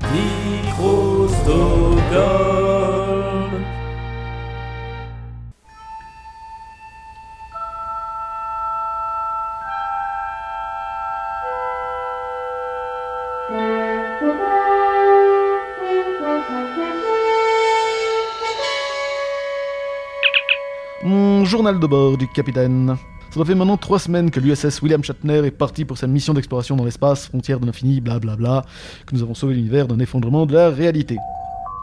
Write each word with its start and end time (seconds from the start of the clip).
Microstockholm. 0.00 2.71
De 21.82 21.86
bord 21.88 22.16
du 22.16 22.28
capitaine. 22.28 22.96
Ça 23.34 23.44
fait 23.44 23.54
maintenant 23.56 23.76
trois 23.76 23.98
semaines 23.98 24.30
que 24.30 24.38
l'USS 24.38 24.80
William 24.82 25.02
Shatner 25.02 25.38
est 25.44 25.50
parti 25.50 25.84
pour 25.84 25.98
sa 25.98 26.06
mission 26.06 26.32
d'exploration 26.32 26.76
dans 26.76 26.84
l'espace, 26.84 27.26
frontière 27.26 27.58
de 27.58 27.66
l'infini, 27.66 28.00
blablabla, 28.00 28.64
que 29.04 29.14
nous 29.14 29.22
avons 29.22 29.34
sauvé 29.34 29.54
l'univers 29.54 29.88
d'un 29.88 29.98
effondrement 29.98 30.46
de 30.46 30.54
la 30.54 30.70
réalité. 30.70 31.18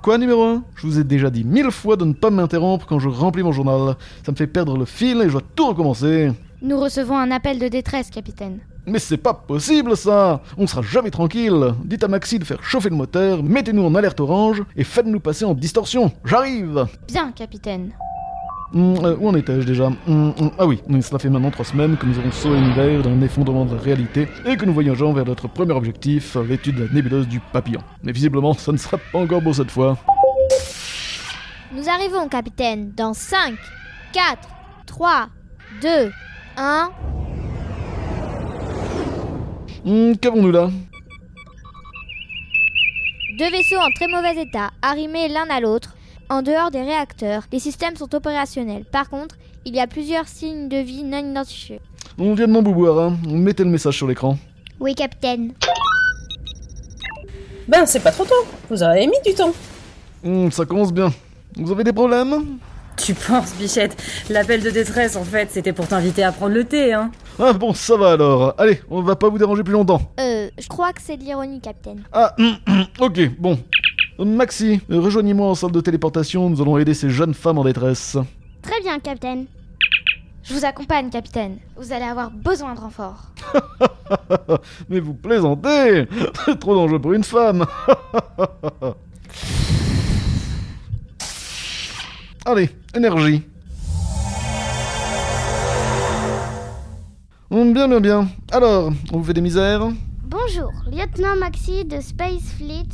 Quoi 0.01 0.17
numéro 0.17 0.43
1 0.43 0.63
Je 0.75 0.87
vous 0.87 0.99
ai 0.99 1.03
déjà 1.03 1.29
dit 1.29 1.43
mille 1.43 1.71
fois 1.71 1.97
de 1.97 2.05
ne 2.05 2.13
pas 2.13 2.29
m'interrompre 2.29 2.85
quand 2.85 2.99
je 2.99 3.09
remplis 3.09 3.43
mon 3.43 3.51
journal. 3.51 3.97
Ça 4.25 4.31
me 4.31 4.37
fait 4.37 4.47
perdre 4.47 4.77
le 4.77 4.85
fil 4.85 5.19
et 5.21 5.25
je 5.25 5.33
dois 5.33 5.41
tout 5.55 5.67
recommencer. 5.67 6.31
Nous 6.61 6.79
recevons 6.79 7.17
un 7.17 7.31
appel 7.31 7.59
de 7.59 7.67
détresse, 7.67 8.09
capitaine. 8.09 8.59
Mais 8.85 8.99
c'est 8.99 9.17
pas 9.17 9.33
possible 9.33 9.97
ça 9.97 10.41
On 10.57 10.65
sera 10.65 10.81
jamais 10.81 11.11
tranquille 11.11 11.73
Dites 11.83 12.03
à 12.03 12.07
Maxi 12.07 12.39
de 12.39 12.45
faire 12.45 12.63
chauffer 12.63 12.89
le 12.89 12.95
moteur, 12.95 13.43
mettez-nous 13.43 13.83
en 13.83 13.93
alerte 13.95 14.21
orange 14.21 14.63
et 14.77 14.85
faites-nous 14.85 15.19
passer 15.19 15.43
en 15.43 15.53
distorsion. 15.53 16.11
J'arrive 16.23 16.87
Bien, 17.07 17.31
capitaine. 17.33 17.91
Hum, 18.73 18.97
euh, 19.03 19.15
où 19.19 19.27
en 19.29 19.35
étais-je 19.35 19.65
déjà 19.65 19.85
Hum, 20.07 20.33
hum, 20.39 20.51
Ah 20.59 20.67
oui, 20.67 20.79
cela 21.01 21.17
fait 21.17 21.29
maintenant 21.29 21.49
trois 21.49 21.65
semaines 21.65 21.97
que 21.97 22.05
nous 22.05 22.17
avons 22.19 22.31
sauvé 22.31 22.59
l'univers 22.59 23.01
d'un 23.01 23.19
effondrement 23.21 23.65
de 23.65 23.73
la 23.75 23.81
réalité 23.81 24.27
et 24.45 24.57
que 24.57 24.65
nous 24.65 24.73
voyageons 24.73 25.11
vers 25.11 25.25
notre 25.25 25.47
premier 25.47 25.73
objectif, 25.73 26.37
l'étude 26.47 26.75
de 26.75 26.83
la 26.85 26.93
nébuleuse 26.93 27.27
du 27.27 27.39
papillon. 27.39 27.81
Mais 28.03 28.11
visiblement, 28.11 28.53
ça 28.53 28.71
ne 28.71 28.77
sera 28.77 28.97
pas 28.97 29.17
encore 29.19 29.41
beau 29.41 29.53
cette 29.53 29.71
fois. 29.71 29.97
Nous 31.75 31.89
arrivons, 31.89 32.27
capitaine, 32.27 32.91
dans 32.95 33.13
5, 33.13 33.55
4, 34.13 34.47
3, 34.85 35.29
2, 35.81 36.11
1. 36.57 36.89
Hum, 39.85 40.17
Qu'avons-nous 40.17 40.51
là? 40.51 40.69
Deux 43.39 43.49
vaisseaux 43.49 43.77
en 43.77 43.89
très 43.95 44.07
mauvais 44.07 44.41
état, 44.43 44.69
arrimés 44.81 45.27
l'un 45.29 45.47
à 45.49 45.59
l'autre. 45.59 45.95
En 46.31 46.43
dehors 46.43 46.69
des 46.69 46.81
réacteurs, 46.83 47.43
les 47.51 47.57
systèmes 47.59 47.95
sont 47.95 48.13
opérationnels. 48.13 48.85
Par 48.85 49.09
contre, 49.09 49.35
il 49.65 49.75
y 49.75 49.79
a 49.79 49.87
plusieurs 49.87 50.27
signes 50.27 50.69
de 50.69 50.77
vie 50.77 51.03
non 51.03 51.17
identifiés. 51.31 51.81
On 52.19 52.35
vient 52.35 52.47
de 52.47 52.51
m'embouboire, 52.51 52.99
hein. 52.99 53.17
Mettez 53.27 53.63
le 53.63 53.71
message 53.71 53.97
sur 53.97 54.07
l'écran. 54.07 54.37
Oui, 54.79 54.93
capitaine. 54.93 55.53
Ben, 57.67 57.85
c'est 57.87 58.01
pas 58.01 58.11
trop 58.11 58.25
tôt. 58.25 58.45
Vous 58.69 58.83
avez 58.83 59.07
mis 59.07 59.19
du 59.25 59.33
temps. 59.33 59.53
Hum, 60.23 60.51
ça 60.51 60.65
commence 60.65 60.93
bien. 60.93 61.11
Vous 61.55 61.71
avez 61.71 61.83
des 61.83 61.93
problèmes? 61.93 62.59
Tu 62.95 63.13
penses, 63.15 63.55
Bichette? 63.55 63.95
L'appel 64.29 64.61
de 64.61 64.69
détresse, 64.69 65.15
en 65.15 65.23
fait, 65.23 65.49
c'était 65.51 65.73
pour 65.73 65.87
t'inviter 65.87 66.23
à 66.23 66.31
prendre 66.31 66.53
le 66.53 66.63
thé, 66.65 66.93
hein 66.93 67.09
Ah 67.39 67.53
bon, 67.53 67.73
ça 67.73 67.95
va 67.95 68.11
alors. 68.11 68.53
Allez, 68.57 68.81
on 68.89 69.01
va 69.01 69.15
pas 69.15 69.29
vous 69.29 69.37
déranger 69.37 69.63
plus 69.63 69.73
longtemps. 69.73 70.01
Euh, 70.19 70.49
je 70.59 70.67
crois 70.67 70.91
que 70.93 71.01
c'est 71.01 71.17
de 71.17 71.23
l'ironie, 71.23 71.59
capitaine. 71.61 72.03
Ah, 72.11 72.35
hum, 72.37 72.57
hum, 72.67 72.85
ok, 72.99 73.19
bon. 73.39 73.57
Maxi, 74.25 74.81
rejoignez-moi 74.89 75.47
en 75.49 75.55
salle 75.55 75.71
de 75.71 75.79
téléportation, 75.81 76.49
nous 76.49 76.61
allons 76.61 76.77
aider 76.77 76.93
ces 76.93 77.09
jeunes 77.09 77.33
femmes 77.33 77.57
en 77.57 77.63
détresse. 77.63 78.17
Très 78.61 78.81
bien, 78.81 78.99
capitaine. 78.99 79.45
Je 80.43 80.53
vous 80.53 80.65
accompagne, 80.65 81.09
capitaine. 81.09 81.57
Vous 81.77 81.93
allez 81.93 82.03
avoir 82.05 82.29
besoin 82.31 82.73
de 82.75 82.79
renfort. 82.79 83.31
Mais 84.89 84.99
vous 84.99 85.13
plaisantez 85.13 86.05
C'est 86.45 86.59
trop 86.59 86.75
dangereux 86.75 86.99
pour 86.99 87.13
une 87.13 87.23
femme 87.23 87.65
Allez, 92.45 92.69
énergie. 92.95 93.43
Hum, 97.51 97.73
Bien, 97.73 97.87
bien, 97.87 97.99
bien. 98.01 98.27
Alors, 98.51 98.91
on 99.11 99.17
vous 99.19 99.23
fait 99.23 99.33
des 99.33 99.41
misères? 99.41 99.87
Bonjour, 100.23 100.71
lieutenant 100.91 101.35
Maxi 101.37 101.85
de 101.85 101.99
Space 102.01 102.51
Fleet. 102.57 102.85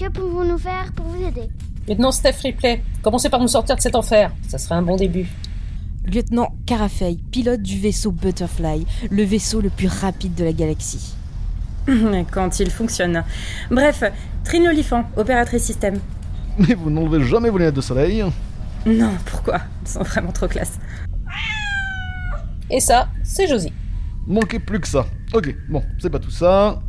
Que 0.00 0.08
pouvons-nous 0.08 0.56
faire 0.56 0.90
pour 0.96 1.04
vous 1.04 1.22
aider 1.22 1.50
Lieutenant 1.86 2.10
Steph 2.10 2.36
Ripley, 2.42 2.82
commencez 3.02 3.28
par 3.28 3.38
nous 3.38 3.48
sortir 3.48 3.76
de 3.76 3.82
cet 3.82 3.94
enfer. 3.94 4.32
Ça 4.48 4.56
serait 4.56 4.76
un 4.76 4.80
bon 4.80 4.96
début. 4.96 5.28
Lieutenant 6.06 6.56
Carafei, 6.64 7.18
pilote 7.30 7.60
du 7.60 7.78
vaisseau 7.78 8.10
Butterfly, 8.10 8.86
le 9.10 9.22
vaisseau 9.24 9.60
le 9.60 9.68
plus 9.68 9.88
rapide 9.88 10.34
de 10.34 10.44
la 10.44 10.54
galaxie. 10.54 11.14
Quand 12.32 12.60
il 12.60 12.70
fonctionne. 12.70 13.22
Bref, 13.70 14.02
Trine 14.42 14.68
Olifant, 14.68 15.04
opératrice 15.18 15.64
système. 15.64 15.98
Mais 16.56 16.72
vous 16.72 16.88
n'enlevez 16.88 17.22
jamais 17.22 17.50
vos 17.50 17.58
lunettes 17.58 17.74
de 17.74 17.82
soleil 17.82 18.24
Non, 18.86 19.12
pourquoi? 19.26 19.60
Ils 19.82 19.88
sont 19.88 20.02
vraiment 20.02 20.32
trop 20.32 20.48
classe. 20.48 20.78
Et 22.70 22.80
ça, 22.80 23.10
c'est 23.22 23.46
Josie. 23.46 23.74
Manquez 24.26 24.60
plus 24.60 24.80
que 24.80 24.88
ça. 24.88 25.04
Ok, 25.34 25.54
bon, 25.68 25.82
c'est 25.98 26.08
pas 26.08 26.20
tout 26.20 26.30
ça. 26.30 26.80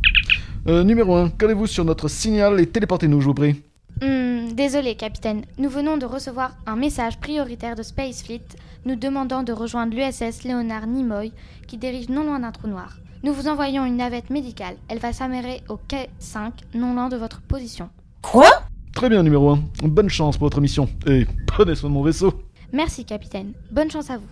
Euh, 0.68 0.84
numéro 0.84 1.16
1, 1.16 1.30
collez-vous 1.30 1.66
sur 1.66 1.84
notre 1.84 2.08
signal 2.08 2.60
et 2.60 2.66
téléportez-nous, 2.66 3.20
je 3.20 3.26
vous 3.26 3.34
prie. 3.34 3.60
Hmm, 4.00 4.52
désolé, 4.52 4.94
capitaine. 4.94 5.42
Nous 5.58 5.68
venons 5.68 5.96
de 5.96 6.06
recevoir 6.06 6.52
un 6.66 6.76
message 6.76 7.18
prioritaire 7.18 7.74
de 7.74 7.82
Space 7.82 8.22
Fleet 8.22 8.42
nous 8.84 8.96
demandant 8.96 9.42
de 9.42 9.52
rejoindre 9.52 9.94
l'USS 9.96 10.44
Leonard 10.44 10.86
Nimoy 10.86 11.32
qui 11.66 11.78
dirige 11.78 12.08
non 12.08 12.24
loin 12.24 12.40
d'un 12.40 12.52
trou 12.52 12.68
noir. 12.68 12.96
Nous 13.24 13.32
vous 13.32 13.48
envoyons 13.48 13.84
une 13.84 13.96
navette 13.96 14.30
médicale. 14.30 14.76
Elle 14.88 14.98
va 14.98 15.12
s'amérer 15.12 15.62
au 15.68 15.76
quai 15.76 16.08
5, 16.18 16.52
non 16.74 16.94
loin 16.94 17.08
de 17.08 17.16
votre 17.16 17.40
position. 17.40 17.88
Quoi? 18.22 18.48
Très 18.94 19.08
bien, 19.08 19.22
numéro 19.22 19.50
1. 19.50 19.58
Bonne 19.84 20.08
chance 20.10 20.36
pour 20.36 20.46
votre 20.46 20.60
mission. 20.60 20.88
Et 21.06 21.26
prenez 21.46 21.74
soin 21.74 21.88
de 21.90 21.94
mon 21.94 22.02
vaisseau. 22.02 22.32
Merci, 22.72 23.04
capitaine. 23.04 23.52
Bonne 23.70 23.90
chance 23.90 24.10
à 24.10 24.16
vous. 24.16 24.26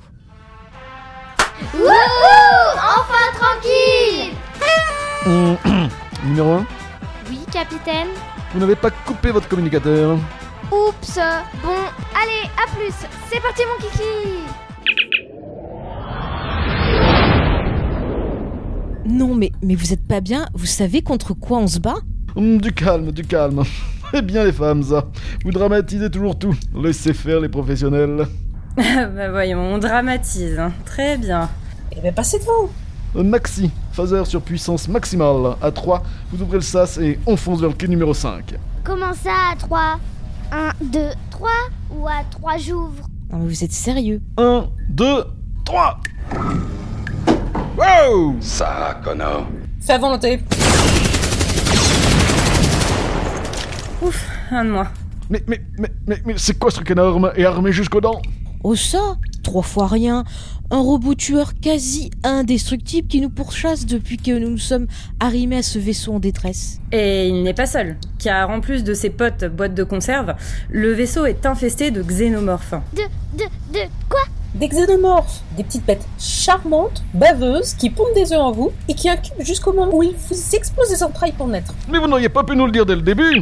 Wouhou 1.75 1.91
Enfin 2.77 3.39
tranquille 3.39 4.33
Hum, 5.27 5.57
numéro 6.27 6.53
1, 6.53 6.67
Oui, 7.29 7.41
capitaine 7.53 8.09
vous 8.53 8.59
n'avez 8.59 8.75
pas 8.75 8.91
coupé 8.91 9.31
votre 9.31 9.47
communicateur. 9.49 10.19
Oups 10.73 11.19
Bon, 11.63 11.71
allez, 12.21 12.51
à 12.59 12.69
plus 12.77 12.93
C'est 13.31 13.41
parti, 13.41 13.63
mon 13.65 13.77
kiki 13.87 14.03
Non, 19.07 19.37
mais, 19.37 19.53
mais 19.63 19.77
vous 19.77 19.93
êtes 19.93 20.05
pas 20.07 20.21
bien 20.21 20.47
Vous 20.55 20.67
savez 20.67 21.03
contre 21.03 21.33
quoi 21.35 21.59
on 21.59 21.69
se 21.69 21.79
bat? 21.79 21.95
Hum, 22.35 22.61
du 22.61 22.73
calme, 22.73 23.13
du 23.13 23.23
calme. 23.25 23.63
Eh 24.13 24.23
bien 24.23 24.43
les 24.43 24.51
femmes, 24.53 24.83
ça. 24.83 25.05
Vous 25.45 25.53
dramatisez 25.53 26.11
toujours 26.11 26.37
tout. 26.37 26.53
Laissez 26.75 27.15
faire 27.15 27.39
les 27.39 27.49
professionnels. 27.49 28.27
bah 28.77 29.31
voyons, 29.31 29.61
on 29.61 29.79
dramatise. 29.79 30.59
hein. 30.59 30.73
Très 30.85 31.17
bien. 31.17 31.49
Eh 31.97 32.01
ben, 32.01 32.13
passez 32.13 32.41
devant. 32.41 32.69
Euh, 33.15 33.23
Maxi, 33.23 33.71
phaser 34.01 34.25
sur 34.25 34.41
puissance 34.41 34.89
maximale. 34.89 35.57
À 35.61 35.71
3, 35.71 36.03
vous 36.33 36.43
ouvrez 36.43 36.57
le 36.57 36.63
sas 36.63 36.99
et 36.99 37.19
on 37.27 37.37
fonce 37.37 37.61
vers 37.61 37.69
le 37.69 37.75
quai 37.75 37.89
numéro 37.89 38.15
5. 38.15 38.55
Comment 38.83 39.13
ça 39.13 39.51
à 39.53 39.57
3 39.57 39.99
1, 40.53 40.71
2, 40.85 41.01
3 41.31 41.51
Ou 41.95 42.09
à 42.09 42.25
3 42.31 42.57
j'ouvre? 42.59 43.07
Non, 43.31 43.39
mais 43.39 43.49
vous 43.49 43.65
êtes 43.65 43.73
sérieux? 43.73 44.21
1, 44.39 44.65
2, 44.89 45.25
3 45.65 46.01
Wow 47.77 48.37
Ça, 48.41 49.01
connard. 49.05 49.47
Fais 49.81 49.93
à 49.93 49.99
volonté. 49.99 50.41
Ouf, 54.03 54.27
un 54.51 54.65
de 54.65 54.71
moi. 54.71 54.87
Mais, 55.29 55.43
mais, 55.47 55.61
mais, 55.79 55.91
mais, 56.07 56.23
mais 56.25 56.35
c'est 56.37 56.59
quoi 56.59 56.71
ce 56.71 56.77
truc 56.77 56.91
énorme 56.91 57.33
et 57.37 57.45
armé 57.45 57.71
jusqu'aux 57.71 58.01
dents? 58.01 58.21
Oh 58.65 58.75
ça? 58.75 59.17
Trois 59.43 59.63
fois 59.63 59.87
rien 59.87 60.25
Un 60.73 60.79
robot 60.79 61.15
tueur 61.17 61.55
quasi 61.61 62.13
indestructible 62.23 63.09
qui 63.09 63.21
nous 63.21 63.29
pourchasse 63.29 63.87
depuis 63.87 64.19
que 64.19 64.31
nous 64.39 64.51
nous 64.51 64.59
sommes 64.59 64.87
arrimés 65.19 65.57
à 65.59 65.63
ce 65.65 65.81
vaisseau 65.81 66.13
en 66.15 66.21
détresse. 66.21 66.79
Et 66.93 67.27
il 67.29 67.43
n'est 67.43 67.55
pas 67.55 67.67
seul, 67.67 67.97
car 68.21 68.51
en 68.51 68.61
plus 68.61 68.85
de 68.85 68.95
ses 68.95 69.11
potes 69.11 69.45
boîtes 69.45 69.75
de 69.75 69.83
conserve, 69.83 70.35
le 70.69 70.93
vaisseau 70.93 71.27
est 71.27 71.45
infesté 71.45 71.91
de 71.91 72.03
xénomorphes. 72.03 72.75
De, 72.95 73.03
de, 73.37 73.45
de 73.73 73.81
quoi? 74.09 74.21
Des 74.55 74.69
xénomorphes, 74.69 75.43
des 75.57 75.65
petites 75.65 75.85
bêtes 75.85 76.07
charmantes, 76.21 77.03
baveuses, 77.15 77.75
qui 77.75 77.91
pondent 77.91 78.15
des 78.15 78.33
œufs 78.33 78.39
en 78.41 78.53
vous 78.53 78.71
et 78.89 78.95
qui 78.95 79.09
incubent 79.09 79.41
jusqu'au 79.43 79.73
moment 79.73 79.93
où 79.97 80.05
ils 80.05 80.15
vous 80.15 80.55
explosent 80.55 80.91
les 80.93 81.03
entrailles 81.03 81.33
pour 81.33 81.49
naître. 81.49 81.75
Mais 81.89 81.99
vous 81.99 82.07
n'auriez 82.07 82.29
pas 82.29 82.45
pu 82.45 82.55
nous 82.55 82.67
le 82.67 82.73
dire 82.73 82.87
dès 82.87 82.95
le 82.95 83.03
début 83.03 83.41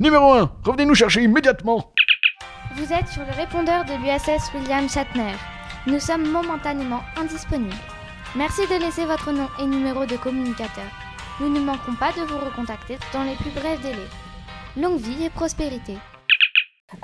Numéro 0.00 0.32
1, 0.32 0.50
revenez 0.64 0.86
nous 0.86 0.96
chercher 0.96 1.22
immédiatement 1.22 1.92
Vous 2.76 2.92
êtes 2.92 3.06
sur 3.08 3.22
le 3.22 3.40
répondeur 3.40 3.84
de 3.84 3.92
l'USS 3.92 4.50
William 4.56 4.88
Shatner. 4.88 5.34
Nous 5.86 6.00
sommes 6.00 6.30
momentanément 6.30 7.00
indisponibles. 7.20 7.74
Merci 8.34 8.62
de 8.62 8.82
laisser 8.82 9.04
votre 9.04 9.30
nom 9.32 9.48
et 9.60 9.66
numéro 9.66 10.06
de 10.06 10.16
communicateur. 10.16 10.86
Nous 11.40 11.50
ne 11.50 11.60
manquerons 11.60 11.94
pas 11.94 12.10
de 12.12 12.22
vous 12.26 12.38
recontacter 12.38 12.96
dans 13.12 13.22
les 13.22 13.34
plus 13.34 13.50
brefs 13.50 13.82
délais. 13.82 14.08
Longue 14.80 14.98
vie 14.98 15.24
et 15.24 15.28
prospérité. 15.28 15.98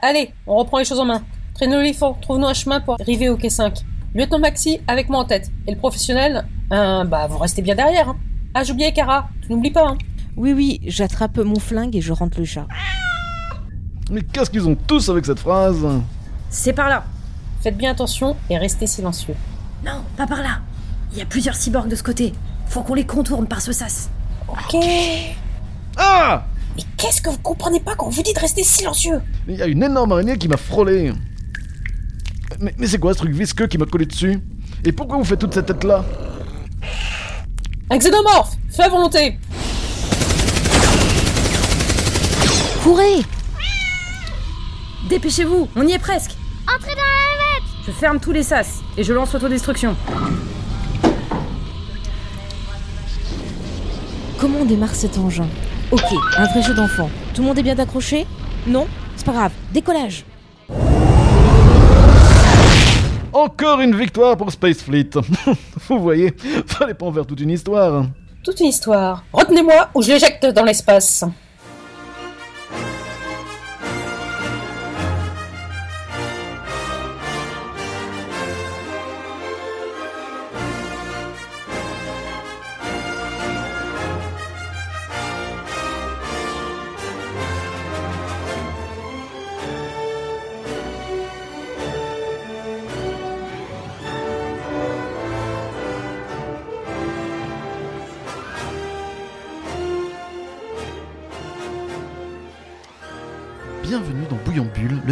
Allez, 0.00 0.32
on 0.46 0.56
reprend 0.56 0.78
les 0.78 0.86
choses 0.86 0.98
en 0.98 1.04
main. 1.04 1.22
Traîne 1.54 1.72
l'olifant, 1.72 2.14
trouve-nous 2.22 2.46
un 2.46 2.54
chemin 2.54 2.80
pour 2.80 2.98
arriver 2.98 3.28
au 3.28 3.36
quai 3.36 3.50
5. 3.50 3.80
Lieutenant 4.14 4.38
Maxi, 4.38 4.80
avec 4.88 5.10
moi 5.10 5.18
en 5.18 5.24
tête. 5.26 5.50
Et 5.66 5.72
le 5.72 5.76
professionnel, 5.76 6.46
euh, 6.72 7.04
bah 7.04 7.26
vous 7.26 7.36
restez 7.36 7.60
bien 7.60 7.74
derrière. 7.74 8.08
Hein. 8.08 8.16
Ah, 8.54 8.64
j'oubliais 8.64 8.94
Cara, 8.94 9.28
tu 9.42 9.52
n'oublies 9.52 9.72
pas. 9.72 9.88
Hein. 9.88 9.98
Oui, 10.38 10.54
oui, 10.54 10.80
j'attrape 10.86 11.36
mon 11.36 11.60
flingue 11.60 11.94
et 11.96 12.00
je 12.00 12.14
rentre 12.14 12.38
le 12.38 12.46
chat. 12.46 12.66
Mais 14.10 14.22
qu'est-ce 14.22 14.50
qu'ils 14.50 14.66
ont 14.66 14.74
tous 14.74 15.10
avec 15.10 15.26
cette 15.26 15.40
phrase? 15.40 15.86
C'est 16.48 16.72
par 16.72 16.88
là. 16.88 17.04
Faites 17.62 17.76
bien 17.76 17.90
attention 17.90 18.36
et 18.48 18.56
restez 18.56 18.86
silencieux. 18.86 19.34
Non, 19.84 20.02
pas 20.16 20.26
par 20.26 20.42
là. 20.42 20.60
Il 21.12 21.18
y 21.18 21.22
a 21.22 21.26
plusieurs 21.26 21.54
cyborgs 21.54 21.88
de 21.88 21.96
ce 21.96 22.02
côté. 22.02 22.32
Faut 22.68 22.82
qu'on 22.82 22.94
les 22.94 23.04
contourne 23.04 23.46
par 23.46 23.60
ce 23.60 23.72
sas. 23.72 24.08
Ok. 24.48 24.76
Ah 25.96 26.44
Mais 26.76 26.82
qu'est-ce 26.96 27.20
que 27.20 27.28
vous 27.28 27.38
comprenez 27.38 27.80
pas 27.80 27.94
quand 27.96 28.06
on 28.06 28.10
vous 28.10 28.22
dit 28.22 28.32
de 28.32 28.38
rester 28.38 28.62
silencieux 28.62 29.20
Il 29.46 29.56
y 29.56 29.62
a 29.62 29.66
une 29.66 29.82
énorme 29.82 30.12
araignée 30.12 30.38
qui 30.38 30.48
m'a 30.48 30.56
frôlé. 30.56 31.12
Mais, 32.60 32.74
mais 32.78 32.86
c'est 32.86 32.98
quoi 32.98 33.12
ce 33.12 33.18
truc 33.18 33.32
visqueux 33.32 33.66
qui 33.66 33.76
m'a 33.76 33.86
collé 33.86 34.06
dessus 34.06 34.40
Et 34.84 34.92
pourquoi 34.92 35.18
vous 35.18 35.24
faites 35.24 35.38
toute 35.38 35.52
cette 35.54 35.66
tête-là 35.66 36.04
Un 37.90 37.98
xénomorphe 37.98 38.56
Fais 38.70 38.84
à 38.84 38.88
volonté 38.88 39.38
Courez 42.82 43.22
Dépêchez-vous, 45.08 45.68
on 45.76 45.86
y 45.86 45.92
est 45.92 45.98
presque. 45.98 46.32
Entrez 46.72 46.94
dans 46.94 47.02
la 47.02 47.39
Je 47.86 47.92
ferme 47.92 48.20
tous 48.20 48.32
les 48.32 48.42
sas 48.42 48.80
et 48.96 49.04
je 49.04 49.12
lance 49.12 49.34
autodestruction. 49.34 49.96
Comment 54.38 54.58
on 54.60 54.64
démarre 54.64 54.94
cet 54.94 55.16
engin 55.18 55.46
Ok, 55.90 56.02
un 56.36 56.46
vrai 56.46 56.62
jeu 56.62 56.74
d'enfant. 56.74 57.08
Tout 57.34 57.42
le 57.42 57.48
monde 57.48 57.58
est 57.58 57.62
bien 57.62 57.78
accroché 57.78 58.26
Non 58.66 58.86
C'est 59.16 59.24
pas 59.24 59.32
grave. 59.32 59.52
Décollage 59.72 60.24
Encore 63.32 63.80
une 63.80 63.96
victoire 63.96 64.36
pour 64.36 64.52
Space 64.52 64.82
Fleet. 64.82 65.10
vous 65.88 65.98
voyez, 65.98 66.34
fallait 66.66 66.94
pas 66.94 67.06
en 67.06 67.12
faire 67.12 67.26
toute 67.26 67.40
une 67.40 67.50
histoire. 67.50 68.04
Toute 68.44 68.60
une 68.60 68.66
histoire. 68.66 69.24
Retenez-moi 69.32 69.88
ou 69.94 70.02
je 70.02 70.08
l'éjecte 70.08 70.46
dans 70.46 70.64
l'espace. 70.64 71.24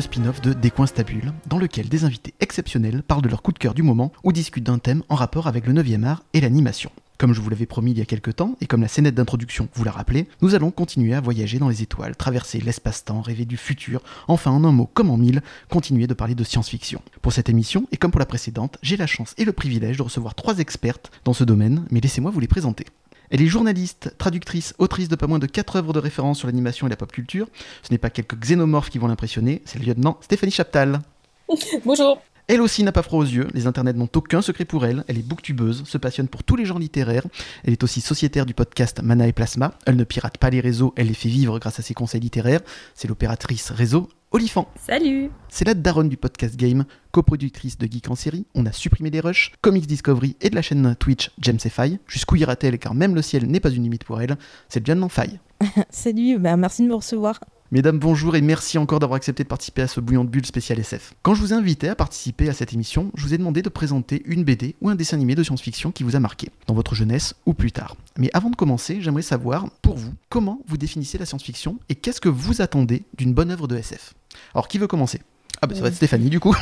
Spin-off 0.01 0.41
de 0.41 0.53
Décoinstabule, 0.53 1.33
dans 1.47 1.59
lequel 1.59 1.89
des 1.89 2.05
invités 2.05 2.35
exceptionnels 2.41 3.03
parlent 3.03 3.23
de 3.23 3.29
leur 3.29 3.43
coup 3.43 3.53
de 3.53 3.59
cœur 3.59 3.75
du 3.75 3.83
moment 3.83 4.13
ou 4.25 4.33
discutent 4.33 4.65
d'un 4.65 4.79
thème 4.79 5.03
en 5.09 5.15
rapport 5.15 5.47
avec 5.47 5.67
le 5.67 5.73
9e 5.73 6.05
art 6.05 6.23
et 6.33 6.41
l'animation. 6.41 6.91
Comme 7.19 7.33
je 7.33 7.41
vous 7.41 7.51
l'avais 7.51 7.67
promis 7.67 7.91
il 7.91 7.99
y 7.99 8.01
a 8.01 8.05
quelques 8.05 8.37
temps, 8.37 8.57
et 8.61 8.67
comme 8.67 8.81
la 8.81 8.87
scénette 8.87 9.17
d'introduction 9.17 9.69
vous 9.75 9.83
l'a 9.83 9.91
rappelé, 9.91 10.29
nous 10.41 10.55
allons 10.55 10.71
continuer 10.71 11.15
à 11.15 11.21
voyager 11.21 11.59
dans 11.59 11.69
les 11.69 11.83
étoiles, 11.83 12.15
traverser 12.15 12.61
l'espace-temps, 12.61 13.23
rêver 13.23 13.45
du 13.45 13.57
futur, 13.57 14.03
enfin 14.29 14.53
en 14.53 14.63
un 14.63 14.71
mot 14.71 14.87
comme 14.87 15.11
en 15.11 15.17
mille, 15.17 15.43
continuer 15.69 16.07
de 16.07 16.15
parler 16.15 16.37
de 16.37 16.45
science-fiction. 16.45 17.03
Pour 17.21 17.33
cette 17.33 17.49
émission, 17.49 17.89
et 17.91 17.97
comme 17.97 18.13
pour 18.13 18.21
la 18.21 18.27
précédente, 18.27 18.79
j'ai 18.83 18.97
la 18.97 19.09
chance 19.09 19.35
et 19.37 19.45
le 19.45 19.53
privilège 19.53 19.97
de 19.97 20.03
recevoir 20.05 20.37
trois 20.37 20.59
expertes 20.59 21.11
dans 21.25 21.33
ce 21.33 21.43
domaine, 21.43 21.87
mais 21.91 22.01
laissez-moi 22.01 22.31
vous 22.31 22.41
les 22.41 22.47
présenter. 22.47 22.87
Elle 23.31 23.43
est 23.43 23.47
journaliste, 23.47 24.15
traductrice, 24.19 24.75
autrice 24.79 25.09
de 25.09 25.17
pas 25.17 25.27
moins 25.27 25.39
de 25.39 25.47
4 25.47 25.77
œuvres 25.77 25.93
de 25.93 25.99
référence 25.99 26.39
sur 26.39 26.47
l'animation 26.47 26.87
et 26.87 26.91
la 26.91 26.97
pop 26.97 27.13
culture. 27.13 27.49
Ce 27.83 27.91
n'est 27.91 27.99
pas 27.99 28.11
quelques 28.11 28.39
xénomorphes 28.39 28.91
qui 28.91 28.99
vont 28.99 29.09
l'impressionner, 29.09 29.63
c'est 29.65 29.79
le 29.79 29.85
lieutenant 29.85 30.19
Stéphanie 30.21 30.53
Chaptal. 30.53 31.01
Bonjour. 31.85 32.21
Elle 32.51 32.63
aussi 32.63 32.83
n'a 32.83 32.93
pas 32.93 33.03
froid 33.03 33.21
aux 33.21 33.27
yeux, 33.27 33.47
les 33.53 33.67
internets 33.67 33.93
n'ont 33.93 34.09
aucun 34.17 34.41
secret 34.41 34.65
pour 34.65 34.87
elle, 34.87 35.05
elle 35.07 35.19
est 35.19 35.23
booktubeuse, 35.23 35.85
se 35.85 35.99
passionne 35.99 36.29
pour 36.29 36.45
tous 36.45 36.57
les 36.57 36.65
genres 36.65 36.79
littéraires, 36.79 37.27
elle 37.63 37.75
est 37.75 37.85
aussi 37.85 38.01
sociétaire 38.01 38.47
du 38.47 38.55
podcast 38.55 39.03
Mana 39.03 39.29
et 39.29 39.35
Plasma, 39.35 39.75
elle 39.85 39.97
ne 39.97 40.05
pirate 40.05 40.39
pas 40.39 40.49
les 40.49 40.61
réseaux, 40.61 40.95
elle 40.97 41.09
les 41.09 41.15
fait 41.15 41.29
vivre 41.29 41.59
grâce 41.59 41.79
à 41.79 41.83
ses 41.83 41.93
conseils 41.93 42.23
littéraires, 42.23 42.61
c'est 42.95 43.07
l'opératrice 43.07 43.71
réseau 43.71 44.09
Olifant. 44.31 44.69
Salut 44.77 45.31
C'est 45.49 45.67
la 45.67 45.73
daronne 45.73 46.11
du 46.11 46.19
podcast 46.19 46.55
Game, 46.57 46.85
coproductrice 47.13 47.79
de 47.79 47.87
Geek 47.91 48.11
en 48.11 48.15
série, 48.15 48.45
on 48.55 48.67
a 48.67 48.73
supprimé 48.73 49.09
les 49.09 49.21
rushs, 49.21 49.53
Comics 49.63 49.87
Discovery 49.87 50.37
et 50.43 50.51
de 50.51 50.55
la 50.55 50.61
chaîne 50.61 50.95
Twitch 50.97 51.31
James 51.39 51.59
et 51.65 51.71
Faille. 51.71 51.99
Jusqu'où 52.07 52.37
ira-t-elle 52.37 52.79
car 52.79 52.95
même 52.95 53.15
le 53.15 53.23
ciel 53.23 53.47
n'est 53.47 53.59
pas 53.59 53.71
une 53.71 53.85
limite 53.85 54.05
pour 54.05 54.21
elle, 54.21 54.37
c'est 54.69 54.85
John 54.87 55.09
Faille. 55.09 55.41
Salut, 55.91 56.39
bah 56.39 56.59
merci 56.59 56.83
de 56.83 56.89
me 56.89 56.95
recevoir. 56.95 57.41
Mesdames, 57.71 57.99
bonjour 57.99 58.35
et 58.35 58.41
merci 58.41 58.79
encore 58.79 58.99
d'avoir 58.99 59.19
accepté 59.19 59.43
de 59.43 59.49
participer 59.49 59.83
à 59.83 59.89
ce 59.89 60.01
bouillon 60.01 60.25
de 60.25 60.31
bulle 60.31 60.47
spécial 60.47 60.79
SF. 60.79 61.13
Quand 61.21 61.35
je 61.35 61.43
vous 61.43 61.53
ai 61.53 61.57
invité 61.57 61.91
à 61.91 61.95
participer 61.95 62.49
à 62.49 62.55
cette 62.55 62.73
émission, 62.73 63.11
je 63.15 63.23
vous 63.27 63.35
ai 63.35 63.37
demandé 63.39 63.61
de 63.61 63.69
présenter 63.69 64.23
une 64.25 64.43
BD 64.43 64.75
ou 64.81 64.89
un 64.89 64.95
dessin 64.95 65.19
animé 65.19 65.35
de 65.35 65.43
science-fiction 65.43 65.91
qui 65.91 66.03
vous 66.03 66.17
a 66.17 66.19
marqué, 66.19 66.49
dans 66.67 66.73
votre 66.73 66.95
jeunesse 66.95 67.35
ou 67.45 67.53
plus 67.53 67.71
tard. 67.71 67.95
Mais 68.17 68.31
avant 68.33 68.49
de 68.49 68.57
commencer, 68.57 69.03
j'aimerais 69.03 69.21
savoir, 69.21 69.67
pour 69.83 69.97
vous, 69.99 70.15
comment 70.31 70.61
vous 70.67 70.79
définissez 70.79 71.19
la 71.19 71.27
science-fiction 71.27 71.77
et 71.91 71.95
qu'est-ce 71.95 72.23
que 72.23 72.31
vous 72.31 72.63
attendez 72.63 73.03
d'une 73.19 73.35
bonne 73.35 73.51
œuvre 73.51 73.69
de 73.69 73.77
SF 73.77 74.15
Alors, 74.55 74.67
qui 74.67 74.79
veut 74.79 74.87
commencer? 74.87 75.21
Ah 75.61 75.67
bah 75.67 75.75
ça 75.75 75.83
va 75.83 75.89
être 75.89 75.95
Stéphanie 75.95 76.31
du 76.31 76.41
coup, 76.41 76.57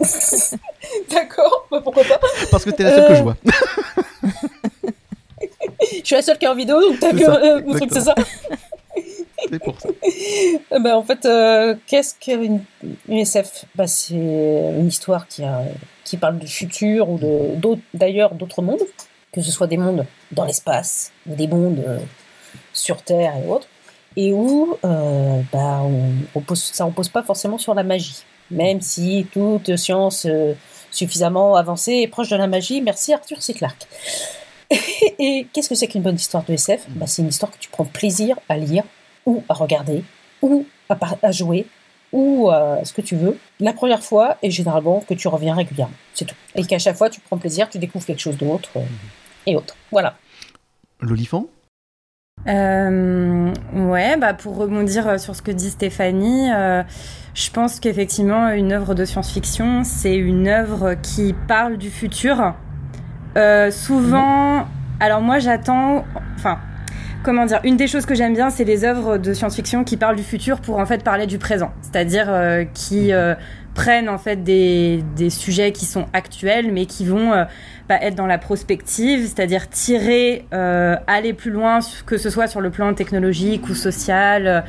D'accord, 1.10 1.66
bah 1.70 1.82
pourquoi 1.82 2.04
pas? 2.04 2.18
parce 2.50 2.64
que 2.64 2.70
t'es 2.70 2.84
la 2.84 2.94
seule 2.94 3.08
que 3.08 3.14
je 3.16 3.22
vois. 3.22 3.36
Je 5.90 6.04
suis 6.04 6.14
la 6.14 6.22
seule 6.22 6.38
qui 6.38 6.44
est 6.44 6.48
en 6.48 6.54
vidéo, 6.54 6.80
donc 6.80 6.98
t'as 7.00 7.12
vu 7.12 7.24
euh, 7.26 7.60
mon 7.64 7.74
truc, 7.74 7.90
c'est 7.92 8.00
ça 8.00 8.14
Euh, 9.52 10.78
bah, 10.80 10.96
En 10.96 11.02
fait, 11.02 11.24
euh, 11.26 11.74
qu'est-ce 11.86 12.14
qu'une 12.20 12.62
une 13.08 13.18
SF 13.18 13.64
bah, 13.74 13.86
C'est 13.86 14.14
une 14.14 14.86
histoire 14.88 15.26
qui, 15.28 15.44
a, 15.44 15.62
qui 16.04 16.16
parle 16.16 16.38
du 16.38 16.48
futur 16.48 17.08
ou 17.10 17.18
de- 17.18 17.78
d'ailleurs 17.94 18.34
d'autres 18.34 18.62
mondes, 18.62 18.82
que 19.32 19.40
ce 19.40 19.50
soit 19.50 19.66
des 19.66 19.76
mondes 19.76 20.04
dans 20.32 20.44
l'espace 20.44 21.12
ou 21.28 21.34
des 21.34 21.46
mondes 21.48 21.82
euh, 21.86 21.98
sur 22.72 23.02
Terre 23.02 23.34
et 23.44 23.48
autres, 23.48 23.68
et 24.16 24.32
où 24.32 24.76
euh, 24.84 25.40
bah, 25.52 25.82
ça 26.54 26.84
ne 26.84 26.88
repose 26.90 27.08
pas 27.08 27.22
forcément 27.22 27.58
sur 27.58 27.74
la 27.74 27.82
magie. 27.82 28.24
Même 28.50 28.80
si 28.80 29.26
toute 29.32 29.76
science 29.76 30.24
euh, 30.26 30.54
suffisamment 30.90 31.56
avancée 31.56 31.94
est 32.02 32.08
proche 32.08 32.28
de 32.28 32.36
la 32.36 32.46
magie, 32.46 32.80
merci 32.80 33.12
Arthur 33.12 33.42
C. 33.42 33.54
Clarke. 33.54 33.86
Et 35.18 35.46
qu'est-ce 35.52 35.68
que 35.68 35.74
c'est 35.74 35.86
qu'une 35.88 36.02
bonne 36.02 36.16
histoire 36.16 36.44
de 36.44 36.54
SF 36.54 36.86
bah, 36.90 37.06
C'est 37.06 37.22
une 37.22 37.28
histoire 37.28 37.50
que 37.52 37.58
tu 37.58 37.68
prends 37.70 37.84
plaisir 37.84 38.36
à 38.48 38.56
lire 38.56 38.84
ou 39.26 39.42
à 39.48 39.54
regarder 39.54 40.02
ou 40.42 40.64
à, 40.88 40.94
par- 40.96 41.16
à 41.22 41.30
jouer 41.32 41.66
ou 42.12 42.48
à 42.48 42.84
ce 42.84 42.92
que 42.92 43.02
tu 43.02 43.16
veux 43.16 43.36
la 43.60 43.72
première 43.72 44.02
fois 44.02 44.36
et 44.42 44.50
généralement 44.50 45.00
que 45.00 45.14
tu 45.14 45.28
reviens 45.28 45.54
régulièrement. 45.54 45.94
C'est 46.14 46.24
tout. 46.24 46.36
Et 46.54 46.64
qu'à 46.64 46.78
chaque 46.78 46.96
fois 46.96 47.10
tu 47.10 47.20
prends 47.20 47.36
plaisir, 47.36 47.68
tu 47.68 47.78
découvres 47.78 48.06
quelque 48.06 48.20
chose 48.20 48.38
d'autre 48.38 48.70
euh, 48.76 48.80
et 49.46 49.56
autre. 49.56 49.76
Voilà. 49.90 50.14
L'olifant? 51.00 51.46
Euh, 52.46 53.52
ouais, 53.72 54.16
bah 54.16 54.32
pour 54.34 54.56
rebondir 54.56 55.08
euh, 55.08 55.18
sur 55.18 55.34
ce 55.34 55.42
que 55.42 55.50
dit 55.50 55.70
Stéphanie, 55.70 56.52
euh, 56.52 56.84
je 57.34 57.50
pense 57.50 57.80
qu'effectivement 57.80 58.50
une 58.50 58.72
œuvre 58.72 58.94
de 58.94 59.04
science-fiction, 59.04 59.82
c'est 59.82 60.14
une 60.14 60.46
œuvre 60.46 60.94
qui 60.94 61.34
parle 61.48 61.76
du 61.76 61.90
futur. 61.90 62.54
Euh, 63.36 63.70
souvent, 63.72 64.66
alors 65.00 65.22
moi 65.22 65.40
j'attends, 65.40 66.04
enfin, 66.36 66.60
comment 67.26 67.44
dire, 67.44 67.58
une 67.64 67.76
des 67.76 67.88
choses 67.88 68.06
que 68.06 68.14
j'aime 68.14 68.34
bien, 68.34 68.50
c'est 68.50 68.62
les 68.62 68.84
œuvres 68.84 69.18
de 69.18 69.34
science-fiction 69.34 69.82
qui 69.82 69.96
parlent 69.96 70.14
du 70.14 70.22
futur 70.22 70.60
pour 70.60 70.78
en 70.78 70.86
fait 70.86 71.02
parler 71.02 71.26
du 71.26 71.38
présent, 71.38 71.72
c'est-à-dire 71.82 72.26
euh, 72.28 72.62
qui 72.72 73.12
euh, 73.12 73.34
prennent 73.74 74.08
en 74.08 74.16
fait 74.16 74.44
des, 74.44 75.02
des 75.16 75.28
sujets 75.28 75.72
qui 75.72 75.86
sont 75.86 76.06
actuels 76.12 76.70
mais 76.72 76.86
qui 76.86 77.04
vont 77.04 77.32
euh, 77.32 77.44
bah, 77.88 77.98
être 78.00 78.14
dans 78.14 78.28
la 78.28 78.38
prospective, 78.38 79.22
c'est-à-dire 79.22 79.68
tirer, 79.68 80.46
euh, 80.54 80.94
aller 81.08 81.32
plus 81.32 81.50
loin, 81.50 81.80
que 82.06 82.16
ce 82.16 82.30
soit 82.30 82.46
sur 82.46 82.60
le 82.60 82.70
plan 82.70 82.94
technologique 82.94 83.68
ou 83.68 83.74
social, 83.74 84.62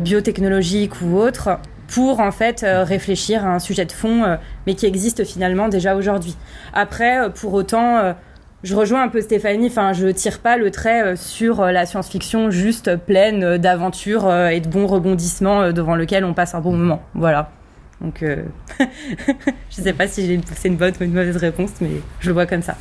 biotechnologique 0.00 1.02
ou 1.02 1.18
autre, 1.18 1.58
pour 1.88 2.20
en 2.20 2.32
fait 2.32 2.64
réfléchir 2.64 3.44
à 3.44 3.50
un 3.54 3.58
sujet 3.58 3.84
de 3.84 3.92
fond, 3.92 4.38
mais 4.66 4.74
qui 4.74 4.86
existe 4.86 5.24
finalement 5.24 5.68
déjà 5.68 5.94
aujourd'hui. 5.94 6.36
Après, 6.72 7.30
pour 7.34 7.52
autant, 7.52 8.14
je 8.62 8.74
rejoins 8.76 9.02
un 9.02 9.08
peu 9.08 9.20
Stéphanie, 9.20 9.66
enfin, 9.68 9.92
je 9.92 10.06
tire 10.08 10.40
pas 10.40 10.56
le 10.56 10.70
trait 10.70 11.02
euh, 11.02 11.16
sur 11.16 11.60
euh, 11.60 11.72
la 11.72 11.86
science-fiction 11.86 12.50
juste 12.50 12.96
pleine 12.96 13.42
euh, 13.44 13.58
d'aventures 13.58 14.32
et 14.32 14.60
de 14.60 14.68
bons 14.68 14.86
rebondissements 14.86 15.72
devant 15.72 15.94
lequel 15.96 16.24
on 16.24 16.34
passe 16.34 16.54
un 16.54 16.60
bon 16.60 16.72
moment. 16.72 17.02
Voilà. 17.14 17.50
Donc, 18.00 18.22
euh, 18.22 18.44
je 18.80 19.82
sais 19.82 19.92
pas 19.92 20.08
si 20.08 20.40
c'est 20.56 20.68
une 20.68 20.76
bonne 20.76 20.92
ou 21.00 21.04
une 21.04 21.12
mauvaise 21.12 21.36
réponse, 21.36 21.70
mais 21.80 21.90
je 22.20 22.28
le 22.28 22.32
vois 22.32 22.46
comme 22.46 22.62
ça. 22.62 22.76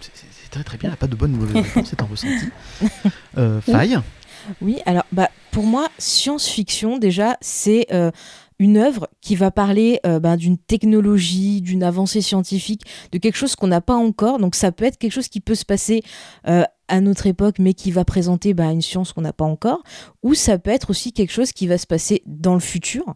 C'est 0.00 0.10
c'est- 0.14 0.26
c'est 0.42 0.50
très 0.50 0.64
très 0.64 0.78
bien, 0.78 0.88
il 0.88 0.92
n'y 0.92 0.94
a 0.94 0.96
pas 0.96 1.06
de 1.06 1.16
bonne 1.16 1.34
ou 1.34 1.38
mauvaise 1.38 1.62
réponse, 1.62 1.88
c'est 1.90 2.00
un 2.00 2.06
ressenti. 2.06 2.48
Euh, 3.38 3.60
faille 3.60 3.98
Oui, 4.62 4.78
alors 4.86 5.04
bah, 5.12 5.28
pour 5.50 5.64
moi, 5.64 5.88
science-fiction, 5.98 6.98
déjà, 6.98 7.36
c'est 7.40 7.86
euh, 7.92 8.10
une 8.60 8.76
œuvre 8.76 9.08
qui 9.22 9.34
va 9.34 9.50
parler 9.50 10.00
euh, 10.06 10.20
bah, 10.20 10.36
d'une 10.36 10.58
technologie, 10.58 11.62
d'une 11.62 11.82
avancée 11.82 12.20
scientifique, 12.20 12.82
de 13.10 13.18
quelque 13.18 13.36
chose 13.36 13.56
qu'on 13.56 13.66
n'a 13.66 13.80
pas 13.80 13.96
encore. 13.96 14.38
Donc 14.38 14.54
ça 14.54 14.70
peut 14.70 14.84
être 14.84 14.98
quelque 14.98 15.12
chose 15.12 15.28
qui 15.28 15.40
peut 15.40 15.54
se 15.54 15.64
passer 15.64 16.02
euh, 16.46 16.62
à 16.86 17.00
notre 17.00 17.26
époque, 17.26 17.56
mais 17.58 17.72
qui 17.72 17.90
va 17.90 18.04
présenter 18.04 18.52
bah, 18.52 18.66
une 18.66 18.82
science 18.82 19.14
qu'on 19.14 19.22
n'a 19.22 19.32
pas 19.32 19.46
encore, 19.46 19.82
ou 20.22 20.34
ça 20.34 20.58
peut 20.58 20.70
être 20.70 20.90
aussi 20.90 21.12
quelque 21.12 21.32
chose 21.32 21.52
qui 21.52 21.66
va 21.66 21.78
se 21.78 21.86
passer 21.86 22.22
dans 22.26 22.54
le 22.54 22.60
futur, 22.60 23.14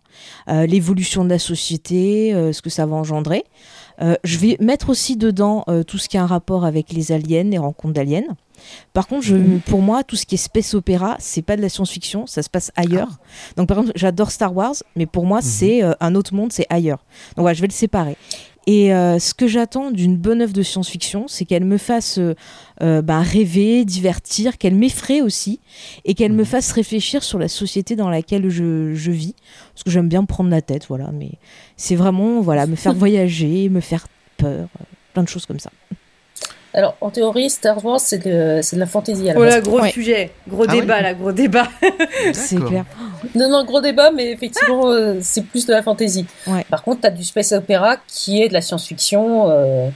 euh, 0.49 0.65
l'évolution 0.65 1.25
de 1.25 1.29
la 1.29 1.39
société, 1.39 2.33
ce 2.53 2.63
que 2.63 2.71
ça 2.71 2.87
va 2.87 2.97
engendrer. 2.97 3.45
Euh, 4.01 4.17
je 4.25 4.39
vais 4.39 4.57
mettre 4.61 4.91
aussi 4.91 5.17
dedans 5.17 5.65
euh, 5.69 5.83
tout 5.83 5.99
ce 5.99 6.09
qui 6.09 6.17
a 6.17 6.23
un 6.23 6.27
rapport 6.27 6.65
avec 6.65 6.93
les 6.93 7.13
aliens, 7.13 7.45
les 7.45 7.59
rencontres 7.59 7.95
d'aliens. 7.95 8.25
Par 8.93 9.07
contre, 9.07 9.25
je, 9.25 9.37
pour 9.67 9.83
moi, 9.83 10.05
tout 10.05 10.17
ce 10.17 10.27
qui 10.27 10.37
est 10.37 10.39
space 10.39 10.75
opéra, 10.75 11.17
c'est 11.19 11.43
pas 11.43 11.57
de 11.57 11.63
la 11.63 11.69
science-fiction, 11.69 12.27
ça 12.27 12.43
se 12.43 12.51
passe 12.51 12.73
ailleurs. 12.77 13.19
Donc, 13.57 13.69
par 13.69 13.79
exemple, 13.79 13.97
j'adore 13.97 14.31
Star 14.31 14.55
Wars, 14.55 14.75
mais 14.97 15.07
pour 15.07 15.27
moi, 15.27 15.43
c'est 15.43 15.83
euh, 15.83 15.93
un 16.01 16.15
autre 16.15 16.35
monde, 16.35 16.53
c'est 16.53 16.67
ailleurs. 16.71 17.05
Donc, 17.37 17.43
voilà, 17.43 17.55
je 17.55 17.61
vais 17.61 17.67
le 17.67 17.73
séparer. 17.73 18.17
Et 18.66 18.94
euh, 18.94 19.18
ce 19.18 19.35
que 19.35 19.47
j'attends 19.47 19.90
d'une 19.90 20.16
bonne 20.16 20.40
œuvre 20.40 20.52
de 20.52 20.62
science-fiction, 20.62 21.28
c'est 21.28 21.44
qu'elle 21.44 21.64
me 21.64 21.76
fasse 21.76 22.18
euh, 22.18 22.35
euh, 22.83 23.02
bah, 23.02 23.21
rêver, 23.21 23.85
divertir, 23.85 24.56
qu'elle 24.56 24.75
m'effraie 24.75 25.21
aussi, 25.21 25.61
et 26.04 26.14
qu'elle 26.14 26.33
me 26.33 26.44
fasse 26.44 26.73
réfléchir 26.73 27.23
sur 27.23 27.38
la 27.38 27.49
société 27.49 27.94
dans 27.94 28.09
laquelle 28.09 28.49
je, 28.49 28.94
je 28.94 29.11
vis. 29.11 29.35
Parce 29.75 29.85
que 29.85 29.90
j'aime 29.90 30.09
bien 30.09 30.23
me 30.23 30.26
prendre 30.26 30.50
la 30.50 30.62
tête, 30.62 30.87
voilà. 30.88 31.11
Mais 31.12 31.33
c'est 31.76 31.97
vraiment, 31.97 32.40
voilà, 32.40 32.66
me 32.66 32.76
faire 32.76 32.94
voyager, 32.94 33.68
me 33.68 33.80
faire 33.80 34.06
peur, 34.38 34.68
euh, 34.80 34.85
plein 35.12 35.23
de 35.23 35.28
choses 35.28 35.44
comme 35.44 35.61
ça. 35.61 35.71
Alors, 36.76 36.97
en 37.00 37.11
théorie, 37.11 37.49
Star 37.50 37.83
Wars, 37.85 38.00
c'est 38.00 38.19
de, 38.26 38.59
c'est 38.61 38.75
de 38.75 38.81
la 38.81 38.87
fantaisie 38.87 39.31
à 39.31 39.35
la 39.35 39.40
Oh 39.40 39.45
là, 39.45 39.61
gros 39.61 39.81
Ouais. 39.81 39.90
sujet, 39.93 40.33
gros 40.49 40.64
Ah 40.69 40.73
oui. 40.73 40.81
débat, 40.81 41.00
là, 41.00 41.14
gros 41.14 41.31
débat. 41.31 41.69
C'est 42.33 42.57
clair. 42.57 42.85
Non, 43.37 43.49
non, 43.49 43.64
gros 43.64 43.81
débat, 43.81 44.11
mais 44.11 44.33
effectivement, 44.33 44.90
euh, 44.90 45.19
c'est 45.23 45.43
plus 45.43 45.66
de 45.66 45.73
la 45.73 45.83
fantaisie. 45.83 46.26
Ouais. 46.49 46.66
Par 46.69 46.83
contre, 46.83 47.02
tu 47.02 47.07
as 47.07 47.11
du 47.11 47.23
space 47.23 47.52
opéra 47.52 47.97
qui 48.09 48.43
est 48.43 48.49
de 48.49 48.54
la 48.54 48.61
science-fiction, 48.61 49.50
euh. 49.50 49.88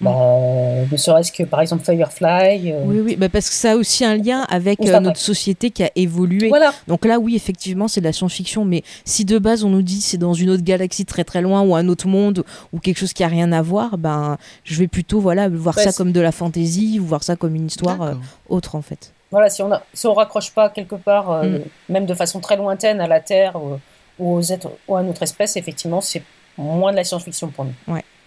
Bah, 0.00 0.84
ne 0.90 0.96
serait-ce 0.96 1.30
que 1.32 1.42
par 1.42 1.60
exemple 1.60 1.84
Firefly. 1.84 2.72
euh, 2.72 2.82
Oui, 2.86 3.00
oui, 3.00 3.16
bah 3.16 3.28
parce 3.28 3.48
que 3.48 3.54
ça 3.54 3.72
a 3.72 3.76
aussi 3.76 4.04
un 4.04 4.16
lien 4.16 4.42
avec 4.48 4.80
euh, 4.80 5.00
notre 5.00 5.20
société 5.20 5.70
qui 5.70 5.82
a 5.84 5.90
évolué. 5.96 6.48
Voilà. 6.48 6.72
Donc 6.88 7.04
là, 7.04 7.18
oui, 7.18 7.36
effectivement, 7.36 7.86
c'est 7.88 8.00
de 8.00 8.06
la 8.06 8.12
science-fiction, 8.12 8.64
mais 8.64 8.82
si 9.04 9.24
de 9.24 9.38
base 9.38 9.64
on 9.64 9.68
nous 9.68 9.82
dit 9.82 10.00
c'est 10.00 10.18
dans 10.18 10.32
une 10.34 10.50
autre 10.50 10.62
galaxie 10.62 11.04
très 11.04 11.24
très 11.24 11.42
loin 11.42 11.60
ou 11.62 11.74
un 11.76 11.86
autre 11.88 12.06
monde 12.08 12.44
ou 12.72 12.78
quelque 12.80 12.98
chose 12.98 13.12
qui 13.12 13.24
a 13.24 13.28
rien 13.28 13.52
à 13.52 13.62
voir, 13.62 13.98
ben 13.98 14.38
je 14.64 14.78
vais 14.78 14.88
plutôt 14.88 15.20
voilà 15.20 15.48
voir 15.48 15.76
Ouais, 15.76 15.84
ça 15.84 15.92
comme 15.92 16.12
de 16.12 16.20
la 16.20 16.32
fantaisie 16.32 16.98
ou 17.00 17.04
voir 17.04 17.22
ça 17.22 17.36
comme 17.36 17.54
une 17.54 17.66
histoire 17.66 18.00
euh, 18.02 18.14
autre 18.48 18.74
en 18.76 18.82
fait. 18.82 19.12
Voilà, 19.30 19.48
si 19.48 19.62
on 19.62 19.70
a, 19.70 19.82
si 19.94 20.06
on 20.08 20.14
raccroche 20.14 20.50
pas 20.50 20.70
quelque 20.70 20.96
part, 20.96 21.30
euh, 21.30 21.42
Mm. 21.44 21.60
même 21.90 22.06
de 22.06 22.14
façon 22.14 22.40
très 22.40 22.56
lointaine 22.56 23.00
à 23.00 23.06
la 23.06 23.20
Terre 23.20 23.56
ou, 23.56 23.78
ou 24.18 24.34
aux 24.36 24.42
êtres 24.42 24.70
ou 24.88 24.96
à 24.96 25.02
notre 25.02 25.22
espèce, 25.22 25.56
effectivement, 25.56 26.00
c'est 26.00 26.22
moins 26.58 26.90
de 26.90 26.96
la 26.96 27.04
science-fiction 27.04 27.48
pour 27.48 27.64
nous. 27.66 27.72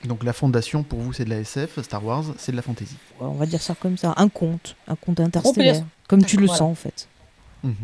Donc 0.07 0.24
la 0.24 0.33
fondation 0.33 0.83
pour 0.83 1.00
vous 1.00 1.13
c'est 1.13 1.25
de 1.25 1.29
la 1.29 1.38
SF, 1.39 1.81
Star 1.81 2.03
Wars 2.03 2.25
c'est 2.38 2.51
de 2.51 2.57
la 2.57 2.62
fantasy. 2.62 2.95
On 3.19 3.31
va 3.31 3.45
dire 3.45 3.62
ça 3.62 3.74
comme 3.75 3.98
ça, 3.98 4.13
un 4.17 4.29
conte, 4.29 4.75
un 4.88 4.95
conte 4.95 5.19
interstellaire, 5.19 5.83
comme 6.07 6.24
tu 6.25 6.38
le 6.38 6.45
Voilà. 6.45 6.57
sens 6.60 6.72
en 6.72 6.75
fait. 6.75 7.07
Mhm. 7.63 7.75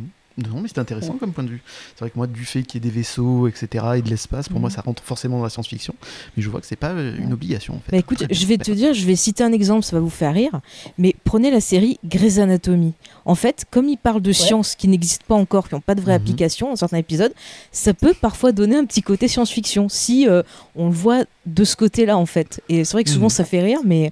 Non 0.48 0.62
mais 0.62 0.68
c'est 0.68 0.80
intéressant 0.80 1.14
comme 1.18 1.34
point 1.34 1.44
de 1.44 1.50
vue. 1.50 1.62
C'est 1.96 2.00
vrai 2.02 2.10
que 2.10 2.18
moi 2.18 2.28
du 2.28 2.46
fait 2.46 2.64
qu'il 2.64 2.84
y 2.84 2.88
ait 2.88 2.90
des 2.92 2.96
vaisseaux 2.96 3.48
etc 3.48 3.86
et 3.98 4.02
de 4.02 4.10
l'espace 4.10 4.48
pour 4.50 4.60
moi 4.60 4.70
ça 4.70 4.82
rentre 4.82 5.04
forcément 5.04 5.38
dans 5.38 5.44
la 5.44 5.50
science-fiction 5.50 5.94
mais 6.38 6.44
je 6.44 6.50
vois 6.50 6.62
que 6.62 6.68
c'est 6.68 6.76
pas 6.76 6.92
euh, 6.92 7.18
une 7.18 7.34
obligation 7.34 7.76
en 7.76 7.80
fait. 7.80 7.92
Bah 7.92 7.98
écoute, 7.98 8.24
je 8.30 8.46
vais 8.46 8.58
te 8.58 8.72
dire, 8.72 8.94
je 8.94 9.06
vais 9.06 9.16
citer 9.16 9.44
un 9.44 9.52
exemple, 9.52 9.84
ça 9.84 9.96
va 9.96 10.00
vous 10.02 10.10
faire 10.10 10.34
rire, 10.34 10.62
mais 10.98 11.16
prenez 11.24 11.52
la 11.52 11.62
série 11.62 12.00
Grey's 12.06 12.38
Anatomy. 12.40 12.94
En 13.26 13.36
fait, 13.36 13.66
comme 13.70 13.88
il 13.90 13.98
parle 13.98 14.22
de 14.22 14.32
sciences 14.32 14.76
qui 14.76 14.88
n'existent 14.88 15.26
pas 15.28 15.36
encore, 15.36 15.68
qui 15.70 15.76
n'ont 15.76 15.82
pas 15.82 15.96
de 15.96 16.02
vraie 16.02 16.14
Mhm. 16.18 16.22
application 16.22 16.70
dans 16.70 16.76
certains 16.76 16.98
épisodes, 16.98 17.34
ça 17.72 17.94
peut 17.94 18.14
parfois 18.20 18.52
donner 18.52 18.76
un 18.78 18.86
petit 18.86 19.02
côté 19.02 19.28
science-fiction 19.28 19.90
si 19.90 20.28
euh, 20.28 20.42
on 20.76 20.88
le 20.88 20.94
voit 20.94 21.24
de 21.46 21.64
ce 21.64 21.76
côté-là 21.76 22.18
en 22.18 22.26
fait. 22.26 22.62
Et 22.70 22.84
c'est 22.84 22.94
vrai 22.94 23.04
que 23.04 23.10
souvent 23.10 23.26
Mhm. 23.28 23.30
ça 23.32 23.44
fait 23.46 23.62
rire, 23.62 23.80
mais 23.86 24.12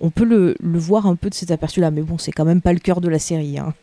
on 0.00 0.10
peut 0.10 0.24
le, 0.24 0.54
le 0.60 0.78
voir 0.78 1.06
un 1.06 1.16
peu 1.16 1.28
de 1.30 1.34
cet 1.34 1.50
aperçu-là. 1.50 1.90
Mais 1.90 2.02
bon, 2.02 2.18
c'est 2.18 2.32
quand 2.32 2.44
même 2.44 2.60
pas 2.60 2.72
le 2.72 2.78
cœur 2.78 3.00
de 3.00 3.08
la 3.08 3.18
série. 3.18 3.58
hein. 3.58 3.74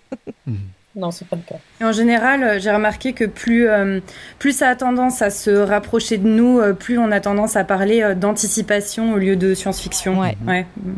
Non, 0.95 1.11
c'est 1.11 1.27
pas 1.27 1.35
le 1.35 1.41
cas. 1.41 1.55
Et 1.81 1.83
en 1.83 1.91
général, 1.91 2.43
euh, 2.43 2.59
j'ai 2.59 2.71
remarqué 2.71 3.13
que 3.13 3.25
plus, 3.25 3.67
euh, 3.67 3.99
plus 4.39 4.53
ça 4.57 4.69
a 4.69 4.75
tendance 4.75 5.21
à 5.21 5.29
se 5.29 5.49
rapprocher 5.51 6.17
de 6.17 6.27
nous, 6.27 6.59
euh, 6.59 6.73
plus 6.73 6.97
on 6.97 7.11
a 7.11 7.19
tendance 7.19 7.55
à 7.55 7.63
parler 7.65 8.01
euh, 8.01 8.15
d'anticipation 8.15 9.13
au 9.13 9.17
lieu 9.17 9.35
de 9.35 9.53
science-fiction. 9.53 10.19
Ouais. 10.19 10.37
Ouais. 10.47 10.65
Mm. 10.77 10.93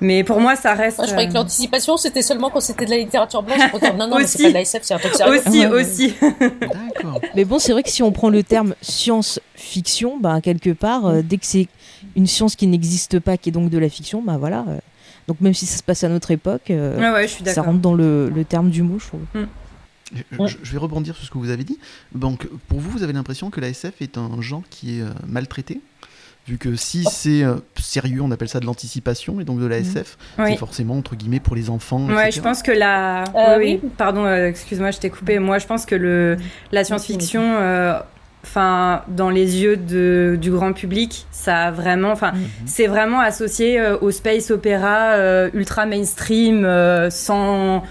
Mais 0.00 0.22
pour 0.24 0.40
moi, 0.40 0.54
ça 0.56 0.74
reste. 0.74 0.98
Moi, 0.98 1.06
je 1.06 1.12
croyais 1.12 1.28
que 1.28 1.34
l'anticipation, 1.34 1.96
c'était 1.96 2.22
seulement 2.22 2.50
quand 2.50 2.60
c'était 2.60 2.84
de 2.84 2.90
la 2.90 2.98
littérature 2.98 3.42
blanche. 3.42 3.58
Non, 3.98 4.06
non, 4.08 4.18
mais 4.18 4.26
c'est 4.26 4.36
Aussi. 4.36 4.42
pas 4.44 4.48
de 4.50 4.54
la 4.54 4.60
SF, 4.60 4.82
c'est 4.84 4.94
un 4.94 4.98
truc 4.98 5.14
sérieux. 5.14 5.40
aussi, 5.40 5.66
aussi. 5.66 6.14
D'accord. 6.40 7.20
Mais 7.34 7.44
bon, 7.44 7.58
c'est 7.58 7.72
vrai 7.72 7.82
que 7.82 7.90
si 7.90 8.02
on 8.02 8.12
prend 8.12 8.28
le 8.28 8.42
terme 8.42 8.74
science-fiction, 8.82 10.18
bah, 10.20 10.40
quelque 10.40 10.70
part, 10.70 11.06
euh, 11.06 11.22
dès 11.22 11.38
que 11.38 11.46
c'est 11.46 11.68
une 12.16 12.26
science 12.26 12.54
qui 12.56 12.66
n'existe 12.66 13.18
pas, 13.18 13.36
qui 13.36 13.48
est 13.48 13.52
donc 13.52 13.70
de 13.70 13.78
la 13.78 13.88
fiction, 13.88 14.22
bah 14.22 14.36
voilà. 14.38 14.64
euh, 14.68 14.78
donc 15.28 15.40
même 15.40 15.54
si 15.54 15.66
ça 15.66 15.76
se 15.78 15.82
passe 15.82 16.04
à 16.04 16.08
notre 16.08 16.30
époque, 16.30 16.70
euh, 16.70 16.98
Ouais, 16.98 17.10
ouais, 17.12 17.22
je 17.28 17.32
suis 17.34 17.44
ça 17.44 17.62
rentre 17.62 17.80
dans 17.80 17.94
le, 17.94 18.28
le 18.30 18.44
terme 18.44 18.70
du 18.70 18.82
mot, 18.82 18.98
je 18.98 19.06
trouve. 19.06 19.20
Je, 19.34 20.38
Ouais. 20.38 20.48
je- 20.48 20.58
je 20.62 20.72
vais 20.72 20.78
rebondir 20.78 21.16
sur 21.16 21.24
ce 21.24 21.30
que 21.30 21.38
vous 21.38 21.50
avez 21.50 21.64
dit. 21.64 21.78
Donc, 22.14 22.46
pour 22.68 22.78
vous, 22.78 22.90
vous 22.90 23.02
avez 23.02 23.12
l'impression 23.12 23.50
que 23.50 23.60
la 23.60 23.68
SF 23.68 23.94
est 24.00 24.18
un 24.18 24.40
genre 24.40 24.62
qui 24.70 24.98
est 24.98 25.02
euh, 25.02 25.08
maltraité? 25.26 25.80
Vu 26.46 26.58
que 26.58 26.76
si 26.76 27.04
c'est 27.04 27.42
euh, 27.42 27.54
sérieux, 27.80 28.20
on 28.20 28.30
appelle 28.30 28.50
ça 28.50 28.60
de 28.60 28.66
l'anticipation, 28.66 29.40
et 29.40 29.44
donc 29.44 29.60
de 29.60 29.66
la 29.66 29.80
Mhm. 29.80 29.86
SF, 29.86 30.18
Oui. 30.38 30.44
c'est 30.50 30.56
forcément, 30.58 30.98
entre 30.98 31.16
guillemets, 31.16 31.40
pour 31.40 31.56
les 31.56 31.70
enfants. 31.70 32.04
Ouais, 32.06 32.24
etc. 32.28 32.32
je 32.36 32.40
pense 32.42 32.62
que 32.62 32.70
la. 32.70 33.24
Euh, 33.34 33.56
oui, 33.58 33.64
oui. 33.64 33.80
oui. 33.82 33.90
Pardon, 33.96 34.26
euh, 34.26 34.46
excuse-moi, 34.48 34.90
je 34.90 34.98
t'ai 34.98 35.08
coupé. 35.08 35.38
Moi, 35.38 35.58
je 35.58 35.66
pense 35.66 35.86
que 35.86 35.94
le 35.94 36.36
la 36.70 36.84
science-fiction, 36.84 37.40
euh, 37.42 37.98
enfin, 38.44 39.02
dans 39.08 39.30
les 39.30 39.62
yeux 39.62 39.76
de, 39.76 40.38
du 40.40 40.50
grand 40.50 40.72
public, 40.72 41.26
ça 41.32 41.62
a 41.64 41.70
vraiment, 41.70 42.10
enfin, 42.12 42.32
Mhm. 42.32 42.40
c'est 42.66 42.86
vraiment 42.86 43.20
associé 43.20 43.80
euh, 43.80 43.96
au 44.00 44.10
space 44.10 44.50
opéra 44.50 45.12
euh, 45.14 45.50
ultra 45.54 45.86
mainstream, 45.86 46.64
euh, 46.64 47.10
sans 47.10 47.82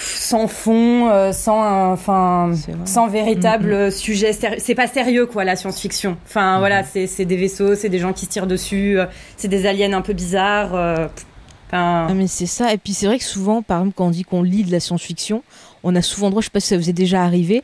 sans 0.00 0.46
fond, 0.46 1.32
sans, 1.32 1.90
enfin, 1.92 2.52
sans 2.84 3.08
véritable 3.08 3.66
Mhm. 3.68 3.72
euh, 3.74 3.90
sujet. 3.90 4.32
C'est 4.32 4.74
pas 4.76 4.86
sérieux, 4.86 5.26
quoi, 5.26 5.42
la 5.42 5.56
science-fiction. 5.56 6.16
Enfin, 6.24 6.54
Mhm. 6.54 6.58
voilà, 6.60 6.84
c'est 6.84 7.24
des 7.24 7.36
vaisseaux, 7.36 7.74
c'est 7.74 7.88
des 7.88 7.98
gens 7.98 8.12
qui 8.12 8.26
se 8.26 8.30
tirent 8.30 8.46
dessus, 8.46 8.98
c'est 9.36 9.48
des 9.48 9.66
aliens 9.66 9.92
un 9.94 10.02
peu 10.02 10.12
bizarres. 10.12 10.74
Enfin, 11.66 12.06
Ah, 12.08 12.14
mais 12.14 12.28
c'est 12.28 12.46
ça. 12.46 12.72
Et 12.72 12.78
puis 12.78 12.94
c'est 12.94 13.06
vrai 13.06 13.18
que 13.18 13.24
souvent, 13.24 13.60
par 13.60 13.80
exemple, 13.80 13.94
quand 13.96 14.06
on 14.06 14.10
dit 14.10 14.22
qu'on 14.22 14.42
lit 14.44 14.62
de 14.62 14.70
la 14.70 14.78
science-fiction, 14.80 15.42
on 15.82 15.94
a 15.96 16.02
souvent 16.02 16.30
droit, 16.30 16.40
je 16.42 16.46
sais 16.46 16.50
pas 16.50 16.60
si 16.60 16.68
ça 16.68 16.76
vous 16.76 16.88
est 16.90 16.92
déjà 16.94 17.22
arrivé, 17.24 17.62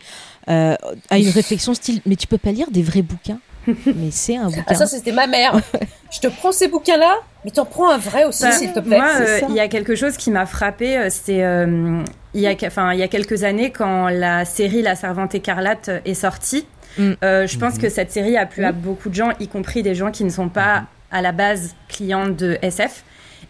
euh, 0.48 0.74
à 1.10 1.18
une 1.18 1.28
réflexion 1.40 1.74
style 1.74 2.00
Mais 2.06 2.16
tu 2.16 2.26
peux 2.26 2.38
pas 2.38 2.52
lire 2.52 2.70
des 2.70 2.82
vrais 2.82 3.02
bouquins 3.02 3.38
Mais 3.66 4.10
c'est 4.10 4.36
un 4.36 4.46
bouquin. 4.46 4.64
Ah, 4.66 4.74
ça, 4.74 4.86
c'était 4.86 5.12
ma 5.12 5.26
mère. 5.26 5.58
je 6.12 6.20
te 6.20 6.26
prends 6.28 6.52
ces 6.52 6.68
bouquins-là, 6.68 7.14
mais 7.44 7.50
t'en 7.50 7.64
prends 7.64 7.90
un 7.90 7.98
vrai 7.98 8.24
aussi, 8.24 8.42
Bah, 8.42 8.52
s'il 8.52 8.72
te 8.72 8.80
plaît. 8.80 8.98
Moi, 8.98 9.08
c'est 9.16 9.44
euh, 9.44 9.46
il 9.48 9.54
y 9.54 9.60
a 9.60 9.68
quelque 9.68 9.94
chose 9.94 10.16
qui 10.18 10.30
m'a 10.30 10.44
frappé. 10.46 11.08
C'est 11.10 11.42
euh, 11.42 12.02
il 12.34 12.40
y 12.40 12.46
a, 12.46 12.54
enfin, 12.66 12.92
il 12.92 12.98
y 12.98 13.02
a 13.02 13.08
quelques 13.08 13.42
années 13.44 13.70
quand 13.70 14.08
la 14.08 14.44
série 14.44 14.82
La 14.82 14.96
Servante 14.96 15.34
écarlate 15.34 15.90
est 16.04 16.14
sortie. 16.14 16.66
Mm. 16.98 17.12
euh, 17.24 17.46
je 17.48 17.58
pense 17.58 17.74
Mhm. 17.74 17.80
que 17.80 17.88
cette 17.88 18.12
série 18.12 18.36
a 18.36 18.46
plu 18.46 18.64
à 18.64 18.70
Mm. 18.72 18.76
beaucoup 18.76 19.08
de 19.08 19.14
gens, 19.14 19.30
y 19.40 19.48
compris 19.48 19.82
des 19.82 19.94
gens 19.96 20.10
qui 20.12 20.22
ne 20.24 20.30
sont 20.30 20.48
pas 20.48 20.84
à 21.10 21.22
la 21.22 21.32
base 21.32 21.74
clients 21.88 22.28
de 22.28 22.58
SF. 22.62 23.02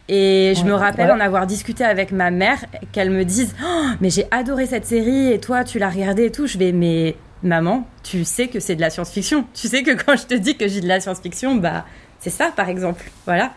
Et 0.08 0.52
je 0.54 0.60
Ouais. 0.62 0.68
me 0.68 0.74
rappelle 0.74 1.06
Ouais. 1.06 1.12
en 1.12 1.20
avoir 1.20 1.46
discuté 1.46 1.82
avec 1.84 2.12
ma 2.12 2.30
mère, 2.30 2.58
qu'elle 2.92 3.10
me 3.10 3.24
dise 3.24 3.54
Oh, 3.64 3.84
Mais 4.00 4.10
j'ai 4.10 4.26
adoré 4.30 4.66
cette 4.66 4.86
série, 4.86 5.32
et 5.32 5.40
toi, 5.40 5.64
tu 5.64 5.78
l'as 5.78 5.88
regardée 5.88 6.26
et 6.26 6.30
tout. 6.30 6.46
Je 6.46 6.58
vais 6.58 6.72
Mais 6.72 7.16
maman, 7.42 7.86
tu 8.02 8.24
sais 8.24 8.48
que 8.48 8.60
c'est 8.60 8.76
de 8.76 8.80
la 8.80 8.90
science-fiction. 8.90 9.44
Tu 9.54 9.68
sais 9.68 9.82
que 9.82 9.90
quand 10.04 10.16
je 10.16 10.26
te 10.26 10.34
dis 10.34 10.56
que 10.56 10.68
j'ai 10.68 10.80
de 10.80 10.88
la 10.88 11.00
science-fiction, 11.00 11.54
bah, 11.56 11.84
c'est 12.20 12.30
ça, 12.30 12.52
par 12.54 12.68
exemple. 12.68 13.04
Voilà. 13.26 13.52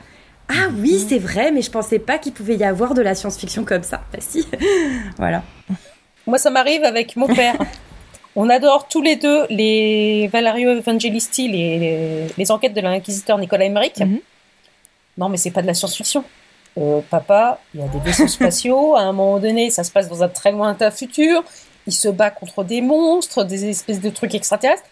Ah 0.49 0.69
oui, 0.79 1.03
c'est 1.07 1.19
vrai, 1.19 1.51
mais 1.51 1.61
je 1.61 1.69
pensais 1.69 1.99
pas 1.99 2.17
qu'il 2.17 2.31
pouvait 2.31 2.55
y 2.55 2.63
avoir 2.63 2.93
de 2.93 3.01
la 3.01 3.15
science-fiction 3.15 3.65
comme 3.65 3.83
ça. 3.83 4.01
Bah 4.13 4.19
si. 4.21 4.47
voilà. 5.17 5.43
Moi, 6.25 6.37
ça 6.37 6.49
m'arrive 6.49 6.83
avec 6.85 7.17
mon 7.17 7.27
père. 7.27 7.55
On 8.37 8.49
adore 8.49 8.87
tous 8.87 9.01
les 9.01 9.15
deux 9.17 9.45
les 9.49 10.29
Valerio 10.31 10.69
Evangelisti, 10.69 11.49
les, 11.49 12.27
les, 12.37 12.51
enquêtes 12.51 12.73
de 12.75 12.81
l'inquisiteur 12.81 13.37
Nicolas 13.39 13.65
Emmerich. 13.65 13.99
Mhm. 13.99 14.19
Non, 15.17 15.29
mais 15.29 15.37
c'est 15.37 15.51
pas 15.51 15.61
de 15.61 15.67
la 15.67 15.73
science-fiction. 15.73 16.23
Euh, 16.77 17.01
papa, 17.09 17.59
il 17.73 17.79
y 17.81 17.83
a 17.83 17.87
des 17.87 17.99
vaisseaux 17.99 18.27
spatiaux. 18.27 18.95
À 18.95 19.01
un 19.01 19.11
moment 19.13 19.39
donné, 19.39 19.69
ça 19.71 19.83
se 19.83 19.91
passe 19.91 20.07
dans 20.09 20.21
un 20.23 20.29
très 20.29 20.51
lointain 20.51 20.91
futur. 20.91 21.43
Il 21.87 21.93
se 21.93 22.07
bat 22.07 22.29
contre 22.29 22.63
des 22.63 22.81
monstres, 22.81 23.43
des 23.43 23.65
espèces 23.69 23.99
de 24.01 24.09
trucs 24.09 24.35
extraterrestres. 24.35 24.83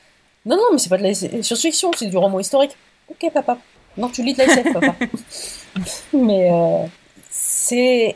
Non, 0.45 0.55
non, 0.55 0.63
mais 0.71 0.77
c'est 0.79 0.89
pas 0.89 0.97
de 0.97 1.03
la 1.03 1.13
science-fiction, 1.13 1.91
c'est 1.97 2.07
du 2.07 2.17
roman 2.17 2.39
historique. 2.39 2.75
Ok, 3.09 3.31
papa. 3.33 3.57
Non, 3.97 4.09
tu 4.09 4.23
lis 4.23 4.33
de 4.33 4.39
la 4.39 4.45
SF, 4.45 4.73
papa. 4.73 4.95
mais 6.13 6.49
euh, 6.51 6.85
c'est. 7.29 8.15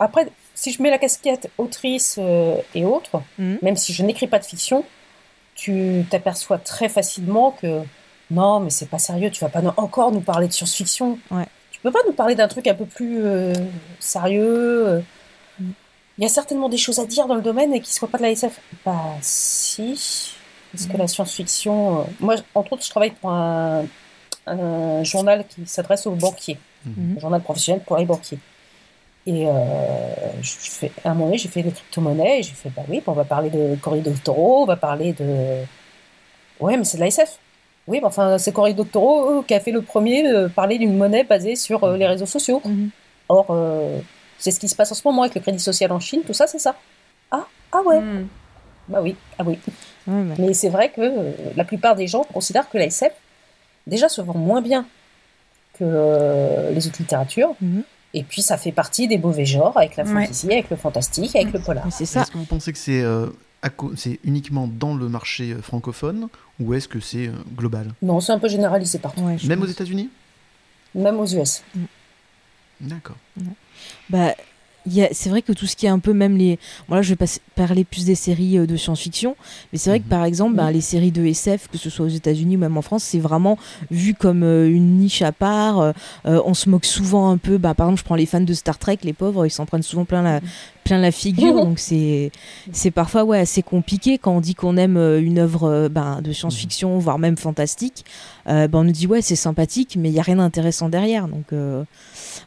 Après, 0.00 0.28
si 0.54 0.72
je 0.72 0.82
mets 0.82 0.90
la 0.90 0.98
casquette 0.98 1.50
autrice 1.58 2.16
euh, 2.18 2.56
et 2.74 2.84
autres, 2.84 3.20
Mhm. 3.38 3.58
même 3.62 3.76
si 3.76 3.92
je 3.92 4.02
n'écris 4.02 4.26
pas 4.26 4.38
de 4.38 4.44
fiction, 4.44 4.84
tu 5.54 6.04
t'aperçois 6.10 6.58
très 6.58 6.88
facilement 6.88 7.52
que 7.52 7.80
non, 8.30 8.60
mais 8.60 8.70
c'est 8.70 8.88
pas 8.88 8.98
sérieux, 8.98 9.30
tu 9.30 9.40
vas 9.44 9.48
pas 9.50 9.62
encore 9.76 10.12
nous 10.12 10.20
parler 10.20 10.48
de 10.48 10.52
science-fiction. 10.52 11.18
Ouais. 11.30 11.46
Tu 11.70 11.80
peux 11.80 11.90
pas 11.92 12.00
nous 12.06 12.12
parler 12.12 12.34
d'un 12.34 12.48
truc 12.48 12.66
un 12.66 12.74
peu 12.74 12.84
plus 12.86 13.24
euh, 13.24 13.54
sérieux. 14.00 14.86
euh. 14.88 15.00
Il 15.60 16.22
y 16.22 16.26
a 16.26 16.28
certainement 16.28 16.68
des 16.68 16.76
choses 16.78 16.98
à 16.98 17.06
dire 17.06 17.26
dans 17.26 17.36
le 17.36 17.42
domaine 17.42 17.72
et 17.72 17.80
qui 17.80 17.90
ne 17.90 17.94
soient 17.94 18.08
pas 18.08 18.18
de 18.18 18.24
la 18.24 18.30
SF. 18.32 18.58
Bah 18.84 18.96
si. 19.22 20.32
Parce 20.72 20.86
que 20.86 20.92
Mhm. 20.94 20.98
la 20.98 21.06
science-fiction. 21.08 22.00
euh, 22.00 22.02
Moi, 22.20 22.34
entre 22.54 22.72
autres, 22.72 22.84
je 22.84 22.90
travaille 22.90 23.12
pour 23.12 23.30
un, 23.30 23.84
un 24.46 25.04
journal 25.04 25.46
qui 25.48 25.66
s'adresse 25.66 26.06
aux 26.06 26.12
banquiers 26.12 26.58
Mhm. 26.84 27.14
un 27.16 27.20
journal 27.20 27.40
professionnel 27.40 27.82
pour 27.86 27.96
les 27.96 28.04
banquiers. 28.04 28.38
Et 29.26 29.46
euh, 29.46 29.52
je 30.42 30.50
fais, 30.52 30.90
à 31.04 31.10
un 31.10 31.14
moment 31.14 31.26
donné, 31.26 31.38
j'ai 31.38 31.48
fait 31.48 31.62
les 31.62 31.70
crypto-monnaies 31.72 32.40
et 32.40 32.42
j'ai 32.42 32.54
fait, 32.54 32.70
bah 32.70 32.82
oui, 32.88 33.02
on 33.06 33.12
va 33.12 33.24
parler 33.24 33.50
de 33.50 33.76
Cory 33.80 34.00
Doctorow, 34.00 34.62
on 34.62 34.66
va 34.66 34.76
parler 34.76 35.12
de. 35.12 35.62
Ouais, 36.60 36.76
mais 36.76 36.84
c'est 36.84 36.96
de 36.96 37.02
la 37.02 37.08
SF. 37.08 37.38
Oui, 37.88 37.98
mais 38.00 38.06
enfin, 38.06 38.38
c'est 38.38 38.52
Cory 38.52 38.74
Doctorow 38.74 39.42
qui 39.42 39.54
a 39.54 39.60
fait 39.60 39.72
le 39.72 39.82
premier 39.82 40.22
de 40.22 40.46
parler 40.48 40.78
d'une 40.78 40.96
monnaie 40.96 41.24
basée 41.24 41.56
sur 41.56 41.82
euh, 41.84 41.96
les 41.96 42.06
réseaux 42.06 42.26
sociaux. 42.26 42.60
Mhm. 42.64 42.90
Or, 43.30 43.46
euh, 43.50 43.98
c'est 44.38 44.50
ce 44.50 44.60
qui 44.60 44.68
se 44.68 44.76
passe 44.76 44.92
en 44.92 44.94
ce 44.94 45.02
moment 45.06 45.22
avec 45.22 45.34
le 45.34 45.40
crédit 45.40 45.58
social 45.58 45.90
en 45.90 45.98
Chine, 46.00 46.20
tout 46.26 46.32
ça, 46.34 46.46
c'est 46.46 46.58
ça. 46.58 46.76
Ah, 47.30 47.46
ah 47.72 47.80
ouais. 47.84 48.00
Mm. 48.00 48.28
Bah 48.88 49.00
oui, 49.02 49.16
ah 49.38 49.42
oui. 49.44 49.58
Bah, 50.06 50.12
Mais 50.38 50.54
c'est 50.54 50.68
vrai 50.68 50.90
que 50.90 51.00
euh, 51.00 51.32
la 51.56 51.64
plupart 51.64 51.96
des 51.96 52.06
gens 52.06 52.24
considèrent 52.24 52.68
que 52.70 52.78
la 52.78 52.84
SF, 52.86 53.12
déjà, 53.86 54.08
se 54.08 54.20
vend 54.22 54.34
moins 54.36 54.62
bien 54.62 54.86
que 55.78 55.84
euh, 55.84 56.70
les 56.70 56.86
autres 56.86 56.96
littératures. 57.00 57.54
Mhm. 57.60 57.82
Et 58.14 58.22
puis, 58.22 58.40
ça 58.40 58.56
fait 58.56 58.72
partie 58.72 59.06
des 59.08 59.18
mauvais 59.18 59.44
genres, 59.44 59.76
avec 59.76 59.96
la 59.96 60.04
Ouais. 60.04 60.22
fantasy, 60.24 60.50
avec 60.50 60.70
le 60.70 60.76
fantastique, 60.76 61.36
avec 61.36 61.52
le 61.52 61.58
polar. 61.60 61.84
c'est 61.90 62.06
ça. 62.06 62.22
Est-ce 62.22 62.30
que 62.30 62.38
vous 62.38 62.44
pensez 62.46 62.72
que 62.72 62.78
c'est 62.78 63.02
euh, 63.02 63.26
c'est 63.96 64.20
uniquement 64.24 64.68
dans 64.68 64.94
le 64.94 65.08
marché 65.08 65.52
euh, 65.52 65.60
francophone 65.62 66.28
ou 66.60 66.74
est-ce 66.74 66.88
que 66.88 67.00
c'est 67.00 67.28
euh, 67.28 67.32
global? 67.56 67.92
Non, 68.02 68.20
c'est 68.20 68.32
un 68.32 68.38
peu 68.38 68.48
généralisé 68.48 68.98
partout, 68.98 69.22
Ouais, 69.22 69.36
Même 69.44 69.62
aux. 69.62 69.66
États-Unis? 69.66 70.10
Même 70.94 71.18
aux 71.20 71.26
US. 71.26 71.62
D'accord. 72.80 73.16
Bah, 74.10 74.34
c'est 75.12 75.28
vrai 75.28 75.42
que 75.42 75.52
tout 75.52 75.66
ce 75.66 75.76
qui 75.76 75.84
est 75.86 75.90
un 75.90 75.98
peu 75.98 76.12
même 76.14 76.36
les. 76.36 76.58
Bon, 76.88 76.94
là, 76.94 77.02
je 77.02 77.10
vais 77.10 77.16
pas 77.16 77.26
parler 77.56 77.84
plus 77.84 78.04
des 78.06 78.14
séries 78.14 78.56
euh, 78.58 78.66
de 78.66 78.76
science-fiction, 78.76 79.36
mais 79.72 79.78
c'est 79.78 79.90
vrai 79.90 79.98
que 79.98 80.04
Mhm. 80.04 80.10
par 80.10 80.24
exemple, 80.24 80.54
bah, 80.56 80.70
les 80.70 80.80
séries 80.80 81.12
de 81.12 81.24
SF, 81.26 81.68
que 81.68 81.76
ce 81.76 81.90
soit 81.90 82.06
aux 82.06 82.10
États-Unis 82.10 82.56
ou 82.56 82.60
même 82.60 82.76
en 82.76 82.82
France, 82.82 83.04
c'est 83.04 83.18
vraiment 83.18 83.58
vu 83.90 84.14
comme 84.14 84.42
euh, 84.44 84.66
une 84.68 84.96
niche 84.98 85.20
à 85.22 85.32
part. 85.32 85.80
Euh, 85.80 85.92
on 86.24 86.54
se 86.54 86.70
moque 86.70 86.86
souvent 86.86 87.30
un 87.30 87.36
peu. 87.36 87.58
Bah, 87.58 87.74
par 87.74 87.88
exemple, 87.88 88.00
je 88.00 88.04
prends 88.04 88.14
les 88.14 88.26
fans 88.26 88.40
de 88.40 88.54
Star 88.54 88.78
Trek, 88.78 88.98
les 89.02 89.12
pauvres, 89.12 89.44
ils 89.44 89.50
s'en 89.50 89.66
prennent 89.66 89.82
souvent 89.82 90.04
plein 90.06 90.22
la, 90.22 90.40
plein 90.88 90.98
la 90.98 91.10
figure. 91.12 91.54
donc 91.64 91.78
c'est 91.78 92.30
c'est 92.72 92.90
parfois 92.90 93.24
ouais, 93.24 93.38
assez 93.38 93.62
compliqué 93.62 94.18
quand 94.18 94.36
on 94.36 94.40
dit 94.40 94.54
qu'on 94.54 94.76
aime 94.76 94.96
euh, 94.96 95.20
une 95.20 95.38
œuvre 95.38 95.64
euh, 95.64 95.88
bah, 95.88 96.20
de 96.22 96.32
science-fiction, 96.32 96.98
voire 96.98 97.18
même 97.18 97.36
fantastique. 97.36 98.04
Euh, 98.48 98.66
bah, 98.66 98.78
on 98.78 98.84
nous 98.84 98.92
dit 98.92 99.06
ouais, 99.06 99.22
c'est 99.22 99.36
sympathique, 99.36 99.96
mais 99.98 100.08
il 100.08 100.14
y 100.14 100.18
a 100.18 100.22
rien 100.22 100.36
d'intéressant 100.36 100.88
derrière. 100.88 101.28
Donc 101.28 101.52
euh, 101.52 101.84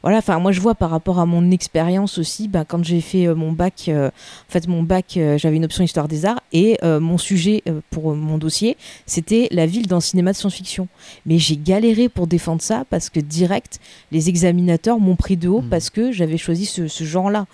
voilà, 0.01 0.17
enfin 0.17 0.39
moi 0.39 0.51
je 0.51 0.59
vois 0.59 0.75
par 0.75 0.89
rapport 0.89 1.19
à 1.19 1.25
mon 1.25 1.51
expérience 1.51 2.17
aussi, 2.17 2.47
bah, 2.47 2.65
quand 2.67 2.83
j'ai 2.83 3.01
fait 3.01 3.27
mon 3.33 3.51
bac, 3.51 3.89
en 3.89 4.11
fait 4.49 4.67
mon 4.67 4.83
bac, 4.83 5.17
j'avais 5.37 5.55
une 5.55 5.65
option 5.65 5.83
histoire 5.83 6.07
des 6.07 6.25
arts 6.25 6.41
et 6.51 6.77
mon 6.83 7.17
sujet 7.17 7.63
pour 7.91 8.15
mon 8.15 8.37
dossier, 8.37 8.77
c'était 9.05 9.47
la 9.51 9.65
ville 9.65 9.87
dans 9.87 9.97
le 9.97 10.01
cinéma 10.01 10.31
de 10.31 10.37
science-fiction. 10.37 10.87
Mais 11.25 11.37
j'ai 11.37 11.57
galéré 11.57 12.09
pour 12.09 12.27
défendre 12.27 12.61
ça 12.61 12.83
parce 12.89 13.09
que 13.09 13.19
direct, 13.19 13.79
les 14.11 14.29
examinateurs 14.29 14.99
m'ont 14.99 15.15
pris 15.15 15.37
de 15.37 15.49
haut 15.49 15.61
Mhm. 15.61 15.69
parce 15.69 15.89
que 15.89 16.11
j'avais 16.11 16.37
choisi 16.37 16.65
ce, 16.65 16.87
ce 16.87 17.03
genre-là. 17.03 17.45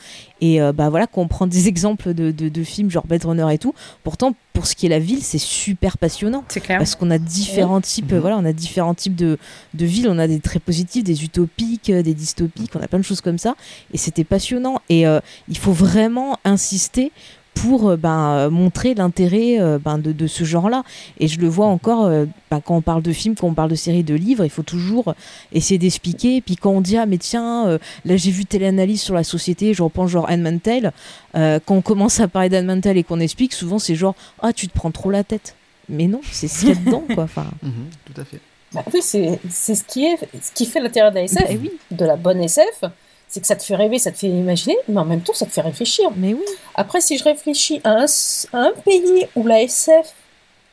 Et 0.42 0.62
euh, 0.62 0.72
bah 0.72 0.90
voilà, 0.90 1.08
quand 1.08 1.22
on 1.22 1.28
prend 1.28 1.48
des 1.48 1.68
exemples 1.74 2.14
de, 2.14 2.32
de- 2.32 2.50
de 2.50 2.64
films 2.64 2.90
genre 2.92 3.06
Blade 3.08 3.26
Runner 3.26 3.48
et 3.54 3.58
tout, 3.58 3.74
pourtant 4.04 4.36
pour 4.54 4.66
ce 4.68 4.76
qui 4.76 4.86
est 4.86 4.90
la 4.90 5.00
ville, 5.00 5.22
c'est 5.24 5.38
super 5.38 5.98
passionnant. 5.98 6.44
C'est 6.50 6.60
clair. 6.62 6.78
parce 6.80 6.96
qu'on 6.96 7.12
a 7.12 7.18
différents 7.20 7.82
types 7.82 8.12
Mhm. 8.12 8.20
voilà 8.20 8.38
on 8.38 8.46
a 8.46 8.54
différents 8.54 8.94
types 8.96 9.16
de, 9.16 9.38
de 9.74 9.86
villes. 9.86 10.08
On 10.10 10.18
a 10.20 10.28
des 10.28 10.40
très 10.40 10.60
positifs 10.60 11.04
des 11.04 11.24
utopiques 11.24 11.90
euh, 11.90 12.02
des 12.04 12.14
dystopiques. 12.14 12.72
On 12.76 12.82
a 12.82 12.88
plein 12.88 13.00
de 13.00 13.04
choses 13.04 13.22
comme 13.22 13.38
ça. 13.38 13.56
Et 13.94 13.98
c'était 13.98 14.24
passionnant. 14.24 14.82
Et 14.90 15.06
euh, 15.08 15.20
il 15.48 15.58
faut 15.58 15.74
vraiment 15.74 16.38
insister 16.46 17.12
pour 17.62 17.90
euh, 17.90 17.98
ben, 17.98 18.32
euh, 18.32 18.50
montrer 18.50 18.94
l'intérêt 18.94 19.60
euh, 19.60 19.80
ben, 19.80 19.98
de, 19.98 20.12
de 20.12 20.28
ce 20.28 20.44
genre-là. 20.44 20.84
Et 21.20 21.28
je 21.28 21.40
le 21.40 21.48
vois 21.48 21.68
encore 21.68 22.10
ben, 22.52 22.62
quand 22.62 22.76
on 22.76 22.82
parle 22.82 23.02
de 23.02 23.12
films, 23.12 23.36
quand 23.36 23.48
on 23.48 23.54
parle 23.54 23.70
de 23.70 23.76
séries, 23.76 24.04
de 24.04 24.16
livres, 24.16 24.44
il 24.46 24.50
faut 24.50 24.64
toujours 24.64 25.14
essayer 25.52 25.78
d'expliquer. 25.78 26.38
Et 26.38 26.42
puis 26.42 26.56
quand 26.56 26.72
on 26.72 26.82
dit, 26.82 26.98
ah 26.98 27.06
mais 27.06 27.18
tiens, 27.18 27.68
euh, 27.68 27.78
là 28.06 28.18
j'ai 28.18 28.32
vu 28.32 28.46
telle 28.46 28.64
analyse 28.64 29.02
sur 29.02 29.14
la 29.14 29.24
société, 29.24 29.74
je 29.74 29.84
repense 29.84 30.12
genre 30.12 30.30
Anne 30.30 30.42
Mantel, 30.42 30.92
euh, 31.36 31.60
quand 31.66 31.76
on 31.76 31.82
commence 31.82 32.20
à 32.20 32.28
parler 32.28 32.50
d'Anne 32.50 32.66
Mantel 32.68 32.98
et 32.98 33.04
qu'on 33.04 33.20
explique, 33.20 33.54
souvent 33.54 33.80
c'est 33.80 33.96
genre, 33.96 34.16
ah 34.42 34.54
tu 34.54 34.68
te 34.68 34.74
prends 34.74 34.92
trop 34.92 35.12
la 35.12 35.24
tête. 35.24 35.56
Mais 35.90 36.08
non, 36.08 36.22
c'est 36.32 36.48
ce 36.48 36.60
qu'il 36.60 36.70
y 36.70 36.72
a 36.74 36.76
dedans, 36.76 37.04
quoi. 37.14 37.24
Enfin, 37.24 37.46
Mhm, 37.64 37.72
tout 38.06 38.22
à 38.22 38.26
fait. 38.26 38.40
Bah 38.74 38.84
oui, 38.94 39.00
c'est 39.02 39.40
c'est 39.50 39.76
ce 39.76 39.84
qui 39.86 40.04
est 40.04 40.18
ce 40.42 40.52
qui 40.52 40.66
fait 40.66 40.82
l'intérêt 40.82 41.10
de 41.12 41.16
la 41.16 41.24
SF, 41.24 41.44
bah 41.48 41.56
oui, 41.62 41.72
de 41.92 42.06
la 42.06 42.18
bonne 42.18 42.42
SF, 42.42 42.84
c'est 43.28 43.42
que 43.42 43.48
ça 43.48 43.56
te 43.56 43.64
fait 43.64 43.76
rêver, 43.76 44.00
ça 44.00 44.12
te 44.12 44.18
fait 44.18 44.28
imaginer, 44.28 44.78
mais 44.88 45.00
en 45.00 45.06
même 45.06 45.22
temps 45.22 45.34
ça 45.34 45.46
te 45.46 45.52
fait 45.52 45.62
réfléchir. 45.62 46.10
mais 46.16 46.34
oui. 46.34 46.46
Après, 46.76 47.02
si 47.02 47.18
je 47.18 47.24
réfléchis 47.24 47.82
à 47.84 47.92
un, 47.92 48.04
s- 48.06 48.48
à 48.54 48.58
un 48.60 48.72
pays 48.86 49.26
où 49.36 49.46
la 49.46 49.62
SF 49.64 50.14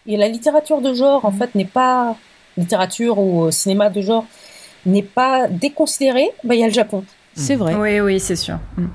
et 0.06 0.16
la 0.16 0.28
littérature 0.28 0.80
de 0.80 0.92
genre, 0.94 1.24
en 1.24 1.30
Mhm. 1.32 1.38
fait, 1.38 1.54
n'est 1.54 1.64
pas 1.64 2.16
littérature 2.56 3.18
ou 3.18 3.44
euh, 3.46 3.50
cinéma 3.50 3.90
de 3.90 4.00
genre, 4.00 4.24
n'est 4.86 5.02
pas 5.02 5.48
déconsidérée, 5.48 6.30
bah, 6.44 6.54
il 6.54 6.60
y 6.60 6.64
a 6.64 6.68
le 6.68 6.72
Japon. 6.72 7.04
C'est 7.36 7.56
vrai. 7.56 7.74
Oui, 7.74 7.98
oui, 8.00 8.20
c'est 8.20 8.36
sûr. 8.36 8.58
Mm. 8.76 8.86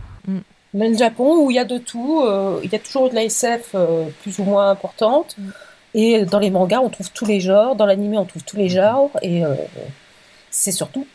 Il 0.76 0.80
y 0.80 0.84
a 0.84 0.88
le 0.90 0.98
Japon 0.98 1.38
où 1.44 1.50
il 1.52 1.56
y 1.56 1.60
a 1.60 1.66
de 1.66 1.80
tout, 1.80 2.22
euh, 2.24 2.62
il 2.64 2.72
y 2.72 2.76
a 2.76 2.80
toujours 2.80 3.08
eu 3.08 3.10
de 3.10 3.16
la 3.16 3.24
SF 3.24 3.72
euh, 3.76 4.06
plus 4.22 4.38
ou 4.40 4.44
moins 4.44 4.70
importante. 4.70 5.36
Mm. 5.38 5.50
Et 5.96 6.26
dans 6.26 6.38
les 6.40 6.52
mangas, 6.52 6.80
on 6.82 6.90
trouve 6.90 7.10
tous 7.12 7.26
les 7.26 7.40
genres, 7.42 7.76
dans 7.76 7.88
l'animé, 7.88 8.18
on 8.20 8.26
trouve 8.26 8.44
tous 8.44 8.56
les 8.58 8.70
genres, 8.70 9.10
et 9.24 9.44
euh, 9.44 9.56
c'est 10.52 10.72
surtout 10.72 11.06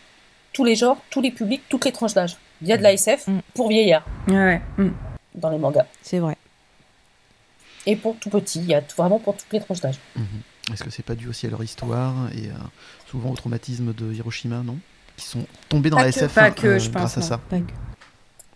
tous 0.55 0.65
les 0.65 0.75
genres, 0.77 0.97
tous 1.11 1.21
les 1.21 1.31
publics, 1.31 1.63
toutes 1.69 1.85
les 1.85 1.93
tranches 1.93 2.15
d'âge. 2.15 2.39
Il 2.63 2.69
y 2.69 2.73
a 2.73 2.79
de 2.79 2.83
la 2.83 2.93
SF 2.95 3.27
Mm. 3.29 3.41
pour 3.55 3.69
vieillards 3.69 4.07
Ouais, 4.29 4.35
ouais. 4.35 4.63
Mm. 4.79 4.93
dans 5.35 5.51
les 5.51 5.59
mangas. 5.59 5.85
C'est 6.01 6.19
vrai. 6.21 6.37
Et 7.87 7.97
pour 7.97 8.17
tout 8.17 8.31
petit, 8.31 8.61
il 8.61 8.67
y 8.67 8.75
a 8.75 8.81
tout- 8.81 8.97
vraiment 8.97 9.19
pour 9.19 9.37
toutes 9.37 9.53
les 9.53 9.61
tranches 9.61 9.81
d'âge. 9.81 9.99
Mhm. 10.17 10.25
Est-ce 10.73 10.83
que 10.83 10.89
c'est 10.91 11.03
pas 11.03 11.15
dû 11.15 11.29
aussi 11.29 11.47
à 11.47 11.51
leur 11.51 11.63
histoire 11.63 12.15
et 12.33 12.47
euh, 12.49 12.55
souvent 13.11 13.31
au 13.31 13.35
traumatisme 13.35 13.93
de 13.93 14.11
Hiroshima, 14.15 14.63
non? 14.63 14.79
Qui 15.19 15.27
sont 15.27 15.47
tombés 15.69 15.91
dans 15.91 15.99
Pas 15.99 16.05
la 16.07 16.13
que- 16.13 16.17
SF 16.19 16.35
pas 16.35 16.51
que, 16.51 16.67
euh, 16.67 16.79
je 16.79 16.89
pense, 16.89 17.01
grâce 17.03 17.19
à 17.19 17.21
non. 17.21 17.27
ça. 17.27 17.39
Pas 17.39 17.59
que- 17.59 17.73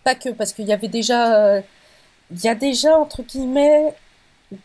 Pas 0.05 0.15
que, 0.15 0.29
parce 0.31 0.55
qu'il 0.55 0.67
y 0.67 0.73
avait 0.73 0.89
déjà, 0.89 1.37
euh, 1.37 1.61
il 2.31 2.41
y 2.41 2.49
a 2.49 2.55
déjà, 2.55 2.97
entre 2.97 3.23
guillemets, 3.23 3.93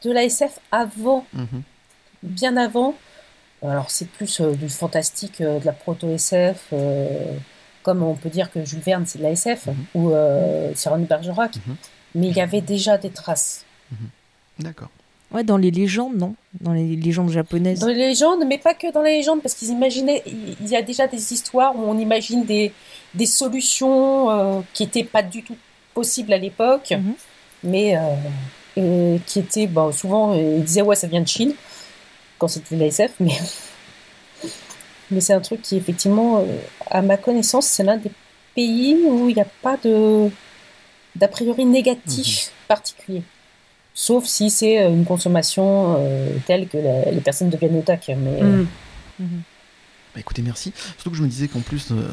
de 0.03 0.11
la 0.11 0.23
SF 0.23 0.59
avant, 0.71 1.25
Mhm. 1.33 1.61
bien 2.23 2.55
avant. 2.55 2.95
Alors 3.63 3.89
c'est 3.91 4.07
plus 4.09 4.41
euh, 4.41 4.53
du 4.53 4.67
fantastique, 4.69 5.39
euh, 5.41 5.59
de 5.59 5.65
la 5.65 5.71
proto-SF, 5.71 6.65
euh, 6.73 7.07
comme 7.81 8.03
on 8.03 8.13
peut 8.15 8.29
dire 8.29 8.51
que 8.51 8.63
Jules 8.65 8.79
Verne 8.81 9.05
c'est 9.05 9.19
de 9.19 9.23
la 9.23 9.31
SF, 9.31 9.67
Mhm. 9.67 9.75
ou 9.95 10.11
euh, 10.11 10.71
Cyrano 10.75 11.03
de 11.03 11.07
Bergerac. 11.09 11.55
Mhm. 11.55 11.75
Mais 12.15 12.27
il 12.27 12.35
y 12.35 12.41
avait 12.41 12.61
déjà 12.61 12.97
des 12.97 13.09
traces. 13.09 13.65
D'accord. 14.59 14.89
Ouais, 15.31 15.43
dans 15.43 15.57
les 15.57 15.71
légendes, 15.71 16.15
non? 16.15 16.35
Dans 16.61 16.73
les 16.73 16.95
légendes 16.95 17.31
japonaises. 17.31 17.79
Dans 17.79 17.87
les 17.87 17.95
légendes, 17.95 18.43
mais 18.45 18.59
pas 18.59 18.75
que 18.75 18.91
dans 18.91 19.01
les 19.01 19.17
légendes, 19.17 19.41
parce 19.41 19.55
qu'ils 19.55 19.69
imaginaient, 19.69 20.21
il 20.27 20.67
y 20.67 20.75
a 20.75 20.83
déjà 20.83 21.07
des 21.07 21.33
histoires 21.33 21.75
où 21.75 21.81
on 21.81 21.97
imagine 21.97 22.45
des, 22.45 22.71
des 23.15 23.25
solutions 23.25 24.29
euh, 24.29 24.61
qui 24.73 24.83
n'étaient 24.83 25.03
pas 25.03 25.23
du 25.23 25.41
tout 25.41 25.55
possibles 25.95 26.33
à 26.33 26.37
l'époque, 26.37 26.91
Mhm. 26.91 27.13
mais 27.63 27.97
euh, 27.97 28.01
et 28.75 29.19
qui 29.25 29.39
étaient, 29.39 29.65
bon, 29.67 29.91
souvent, 29.91 30.33
ils 30.35 30.63
disaient, 30.63 30.81
ouais, 30.83 30.95
ça 30.95 31.07
vient 31.07 31.21
de 31.21 31.27
Chine, 31.27 31.53
quand 32.43 32.49
c'était 32.49 32.75
de 32.75 32.81
la 32.81 32.87
SF, 32.87 33.11
mais, 33.21 33.31
mais 35.11 35.21
c'est 35.21 35.33
un 35.33 35.39
truc 35.39 35.61
qui, 35.61 35.77
effectivement, 35.77 36.39
euh, 36.39 36.45
à 36.91 37.01
ma 37.01 37.15
connaissance, 37.15 37.67
c'est 37.67 37.83
l'un 37.83 37.95
des 37.95 38.11
pays 38.53 38.97
où 39.05 39.29
il 39.29 39.35
n'y 39.35 39.41
a 39.41 39.47
pas 39.61 39.77
de 39.77 40.29
d'a 41.15 41.29
priori 41.29 41.63
négatif 41.65 42.51
particulier. 42.67 43.23
Sauf 43.93 44.25
si 44.25 44.49
c'est 44.49 44.81
euh, 44.81 44.89
une 44.89 45.05
consommation 45.05 45.95
euh, 45.99 46.27
telle 46.45 46.67
que 46.67 46.77
la- 46.77 47.11
les 47.11 47.21
personnes 47.21 47.49
deviennent 47.49 47.77
otak. 47.77 48.09
Mais 48.09 48.41
Mm. 48.41 48.67
Mhm. 49.19 49.41
Bah, 50.13 50.19
écoutez, 50.19 50.43
merci. 50.43 50.71
Surtout 50.97 51.09
que 51.11 51.17
je 51.17 51.23
me 51.23 51.27
disais 51.27 51.47
qu'en 51.47 51.61
plus, 51.61 51.87
euh, 51.91 52.07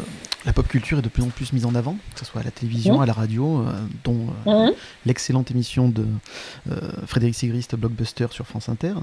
la 0.47 0.55
pop 0.55 0.67
culture 0.67 0.99
est 0.99 1.03
de 1.03 1.11
plus 1.11 1.23
en 1.23 1.29
plus 1.29 1.53
mise 1.53 1.67
en 1.67 1.75
avant, 1.75 1.99
que 2.15 2.19
ce 2.21 2.25
soit 2.25 2.41
à 2.41 2.45
la 2.45 2.51
télévision, 2.51 2.95
Mhm. 2.97 3.03
à 3.03 3.07
la 3.07 3.13
radio, 3.13 3.61
euh, 3.61 3.73
dont 4.05 4.29
euh, 4.47 4.69
Mhm. 4.69 4.73
l'excellente 5.05 5.51
émission 5.51 5.89
de 5.91 6.07
Frédéric 7.07 7.35
Sigrist, 7.35 7.75
Blockbuster 7.77 8.29
sur 8.31 8.47
France 8.47 8.71
Inter. 8.71 8.95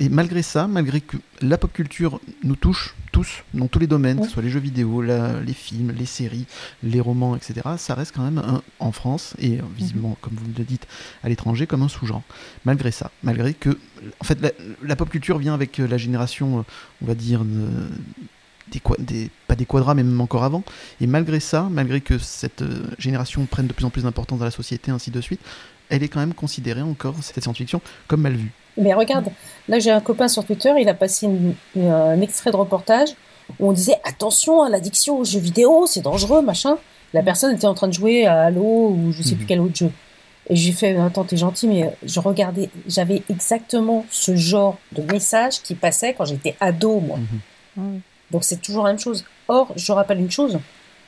Et 0.00 0.08
malgré 0.08 0.40
ça, 0.42 0.66
malgré 0.66 1.02
que 1.02 1.18
la 1.42 1.58
pop 1.58 1.70
culture 1.72 2.20
nous 2.42 2.56
touche 2.56 2.94
tous, 3.12 3.42
dans 3.52 3.66
tous 3.68 3.78
les 3.80 3.86
domaines, 3.86 4.16
que 4.18 4.22
ce 4.24 4.28
Mhm. 4.28 4.32
soit 4.32 4.42
les 4.42 4.50
jeux 4.50 4.60
vidéo, 4.60 5.02
la- 5.02 5.40
les 5.40 5.52
films, 5.52 5.92
les 5.92 6.06
séries, 6.06 6.46
les 6.82 7.00
romans, 7.00 7.36
etc., 7.36 7.60
ça 7.76 7.94
reste 7.94 8.14
quand 8.14 8.22
même 8.24 8.38
un- 8.38 8.62
en 8.78 8.92
France, 8.92 9.34
et 9.38 9.58
visiblement, 9.76 10.16
comme 10.22 10.34
vous 10.36 10.46
le 10.56 10.64
dites, 10.64 10.86
à 11.22 11.28
l'étranger, 11.28 11.66
comme 11.66 11.82
un 11.82 11.88
sous-genre. 11.88 12.22
Malgré 12.64 12.92
ça, 12.92 13.10
malgré 13.22 13.52
que, 13.52 13.76
en 14.20 14.24
fait, 14.24 14.40
la, 14.40 14.52
la 14.82 14.96
pop 14.96 15.10
culture 15.10 15.36
vient 15.38 15.52
avec 15.52 15.76
la 15.78 15.98
génération, 15.98 16.64
on 17.02 17.06
va 17.06 17.14
dire, 17.14 17.44
de- 17.44 17.90
des, 18.70 18.80
qua- 18.80 18.96
des- 18.98 19.30
pas 19.46 19.54
des 19.54 19.64
quadras, 19.66 19.94
mais 19.94 20.02
même 20.02 20.20
encore 20.20 20.44
avant. 20.44 20.62
Et 21.00 21.06
malgré 21.06 21.40
ça, 21.40 21.68
malgré 21.70 22.00
que 22.00 22.18
cette 22.18 22.62
euh, 22.62 22.82
génération 22.98 23.44
prenne 23.46 23.66
de 23.66 23.72
plus 23.72 23.84
en 23.84 23.90
plus 23.90 24.02
d'importance 24.02 24.38
dans 24.38 24.44
la 24.44 24.50
société, 24.50 24.90
ainsi 24.90 25.10
de 25.10 25.20
suite, 25.20 25.40
elle 25.90 26.02
est 26.02 26.08
quand 26.08 26.20
même 26.20 26.34
considérée 26.34 26.82
encore, 26.82 27.14
cette 27.22 27.42
science-fiction, 27.42 27.80
comme 28.06 28.20
mal 28.22 28.34
vue. 28.34 28.52
Mais 28.76 28.92
regarde, 28.94 29.28
là 29.68 29.78
j'ai 29.78 29.90
un 29.90 30.00
copain 30.00 30.28
sur 30.28 30.44
Twitter, 30.44 30.72
il 30.80 30.88
a 30.88 30.94
passé 30.94 31.26
une- 31.26 31.54
une- 31.74 31.88
un 31.90 32.20
extrait 32.20 32.50
de 32.50 32.56
reportage 32.56 33.08
où 33.58 33.68
on 33.70 33.72
disait 33.72 33.96
attention 34.04 34.62
à 34.62 34.68
l'addiction 34.68 35.18
aux 35.18 35.24
jeux 35.24 35.40
vidéo, 35.40 35.86
c'est 35.86 36.02
dangereux, 36.02 36.42
machin. 36.42 36.76
La 37.14 37.22
personne 37.22 37.54
était 37.56 37.66
en 37.66 37.72
train 37.74 37.88
de 37.88 37.94
jouer 37.94 38.26
à 38.26 38.42
Halo 38.42 38.60
ou 38.90 39.12
je 39.12 39.22
sais 39.22 39.34
plus 39.34 39.42
Mhm. 39.44 39.48
quel 39.48 39.60
autre 39.60 39.76
jeu. 39.76 39.90
Et 40.50 40.56
j'ai 40.56 40.72
fait 40.72 40.96
attends, 40.98 41.24
t'es 41.24 41.36
gentil, 41.38 41.66
mais 41.66 41.90
je 42.04 42.20
regardais, 42.20 42.68
j'avais 42.86 43.22
exactement 43.30 44.04
ce 44.10 44.36
genre 44.36 44.78
de 44.92 45.02
message 45.10 45.60
qui 45.62 45.74
passait 45.74 46.14
quand 46.16 46.26
j'étais 46.26 46.54
ado, 46.60 47.00
moi. 47.00 47.18
Mhm. 47.76 47.84
Ouais. 47.94 48.00
Donc 48.30 48.44
c'est 48.44 48.60
toujours 48.60 48.84
la 48.84 48.90
même 48.92 49.00
chose. 49.00 49.24
Or, 49.48 49.72
je 49.76 49.90
rappelle 49.92 50.18
une 50.20 50.30
chose, 50.30 50.58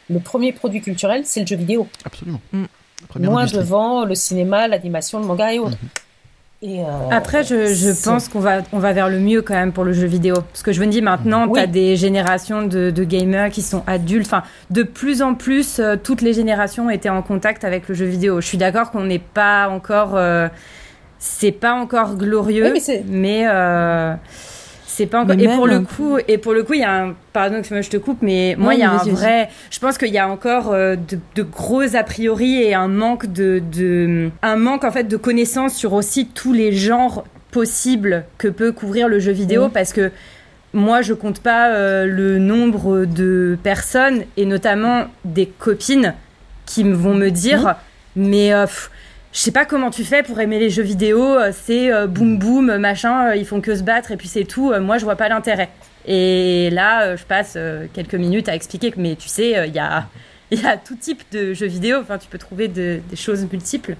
le 0.08 0.18
premier 0.20 0.52
produit 0.52 0.80
culturel, 0.80 1.22
c'est 1.24 1.40
le 1.40 1.46
jeu 1.46 1.56
vidéo. 1.56 1.86
Absolument. 2.04 2.40
Mm. 2.52 2.64
Première 3.08 3.30
Moins 3.30 3.40
industrie. 3.42 3.60
devant 3.60 4.04
le 4.04 4.14
cinéma, 4.14 4.68
l'animation, 4.68 5.20
le 5.20 5.26
manga 5.26 5.52
et 5.54 5.58
autres. 5.58 5.70
Mhm. 5.82 5.88
Et, 6.62 6.80
euh, 6.80 6.84
Après, 7.10 7.42
je, 7.42 8.04
pense 8.04 8.28
qu'on 8.28 8.40
va, 8.40 8.58
on 8.74 8.78
va 8.78 8.92
vers 8.92 9.08
le 9.08 9.18
mieux 9.18 9.40
quand 9.40 9.54
même 9.54 9.72
pour 9.72 9.82
le 9.84 9.94
jeu 9.94 10.06
vidéo. 10.06 10.34
Parce 10.34 10.62
que 10.62 10.72
je 10.72 10.80
me 10.82 10.86
dis 10.88 11.00
maintenant, 11.00 11.46
Oui. 11.48 11.58
t'as 11.58 11.66
des 11.66 11.96
générations 11.96 12.60
de, 12.66 12.90
de 12.90 13.04
gamers 13.04 13.48
qui 13.50 13.62
sont 13.62 13.82
adultes. 13.86 14.26
Enfin, 14.26 14.42
de 14.68 14.82
plus 14.82 15.22
en 15.22 15.34
plus, 15.34 15.78
euh, 15.78 15.96
toutes 15.96 16.20
les 16.20 16.34
générations 16.34 16.90
étaient 16.90 17.08
en 17.08 17.22
contact 17.22 17.64
avec 17.64 17.88
le 17.88 17.94
jeu 17.94 18.04
vidéo. 18.04 18.42
Je 18.42 18.46
suis 18.46 18.58
d'accord 18.58 18.90
qu'on 18.90 19.04
n'est 19.04 19.18
pas 19.18 19.68
encore. 19.70 20.16
euh, 20.16 20.48
c'est 21.18 21.52
pas 21.52 21.72
encore 21.72 22.16
glorieux, 22.16 22.64
Oui, 22.66 22.70
mais 22.74 22.80
c'est- 22.80 23.04
mais. 23.08 23.46
C'est 25.00 25.06
pas 25.06 25.22
encore. 25.22 25.36
Et 25.38 25.48
pour 25.48 25.66
le 25.66 25.80
coup, 25.80 26.18
et 26.28 26.38
pour 26.38 26.52
le 26.52 26.62
coup, 26.62 26.74
il 26.74 26.80
y 26.80 26.84
a 26.84 27.04
un. 27.04 27.14
Pardon, 27.32 27.56
excuse-moi, 27.56 27.80
je 27.80 27.90
te 27.90 27.96
coupe, 27.96 28.18
mais 28.20 28.54
moi, 28.58 28.74
il 28.74 28.80
y 28.80 28.82
a 28.82 28.90
un 28.90 29.04
vrai. 29.04 29.48
Je 29.70 29.78
pense 29.78 29.96
qu'il 29.96 30.12
y 30.12 30.18
a 30.18 30.28
encore 30.28 30.72
euh, 30.72 30.96
de, 30.96 31.18
de 31.34 31.42
gros 31.42 31.96
a 31.96 32.02
priori 32.02 32.62
et 32.62 32.74
un 32.74 32.88
manque 32.88 33.32
de, 33.32 33.62
de, 33.72 34.30
un 34.42 34.56
manque 34.56 34.84
en 34.84 34.90
fait 34.90 35.04
de 35.04 35.16
connaissances 35.16 35.74
sur 35.74 35.94
aussi 35.94 36.26
tous 36.26 36.52
les 36.52 36.72
genres 36.72 37.24
possibles 37.50 38.24
que 38.38 38.48
peut 38.48 38.72
couvrir 38.72 39.08
le 39.08 39.18
jeu 39.18 39.32
vidéo, 39.32 39.68
parce 39.68 39.92
que 39.92 40.12
moi, 40.72 41.02
je 41.02 41.14
compte 41.14 41.40
pas 41.40 41.70
euh, 41.70 42.06
le 42.06 42.38
nombre 42.38 43.04
de 43.04 43.58
personnes 43.62 44.24
et 44.36 44.44
notamment 44.44 45.06
des 45.24 45.46
copines 45.46 46.14
qui 46.66 46.84
vont 46.84 47.14
me 47.14 47.30
dire, 47.30 47.76
mais 48.14 48.52
euh, 48.52 48.66
pff, 48.66 48.90
je 49.32 49.38
sais 49.38 49.52
pas 49.52 49.64
comment 49.64 49.90
tu 49.90 50.04
fais 50.04 50.22
pour 50.22 50.40
aimer 50.40 50.58
les 50.58 50.70
jeux 50.70 50.82
vidéo, 50.82 51.22
euh, 51.22 51.52
c'est 51.52 51.92
euh, 51.92 52.06
boum 52.06 52.38
boum, 52.38 52.76
machin, 52.78 53.28
euh, 53.30 53.36
ils 53.36 53.46
font 53.46 53.60
que 53.60 53.74
se 53.76 53.82
battre 53.82 54.10
et 54.10 54.16
puis 54.16 54.28
c'est 54.28 54.44
tout, 54.44 54.72
euh, 54.72 54.80
moi 54.80 54.98
je 54.98 55.04
vois 55.04 55.16
pas 55.16 55.28
l'intérêt. 55.28 55.68
Et 56.06 56.70
là, 56.70 57.14
je 57.14 57.24
passe 57.24 57.58
quelques 57.92 58.14
minutes 58.14 58.48
à 58.48 58.54
expliquer 58.54 58.90
que, 58.90 58.98
mais 58.98 59.16
tu 59.16 59.28
sais, 59.28 59.66
il 59.68 59.74
y, 59.74 59.78
a, 59.78 60.06
il 60.50 60.60
y 60.60 60.66
a 60.66 60.76
tout 60.76 60.96
type 60.96 61.22
de 61.30 61.52
jeux 61.54 61.66
vidéo, 61.66 61.98
enfin 62.00 62.18
tu 62.18 62.26
peux 62.28 62.38
trouver 62.38 62.68
de- 62.68 63.00
des 63.08 63.16
choses 63.16 63.46
multiples. 63.52 63.96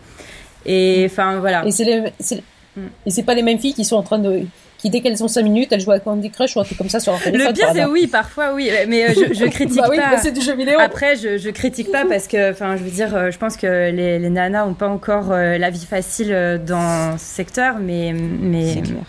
Et 0.66 1.04
enfin 1.10 1.38
voilà. 1.40 1.64
Et 1.66 1.70
c'est 1.70 1.84
les- 1.84 2.12
c'est- 2.18 2.42
Mm. 2.76 2.86
et 3.04 3.10
c'est 3.10 3.24
pas 3.24 3.34
les 3.34 3.42
mêmes 3.42 3.58
filles 3.58 3.74
qui 3.74 3.84
sont 3.84 3.96
en 3.96 4.02
train 4.04 4.20
de. 4.20 4.42
Qui, 4.80 4.88
dès 4.90 5.00
qu'elles 5.00 5.22
ont 5.22 5.28
5 5.28 5.42
minutes, 5.42 5.72
elles 5.72 5.80
jouent 5.80 5.90
à 5.90 6.00
Candy 6.00 6.30
Crush 6.30 6.56
ou 6.56 6.60
un 6.60 6.64
truc 6.64 6.78
comme 6.78 6.88
ça 6.88 7.00
sur 7.00 7.12
leur 7.12 7.20
téléphone. 7.22 7.48
Le 7.48 7.52
pire, 7.52 7.68
c'est 7.72 7.84
oui, 7.84 8.06
parfois 8.06 8.54
oui, 8.54 8.70
mais 8.88 9.10
euh, 9.10 9.14
je, 9.14 9.34
je 9.34 9.44
critique 9.50 9.76
Bah 9.76 9.88
oui, 9.90 9.98
pas. 9.98 10.10
bah 10.12 10.18
c'est 10.22 10.32
du 10.32 10.40
jeu 10.40 10.54
vidéo. 10.56 10.78
Après, 10.80 11.16
je, 11.16 11.36
je 11.36 11.50
critique 11.50 11.92
pas 11.92 12.04
parce 12.06 12.26
que, 12.26 12.50
enfin, 12.50 12.76
je 12.76 12.82
veux 12.82 12.90
dire, 12.90 13.14
euh, 13.14 13.30
je 13.30 13.38
pense 13.38 13.56
que 13.56 13.90
les, 13.90 14.18
les 14.18 14.30
nanas 14.30 14.64
ont 14.64 14.74
pas 14.74 14.88
encore 14.88 15.32
euh, 15.32 15.58
la 15.58 15.70
vie 15.70 15.84
facile 15.84 16.60
dans 16.66 17.18
ce 17.18 17.24
secteur, 17.24 17.76
mais, 17.78 18.14
mais, 18.14 18.74
C'est 18.74 18.80
clair. 18.82 19.02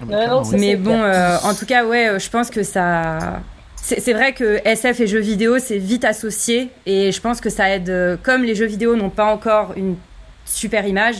Ah 0.00 0.04
bah, 0.06 0.26
Non, 0.28 0.42
mais 0.52 0.76
bon, 0.76 0.98
euh, 0.98 1.36
en 1.42 1.54
tout 1.54 1.66
cas, 1.66 1.84
ouais, 1.84 2.18
je 2.18 2.30
pense 2.30 2.50
que 2.50 2.62
ça. 2.62 3.42
C'est 3.76 4.14
vrai 4.14 4.32
que 4.32 4.60
SF 4.64 5.00
et 5.00 5.06
jeux 5.06 5.20
vidéo, 5.20 5.58
c'est 5.58 5.76
vite 5.76 6.06
associé, 6.06 6.70
et 6.86 7.12
je 7.12 7.20
pense 7.20 7.42
que 7.42 7.50
ça 7.50 7.68
aide. 7.68 8.18
Comme 8.22 8.42
les 8.42 8.54
jeux 8.54 8.64
vidéo 8.64 8.96
n'ont 8.96 9.10
pas 9.10 9.26
encore 9.26 9.74
une 9.76 9.96
super 10.46 10.86
image, 10.86 11.16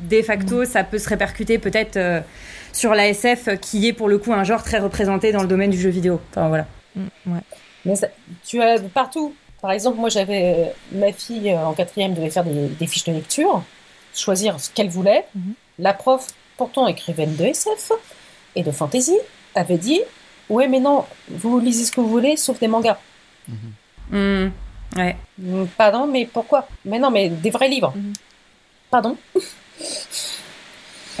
de 0.00 0.22
facto, 0.22 0.64
ça 0.64 0.84
peut 0.84 0.98
se 0.98 1.08
répercuter 1.08 1.58
peut-être 1.58 1.96
euh, 1.96 2.20
sur 2.72 2.94
la 2.94 3.08
SF, 3.08 3.60
qui 3.60 3.86
est 3.88 3.92
pour 3.92 4.08
le 4.08 4.18
coup 4.18 4.32
un 4.32 4.44
genre 4.44 4.62
très 4.62 4.78
représenté 4.78 5.32
dans 5.32 5.42
le 5.42 5.48
domaine 5.48 5.70
du 5.70 5.78
jeu 5.80 5.90
vidéo. 5.90 6.20
Enfin 6.30 6.48
voilà. 6.48 6.66
Mm, 6.96 7.02
ouais. 7.26 7.40
Mais 7.84 7.96
ça- 7.96 8.08
tu 8.46 8.60
as 8.62 8.78
partout. 8.80 9.34
Par 9.62 9.72
exemple, 9.72 9.98
moi, 9.98 10.08
j'avais 10.08 10.54
euh, 10.58 10.64
ma 10.98 11.12
fille 11.12 11.50
euh, 11.50 11.58
en 11.66 11.72
quatrième 11.74 12.14
devait 12.14 12.30
faire 12.30 12.44
des, 12.44 12.68
des 12.68 12.86
fiches 12.86 13.04
de 13.04 13.12
lecture, 13.12 13.62
choisir 14.14 14.58
ce 14.60 14.70
qu'elle 14.70 14.88
voulait. 14.88 15.24
Mhm. 15.34 15.52
La 15.78 15.92
prof, 15.94 16.26
pourtant 16.56 16.86
écrivaine 16.86 17.36
de 17.36 17.44
SF 17.44 17.92
et 18.56 18.62
de 18.62 18.70
fantasy, 18.70 19.16
avait 19.54 19.78
dit 19.78 20.00
Ouais, 20.48 20.66
mais 20.66 20.80
non, 20.80 21.04
vous 21.28 21.60
lisez 21.60 21.84
ce 21.84 21.92
que 21.92 22.00
vous 22.00 22.08
voulez, 22.08 22.36
sauf 22.36 22.58
des 22.58 22.68
mangas. 22.68 22.98
Hmm, 24.10 24.48
ouais. 24.96 25.16
Hmm, 25.38 25.64
Pardon, 25.76 26.06
mais 26.06 26.26
pourquoi? 26.26 26.66
Mais 26.84 26.98
non, 26.98 27.10
mais 27.10 27.28
des 27.28 27.50
vrais 27.50 27.68
livres. 27.68 27.92
Mhm. 27.94 28.12
Pardon 28.90 29.16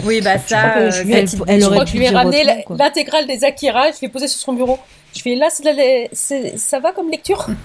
Oui, 0.04 0.20
bah 0.20 0.38
ça, 0.38 0.76
euh, 0.76 0.90
je 0.90 1.02
Elle- 1.02 1.28
elle 1.46 1.60
je 1.60 1.66
aurait 1.66 1.74
crois 1.76 1.84
que 1.84 1.90
dû 1.90 1.96
je 1.96 1.98
lui 1.98 2.06
ai 2.06 2.10
ramené 2.10 2.44
l'intégrale 2.70 3.26
des 3.26 3.44
Akira, 3.44 3.86
je 3.92 4.00
l'ai 4.02 4.08
posée 4.08 4.28
sur 4.28 4.40
son 4.40 4.52
bureau. 4.52 4.78
Je 5.14 5.22
fais 5.22 5.34
là, 5.34 5.48
la- 5.64 6.08
ça 6.56 6.78
va 6.80 6.92
comme 6.92 7.10
lecture? 7.10 7.46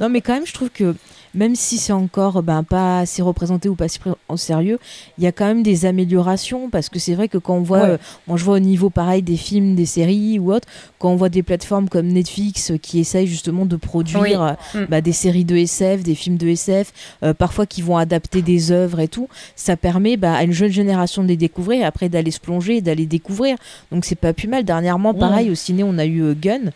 Non, 0.00 0.08
mais 0.08 0.20
quand 0.20 0.34
même, 0.34 0.46
je 0.46 0.52
trouve 0.52 0.70
que 0.70 0.94
même 1.34 1.54
si 1.56 1.78
c'est 1.78 1.92
encore 1.92 2.42
ben, 2.42 2.62
pas 2.62 3.00
assez 3.00 3.22
représenté 3.22 3.68
ou 3.68 3.74
pas 3.74 3.88
si 3.88 3.98
pris 3.98 4.10
au 4.28 4.36
sérieux, 4.36 4.78
il 5.18 5.24
y 5.24 5.26
a 5.26 5.32
quand 5.32 5.46
même 5.46 5.62
des 5.62 5.86
améliorations 5.86 6.70
parce 6.70 6.88
que 6.88 6.98
c'est 6.98 7.14
vrai 7.14 7.28
que 7.28 7.38
quand 7.38 7.56
on 7.56 7.62
voit, 7.62 7.82
Ouais. 7.82 7.88
euh, 7.90 7.98
moi 8.26 8.36
je 8.36 8.44
vois 8.44 8.56
au 8.56 8.60
niveau 8.60 8.90
pareil 8.90 9.22
des 9.22 9.36
films, 9.36 9.74
des 9.74 9.86
séries 9.86 10.38
ou 10.38 10.52
autres, 10.52 10.68
quand 10.98 11.10
on 11.10 11.16
voit 11.16 11.28
des 11.28 11.42
plateformes 11.42 11.88
comme 11.88 12.06
Netflix 12.08 12.70
euh, 12.70 12.76
qui 12.78 12.98
essayent 13.00 13.26
justement 13.26 13.66
de 13.66 13.76
produire 13.76 14.42
euh, 14.42 14.52
Mm. 14.74 14.86
bah, 14.88 15.00
des 15.00 15.12
séries 15.12 15.44
de 15.44 15.56
SF, 15.56 16.02
des 16.02 16.14
films 16.14 16.36
de 16.36 16.48
SF, 16.48 16.92
parfois 17.38 17.66
qui 17.66 17.82
vont 17.82 17.96
adapter 17.96 18.42
des 18.42 18.70
œuvres 18.70 19.00
et 19.00 19.08
tout, 19.08 19.28
ça 19.56 19.76
permet 19.76 20.16
bah, 20.16 20.34
à 20.34 20.44
une 20.44 20.52
jeune 20.52 20.70
génération 20.72 21.22
de 21.22 21.28
les 21.28 21.36
découvrir 21.36 21.80
et 21.82 21.84
après 21.84 22.08
d'aller 22.08 22.30
se 22.30 22.40
plonger 22.40 22.80
d'aller 22.80 23.06
découvrir. 23.06 23.56
Donc 23.92 24.04
c'est 24.04 24.14
pas 24.14 24.32
plus 24.32 24.48
mal. 24.48 24.64
Dernièrement, 24.64 25.12
Mm. 25.12 25.18
pareil, 25.18 25.50
au 25.50 25.54
ciné, 25.54 25.82
on 25.84 25.98
a 25.98 26.06
eu 26.06 26.34
Gun, 26.34 26.70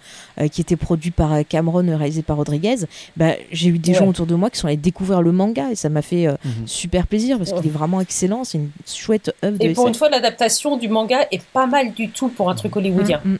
qui 0.47 0.61
était 0.61 0.77
produit 0.77 1.11
par 1.11 1.33
euh, 1.33 1.43
Cameron, 1.49 1.89
euh, 1.89 1.97
réalisé 1.97 2.23
par 2.23 2.37
Rodriguez. 2.37 2.77
Bah, 3.17 3.33
j'ai 3.51 3.71
eu 3.71 3.79
des 3.79 3.93
Ouais. 3.93 3.99
gens 3.99 4.07
autour 4.07 4.27
de 4.27 4.35
moi 4.37 4.51
qui 4.51 4.59
sont 4.61 4.69
allés 4.69 4.77
découvrir 4.77 5.21
le 5.23 5.33
manga 5.33 5.71
et 5.73 5.75
ça 5.75 5.89
m'a 5.89 6.03
fait 6.03 6.29
euh, 6.29 6.37
Mhm. 6.45 6.67
super 6.69 7.07
plaisir 7.09 7.39
parce 7.39 7.51
Ouais. 7.51 7.57
qu'il 7.59 7.67
est 7.67 7.73
vraiment 7.73 8.01
excellent. 8.01 8.45
C'est 8.45 8.59
une 8.59 8.71
chouette 8.87 9.35
œuvre 9.45 9.59
de 9.59 9.65
Et 9.65 9.73
pour 9.73 9.85
SF. 9.87 9.89
une 9.89 9.95
fois, 9.99 10.11
l'adaptation 10.11 10.77
du 10.77 10.89
manga 10.89 11.27
est 11.33 11.43
pas 11.43 11.67
mal 11.67 11.93
du 11.93 12.11
tout 12.11 12.29
pour 12.29 12.49
un 12.51 12.55
truc 12.55 12.77
hollywoodien. 12.77 13.21
Mm, 13.25 13.33
mm. 13.33 13.39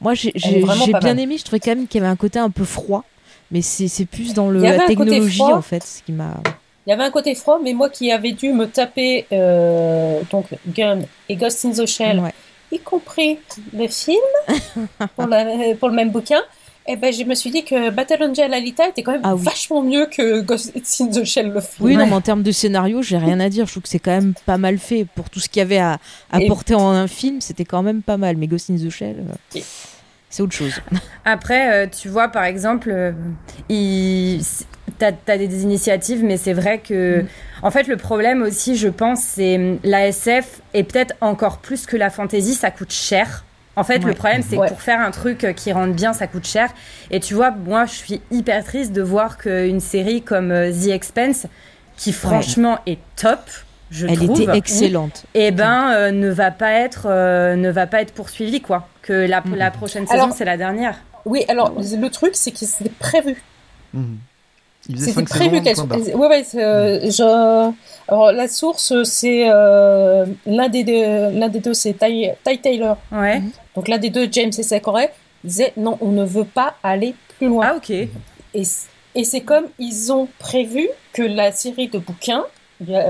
Moi, 0.00 0.14
j'ai 0.14 0.32
pas 0.32 0.98
bien 1.00 1.14
mal. 1.14 1.20
aimé. 1.20 1.36
Je 1.36 1.44
trouvais 1.44 1.60
quand 1.60 1.74
même 1.74 1.86
qu'il 1.86 2.00
y 2.00 2.02
avait 2.04 2.10
un 2.12 2.16
côté 2.16 2.38
un 2.38 2.48
peu 2.48 2.64
froid, 2.64 3.04
mais 3.50 3.60
c'est 3.60 4.06
plus 4.06 4.32
dans 4.32 4.48
le, 4.48 4.62
la 4.62 4.78
technologie 4.86 5.42
en 5.42 5.60
fait, 5.60 5.82
ce 5.84 6.02
qui 6.02 6.12
m'a. 6.12 6.36
Il 6.86 6.90
y 6.90 6.92
avait 6.94 7.04
un 7.04 7.10
côté 7.10 7.34
froid, 7.34 7.60
mais 7.62 7.74
moi 7.74 7.90
qui 7.90 8.10
avais 8.10 8.32
dû 8.32 8.52
me 8.54 8.64
taper 8.66 9.26
euh, 9.32 10.22
donc 10.30 10.46
Gun 10.74 11.00
et 11.28 11.36
Ghost 11.36 11.64
in 11.66 11.72
the 11.72 11.86
Shell, 11.86 12.18
Ouais. 12.20 12.32
Y 12.72 12.78
compris 12.78 13.38
le 13.72 13.88
film 13.88 14.18
pour, 15.16 15.26
la- 15.26 15.74
pour 15.78 15.88
le 15.88 15.94
même 15.94 16.10
bouquin, 16.10 16.40
et 16.86 16.96
ben 16.96 17.12
je 17.12 17.22
me 17.24 17.34
suis 17.34 17.50
dit 17.50 17.62
que 17.64 17.90
Battle 17.90 18.22
Angel 18.24 18.52
Alita 18.52 18.88
était 18.88 19.02
quand 19.02 19.12
même 19.12 19.20
Ah 19.24 19.34
oui. 19.34 19.42
vachement 19.44 19.82
mieux 19.82 20.06
que 20.06 20.40
Ghost 20.40 20.72
in 21.00 21.06
the 21.08 21.24
Shell 21.24 21.48
le 21.50 21.60
film. 21.60 21.86
Oui, 21.88 21.96
non, 21.96 22.06
mais 22.06 22.12
en 22.14 22.20
termes 22.20 22.42
de 22.42 22.52
scénario, 22.52 23.02
j'ai 23.02 23.18
rien 23.18 23.38
à 23.38 23.48
dire. 23.48 23.66
Je 23.66 23.72
trouve 23.72 23.82
que 23.84 23.88
c'est 23.88 23.98
quand 23.98 24.10
même 24.12 24.34
pas 24.46 24.56
mal 24.58 24.78
fait. 24.78 25.04
Pour 25.14 25.28
tout 25.30 25.38
ce 25.40 25.48
qu'il 25.48 25.60
y 25.60 25.62
avait 25.62 25.78
à 25.78 25.98
Et- 26.38 26.44
apporter 26.46 26.74
en 26.74 26.88
un 26.90 27.06
film, 27.06 27.40
c'était 27.40 27.64
quand 27.66 27.82
même 27.82 28.02
pas 28.02 28.16
mal. 28.16 28.36
Mais 28.36 28.46
Ghost 28.46 28.70
in 28.70 28.76
the 28.76 28.90
Shell, 28.90 29.16
euh, 29.28 29.58
Et- 29.58 29.64
c'est 30.30 30.42
autre 30.42 30.54
chose. 30.54 30.80
Après, 31.26 31.70
euh, 31.72 31.86
tu 31.86 32.08
vois, 32.08 32.28
par 32.28 32.44
exemple, 32.44 32.88
euh, 32.90 33.12
il... 33.68 34.40
t'as 34.98 35.12
as 35.28 35.38
des 35.38 35.62
initiatives, 35.62 36.24
mais 36.24 36.36
c'est 36.36 36.52
vrai 36.52 36.78
que, 36.78 37.22
Mm. 37.22 37.26
en 37.62 37.70
fait, 37.70 37.86
le 37.88 37.96
problème 37.96 38.42
aussi, 38.42 38.76
je 38.76 38.88
pense, 38.88 39.20
c'est 39.20 39.56
hum, 39.56 39.78
la 39.84 40.06
SF 40.08 40.60
et 40.74 40.84
peut-être 40.84 41.14
encore 41.20 41.58
plus 41.58 41.86
que 41.86 41.96
la 41.96 42.10
fantasy, 42.10 42.54
ça 42.54 42.70
coûte 42.70 42.92
cher. 42.92 43.44
En 43.76 43.84
fait, 43.84 43.98
Ouais. 44.02 44.10
le 44.10 44.14
problème, 44.14 44.42
c'est 44.48 44.56
Ouais. 44.56 44.66
que 44.66 44.72
pour 44.72 44.82
faire 44.82 45.00
un 45.00 45.10
truc 45.10 45.44
euh, 45.44 45.52
qui 45.52 45.72
rende 45.72 45.94
bien, 45.94 46.12
ça 46.12 46.26
coûte 46.26 46.46
cher. 46.46 46.68
Et 47.10 47.20
tu 47.20 47.34
vois, 47.34 47.50
moi, 47.50 47.86
je 47.86 47.92
suis 47.94 48.20
hyper 48.30 48.64
triste 48.64 48.92
de 48.92 49.00
voir 49.02 49.38
qu'une 49.38 49.80
série 49.80 50.22
comme 50.22 50.50
euh, 50.50 50.70
The 50.72 50.88
Expense, 50.88 51.46
qui 51.96 52.12
franchement 52.12 52.78
est 52.86 52.98
top, 53.16 53.40
je 53.90 54.06
Elle 54.06 54.16
trouve, 54.16 54.40
était 54.42 54.56
excellente. 54.56 55.24
eh 55.34 55.50
ben, 55.50 55.92
euh, 55.92 56.10
ne 56.12 56.30
va 56.30 56.50
pas 56.50 56.72
être, 56.72 57.06
euh, 57.06 57.56
ne 57.56 57.70
va 57.70 57.86
pas 57.86 58.00
être 58.02 58.12
poursuivie, 58.14 58.60
quoi. 58.60 58.88
Que 59.02 59.12
la, 59.12 59.40
Mm. 59.40 59.54
la 59.56 59.70
prochaine 59.70 60.06
Alors- 60.10 60.26
saison, 60.26 60.36
c'est 60.36 60.44
la 60.44 60.56
dernière. 60.56 60.96
Oui, 61.26 61.44
alors 61.48 61.74
le 61.78 62.08
truc 62.08 62.30
c'est 62.34 62.50
que 62.50 62.58
c'était 62.58 62.88
prévu. 62.90 63.42
Faisait 63.92 64.96
C'était 65.10 65.12
5 65.12 65.28
prévu 65.28 65.60
qu'elle 65.62 65.76
ouais, 66.16 66.42
c'est, 66.44 66.64
euh, 66.64 67.10
je- 67.10 67.72
Alors 68.08 68.32
la 68.32 68.48
source 68.48 69.02
c'est 69.04 69.44
euh, 69.50 70.24
l'un 70.46 70.68
des 70.70 70.84
deux, 70.84 71.38
l'un 71.38 71.48
des 71.48 71.60
deux 71.60 71.74
c'est 71.74 71.92
Ty, 71.92 72.28
Ty 72.42 72.58
Taylor. 72.58 72.96
Ouais. 73.12 73.42
Donc 73.76 73.88
l'un 73.88 73.98
des 73.98 74.08
deux, 74.10 74.26
James 74.32 74.50
et 74.56 74.62
Sakurai, 74.62 75.10
disait 75.44 75.72
non, 75.76 75.98
on 76.00 76.08
ne 76.12 76.24
veut 76.24 76.44
pas 76.46 76.74
aller 76.82 77.14
plus 77.38 77.48
loin. 77.48 77.66
Ah, 77.72 77.76
ok. 77.76 77.90
Et, 77.90 78.08
et 79.14 79.24
c'est 79.24 79.42
comme 79.42 79.64
ils 79.78 80.10
ont 80.12 80.28
prévu 80.38 80.88
que 81.12 81.22
la 81.22 81.52
série 81.52 81.88
de 81.88 81.98
bouquins, 81.98 82.44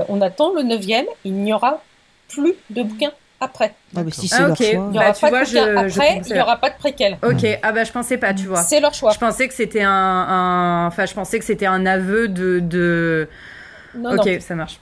on 0.09 0.21
attend 0.21 0.53
le 0.53 0.63
neuvième, 0.63 1.05
il 1.23 1.33
n'y 1.33 1.53
aura 1.53 1.81
plus 2.27 2.53
de 2.69 2.83
bouquins 2.83 3.11
après. 3.39 3.73
Ah, 3.95 4.03
bah, 4.03 4.11
si 4.11 4.27
c'est 4.27 4.35
Ah, 4.35 4.41
leur 4.47 4.51
ok. 4.51 4.57
choix. 4.57 4.67
Il 4.69 4.91
n'y 4.91 4.97
Bah, 4.97 5.03
aura 5.05 5.13
tu 5.13 5.21
pas 5.21 5.29
vois, 5.29 5.39
de 5.43 5.45
bouquins 5.45 5.65
je- 5.65 5.87
je 5.89 5.99
après, 5.99 6.15
pensais- 6.17 6.29
il 6.29 6.33
n'y 6.33 6.41
aura 6.41 6.57
pas 6.57 6.69
de 6.69 6.77
préquel. 6.77 7.17
Ok. 7.23 7.59
Ah 7.63 7.71
bah 7.71 7.83
je 7.83 7.91
pensais 7.91 8.17
pas, 8.17 8.33
tu 8.33 8.45
vois. 8.47 8.61
C'est 8.63 8.79
leur 8.79 8.93
choix. 8.93 9.11
Je 9.11 9.17
pensais 9.19 9.47
que 9.47 9.53
c'était 9.53 9.81
un, 9.81 9.89
un- 9.91 10.87
enfin 10.87 11.05
je 11.05 11.13
pensais 11.13 11.39
que 11.39 11.45
c'était 11.45 11.65
un 11.65 11.85
aveu 11.85 12.27
de, 12.27 12.59
de... 12.59 13.27
Non, 13.95 14.11
ok, 14.15 14.25
non. 14.25 14.39
ça 14.39 14.55
marche. 14.55 14.79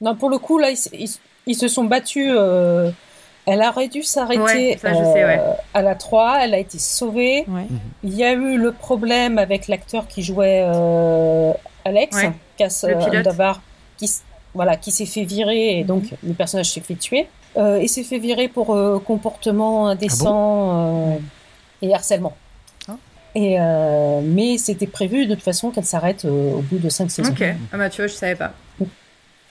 Non, 0.00 0.14
pour 0.16 0.28
le 0.30 0.38
coup, 0.38 0.58
là, 0.58 0.70
ils, 1.46 1.54
se 1.56 1.68
sont 1.68 1.84
battus. 1.84 2.30
euh, 2.36 2.90
Elle 3.46 3.60
aurait 3.60 3.88
dû 3.88 4.02
s'arrêter 4.02 4.40
Ouais, 4.42 4.78
ouais. 4.84 5.38
euh, 5.40 5.52
à 5.74 5.82
la 5.82 5.94
3, 5.94 6.38
elle 6.42 6.54
a 6.54 6.58
été 6.58 6.78
sauvée. 6.78 7.44
Ouais. 7.48 7.66
Il 8.02 8.14
y 8.14 8.24
a 8.24 8.32
eu 8.32 8.56
le 8.58 8.72
problème 8.72 9.38
avec 9.38 9.68
l'acteur 9.68 10.08
qui 10.08 10.22
jouait 10.22 10.64
euh, 10.66 11.52
Alex, 11.84 12.16
Ouais, 12.16 12.32
Cass 12.56 12.84
le 12.84 12.94
euh, 12.96 13.04
pilote. 13.04 13.24
Qui, 14.06 14.12
voilà, 14.54 14.76
qui 14.76 14.90
s'est 14.92 15.06
fait 15.06 15.24
virer 15.24 15.78
et 15.78 15.84
donc 15.84 16.04
le 16.22 16.32
personnage 16.34 16.70
s'est 16.70 16.80
fait 16.80 16.94
tuer. 16.94 17.26
Euh, 17.56 17.80
il 17.82 17.88
s'est 17.88 18.02
fait 18.04 18.18
virer 18.18 18.48
pour 18.48 18.74
euh, 18.74 18.98
comportement 18.98 19.88
indécent 19.88 21.12
euh, 21.12 21.16
et 21.82 21.94
harcèlement. 21.94 22.36
Et 23.36 23.56
euh, 23.58 24.20
mais 24.22 24.58
c'était 24.58 24.86
prévu 24.86 25.26
de 25.26 25.34
toute 25.34 25.42
façon 25.42 25.70
qu'elle 25.72 25.84
s'arrête 25.84 26.24
euh, 26.24 26.52
au 26.54 26.60
bout 26.62 26.78
de 26.78 26.88
cinq 26.88 27.10
saisons. 27.10 27.32
Ok. 27.32 27.42
Ah 27.72 27.76
bah 27.76 27.90
tu 27.90 28.00
vois, 28.00 28.06
je 28.06 28.12
savais 28.14 28.36
pas. 28.36 28.52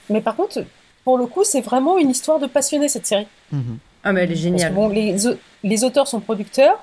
Mais 0.09 0.21
par 0.21 0.37
contre, 0.37 0.63
pour 1.03 1.17
le 1.17 1.25
coup, 1.25 1.43
c'est 1.43 1.59
vraiment 1.59 1.97
une 1.97 2.09
histoire 2.09 2.39
de 2.39 2.47
passionné 2.47 2.87
cette 2.87 3.05
série. 3.05 3.27
Mhm. 3.51 3.77
Ah 4.05 4.13
mais 4.13 4.21
elle 4.23 4.31
est 4.31 4.35
Parce 4.35 4.39
que 4.39 4.43
géniale. 4.43 4.73
bon, 4.73 4.87
les, 4.87 5.15
les 5.63 5.83
auteurs 5.83 6.07
sont 6.07 6.21
producteurs 6.21 6.81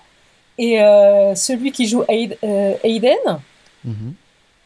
et 0.59 0.83
euh, 0.83 1.35
celui 1.35 1.73
qui 1.73 1.87
joue 1.87 2.03
Aid- 2.09 2.37
euh, 2.45 2.75
Aiden, 2.85 3.17
Mhm. 3.83 4.13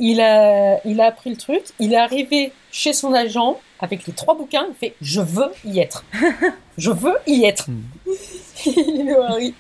Il 0.00 0.20
a, 0.20 0.80
il 0.86 1.00
a 1.00 1.06
appris 1.06 1.30
le 1.30 1.36
truc. 1.36 1.62
Il 1.78 1.92
est 1.92 1.96
arrivé 1.98 2.52
chez 2.72 2.92
son 2.92 3.12
agent 3.14 3.58
avec 3.80 4.06
les 4.06 4.12
trois 4.12 4.34
bouquins. 4.36 4.66
Il 4.68 4.74
fait 4.74 4.94
Je 5.00 5.20
veux 5.20 5.50
y 5.64 5.78
être. 5.80 6.04
Je 6.78 6.90
veux 6.90 7.16
y 7.26 7.44
être. 7.44 7.66
Il 8.66 9.08
est 9.08 9.14
horrible. 9.16 9.56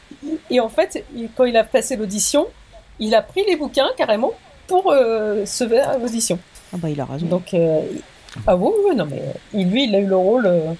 et 0.50 0.60
en 0.60 0.68
fait, 0.68 1.04
il- 1.14 1.28
quand 1.36 1.44
il 1.44 1.56
a 1.56 1.64
passé 1.64 1.96
l'audition, 1.96 2.46
il 2.98 3.14
a 3.14 3.22
pris 3.22 3.44
les 3.46 3.56
bouquins 3.56 3.88
carrément 3.96 4.32
pour 4.66 4.90
euh, 4.90 5.44
se 5.46 5.68
faire 5.68 5.90
à 5.90 5.98
l'audition. 5.98 6.38
Ah 6.72 6.76
bah 6.78 6.88
il 6.90 7.00
a 7.00 7.04
raison. 7.04 7.26
Donc, 7.26 7.52
euh, 7.54 7.82
ah 8.46 8.56
oui, 8.56 8.70
oui, 8.88 8.96
non, 8.96 9.06
mais 9.06 9.20
euh, 9.20 9.62
lui, 9.64 9.84
il 9.84 9.94
a 9.94 9.98
eu 10.00 10.06
le 10.06 10.16
rôle. 10.16 10.46
euh, 10.46 10.72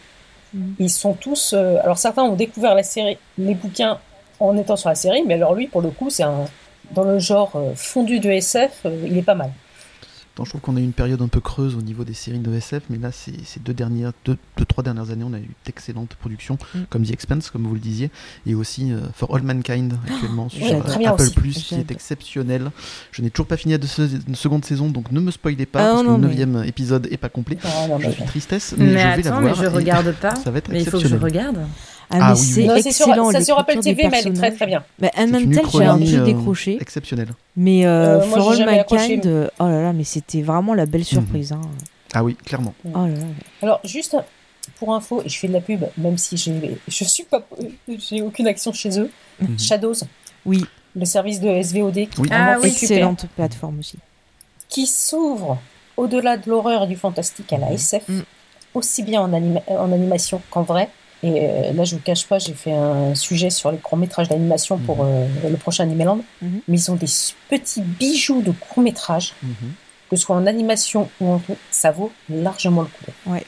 Mhm. 0.54 0.74
Ils 0.78 0.90
sont 0.90 1.14
tous. 1.14 1.52
euh, 1.52 1.78
alors, 1.82 1.98
certains 1.98 2.22
ont 2.22 2.36
découvert 2.36 2.76
la 2.76 2.84
série, 2.84 3.18
les 3.38 3.54
bouquins 3.56 3.98
en 4.38 4.56
étant 4.56 4.76
sur 4.76 4.88
la 4.88 4.94
série, 4.94 5.24
mais 5.26 5.34
alors 5.34 5.52
lui, 5.54 5.66
pour 5.66 5.82
le 5.82 5.90
coup, 5.90 6.10
c'est 6.10 6.22
un. 6.22 6.44
Dans 6.92 7.04
le 7.04 7.18
genre 7.18 7.52
euh, 7.56 7.72
fondu 7.74 8.20
de 8.20 8.30
SF, 8.30 8.80
euh, 8.86 9.06
il 9.06 9.16
est 9.18 9.22
pas 9.22 9.34
mal. 9.34 9.50
Attends, 10.34 10.44
je 10.46 10.50
trouve 10.50 10.62
qu'on 10.62 10.76
a 10.76 10.80
eu 10.80 10.82
une 10.82 10.92
période 10.92 11.22
un 11.22 11.28
peu 11.28 11.38
creuse 11.40 11.76
au 11.76 11.80
niveau 11.80 12.02
des 12.02 12.12
séries 12.12 12.40
de 12.40 12.52
SF, 12.52 12.82
mais 12.90 12.98
là, 12.98 13.12
ces, 13.12 13.32
ces 13.44 13.60
deux 13.60 13.72
dernières, 13.72 14.10
deux, 14.24 14.36
deux, 14.56 14.64
trois 14.64 14.82
dernières 14.82 15.10
années, 15.10 15.22
on 15.24 15.32
a 15.32 15.38
eu 15.38 15.48
d'excellentes 15.64 16.16
productions, 16.16 16.58
Mm. 16.74 16.78
comme 16.90 17.04
The 17.06 17.12
Expanse, 17.12 17.50
comme 17.50 17.62
vous 17.68 17.74
le 17.74 17.78
disiez, 17.80 18.10
et 18.44 18.56
aussi 18.56 18.90
euh, 18.90 18.98
For 19.14 19.32
All 19.32 19.42
Mankind 19.42 19.92
actuellement 20.10 20.48
sur 20.48 20.60
ouais, 20.66 20.74
euh, 20.74 20.80
très 20.80 20.98
bien 20.98 21.12
Apple 21.12 21.22
aussi. 21.22 21.34
Plus, 21.34 21.52
qui 21.62 21.76
est 21.76 21.88
exceptionnel. 21.92 22.72
Je 23.12 23.22
n'ai 23.22 23.30
toujours 23.30 23.46
pas 23.46 23.56
fini 23.56 23.74
la 23.74 23.78
de- 23.78 23.86
une 24.26 24.34
seconde 24.34 24.64
saison, 24.64 24.88
donc 24.88 25.12
ne 25.12 25.20
me 25.20 25.30
spoilez 25.30 25.66
pas, 25.66 25.78
Ah 25.88 25.92
parce 25.92 26.02
non, 26.02 26.16
que 26.16 26.20
le 26.22 26.22
mais- 26.22 26.26
neuvième 26.34 26.64
épisode 26.66 27.06
est 27.12 27.16
pas 27.16 27.28
complet. 27.28 27.56
Ah, 27.62 27.86
non, 27.88 28.00
Je 28.00 28.10
suis 28.10 28.24
tristesse, 28.24 28.74
mais, 28.76 28.86
Mais 28.86 28.90
je 28.90 28.94
vais 28.94 29.02
la 29.02 29.10
attends, 29.12 29.40
voir. 29.40 29.42
mais 29.42 29.54
je 29.54 29.66
regarde 29.70 30.12
pas. 30.20 30.34
Ça 30.34 30.50
va 30.50 30.58
être 30.58 30.68
Mais 30.68 30.82
il 30.82 30.90
faut 30.90 30.98
que 30.98 31.06
je 31.06 31.14
regarde. 31.14 31.58
Ah, 32.10 32.16
Ah 32.20 32.34
mais 32.34 32.40
oui, 32.72 32.82
c'est 32.82 32.88
excellent. 32.90 33.30
ça 33.32 33.40
sur 33.40 33.58
Apple 33.58 33.70
l'écriture 33.76 33.94
des 33.96 34.02
TV, 34.02 34.08
mais 34.10 34.18
elle 34.20 34.28
est 34.28 34.36
très 34.36 34.52
très 34.52 34.66
bien. 34.66 34.84
Bah, 34.98 35.08
Tale, 35.08 35.28
j'ai 35.72 35.84
un 35.84 35.98
peu 35.98 36.04
euh, 36.04 36.24
décroché. 36.24 36.78
Exceptionnel. 36.80 37.28
Mais 37.56 37.86
euh, 37.86 38.20
Euh, 38.20 38.26
moi, 38.26 38.38
For 38.38 38.50
All 38.52 38.68
accroché. 38.68 39.16
Mankind, 39.16 39.26
euh, 39.26 39.48
oh 39.58 39.64
là 39.66 39.82
là, 39.82 39.92
mais 39.92 40.04
c'était 40.04 40.42
vraiment 40.42 40.74
la 40.74 40.86
belle 40.86 41.04
surprise. 41.04 41.52
hein. 41.52 41.60
Ah 42.12 42.22
oui, 42.22 42.36
clairement. 42.36 42.74
Oh 42.86 43.06
là 43.06 43.08
là. 43.08 43.24
Alors, 43.62 43.80
juste 43.84 44.16
pour 44.76 44.94
info, 44.94 45.22
et 45.24 45.28
je 45.28 45.38
fais 45.38 45.48
de 45.48 45.52
la 45.52 45.60
pub, 45.60 45.84
même 45.98 46.16
si 46.18 46.36
j'ai, 46.36 46.78
je 46.88 47.04
suis 47.04 47.24
pas, 47.24 47.46
j'ai 47.88 48.22
aucune 48.22 48.46
action 48.46 48.72
chez 48.72 48.98
eux. 49.00 49.10
Mhm. 49.40 49.58
Shadows, 49.58 49.94
Oui, 50.46 50.64
le 50.94 51.04
service 51.04 51.40
de 51.40 51.48
SVOD, 51.62 51.94
qui 51.94 52.20
Oui. 52.20 52.28
est 52.30 52.34
vraiment 52.34 52.52
Ah 52.54 52.58
oui. 52.62 52.68
excellente 52.68 53.26
plateforme 53.34 53.78
aussi. 53.80 53.98
qui 54.68 54.86
s'ouvre 54.86 55.58
au-delà 55.96 56.36
de 56.36 56.48
l'horreur 56.50 56.84
et 56.84 56.86
du 56.88 56.96
fantastique 56.96 57.52
à 57.52 57.58
la 57.58 57.72
SF, 57.72 58.08
Mm. 58.08 58.20
aussi 58.74 59.02
bien 59.04 59.20
en, 59.22 59.32
anima- 59.32 59.62
en 59.68 59.92
animation 59.92 60.40
qu'en 60.50 60.62
vrai. 60.62 60.88
Et 61.24 61.48
euh, 61.48 61.72
là, 61.72 61.84
je 61.84 61.94
vous 61.94 62.02
cache 62.02 62.26
pas, 62.26 62.38
j'ai 62.38 62.52
fait 62.52 62.72
un 62.72 63.14
sujet 63.14 63.48
sur 63.48 63.72
les 63.72 63.78
courts-métrages 63.78 64.28
d'animation 64.28 64.76
pour 64.76 64.98
euh, 65.02 65.26
le 65.48 65.56
prochain 65.56 65.84
Animeland. 65.84 66.20
Mhm. 66.42 66.60
Mais 66.68 66.76
ils 66.78 66.90
ont 66.90 66.96
des 66.96 67.06
petits 67.48 67.80
bijoux 67.80 68.42
de 68.42 68.50
courts-métrages, 68.50 69.32
Mhm. 69.42 69.54
que 70.10 70.16
ce 70.16 70.22
soit 70.22 70.36
en 70.36 70.46
animation 70.46 71.08
ou 71.22 71.32
en 71.32 71.38
tout, 71.38 71.56
ça 71.70 71.92
vaut 71.92 72.12
largement 72.28 72.82
le 72.82 72.88
coup. 72.88 73.40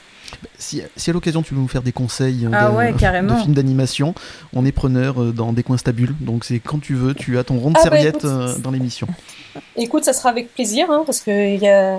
Si, 0.57 0.81
si 0.95 1.09
à 1.11 1.13
l'occasion 1.13 1.41
tu 1.43 1.53
veux 1.53 1.61
nous 1.61 1.67
faire 1.67 1.83
des 1.83 1.91
conseils 1.91 2.47
euh, 2.47 2.49
Ah 2.51 2.69
de, 2.71 2.75
ouais, 2.75 2.91
de 2.93 3.35
films 3.41 3.53
d'animation, 3.53 4.15
on 4.53 4.65
est 4.65 4.71
preneur 4.71 5.31
dans 5.31 5.53
des 5.53 5.61
coins 5.61 5.77
stables. 5.77 6.15
Donc 6.19 6.45
c'est 6.45 6.59
quand 6.59 6.79
tu 6.79 6.95
veux, 6.95 7.13
tu 7.13 7.37
as 7.37 7.43
ton 7.43 7.59
rond 7.59 7.69
de 7.69 7.75
Ah 7.77 7.83
bah, 7.89 7.97
serviette 7.97 8.15
écoute, 8.25 8.61
dans 8.61 8.71
l'émission. 8.71 9.07
Écoute, 9.75 10.03
ça 10.03 10.13
sera 10.13 10.29
avec 10.29 10.51
plaisir, 10.53 10.89
hein, 10.89 11.03
parce 11.05 11.21
qu'il 11.21 11.59
y 11.61 11.67
a, 11.67 11.97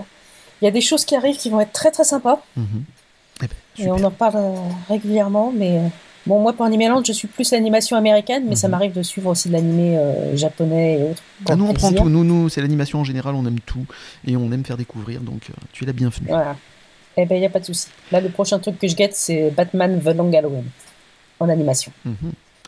il 0.61 0.64
y 0.64 0.69
a 0.69 0.71
des 0.73 0.81
choses 0.81 1.05
qui 1.05 1.14
arrivent 1.14 1.37
qui 1.37 1.51
vont 1.51 1.61
être 1.61 1.73
très 1.73 1.93
très 1.93 2.05
sympas. 2.05 2.41
Mhm. 2.57 2.85
Et 3.79 3.91
on 3.91 4.03
en 4.05 4.11
parle 4.11 4.37
euh, 4.37 4.55
régulièrement, 4.88 5.53
mais 5.55 5.79
euh, 5.79 5.88
bon, 6.27 6.41
moi 6.41 6.53
pour 6.53 6.64
Animeland, 6.67 7.03
je 7.05 7.12
suis 7.12 7.29
plus 7.29 7.51
l'animation 7.53 7.97
américaine, 7.97 8.45
mais 8.49 8.57
ça 8.57 8.67
Mhm. 8.69 8.73
m'arrive 8.73 8.93
de 8.93 9.03
suivre 9.03 9.31
aussi 9.31 9.49
de 9.49 9.53
l'animé 9.55 9.97
euh, 9.97 10.37
japonais 10.37 11.01
et 11.01 11.03
autres. 11.11 11.23
Ah, 11.49 11.57
nous 11.57 11.67
on 11.67 11.75
prend 11.75 11.93
tout, 11.93 12.09
nous, 12.09 12.25
nous 12.25 12.49
c'est 12.49 12.61
l'animation 12.61 13.01
en 13.01 13.05
général, 13.05 13.35
on 13.35 13.47
aime 13.47 13.61
tout 13.61 13.87
et 14.27 14.37
on 14.37 14.51
aime 14.53 14.64
faire 14.64 14.77
découvrir, 14.77 15.21
donc 15.21 15.43
euh, 15.51 15.55
tu 15.73 15.85
es 15.85 15.87
la 15.87 15.93
bienvenue. 15.93 16.27
Voilà. 16.29 16.57
Eh 17.17 17.27
ben, 17.27 17.35
il 17.37 17.41
n'y 17.41 17.47
a 17.47 17.51
pas 17.51 17.59
de 17.61 17.64
souci. 17.64 17.88
Là, 18.12 18.21
le 18.21 18.29
prochain 18.29 18.59
truc 18.61 18.79
que 18.79 18.87
je 18.87 18.95
guette, 18.95 19.14
c'est 19.17 19.51
Batman 19.51 20.01
The 20.01 20.14
Long 20.17 20.33
Halloween 20.33 20.64
en 21.41 21.49
animation. 21.49 21.91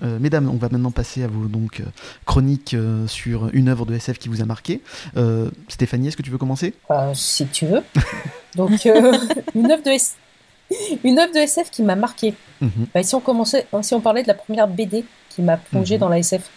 Euh, 0.03 0.19
mesdames, 0.19 0.49
on 0.51 0.57
va 0.57 0.69
maintenant 0.71 0.91
passer 0.91 1.23
à 1.23 1.27
vos 1.29 1.47
donc, 1.47 1.83
chroniques 2.25 2.73
euh, 2.75 3.07
sur 3.07 3.51
une 3.53 3.69
œuvre 3.69 3.85
de 3.87 3.95
SF 3.95 4.19
qui 4.19 4.29
vous 4.31 4.41
a 4.41 4.47
marqué. 4.47 4.81
Euh, 5.17 5.51
Stéphanie, 5.69 6.09
est-ce 6.09 6.17
que 6.17 6.23
tu 6.23 6.31
veux 6.31 6.39
commencer? 6.39 6.73
Si 7.15 7.47
tu 7.47 7.67
veux. 7.67 7.83
Donc, 8.57 8.71
une 9.55 9.71
œuvre 9.71 9.83
de 9.85 9.91
S- 9.91 10.17
une 11.05 11.19
œuvre 11.19 11.33
de 11.33 11.39
SF 11.39 11.71
qui 11.71 11.83
m'a 11.83 11.97
marqué. 11.97 12.35
Mhm. 12.61 12.87
Bah, 12.95 13.03
si 13.03 13.15
on 13.15 13.21
commençait, 13.21 13.67
si 13.83 13.95
on 13.95 14.01
parlait 14.01 14.23
de 14.23 14.29
la 14.29 14.35
première 14.35 14.69
BD 14.69 15.05
qui 15.31 15.43
m'a 15.43 15.57
plongé 15.57 15.95
Mhm. 15.95 16.01
dans 16.01 16.09
la 16.09 16.19
SF. 16.19 16.49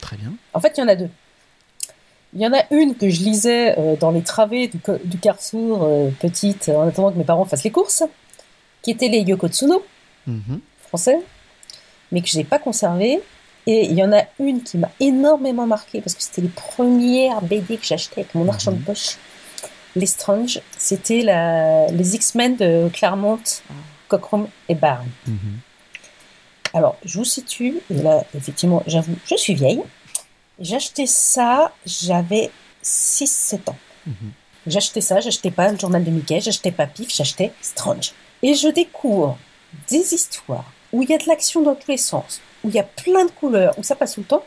Très 0.00 0.16
bien. 0.16 0.32
En 0.54 0.60
fait, 0.60 0.72
il 0.76 0.80
y 0.80 0.82
en 0.84 0.88
a 0.88 0.96
deux. 0.96 1.08
Il 2.34 2.40
y 2.42 2.46
en 2.46 2.52
a 2.52 2.62
une 2.70 2.94
que 2.96 3.08
je 3.08 3.20
lisais 3.22 3.78
euh, 3.78 3.96
dans 3.96 4.10
les 4.10 4.20
travées 4.22 4.68
du, 4.68 5.18
carrefour, 5.18 5.84
euh, 5.84 6.10
petite, 6.20 6.68
en 6.68 6.86
attendant 6.86 7.12
que 7.12 7.16
mes 7.18 7.24
parents 7.24 7.44
fassent 7.46 7.64
les 7.64 7.70
courses, 7.70 8.02
qui 8.82 8.90
était 8.90 9.08
les 9.08 9.20
Yoko 9.20 9.48
Tsuno, 9.48 9.82
Mhm. 10.26 10.60
français, 10.88 11.18
mais 12.12 12.20
que 12.20 12.28
je 12.28 12.36
n'ai 12.36 12.44
pas 12.44 12.58
conservé. 12.58 13.20
Et 13.68 13.86
il 13.86 13.94
y 13.94 14.04
en 14.04 14.12
a 14.12 14.22
une 14.38 14.62
qui 14.62 14.76
m'a 14.78 14.90
énormément 15.00 15.66
marqué 15.66 16.00
parce 16.00 16.14
que 16.14 16.22
c'était 16.22 16.42
les 16.42 16.48
premières 16.48 17.40
BD 17.42 17.78
que 17.78 17.84
j'achetais 17.86 18.20
avec 18.20 18.34
mon 18.34 18.48
argent 18.48 18.70
de 18.70 18.76
Mhm. 18.76 18.82
poche. 18.84 19.16
Les 19.96 20.06
Strange, 20.06 20.60
c'était 20.76 21.22
la, 21.22 21.88
les 21.88 22.14
X-Men 22.14 22.56
de 22.56 22.88
Claremont, 22.92 23.40
Cockrum 24.08 24.46
et 24.68 24.74
Barn. 24.74 25.08
Mhm. 25.26 25.58
Alors, 26.74 26.96
je 27.04 27.18
vous 27.18 27.24
situe, 27.24 27.78
et 27.90 28.02
là, 28.02 28.22
effectivement, 28.34 28.82
j'avoue, 28.86 29.16
je 29.28 29.36
suis 29.36 29.54
vieille. 29.54 29.82
J'ai 30.60 30.76
acheté 30.76 31.06
ça, 31.06 31.72
j'avais 31.86 32.50
6-7 32.84 33.70
ans. 33.70 33.78
Mhm. 34.06 34.32
J'achetais 34.66 35.00
ça, 35.00 35.20
j'achetais 35.20 35.50
pas 35.50 35.72
le 35.72 35.78
journal 35.78 36.04
de 36.04 36.10
Mickey, 36.10 36.40
j'achetais 36.40 36.72
pas 36.72 36.86
Pif, 36.86 37.14
j'achetais 37.14 37.52
Strange. 37.62 38.12
Et 38.42 38.54
je 38.54 38.68
découvre 38.68 39.38
des 39.88 40.12
histoires 40.12 40.70
où 40.92 41.02
il 41.02 41.08
y 41.08 41.14
a 41.14 41.18
de 41.18 41.26
l'action 41.26 41.62
dans 41.62 41.74
tous 41.74 41.90
les 41.90 41.96
sens, 41.96 42.40
où 42.62 42.68
il 42.68 42.74
y 42.74 42.78
a 42.78 42.82
plein 42.82 43.24
de 43.24 43.30
couleurs, 43.30 43.78
où 43.78 43.82
ça 43.82 43.96
passe 43.96 44.14
tout 44.14 44.20
le 44.20 44.26
temps. 44.26 44.44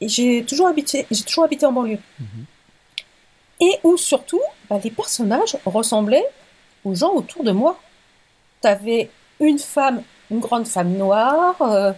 Et 0.00 0.08
j'ai 0.08 0.44
toujours 0.44 0.66
habité, 0.66 1.06
j'ai 1.10 1.22
toujours 1.22 1.44
habité 1.44 1.66
en 1.66 1.72
banlieue. 1.72 2.00
Mhm. 2.18 2.44
Et 3.62 3.78
où 3.84 3.96
surtout, 3.96 4.42
bah, 4.68 4.78
les 4.82 4.90
personnages 4.90 5.56
ressemblaient 5.64 6.26
aux 6.84 6.94
gens 6.96 7.12
autour 7.12 7.44
de 7.44 7.52
moi. 7.52 7.78
T'avais 8.60 9.08
une 9.40 9.58
femme, 9.58 10.02
une 10.30 10.40
grande 10.40 10.66
femme 10.66 10.92
noire, 10.96 11.54
euh, 11.62 11.92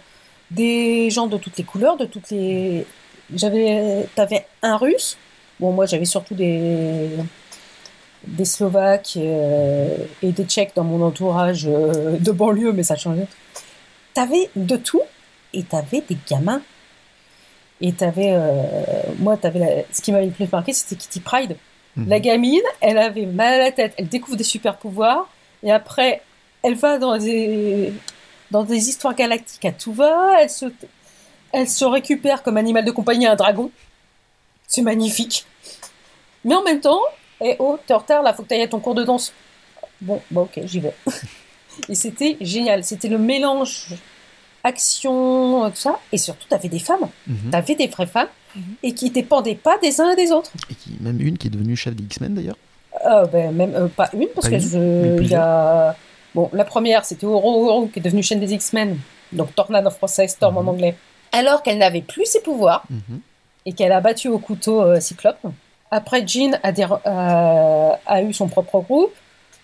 des 0.51 1.09
gens 1.09 1.25
de 1.25 1.37
toutes 1.37 1.57
les 1.57 1.63
couleurs, 1.63 1.97
de 1.97 2.05
toutes 2.05 2.29
les. 2.29 2.85
J'avais, 3.33 4.07
t'avais 4.13 4.45
un 4.61 4.77
Russe. 4.77 5.17
Bon, 5.59 5.71
moi, 5.71 5.87
j'avais 5.87 6.05
surtout 6.05 6.35
des 6.35 7.09
des 8.27 8.45
Slovaques 8.45 9.13
euh, 9.17 9.97
et 10.21 10.31
des 10.31 10.45
Tchèques 10.45 10.73
dans 10.75 10.83
mon 10.83 11.01
entourage 11.01 11.67
euh, 11.67 12.17
de 12.17 12.31
banlieue, 12.31 12.73
mais 12.73 12.83
ça 12.83 12.95
changeait. 12.95 13.27
T'avais 14.13 14.49
de 14.55 14.77
tout 14.77 15.01
et 15.53 15.63
t'avais 15.63 16.01
des 16.01 16.17
gamins. 16.29 16.61
Et 17.81 17.91
t'avais, 17.91 18.31
euh, 18.31 18.63
moi, 19.19 19.37
t'avais 19.37 19.59
la- 19.59 19.83
ce 19.91 20.01
qui 20.01 20.11
m'avait 20.11 20.27
le 20.27 20.31
plus 20.31 20.49
marqué, 20.51 20.73
c'était 20.73 20.95
Kitty 20.95 21.19
Pride. 21.19 21.57
Mhm. 21.95 22.09
La 22.09 22.19
gamine, 22.19 22.61
elle 22.81 22.97
avait 22.97 23.25
mal 23.25 23.53
à 23.53 23.57
la 23.65 23.71
tête, 23.71 23.93
elle 23.97 24.07
découvre 24.07 24.37
des 24.37 24.43
super 24.43 24.77
pouvoirs, 24.77 25.27
et 25.63 25.71
après, 25.71 26.21
elle 26.63 26.75
va 26.75 26.97
dans 26.97 27.17
des, 27.17 27.93
dans 28.51 28.63
des 28.63 28.89
histoires 28.89 29.15
galactiques 29.15 29.65
à 29.65 29.71
tout 29.71 29.93
va, 29.93 30.41
elle 30.41 30.49
se, 30.49 30.65
elle 31.51 31.69
se 31.69 31.85
récupère 31.85 32.43
comme 32.43 32.57
animal 32.57 32.83
de 32.85 32.91
compagnie 32.91 33.27
un 33.27 33.35
dragon. 33.35 33.71
C'est 34.67 34.81
magnifique. 34.81 35.45
Mais 36.43 36.55
en 36.55 36.63
même 36.63 36.79
temps, 36.81 37.01
eh 37.41 37.55
oh, 37.59 37.77
t'es 37.85 37.93
en 37.93 37.99
retard 37.99 38.23
là, 38.23 38.33
faut 38.33 38.43
que 38.43 38.47
t'ailles 38.47 38.61
à 38.63 38.67
ton 38.67 38.79
cours 38.79 38.95
de 38.95 39.03
danse. 39.03 39.33
Bon, 40.01 40.21
bah 40.31 40.41
ok, 40.41 40.59
j'y 40.65 40.79
vais. 40.79 40.93
et 41.89 41.95
c'était 41.95 42.37
génial, 42.41 42.83
c'était 42.83 43.07
le 43.09 43.17
mélange 43.17 43.87
action, 44.65 45.69
tout 45.69 45.75
ça, 45.77 45.99
et 46.11 46.17
surtout, 46.17 46.47
t'avais 46.47 46.67
des 46.69 46.79
femmes, 46.79 47.07
Mhm. 47.27 47.49
t'avais 47.51 47.75
des 47.75 47.87
vraies 47.87 48.07
femmes, 48.07 48.27
Mhm. 48.55 48.63
et 48.83 48.93
qui 48.93 49.09
dépendaient 49.09 49.55
pas 49.55 49.77
des 49.81 49.99
uns 50.01 50.11
et 50.11 50.15
des 50.15 50.31
autres. 50.31 50.51
Et 50.69 50.75
qui, 50.75 50.91
même 51.01 51.19
une 51.21 51.37
qui 51.37 51.47
est 51.47 51.49
devenue 51.49 51.75
chef 51.75 51.95
des 51.95 52.03
X-Men 52.03 52.33
d'ailleurs. 52.35 52.57
Euh, 53.05 53.25
ben, 53.25 53.51
même 53.53 53.73
euh, 53.75 53.87
pas 53.87 54.09
une, 54.13 54.27
parce 54.33 54.47
Pas 54.49 54.57
que 54.57 54.61
une, 54.63 55.17
je, 55.23 55.23
y 55.23 55.35
a. 55.35 55.95
Bon, 56.33 56.49
la 56.53 56.65
première, 56.65 57.05
c'était 57.05 57.25
Oro 57.25 57.87
qui 57.87 57.99
est 57.99 58.01
devenue 58.01 58.23
chaîne 58.23 58.39
des 58.39 58.53
X-Men, 58.53 58.97
donc 59.31 59.53
Tornade 59.55 59.85
en 59.87 59.91
français, 59.91 60.27
Storm 60.27 60.55
Mhm. 60.55 60.67
en 60.67 60.71
anglais. 60.71 60.95
Alors 61.31 61.61
qu'elle 61.63 61.77
n'avait 61.77 62.01
plus 62.01 62.25
ses 62.25 62.41
pouvoirs 62.41 62.83
Mhm. 62.89 63.19
et 63.65 63.73
qu'elle 63.73 63.91
a 63.91 64.01
battu 64.01 64.27
au 64.29 64.39
couteau 64.39 64.81
euh, 64.81 64.99
Cyclope. 64.99 65.39
Après, 65.91 66.25
Jean 66.27 66.57
a, 66.63 66.71
des- 66.71 66.83
euh, 67.05 67.91
a 68.05 68.21
eu 68.21 68.33
son 68.33 68.47
propre 68.47 68.79
groupe, 68.81 69.13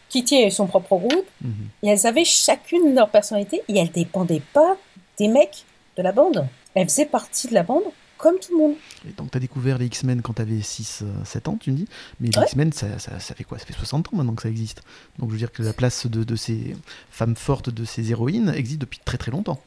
Kitty 0.10 0.36
a 0.44 0.48
eu 0.48 0.52
son 0.52 0.68
propre 0.68 0.98
groupe, 0.98 1.26
Mhm. 1.42 1.52
et 1.84 1.88
elles 1.90 2.06
avaient 2.06 2.26
chacune 2.26 2.94
leur 2.96 3.10
personnalité 3.10 3.62
et 3.70 3.78
elles 3.80 3.92
dépendaient 3.92 4.42
pas 4.54 4.76
des 5.22 5.28
mecs 5.28 5.66
de 5.98 6.02
la 6.04 6.12
bande. 6.12 6.48
Elles 6.74 6.88
faisaient 6.90 7.06
partie 7.06 7.48
de 7.48 7.54
la 7.54 7.64
bande 7.64 7.84
comme 8.18 8.36
tout 8.40 8.52
le 8.54 8.58
monde. 8.60 8.76
Et 9.08 9.12
donc, 9.18 9.32
tu 9.32 9.38
as 9.38 9.40
découvert 9.40 9.78
les 9.80 9.88
X-Men 9.88 10.22
quand 10.22 10.34
tu 10.34 10.42
avais 10.44 10.60
6-7 10.60 11.50
ans, 11.50 11.58
tu 11.60 11.72
me 11.72 11.76
dis? 11.78 11.88
Mais 12.20 12.30
les 12.30 12.38
Ouais. 12.40 12.46
X-Men, 12.46 12.72
ça, 12.72 12.88
ça, 13.00 13.20
ça 13.20 13.34
fait 13.36 13.44
quoi? 13.44 13.58
Ça 13.58 13.66
fait 13.66 13.74
60 13.74 14.08
ans 14.08 14.18
maintenant 14.18 14.34
que 14.36 14.44
ça 14.44 14.50
existe. 14.50 14.82
Donc, 15.20 15.30
je 15.30 15.34
veux 15.34 15.40
dire 15.40 15.52
que 15.52 15.64
la 15.64 15.74
place 15.74 16.06
de, 16.08 16.24
de 16.24 16.36
ces 16.36 16.76
femmes 17.10 17.36
fortes, 17.36 17.70
de 17.70 17.84
ces 17.84 18.12
héroïnes, 18.12 18.54
existe 18.56 18.80
depuis 18.80 19.00
très 19.04 19.18
très 19.18 19.32
longtemps. 19.32 19.60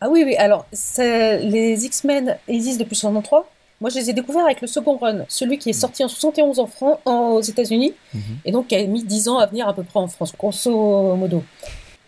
Ah 0.00 0.08
oui, 0.10 0.22
oui, 0.26 0.36
alors 0.36 0.66
les 0.72 1.84
X-Men 1.86 2.36
existent 2.48 2.82
depuis 2.84 2.96
63. 2.96 3.50
Moi, 3.80 3.90
je 3.90 3.96
les 3.96 4.08
ai 4.10 4.12
découverts 4.14 4.46
avec 4.46 4.62
le 4.62 4.66
second 4.68 4.96
run, 4.96 5.24
celui 5.28 5.58
qui 5.58 5.68
est 5.70 5.74
sorti 5.74 6.02
en 6.02 6.08
71 6.08 6.58
en 6.60 6.66
Fran- 6.66 7.00
en- 7.04 7.32
aux 7.32 7.42
États-Unis, 7.42 7.92
Mhm. 8.14 8.20
et 8.46 8.52
donc 8.52 8.68
qui 8.68 8.74
a 8.74 8.82
mis 8.86 9.04
10 9.04 9.28
ans 9.28 9.36
à 9.38 9.44
venir 9.46 9.68
à 9.68 9.74
peu 9.74 9.82
près 9.82 10.00
en 10.00 10.08
France, 10.08 10.32
grosso 10.38 11.14
modo. 11.16 11.44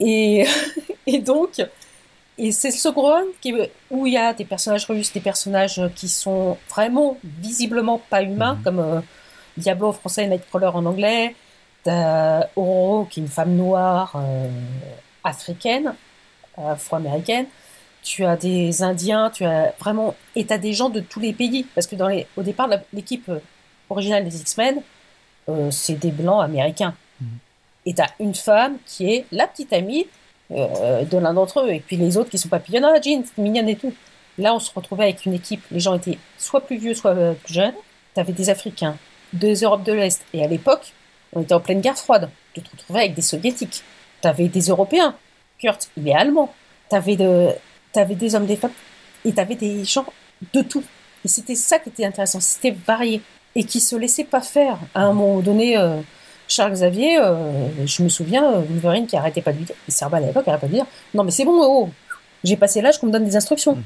Et, 0.00 0.44
et 1.06 1.18
donc, 1.18 1.62
et 2.38 2.52
c'est 2.52 2.70
run 2.88 3.24
qui, 3.40 3.52
où 3.90 4.06
il 4.06 4.12
y 4.12 4.16
a 4.16 4.32
des 4.32 4.44
personnages 4.44 4.86
russes, 4.86 5.12
des 5.12 5.20
personnages 5.20 5.80
qui 5.94 6.08
sont 6.08 6.56
vraiment 6.70 7.16
visiblement 7.22 8.00
pas 8.10 8.22
humains, 8.22 8.54
Mhm. 8.54 8.62
comme 8.62 8.78
euh, 8.78 9.00
Diablo 9.56 9.88
en 9.88 9.92
français 9.92 10.24
et 10.24 10.28
Nightcrawler 10.28 10.68
en 10.68 10.86
anglais. 10.86 11.34
T'as 11.84 12.46
Ororo, 12.56 13.04
qui 13.06 13.20
est 13.20 13.22
une 13.24 13.28
femme 13.28 13.54
noire 13.54 14.12
euh, 14.16 14.48
africaine, 15.24 15.94
afro-américaine. 16.56 17.46
Tu 18.02 18.24
as 18.24 18.36
des 18.36 18.82
Indiens, 18.82 19.30
tu 19.30 19.44
as 19.44 19.74
vraiment. 19.80 20.14
Et 20.36 20.46
tu 20.46 20.52
as 20.52 20.58
des 20.58 20.72
gens 20.72 20.88
de 20.90 21.00
tous 21.00 21.20
les 21.20 21.32
pays. 21.32 21.66
Parce 21.74 21.86
que 21.86 21.96
dans 21.96 22.08
les, 22.08 22.26
au 22.36 22.42
départ, 22.42 22.68
l'équipe 22.92 23.28
euh, 23.28 23.38
originale 23.90 24.24
des 24.24 24.40
X-Men, 24.40 24.80
euh, 25.48 25.70
c'est 25.70 25.94
des 25.94 26.10
blancs 26.10 26.42
américains. 26.42 26.94
Mhm. 27.20 27.28
Et 27.86 27.94
tu 27.94 28.02
as 28.02 28.10
une 28.20 28.34
femme 28.34 28.78
qui 28.86 29.12
est 29.12 29.26
la 29.32 29.46
petite 29.46 29.72
amie 29.72 30.06
euh, 30.50 31.04
de 31.04 31.18
l'un 31.18 31.34
d'entre 31.34 31.60
eux. 31.60 31.70
Et 31.70 31.80
puis 31.80 31.96
les 31.96 32.16
autres 32.16 32.30
qui 32.30 32.38
sont 32.38 32.48
papillons, 32.48 32.82
ah, 32.84 33.00
Jean, 33.00 33.22
c'est 33.24 33.40
mignonne 33.40 33.68
et 33.68 33.76
tout. 33.76 33.92
Là, 34.38 34.54
on 34.54 34.60
se 34.60 34.70
retrouvait 34.72 35.04
avec 35.04 35.26
une 35.26 35.34
équipe. 35.34 35.62
Les 35.70 35.80
gens 35.80 35.94
étaient 35.94 36.18
soit 36.38 36.60
plus 36.60 36.78
vieux, 36.78 36.94
soit 36.94 37.10
euh, 37.10 37.34
plus 37.34 37.54
jeunes. 37.54 37.74
Tu 38.14 38.20
avais 38.20 38.32
des 38.32 38.48
Africains, 38.50 38.96
des 39.32 39.54
Europes 39.56 39.82
de 39.82 39.92
l'Est. 39.92 40.24
Et 40.32 40.42
à 40.42 40.46
l'époque, 40.46 40.92
on 41.32 41.42
était 41.42 41.54
en 41.54 41.60
pleine 41.60 41.80
guerre 41.80 41.98
froide. 41.98 42.30
Tu 42.54 42.62
te 42.62 42.70
retrouvais 42.70 43.00
avec 43.00 43.14
des 43.14 43.22
Soviétiques. 43.22 43.82
Tu 44.22 44.28
avais 44.28 44.48
des 44.48 44.68
Européens. 44.68 45.14
Kurt, 45.58 45.90
il 45.96 46.08
est 46.08 46.14
allemand. 46.14 46.52
Tu 46.88 46.96
avais, 46.96 47.16
de... 47.16 47.50
avais 47.94 48.14
des 48.14 48.34
hommes, 48.34 48.46
des 48.46 48.56
femmes. 48.56 48.72
Et 49.24 49.32
tu 49.32 49.40
avais 49.40 49.56
des 49.56 49.84
gens 49.84 50.06
de 50.52 50.62
tout. 50.62 50.84
Et 51.24 51.28
c'était 51.28 51.56
ça 51.56 51.78
qui 51.78 51.88
était 51.88 52.04
intéressant. 52.04 52.40
C'était 52.40 52.70
varié. 52.70 53.20
Et 53.54 53.64
qui 53.64 53.80
se 53.80 53.96
laissait 53.96 54.24
pas 54.24 54.40
faire. 54.40 54.78
À 54.94 55.02
un 55.02 55.12
moment 55.12 55.40
donné, 55.40 55.76
euh, 55.76 56.00
Charles 56.48 56.72
Xavier, 56.72 57.18
euh, 57.20 57.68
je 57.86 58.02
me 58.02 58.08
souviens, 58.08 58.52
euh, 58.54 58.60
Wolverine 58.60 59.06
qui 59.06 59.16
arrêtait 59.16 59.42
pas 59.42 59.52
de 59.52 59.58
lui 59.58 59.64
dire, 59.66 59.76
et 59.88 60.04
à 60.14 60.20
l'époque 60.20 60.48
arrêtait 60.48 60.60
pas 60.62 60.66
de 60.66 60.72
lui 60.72 60.78
dire, 60.78 60.86
non 61.14 61.22
mais 61.24 61.30
c'est 61.30 61.44
bon, 61.44 61.60
oh, 61.62 61.90
j'ai 62.42 62.56
passé 62.56 62.80
l'âge 62.80 62.98
qu'on 62.98 63.06
me 63.06 63.12
donne 63.12 63.24
des 63.24 63.36
instructions. 63.36 63.76
Mhm. 63.76 63.82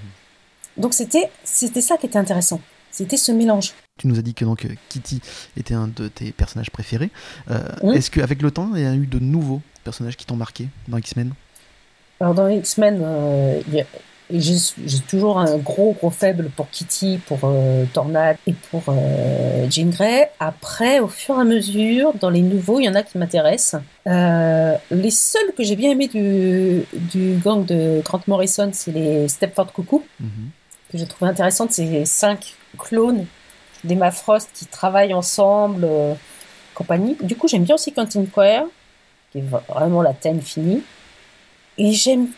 Donc 0.78 0.94
c'était, 0.94 1.30
c'était 1.44 1.80
ça 1.82 1.96
qui 1.96 2.06
était 2.06 2.18
intéressant. 2.18 2.60
C'était 2.90 3.16
ce 3.16 3.32
mélange. 3.32 3.72
Tu 3.98 4.06
nous 4.06 4.18
as 4.18 4.22
dit 4.22 4.34
que 4.34 4.44
donc, 4.44 4.64
euh, 4.64 4.68
Kitty 4.90 5.20
était 5.56 5.74
un 5.74 5.88
de 5.88 6.08
tes 6.08 6.30
personnages 6.32 6.70
préférés. 6.70 7.10
Euh, 7.50 7.58
Mhm. 7.82 7.92
Est-ce 7.94 8.10
qu'avec 8.10 8.40
le 8.42 8.50
temps, 8.50 8.70
il 8.74 8.82
y 8.82 8.86
a 8.86 8.94
eu 8.94 9.06
de 9.06 9.18
nouveaux 9.18 9.60
personnages 9.84 10.16
qui 10.16 10.26
t'ont 10.26 10.36
marqué 10.36 10.68
dans 10.88 10.98
X-Men? 10.98 11.32
Alors 12.20 12.34
dans 12.34 12.48
X-Men, 12.48 13.00
euh, 13.02 13.60
y 13.72 13.80
a- 13.80 13.86
j'ai 14.40 14.56
j'ai 14.86 15.00
toujours 15.00 15.38
un 15.38 15.56
gros 15.58 15.92
gros 15.92 16.10
faible 16.10 16.50
pour 16.56 16.70
Kitty, 16.70 17.20
pour 17.26 17.40
euh, 17.44 17.84
Tornade 17.92 18.36
et 18.46 18.52
pour 18.70 18.82
euh, 18.88 19.66
Jean 19.70 19.90
Grey. 19.90 20.30
Après, 20.40 21.00
au 21.00 21.08
fur 21.08 21.36
et 21.36 21.40
à 21.40 21.44
mesure, 21.44 22.12
dans 22.14 22.30
les 22.30 22.40
nouveaux, 22.42 22.80
il 22.80 22.84
y 22.84 22.88
en 22.88 22.94
a 22.94 23.02
qui 23.02 23.18
m'intéressent. 23.18 23.80
Euh, 24.06 24.76
les 24.90 25.10
seuls 25.10 25.52
que 25.56 25.62
j'ai 25.64 25.76
bien 25.76 25.90
aimés 25.90 26.08
du, 26.08 26.82
du 26.92 27.34
gang 27.44 27.64
de 27.64 28.00
Grant 28.04 28.20
Morrison, 28.26 28.70
c'est 28.72 28.92
les 28.92 29.28
Stepford 29.28 29.72
Cuckoo, 29.72 30.02
Mhm. 30.20 30.28
que 30.90 30.98
j'ai 30.98 31.06
trouvé 31.06 31.30
intéressantes. 31.30 31.72
C'est 31.72 32.04
cinq 32.04 32.54
clones 32.78 33.26
d'Emma 33.84 34.10
Frost 34.10 34.50
qui 34.54 34.66
travaillent 34.66 35.14
ensemble, 35.14 35.84
euh, 35.84 36.14
compagnie. 36.74 37.16
Du 37.22 37.36
coup, 37.36 37.48
j'aime 37.48 37.64
bien 37.64 37.74
aussi 37.74 37.92
Quentin 37.92 38.24
Quire, 38.24 38.64
qui 39.30 39.38
est 39.38 39.44
vraiment 39.68 40.00
la 40.02 40.14
thème 40.14 40.40
finie. 40.40 40.82
Et 41.78 41.92
j'aime, 41.92 42.28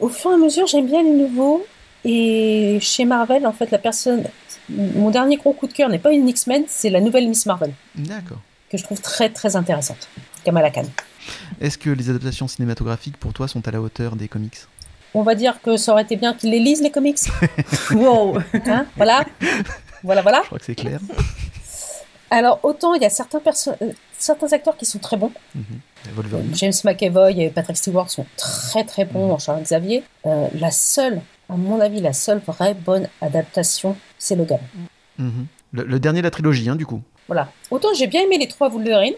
au 0.00 0.08
fur 0.08 0.30
et 0.30 0.34
à 0.34 0.36
mesure, 0.36 0.66
j'aime 0.66 0.86
bien 0.86 1.02
les 1.02 1.10
nouveaux. 1.12 1.66
Et 2.04 2.78
chez 2.80 3.04
Marvel, 3.04 3.46
en 3.46 3.52
fait, 3.52 3.70
la 3.70 3.78
personne, 3.78 4.24
mon 4.70 5.10
dernier 5.10 5.36
gros 5.36 5.52
coup 5.52 5.66
de 5.66 5.72
cœur 5.72 5.88
n'est 5.88 5.98
pas 5.98 6.12
une 6.12 6.28
X-Men, 6.28 6.64
c'est 6.68 6.90
la 6.90 7.00
nouvelle 7.00 7.28
Miss 7.28 7.44
Marvel, 7.46 7.72
D'accord. 7.96 8.38
que 8.70 8.78
je 8.78 8.84
trouve 8.84 9.00
très 9.00 9.28
très 9.30 9.56
intéressante. 9.56 10.08
Kamala 10.44 10.70
Khan. 10.70 10.84
Est-ce 11.60 11.76
que 11.76 11.90
les 11.90 12.08
adaptations 12.08 12.46
cinématographiques 12.48 13.16
pour 13.16 13.32
toi 13.32 13.48
sont 13.48 13.66
à 13.66 13.70
la 13.72 13.80
hauteur 13.80 14.14
des 14.16 14.28
comics? 14.28 14.56
On 15.12 15.22
va 15.22 15.34
dire 15.34 15.60
que 15.60 15.76
ça 15.76 15.92
aurait 15.92 16.02
été 16.02 16.16
bien 16.16 16.34
qu'ils 16.34 16.50
les 16.50 16.60
lisent, 16.60 16.82
les 16.82 16.90
comics. 16.90 17.18
Wow. 17.90 18.38
Hein 18.66 18.86
voilà. 18.96 19.24
Voilà, 20.04 20.22
voilà. 20.22 20.40
Je 20.42 20.46
crois 20.46 20.58
que 20.58 20.64
c'est 20.64 20.74
clair. 20.76 21.00
Alors, 22.30 22.60
autant 22.62 22.94
il 22.94 23.02
y 23.02 23.06
a 23.06 23.10
certains, 23.10 23.40
euh, 23.82 23.92
certains 24.16 24.52
acteurs 24.52 24.76
qui 24.76 24.84
sont 24.84 24.98
très 24.98 25.16
bons. 25.16 25.32
Mhm. 25.54 25.64
Wolverine. 26.14 26.50
James 26.54 26.72
McAvoy 26.84 27.40
et 27.40 27.50
Patrick 27.50 27.76
Stewart 27.76 28.10
sont 28.10 28.26
très 28.36 28.84
très 28.84 29.04
bons 29.04 29.32
en 29.32 29.38
Charles 29.38 29.62
Xavier. 29.62 30.02
Euh, 30.26 30.48
la 30.54 30.70
seule, 30.70 31.20
à 31.48 31.54
mon 31.56 31.80
avis, 31.80 32.00
la 32.00 32.12
seule 32.12 32.40
vraie 32.46 32.74
bonne 32.74 33.08
adaptation, 33.20 33.96
c'est 34.18 34.36
Logan. 34.36 34.60
Mhm. 35.18 35.46
Le, 35.72 35.84
le 35.84 36.00
dernier 36.00 36.20
de 36.20 36.24
la 36.24 36.30
trilogie, 36.30 36.68
hein, 36.68 36.76
du 36.76 36.86
coup. 36.86 37.02
Voilà. 37.26 37.50
Autant 37.70 37.88
j'ai 37.96 38.06
bien 38.06 38.22
aimé 38.22 38.38
les 38.38 38.48
trois 38.48 38.68
Wolverine, 38.68 39.14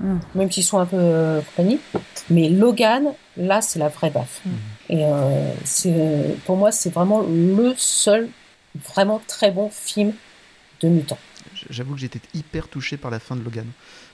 Mhm. 0.00 0.20
même 0.34 0.50
s'ils 0.50 0.64
sont 0.64 0.78
un 0.78 0.86
peu 0.86 0.96
euh, 0.98 1.40
mais 2.30 2.48
Logan, 2.48 3.12
là, 3.36 3.60
c'est 3.60 3.78
la 3.78 3.88
vraie 3.88 4.08
baffe. 4.10 4.40
Mhm. 4.46 4.52
Et 4.88 5.04
euh, 5.04 5.52
c'est, 5.64 6.36
pour 6.46 6.56
moi, 6.56 6.72
c'est 6.72 6.90
vraiment 6.92 7.20
le 7.20 7.74
seul 7.76 8.28
vraiment 8.94 9.20
très 9.26 9.50
bon 9.50 9.68
film 9.70 10.12
de 10.80 10.88
mutant. 10.88 11.18
J'avoue 11.68 11.94
que 11.94 12.00
j'étais 12.00 12.20
hyper 12.34 12.68
touché 12.68 12.96
par 12.96 13.10
la 13.10 13.18
fin 13.18 13.36
de 13.36 13.42
Logan. 13.42 13.66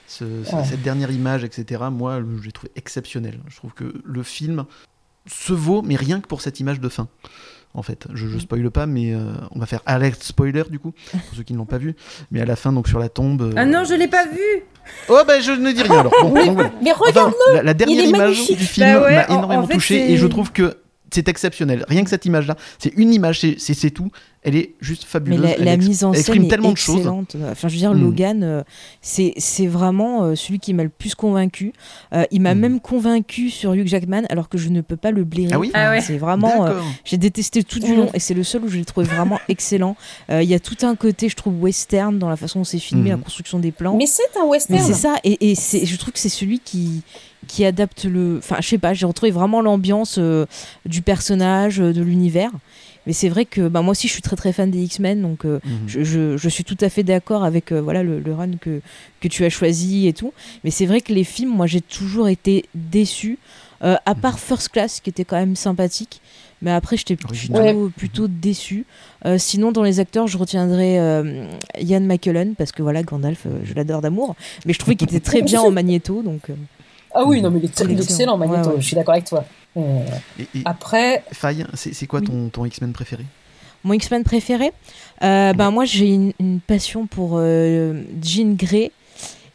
Ce- 0.07 0.43
ce- 0.43 0.55
Ouais. 0.55 0.63
Cette 0.65 0.81
dernière 0.81 1.11
image, 1.11 1.43
etc., 1.43 1.83
moi, 1.91 2.19
le- 2.19 2.41
j'ai 2.41 2.51
trouvé 2.51 2.71
exceptionnel. 2.75 3.39
Je 3.49 3.55
trouve 3.57 3.73
que 3.73 3.93
le 4.03 4.23
film 4.23 4.65
se 5.25 5.53
vaut, 5.53 5.81
mais 5.81 5.95
rien 5.95 6.21
que 6.21 6.27
pour 6.27 6.41
cette 6.41 6.59
image 6.59 6.79
de 6.79 6.89
fin. 6.89 7.07
En 7.73 7.83
fait, 7.83 8.07
je, 8.13 8.25
Mm. 8.25 8.29
je 8.31 8.37
spoile 8.39 8.71
pas, 8.71 8.85
mais 8.85 9.13
euh, 9.13 9.33
on 9.51 9.59
va 9.59 9.65
faire 9.65 9.81
alerte 9.85 10.23
spoiler 10.23 10.63
du 10.69 10.79
coup, 10.79 10.93
pour 11.11 11.35
ceux 11.35 11.43
qui 11.43 11.53
ne 11.53 11.57
l'ont 11.57 11.65
pas 11.65 11.77
vu. 11.77 11.95
Mais 12.31 12.39
à 12.41 12.45
la 12.45 12.55
fin, 12.55 12.71
donc 12.71 12.87
sur 12.87 12.97
la 12.97 13.09
tombe. 13.09 13.41
euh, 13.41 13.53
Ah 13.57 13.65
non, 13.65 13.83
je 13.83 13.93
l'ai 13.93 14.07
pas 14.07 14.25
vu. 14.25 14.63
Oh 15.09 15.21
ben 15.27 15.41
je 15.41 15.51
ne 15.51 15.71
dis 15.73 15.83
rien 15.83 15.99
alors. 15.99 16.13
Bon, 16.21 16.33
donc 16.33 16.53
voilà. 16.55 16.71
Mais 16.81 16.91
Enfin, 16.93 17.05
regarde, 17.05 17.33
la, 17.53 17.63
la 17.63 17.73
dernière 17.73 17.99
il 17.99 18.05
est 18.05 18.09
image 18.09 18.21
magnifique. 18.21 18.57
du 18.57 18.65
film 18.65 18.87
Bah 18.87 19.01
ouais, 19.03 19.15
m'a 19.15 19.25
en- 19.29 19.37
énormément 19.37 19.63
en 19.63 19.67
fait, 19.67 19.73
touché 19.73 20.11
et 20.11 20.17
je 20.17 20.25
trouve 20.27 20.51
que 20.53 20.77
c'est 21.11 21.27
exceptionnel. 21.29 21.85
Rien 21.87 22.03
que 22.03 22.09
cette 22.09 22.25
image-là, 22.25 22.55
c'est 22.79 22.93
une 22.95 23.13
image, 23.13 23.39
c'est- 23.39 23.87
tout. 23.91 24.09
Elle 24.43 24.55
est 24.55 24.75
juste 24.79 25.03
Mais 25.03 25.09
fabuleuse. 25.09 25.41
la, 25.41 25.57
Elle 25.57 25.63
la 25.65 25.75
mise 25.77 26.03
en 26.05 26.13
scène 26.13 26.19
exprime 26.21 26.45
est 26.45 26.47
tellement 26.47 26.71
de 26.71 26.77
choses. 26.77 27.05
Enfin, 27.07 27.67
je 27.67 27.73
veux 27.73 27.79
dire, 27.79 27.93
Mm. 27.93 28.01
Logan, 28.01 28.43
euh, 28.43 28.63
c'est 29.01 29.33
c'est 29.37 29.67
vraiment 29.67 30.23
euh, 30.23 30.35
celui 30.35 30.59
qui 30.59 30.73
m'a 30.73 30.83
le 30.83 30.89
plus 30.89 31.15
convaincu. 31.15 31.73
Euh, 32.13 32.23
il 32.31 32.41
m'a 32.41 32.55
Mm. 32.55 32.59
même 32.59 32.79
convaincu 32.79 33.49
sur 33.49 33.73
Hugh 33.73 33.87
Jackman, 33.87 34.23
alors 34.29 34.47
que 34.47 34.57
je 34.57 34.69
ne 34.69 34.79
peux 34.81 34.95
pas 34.95 35.11
le 35.11 35.23
blairer. 35.25 35.51
Ah 35.53 35.59
oui 35.59 35.69
Enfin, 35.73 35.83
Ah 35.87 35.89
ouais. 35.91 36.01
C'est 36.01 36.17
vraiment. 36.17 36.65
euh, 36.65 36.79
j'ai 37.03 37.17
détesté 37.17 37.63
tout 37.63 37.79
du 37.79 37.93
long 37.95 38.09
et 38.13 38.19
c'est 38.19 38.33
le 38.35 38.43
seul 38.43 38.63
où 38.63 38.67
je 38.69 38.77
l'ai 38.77 38.85
trouvé 38.85 39.05
vraiment 39.07 39.39
excellent. 39.49 39.97
Euh, 40.29 40.41
Il 40.43 40.49
y 40.49 40.53
a 40.53 40.59
tout 40.59 40.77
un 40.85 40.95
côté, 40.95 41.27
je 41.29 41.35
trouve, 41.35 41.61
western 41.61 42.17
dans 42.17 42.29
la 42.29 42.37
façon 42.37 42.59
dont 42.59 42.65
c'est 42.65 42.79
filmé, 42.79 43.09
Mhm. 43.11 43.17
la 43.17 43.23
construction 43.23 43.59
des 43.59 43.71
plans. 43.71 43.97
mais 43.97 44.05
c'est 44.05 44.21
un 44.39 44.43
Mais 44.43 44.49
western. 44.51 44.83
c'est 44.85 44.93
ça, 44.93 45.15
et, 45.25 45.55
je 45.55 45.95
trouve 45.97 46.13
que 46.13 46.19
c'est 46.19 46.29
celui 46.29 46.59
qui, 46.59 47.01
qui 47.47 47.65
adapte 47.65 48.05
le. 48.05 48.37
Enfin, 48.39 48.57
je 48.59 48.67
sais 48.67 48.77
pas, 48.77 48.93
j'ai 48.93 49.05
retrouvé 49.05 49.31
vraiment 49.31 49.61
l'ambiance 49.61 50.17
euh, 50.19 50.45
du 50.85 51.01
personnage, 51.01 51.79
euh, 51.81 51.93
de 51.93 52.01
l'univers. 52.01 52.51
Mais 53.05 53.13
c'est 53.13 53.29
vrai 53.29 53.45
que 53.45 53.69
bah, 53.69 53.81
moi 53.81 53.91
aussi, 53.91 54.07
je 54.09 54.13
suis 54.13 54.21
très 54.21 54.35
très 54.35 54.51
fan 54.51 54.69
des 54.69 54.81
X-Men, 54.83 55.21
donc 55.21 55.45
euh, 55.45 55.59
Mhm. 55.63 55.71
je, 55.87 56.03
je- 56.03 56.37
je 56.37 56.49
suis 56.49 56.65
tout 56.65 56.77
à 56.81 56.89
fait 56.89 57.03
d'accord 57.03 57.45
avec 57.45 57.71
euh, 57.71 57.81
voilà, 57.81 58.03
le, 58.03 58.19
le 58.19 58.33
run 58.33 58.51
que, 58.59 58.81
que 59.21 59.29
tu 59.29 59.45
as 59.45 59.49
choisi 59.49 60.07
et 60.07 60.13
tout. 60.13 60.33
Mais 60.65 60.71
c'est 60.71 60.85
vrai 60.85 60.99
que 60.99 61.13
les 61.13 61.23
films, 61.23 61.51
moi, 61.55 61.67
j'ai 61.67 61.79
toujours 61.79 62.27
été 62.27 62.65
déçu, 62.75 63.39
euh, 63.83 63.95
à 64.05 64.13
part 64.13 64.39
First 64.39 64.69
Class, 64.69 64.99
qui 64.99 65.09
était 65.09 65.23
quand 65.23 65.37
même 65.37 65.55
sympathique. 65.55 66.19
Mais 66.61 66.71
après, 66.71 66.97
j'étais 66.97 67.15
plutôt, 67.15 67.89
plutôt 67.95 68.27
déçu. 68.27 68.85
Euh, 69.25 69.37
sinon, 69.37 69.71
dans 69.71 69.83
les 69.83 69.99
acteurs, 70.01 70.27
je 70.27 70.37
retiendrai 70.39 70.99
euh, 70.99 71.47
Ian 71.79 72.01
McKellen, 72.01 72.55
parce 72.55 72.71
que 72.73 72.81
voilà, 72.81 73.03
Gandalf, 73.03 73.45
euh, 73.45 73.59
je 73.63 73.73
l'adore 73.75 74.01
d'amour. 74.01 74.35
Mais 74.65 74.73
je 74.73 74.79
trouvais 74.79 74.95
qu'il 74.95 75.07
était 75.07 75.19
très 75.21 75.41
bien 75.43 75.61
en 75.61 75.71
Magneto, 75.71 76.23
donc. 76.23 76.41
Ah 77.13 77.23
oui, 77.25 77.41
non, 77.41 77.49
mais 77.51 77.59
il 77.59 77.65
est, 77.65 77.67
il 77.67 77.91
est 77.91 77.93
Excellent. 77.93 77.99
excellent, 78.03 78.37
Magneto. 78.37 78.69
Ouais, 78.69 78.75
ouais. 78.75 78.81
Je 78.81 78.85
suis 78.85 78.95
d'accord 78.95 79.13
avec 79.13 79.25
toi. 79.25 79.43
Euh, 79.77 79.99
Et, 80.39 80.43
et 80.55 80.61
après, 80.65 81.23
Faye, 81.31 81.65
c'est 81.73 81.93
c'est 81.93 82.07
quoi 82.07 82.21
ton, 82.21 82.49
ton 82.49 82.65
X-Men 82.65 82.93
préféré? 82.93 83.23
Mon 83.83 83.93
X-Men 83.93 84.23
préféré 84.23 84.71
euh, 85.23 85.53
ben 85.53 85.71
Moi, 85.71 85.85
j'ai 85.85 86.07
une, 86.07 86.33
une 86.39 86.59
passion 86.59 87.05
pour 87.07 87.33
euh, 87.35 88.01
Jean 88.21 88.55
Grey 88.55 88.91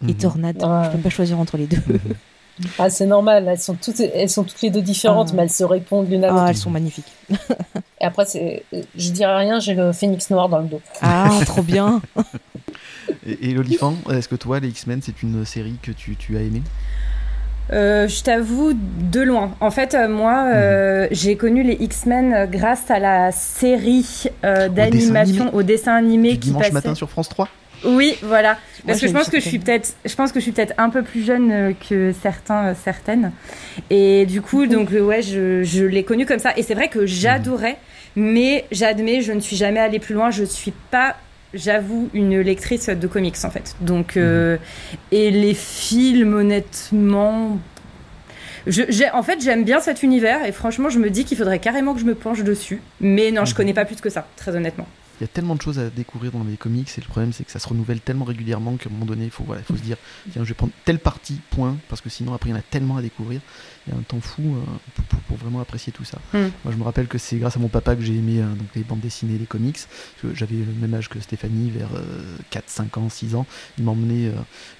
et 0.02 0.06
Mhm. 0.06 0.14
Tornade. 0.14 0.62
Ouais. 0.62 0.84
Je 0.86 0.90
peux 0.96 0.98
pas 0.98 1.10
choisir 1.10 1.38
entre 1.38 1.56
les 1.56 1.66
deux. 1.66 1.82
ah, 2.78 2.88
c'est 2.90 3.06
normal. 3.06 3.46
Elles 3.48 3.58
sont 3.60 3.74
toutes, 3.74 4.00
elles 4.00 4.30
sont 4.30 4.44
toutes 4.44 4.62
les 4.62 4.70
deux 4.70 4.82
différentes, 4.82 5.28
Ah. 5.32 5.34
mais 5.36 5.42
elles 5.42 5.50
se 5.50 5.64
répondent 5.64 6.08
l'une 6.10 6.24
à 6.24 6.28
Ah, 6.28 6.30
l'autre. 6.32 6.44
elles 6.48 6.56
sont 6.56 6.70
magnifiques. 6.70 7.12
Et 8.00 8.04
après, 8.04 8.24
c'est, 8.26 8.64
je 8.96 9.10
dirais 9.10 9.36
rien. 9.38 9.60
J'ai 9.60 9.74
le 9.74 9.92
phénix 9.92 10.30
noir 10.30 10.48
dans 10.48 10.58
le 10.58 10.66
dos. 10.68 10.80
Ah, 11.02 11.30
trop 11.46 11.62
bien. 11.62 12.00
Et, 13.26 13.50
et 13.50 13.54
l'olifant, 13.54 13.94
est-ce 14.10 14.28
que 14.28 14.34
toi, 14.36 14.58
les 14.58 14.68
X-Men, 14.68 15.00
c'est 15.02 15.22
une 15.22 15.44
série 15.44 15.76
que 15.82 15.92
tu, 15.92 16.16
tu 16.16 16.36
as 16.36 16.40
aimée? 16.40 16.62
Euh, 17.72 18.08
je 18.08 18.22
t'avoue, 18.22 18.72
de 18.74 19.20
loin. 19.20 19.54
En 19.60 19.70
fait, 19.70 19.94
euh, 19.94 20.08
moi, 20.08 20.46
euh, 20.52 21.06
j'ai 21.10 21.36
connu 21.36 21.62
les 21.62 21.74
X-Men 21.80 22.48
grâce 22.50 22.90
à 22.90 22.98
la 22.98 23.32
série 23.32 24.24
euh, 24.44 24.68
d'animation, 24.68 25.54
au 25.54 25.62
dessin 25.62 25.94
animé 25.94 26.32
Du 26.32 26.38
qui 26.38 26.46
dimanche 26.48 26.62
passait. 26.64 26.72
matin 26.74 26.94
sur 26.94 27.08
France 27.08 27.28
3 27.28 27.48
Oui, 27.84 28.16
voilà. 28.22 28.58
Parce 28.86 29.00
que 29.00 29.06
je 29.06 29.12
pense 29.12 29.28
que 29.30 29.38
je 29.40 29.48
suis 29.48 29.58
peut-être, 29.58 29.94
je 30.04 30.14
pense 30.14 30.32
que 30.32 30.40
je 30.40 30.42
suis 30.44 30.52
peut-être 30.52 30.74
un 30.76 30.90
peu 30.90 31.02
plus 31.02 31.24
jeune 31.24 31.74
que 31.88 32.12
certains, 32.20 32.74
certaines. 32.74 33.32
Et 33.90 34.26
du 34.26 34.42
coup, 34.42 34.66
donc 34.66 34.92
euh, 34.92 35.00
ouais, 35.00 35.22
je, 35.22 35.62
je 35.62 35.84
l'ai 35.84 36.02
connu 36.04 36.26
comme 36.26 36.40
ça. 36.40 36.52
Et 36.56 36.62
c'est 36.62 36.74
vrai 36.74 36.88
que 36.88 37.06
j'adorais, 37.06 37.76
mais 38.16 38.64
j'admets, 38.72 39.20
je 39.22 39.32
ne 39.32 39.40
suis 39.40 39.56
jamais 39.56 39.80
allée 39.80 40.00
plus 40.00 40.14
loin. 40.14 40.30
Je 40.30 40.44
suis 40.44 40.72
pas, 40.90 41.16
j'avoue, 41.54 42.08
une 42.14 42.40
lectrice 42.40 42.88
de 42.88 43.06
comics 43.06 43.36
en 43.44 43.50
fait. 43.50 43.74
Donc 43.80 44.16
euh, 44.16 44.56
et 45.10 45.30
les 45.30 45.54
films, 45.54 46.34
honnêtement. 46.34 47.58
Je, 48.66 48.82
en 49.12 49.22
fait, 49.24 49.40
j'aime 49.42 49.64
bien 49.64 49.80
cet 49.80 50.02
univers 50.04 50.44
et 50.46 50.52
franchement, 50.52 50.88
je 50.88 50.98
me 51.00 51.10
dis 51.10 51.24
qu'il 51.24 51.36
faudrait 51.36 51.58
carrément 51.58 51.94
que 51.94 52.00
je 52.00 52.04
me 52.04 52.14
penche 52.14 52.42
dessus. 52.44 52.80
Mais 53.00 53.32
non, 53.32 53.44
je 53.44 53.50
Mhm. 53.52 53.56
connais 53.56 53.74
pas 53.74 53.84
plus 53.84 53.96
que 53.96 54.08
ça, 54.08 54.26
très 54.36 54.54
honnêtement. 54.54 54.86
Il 55.20 55.24
y 55.24 55.26
a 55.26 55.28
tellement 55.28 55.54
de 55.54 55.62
choses 55.62 55.78
à 55.78 55.88
découvrir 55.90 56.32
dans 56.32 56.42
les 56.42 56.56
comics 56.56 56.88
et 56.96 57.00
le 57.00 57.06
problème 57.06 57.32
c'est 57.32 57.44
que 57.44 57.50
ça 57.52 57.60
se 57.60 57.68
renouvelle 57.68 58.00
tellement 58.00 58.24
régulièrement 58.24 58.76
qu'à 58.76 58.88
un 58.88 58.92
moment 58.92 59.04
donné 59.04 59.26
il 59.26 59.30
faut, 59.30 59.44
voilà, 59.44 59.62
faut 59.62 59.76
se 59.76 59.82
dire 59.82 59.96
tiens 60.32 60.42
je 60.42 60.48
vais 60.48 60.54
prendre 60.54 60.72
telle 60.84 60.98
partie 60.98 61.38
point 61.50 61.76
parce 61.88 62.00
que 62.00 62.08
sinon 62.08 62.34
après 62.34 62.48
il 62.48 62.52
y 62.52 62.56
en 62.56 62.58
a 62.58 62.62
tellement 62.62 62.96
à 62.96 63.02
découvrir 63.02 63.40
il 63.86 63.92
y 63.92 63.96
a 63.96 63.98
un 63.98 64.02
temps 64.02 64.20
fou 64.20 64.42
euh, 64.42 64.60
pour, 64.94 65.04
pour- 65.04 65.20
pour 65.20 65.36
vraiment 65.38 65.60
apprécier 65.60 65.92
tout 65.92 66.04
ça. 66.04 66.18
Mm. 66.34 66.38
Moi 66.64 66.72
je 66.72 66.76
me 66.76 66.82
rappelle 66.82 67.06
que 67.08 67.18
c'est 67.18 67.36
grâce 67.38 67.56
à 67.56 67.60
mon 67.60 67.68
papa 67.68 67.96
que 67.96 68.02
j'ai 68.02 68.14
aimé 68.14 68.40
euh, 68.40 68.46
donc, 68.54 68.68
les 68.76 68.82
bandes 68.82 69.00
dessinées, 69.00 69.38
les 69.38 69.46
comics 69.46 69.78
j'avais 70.34 70.56
le 70.56 70.72
même 70.80 70.94
âge 70.94 71.08
que 71.08 71.18
Stéphanie 71.20 71.70
vers 71.70 71.88
4, 72.50 72.64
5 72.68 72.98
ans, 72.98 73.08
6 73.08 73.34
ans 73.34 73.46
il 73.78 73.84
m'emmenait 73.84 74.26
euh, 74.28 74.32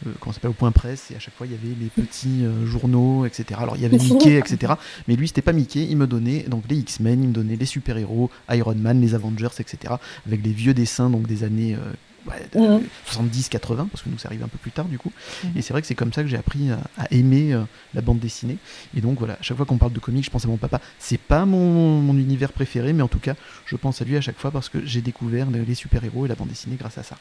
euh, 0.06 0.10
comment 0.20 0.32
s'appelle 0.32 0.50
au 0.50 0.54
point 0.54 0.72
presse 0.72 1.10
et 1.10 1.16
à 1.16 1.18
chaque 1.18 1.34
fois 1.34 1.46
il 1.46 1.52
y 1.52 1.56
avait 1.56 1.74
les 1.80 1.88
petits 1.88 2.44
euh, 2.44 2.66
journaux 2.66 3.24
etc. 3.26 3.58
Alors 3.62 3.76
il 3.76 3.82
y 3.82 3.86
avait 3.86 3.98
Mickey 3.98 4.34
etc. 4.38 4.74
Mais 5.08 5.16
lui 5.16 5.26
c'était 5.28 5.42
pas 5.42 5.52
Mickey, 5.52 5.86
il 5.88 5.96
me 5.96 6.06
donnait 6.06 6.42
donc 6.44 6.64
les 6.68 6.76
X-Men, 6.76 7.22
il 7.22 7.28
me 7.28 7.32
donnait 7.34 7.56
les 7.56 7.66
super-héros, 7.66 8.30
Iron 8.50 8.74
Man, 8.76 9.00
les 9.00 9.14
Avengers 9.14 9.48
etc. 9.58 9.94
avec 10.26 10.42
des 10.42 10.52
vieux 10.52 10.74
dessins 10.74 11.10
donc 11.10 11.26
des 11.26 11.44
années 11.44 11.74
euh, 11.74 11.92
ouais, 12.26 12.46
de- 12.52 12.58
Mhm. 12.60 12.82
70-80 13.06 13.88
parce 13.88 14.02
que 14.02 14.08
nous 14.08 14.18
ça 14.18 14.28
arrive 14.28 14.42
un 14.42 14.48
peu 14.48 14.58
plus 14.58 14.70
tard 14.70 14.86
du 14.86 14.98
coup. 14.98 15.12
Mhm. 15.44 15.50
et 15.56 15.62
c'est 15.62 15.72
vrai 15.72 15.80
que 15.80 15.86
c'est 15.88 15.94
comme 15.94 16.12
ça 16.12 16.22
que 16.22 16.28
j'ai 16.28 16.36
appris 16.36 16.70
à, 16.70 16.78
à 16.96 17.06
aimer 17.12 17.52
euh, 17.52 17.62
la 17.94 18.00
bande 18.00 18.18
dessinée. 18.18 18.56
Et 18.96 19.00
donc 19.00 19.18
voilà 19.18 19.34
à 19.34 19.42
chaque 19.42 19.56
fois 19.56 19.66
qu'on 19.66 19.78
parle 19.78 19.92
de 19.92 19.98
comics 20.00 20.24
je 20.24 20.30
pense 20.30 20.44
à 20.44 20.48
mon 20.48 20.56
papa. 20.56 20.80
C'est 20.98 21.18
pas 21.20 21.44
mon, 21.46 22.00
mon 22.00 22.16
univers 22.16 22.52
préféré 22.52 22.92
mais 22.92 23.02
en 23.02 23.08
tout 23.08 23.18
cas 23.20 23.34
je 23.66 23.76
pense 23.76 24.00
à 24.02 24.04
lui 24.04 24.16
à 24.16 24.20
chaque 24.20 24.38
fois 24.38 24.50
parce 24.50 24.68
que 24.68 24.84
j'ai 24.84 25.00
découvert 25.00 25.48
les, 25.50 25.74
super-héros 25.74 26.26
et 26.26 26.28
la 26.28 26.34
bande 26.34 26.48
dessinée 26.48 26.76
grâce 26.78 26.98
à 26.98 27.02
ça. 27.02 27.16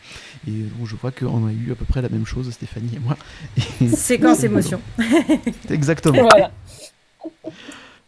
Et 0.47 0.52
donc 0.52 0.88
je 0.88 0.95
vois 0.95 1.12
qu'on 1.12 1.47
a 1.47 1.52
eu 1.52 1.72
à 1.72 1.76
peu 1.76 1.86
près 1.86 2.02
la 2.02 2.10
même 2.10 2.26
chose 2.26 2.49
Stéphanie 2.52 2.91
et 2.95 2.99
moi. 2.99 3.18
Séquence 3.95 4.43
émotion. 4.43 4.82
exactement. 5.70 6.22
Voilà. 6.24 6.52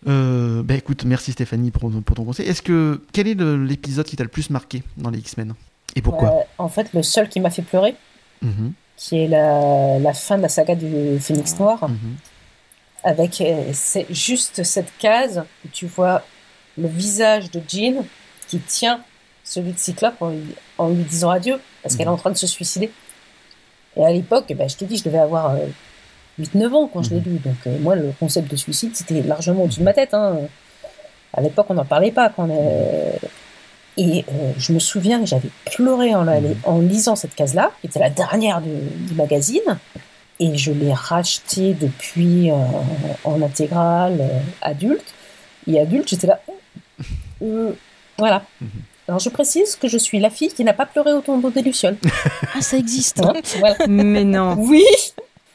euh, 0.07 0.63
bah 0.63 0.75
écoute 0.75 1.05
merci 1.05 1.31
Stéphanie 1.31 1.71
pour, 1.71 1.89
pour 2.01 2.15
ton 2.15 2.25
conseil. 2.25 2.47
Est-ce 2.47 2.61
que 2.61 3.01
quel 3.13 3.27
est 3.27 3.35
l'épisode 3.35 4.05
qui 4.05 4.15
t'a 4.15 4.23
le 4.23 4.29
plus 4.29 4.49
marqué 4.49 4.83
dans 4.97 5.09
les 5.09 5.19
X-Men? 5.19 5.53
Et 5.95 6.01
pourquoi 6.01 6.29
Euh, 6.29 6.41
en 6.57 6.69
fait, 6.69 6.91
le 6.93 7.03
seul 7.03 7.29
qui 7.29 7.39
m'a 7.39 7.49
fait 7.49 7.61
pleurer, 7.61 7.95
Mhm, 8.41 8.73
qui 8.97 9.23
est 9.23 9.27
la, 9.27 9.99
la 9.99 10.13
fin 10.13 10.37
de 10.37 10.41
la 10.43 10.49
saga 10.49 10.75
du 10.75 11.17
Phénix 11.19 11.57
Noir, 11.59 11.87
mhm. 11.89 12.15
avec 13.03 13.39
euh, 13.41 13.63
c'est 13.73 14.05
juste 14.13 14.63
cette 14.63 14.95
case 14.97 15.43
où 15.65 15.69
tu 15.71 15.85
vois 15.87 16.21
le 16.77 16.87
visage 16.87 17.49
de 17.51 17.61
Jean 17.67 18.03
qui 18.47 18.59
tient 18.59 19.01
celui 19.43 19.71
de 19.73 19.77
Cyclope 19.77 20.21
en, 20.21 20.29
lui- 20.29 20.55
en 20.77 20.89
lui 20.89 21.03
disant 21.03 21.29
adieu 21.29 21.59
parce 21.81 21.95
qu'elle 21.95 22.07
est 22.07 22.09
en 22.09 22.17
train 22.17 22.31
de 22.31 22.37
se 22.37 22.47
suicider. 22.47 22.91
Et 23.95 24.03
à 24.05 24.11
l'époque, 24.11 24.45
eh 24.49 24.55
ben, 24.55 24.67
je 24.69 24.75
t'ai 24.77 24.85
dit, 24.85 24.97
je 24.97 25.03
devais 25.03 25.19
avoir 25.19 25.51
euh, 25.51 25.67
8-9 26.41 26.73
ans 26.73 26.89
quand 26.91 27.03
je 27.03 27.11
l'ai 27.13 27.19
lu. 27.19 27.37
Donc 27.39 27.55
euh, 27.67 27.77
moi, 27.79 27.95
le 27.95 28.11
concept 28.19 28.49
de 28.49 28.55
suicide, 28.55 28.95
c'était 28.95 29.21
largement 29.21 29.63
au-dessus 29.63 29.81
de 29.81 29.85
ma 29.85 29.93
tête. 29.93 30.13
hein. 30.13 30.37
À 31.33 31.41
l'époque, 31.41 31.67
on 31.69 31.73
n'en 31.75 31.85
parlait 31.85 32.11
pas. 32.11 32.29
Quand 32.29 32.49
on 32.49 32.53
est- 32.53 33.19
Et 33.97 34.25
euh, 34.29 34.51
je 34.57 34.73
me 34.73 34.79
souviens 34.79 35.19
que 35.19 35.25
j'avais 35.27 35.49
pleuré 35.75 36.15
en, 36.15 36.23
la- 36.23 36.39
en 36.63 36.79
lisant 36.79 37.15
cette 37.15 37.35
case-là, 37.35 37.71
qui 37.81 37.87
était 37.87 37.99
la 37.99 38.09
dernière 38.09 38.61
du, 38.61 38.69
du 39.07 39.13
magazine. 39.13 39.77
Et 40.39 40.57
je 40.57 40.71
l'ai 40.71 40.91
racheté 40.93 41.73
depuis 41.73 42.49
euh, 42.51 42.55
en 43.23 43.41
intégrale 43.41 44.17
euh, 44.19 44.39
adulte. 44.61 45.13
Et 45.67 45.79
adulte, 45.79 46.09
j'étais 46.09 46.27
là. 46.27 46.39
euh, 47.43 47.71
voilà. 48.17 48.43
Mhm. 48.61 48.69
Alors 49.07 49.19
je 49.19 49.29
précise 49.29 49.75
que 49.75 49.87
je 49.89 49.97
suis 49.97 50.19
la 50.19 50.29
fille 50.29 50.47
qui 50.53 50.63
n'a 50.63 50.73
pas 50.73 50.85
pleuré 50.85 51.11
au 51.13 51.19
tombeau 51.21 51.49
des 51.49 51.61
Lucioles. 51.61 51.97
Ah, 52.55 52.61
ça 52.61 52.77
existe. 52.77 53.19
Hein, 53.21 53.33
voilà. 53.59 53.75
Mais 53.87 54.23
non. 54.23 54.55
Oui 54.57 54.83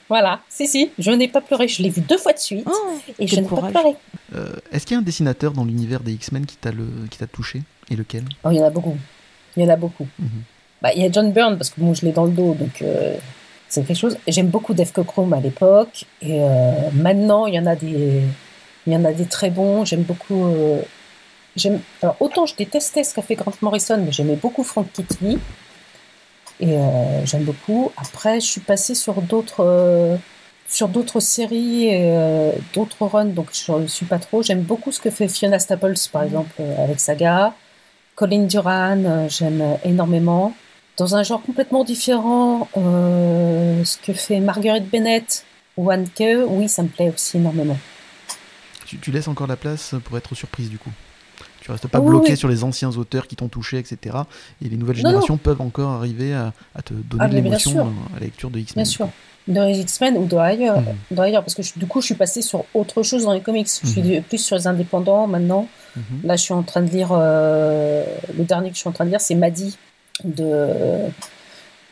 Voilà, 0.09 0.41
si, 0.51 0.67
si, 0.69 0.91
je 0.99 1.11
n'ai 1.11 1.29
pas 1.29 1.41
pleuré. 1.41 1.67
Je 1.67 1.83
l'ai 1.83 1.89
vu 1.89 2.03
deux 2.03 2.19
fois 2.19 2.33
de 2.35 2.39
suite 2.39 2.67
Oh, 2.71 2.99
et 3.19 3.27
je 3.27 3.37
n'ai 3.41 3.49
pas 3.49 3.63
pleuré. 3.71 3.97
Euh, 4.37 4.53
Est-ce 4.71 4.87
qu'il 4.87 4.95
y 4.95 4.97
a 4.97 5.01
un 5.01 5.03
dessinateur 5.03 5.53
dans 5.53 5.65
l'univers 5.65 6.01
des 6.01 6.13
X-Men 6.13 6.45
qui 6.47 6.57
t'a 6.57 6.71
le... 6.71 6.87
qui 7.11 7.19
t'a 7.19 7.27
touché? 7.27 7.63
Et 7.91 7.97
lequel? 7.97 8.25
Oh, 8.45 8.51
il 8.51 8.59
y 8.59 8.61
en 8.61 8.67
a 8.67 8.71
beaucoup. 8.71 8.97
Il 9.57 9.63
y 9.65 9.67
en 9.67 9.71
a 9.71 9.77
beaucoup. 9.77 10.07
Mhm. 10.19 10.29
Bah, 10.83 10.91
il 10.95 11.03
y 11.03 11.07
a 11.07 11.11
John 11.11 11.33
Byrne 11.33 11.57
parce 11.57 11.71
que 11.71 11.81
bon, 11.81 11.95
je 11.95 12.05
l'ai 12.05 12.13
dans 12.13 12.25
le 12.25 12.31
dos, 12.31 12.55
donc 12.55 12.83
euh, 12.83 13.17
c'est 13.69 13.85
quelque 13.87 13.97
chose. 13.99 14.17
J'aime 14.29 14.49
beaucoup 14.49 14.75
Dave 14.75 14.93
Cockrum 14.93 15.33
à 15.33 15.41
l'époque 15.41 16.05
et 16.23 16.41
euh, 16.41 16.73
maintenant 16.93 17.47
il 17.47 17.55
y 17.55 17.59
en 17.59 17.67
a 17.67 17.75
des, 17.75 18.23
il 18.87 18.93
y 18.93 18.97
en 18.97 19.05
a 19.05 19.13
des 19.13 19.25
très 19.27 19.51
bons. 19.51 19.85
J'aime 19.85 20.03
beaucoup. 20.03 20.45
euh, 20.47 20.81
j'aime. 21.57 21.81
Alors 22.03 22.17
autant 22.21 22.47
je 22.47 22.55
détestais 22.55 23.03
ce 23.05 23.15
qu'a 23.15 23.23
fait 23.23 23.35
Grant 23.35 23.53
Morrison, 23.63 24.01
mais 24.05 24.13
j'aimais 24.13 24.37
beaucoup 24.37 24.63
Frank 24.63 24.87
Kittley 24.93 25.39
et 26.61 26.73
euh, 26.77 27.25
j'aime 27.27 27.45
beaucoup. 27.45 27.91
Après, 27.97 28.41
je 28.41 28.47
suis 28.47 28.61
passée 28.61 28.95
sur 28.95 29.21
d'autres. 29.23 30.19
sur 30.69 30.89
d'autres 30.89 31.21
séries 31.21 31.87
et 31.87 32.11
euh, 32.13 32.53
d'autres 32.75 33.07
runs, 33.07 33.25
donc 33.25 33.49
je 33.53 33.73
ne 33.73 33.87
suis 33.87 34.07
pas 34.07 34.19
trop. 34.19 34.43
J'aime 34.43 34.61
beaucoup 34.63 34.93
ce 34.93 35.01
que 35.01 35.11
fait 35.11 35.27
Fiona 35.29 35.59
Staples, 35.59 35.95
par 36.13 36.23
exemple, 36.25 36.51
euh, 36.61 36.85
avec 36.85 37.01
Saga. 37.01 37.55
Colin 38.19 38.47
Duran, 38.47 39.05
euh, 39.05 39.29
j'aime 39.29 39.63
énormément. 39.85 40.53
Dans 40.97 41.15
un 41.15 41.23
genre 41.23 41.41
complètement 41.41 41.85
différent, 41.85 42.67
euh, 42.77 43.85
ce 43.85 43.97
que 43.99 44.13
fait 44.13 44.41
Marguerite 44.41 44.91
Bennett 44.91 45.45
ou 45.77 45.93
Anke, 45.93 46.25
oui, 46.49 46.69
ça 46.69 46.83
me 46.83 46.89
plaît 46.89 47.13
aussi 47.15 47.37
énormément. 47.37 47.77
tu, 48.87 48.99
tu 48.99 49.13
laisses 49.13 49.29
encore 49.29 49.47
la 49.47 49.55
place 49.57 49.95
pour 50.05 50.19
être 50.19 50.35
surprise 50.35 50.69
du 50.71 50.79
coup 50.79 50.91
tu 51.61 51.71
restes 51.73 51.87
pas 51.89 52.01
oui, 52.01 52.09
bloqué 52.09 52.31
oui. 52.33 52.37
sur 52.37 52.49
les 52.49 52.65
anciens 52.65 52.97
auteurs 52.97 53.27
qui 53.27 53.37
t'ont 53.37 53.49
touché, 53.49 53.79
etc. 53.79 54.17
Et 54.65 54.69
les 54.71 54.77
nouvelles 54.77 54.97
Non, 55.03 55.11
générations 55.11 55.37
peuvent 55.37 55.61
encore 55.61 55.91
arriver 55.91 56.33
à, 56.33 56.53
à 56.75 56.83
te 56.83 56.95
donner 56.95 57.25
Ah, 57.25 57.29
de 57.29 57.35
l'émotion 57.35 57.79
euh, 57.81 58.17
à 58.17 58.21
la 58.21 58.27
lecture 58.27 58.49
de 58.49 58.59
X-Men. 58.59 58.83
Bien 58.85 58.91
sûr. 58.91 59.09
Dans 59.49 59.65
les 59.67 59.79
X-Men 59.81 60.17
ou 60.17 60.23
Mhm. 60.23 60.29
dans 61.11 61.23
ailleurs 61.23 61.43
parce 61.43 61.55
que 61.55 61.63
je- 61.63 61.73
du 61.77 61.87
coup, 61.87 62.01
je 62.01 62.07
suis 62.07 62.15
passée 62.15 62.43
sur 62.43 62.65
autre 62.75 63.03
chose 63.03 63.25
dans 63.25 63.33
les 63.35 63.41
comics. 63.41 63.69
Je 63.83 63.87
suis 63.89 64.01
de- 64.03 64.21
plus 64.21 64.39
sur 64.39 64.57
les 64.57 64.67
indépendants 64.67 65.27
maintenant. 65.27 65.69
Mhm. 65.97 66.21
Là, 66.25 66.37
je 66.37 66.43
suis 66.43 66.55
en 66.55 66.63
train 66.63 66.83
de 66.83 66.91
lire. 66.91 67.09
euh, 67.13 68.05
le 68.37 68.45
dernier 68.45 68.69
que 68.71 68.75
je 68.75 68.81
suis 68.81 68.89
en 68.89 68.93
train 68.93 69.05
de 69.05 69.11
lire, 69.11 69.21
c'est 69.21 69.35
Maddie, 69.35 69.77
de, 70.25 70.69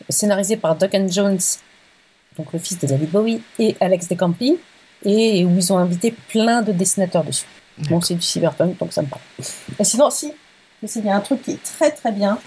scénarisé 0.08 0.56
par 0.56 0.76
Duncan 0.76 1.06
Jones, 1.08 1.38
donc 2.38 2.52
le 2.52 2.58
fils 2.58 2.78
de 2.78 2.86
David 2.86 3.10
Bowie, 3.10 3.42
et 3.58 3.76
Alex 3.80 4.08
DeCampi, 4.08 4.58
et 5.04 5.44
où 5.44 5.56
ils 5.56 5.72
ont 5.72 5.78
invité 5.78 6.14
plein 6.28 6.62
de 6.62 6.72
dessinateurs 6.72 7.24
dessus. 7.24 7.46
Bon, 7.90 8.00
c'est 8.00 8.14
du 8.14 8.22
cyberpunk, 8.22 8.78
donc 8.78 8.92
ça 8.92 9.02
me 9.02 9.06
parle. 9.08 9.22
Et 9.78 9.84
sinon, 9.84 10.10
si, 10.10 10.32
il 10.82 11.04
y 11.04 11.10
a 11.10 11.16
un 11.16 11.20
truc 11.20 11.42
qui 11.42 11.52
est 11.52 11.62
très 11.62 11.90
très 11.90 12.12
bien, 12.12 12.38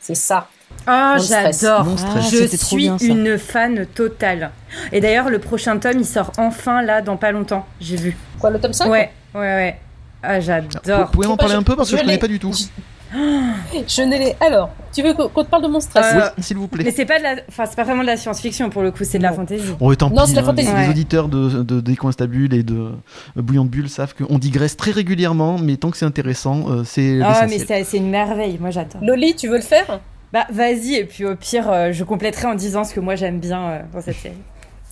c'est 0.00 0.14
ça. 0.14 0.48
Oh, 0.88 1.14
stress. 1.18 1.60
j'adore. 1.60 1.86
Ah, 2.04 2.20
Je 2.20 2.36
c'était 2.38 2.56
trop 2.58 2.68
suis 2.68 2.76
bien, 2.76 2.96
une 2.98 3.38
fan 3.38 3.86
totale. 3.86 4.50
Et 4.92 5.00
d'ailleurs, 5.00 5.28
le 5.30 5.38
prochain 5.38 5.78
tome, 5.78 5.98
il 5.98 6.04
sort 6.06 6.32
enfin 6.38 6.82
là, 6.82 7.02
dans 7.02 7.16
pas 7.16 7.32
longtemps. 7.32 7.66
J'ai 7.80 7.96
vu. 7.96 8.16
Quoi, 8.40 8.50
le 8.50 8.58
tome 8.60 8.72
5 8.72 8.88
Ouais, 8.90 9.12
ouais, 9.34 9.40
ouais. 9.40 9.80
Ah, 10.26 10.32
Ah, 10.34 10.60
Vous 10.60 10.68
j'adore. 10.84 11.10
pouvez 11.10 11.26
m'en 11.28 11.36
parler 11.36 11.54
un 11.54 11.62
peu 11.62 11.76
parce 11.76 11.88
que 11.90 11.96
je 11.96 11.98
Je 11.98 12.02
connais 12.02 12.14
l'ai. 12.14 12.18
pas 12.18 12.28
du 12.28 12.38
tout. 12.38 12.52
Je 13.14 14.02
n'ai 14.02 14.18
les... 14.18 14.36
Alors, 14.40 14.70
tu 14.92 15.00
veux 15.02 15.14
qu'on 15.14 15.28
te 15.44 15.48
parle 15.48 15.62
de 15.62 15.68
mon 15.68 15.78
stress 15.80 16.04
Euh, 16.14 16.28
Oui, 16.36 16.42
s'il 16.42 16.56
vous 16.56 16.68
Mais 16.72 16.82
plaît. 16.84 16.92
c'est 16.94 17.04
pas 17.04 17.18
de 17.18 17.22
la, 17.22 17.36
enfin, 17.48 17.64
c'est 17.66 17.76
pas 17.76 17.84
vraiment 17.84 18.02
de 18.02 18.06
la 18.08 18.16
science-fiction 18.16 18.68
pour 18.68 18.82
le 18.82 18.90
coup, 18.90 19.04
c'est 19.04 19.18
de 19.18 19.22
la 19.22 19.32
fantaisie. 19.32 19.72
Tant 19.98 20.10
Non, 20.10 20.26
c'est 20.26 20.34
la 20.34 20.42
hein, 20.42 20.44
fantaisie. 20.44 20.68
les, 20.68 20.74
Ouais. 20.74 20.82
les 20.84 20.90
auditeurs 20.90 21.28
de, 21.28 21.62
de 21.62 21.80
Décoinstabule 21.80 22.52
et 22.52 22.62
de 22.64 22.74
euh, 22.76 22.90
Bouillon 23.42 23.64
de 23.64 23.70
Bulle 23.70 23.88
savent 23.88 24.14
qu'on 24.14 24.38
digresse 24.38 24.76
très 24.76 24.90
régulièrement, 24.90 25.56
mais 25.58 25.76
tant 25.76 25.90
que 25.90 25.96
c'est 25.96 26.04
intéressant, 26.04 26.64
euh, 26.68 26.82
c'est 26.84 27.20
Ah, 27.22 27.46
mais 27.48 27.58
c'est 27.60 27.84
c'est 27.84 27.96
une 27.98 28.10
merveille. 28.10 28.58
Moi, 28.60 28.70
j'adore. 28.70 29.00
Loli, 29.02 29.36
tu 29.36 29.46
veux 29.48 29.56
le 29.56 29.62
faire? 29.62 30.00
Bah, 30.32 30.46
vas-y. 30.50 30.96
Et 30.96 31.04
puis 31.04 31.24
au 31.24 31.36
pire, 31.36 31.70
euh, 31.70 31.92
je 31.92 32.02
compléterai 32.02 32.48
en 32.48 32.54
disant 32.54 32.82
ce 32.84 32.92
que 32.92 33.00
moi 33.00 33.14
j'aime 33.14 33.38
bien 33.38 33.62
euh, 33.62 33.80
dans 33.94 34.00
cette 34.00 34.16
série. 34.16 34.34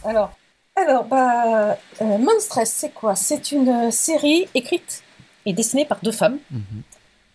Alors, 0.04 0.32
alors 0.76 1.04
bah, 1.04 1.76
euh, 2.00 2.18
Monstress, 2.18 2.72
c'est 2.72 2.94
quoi? 2.94 3.14
C'est 3.16 3.50
une 3.52 3.90
série 3.90 4.46
écrite 4.54 5.02
et 5.46 5.52
dessinée 5.52 5.84
par 5.84 5.98
deux 6.02 6.12
femmes. 6.12 6.38
Mhm. 6.50 6.60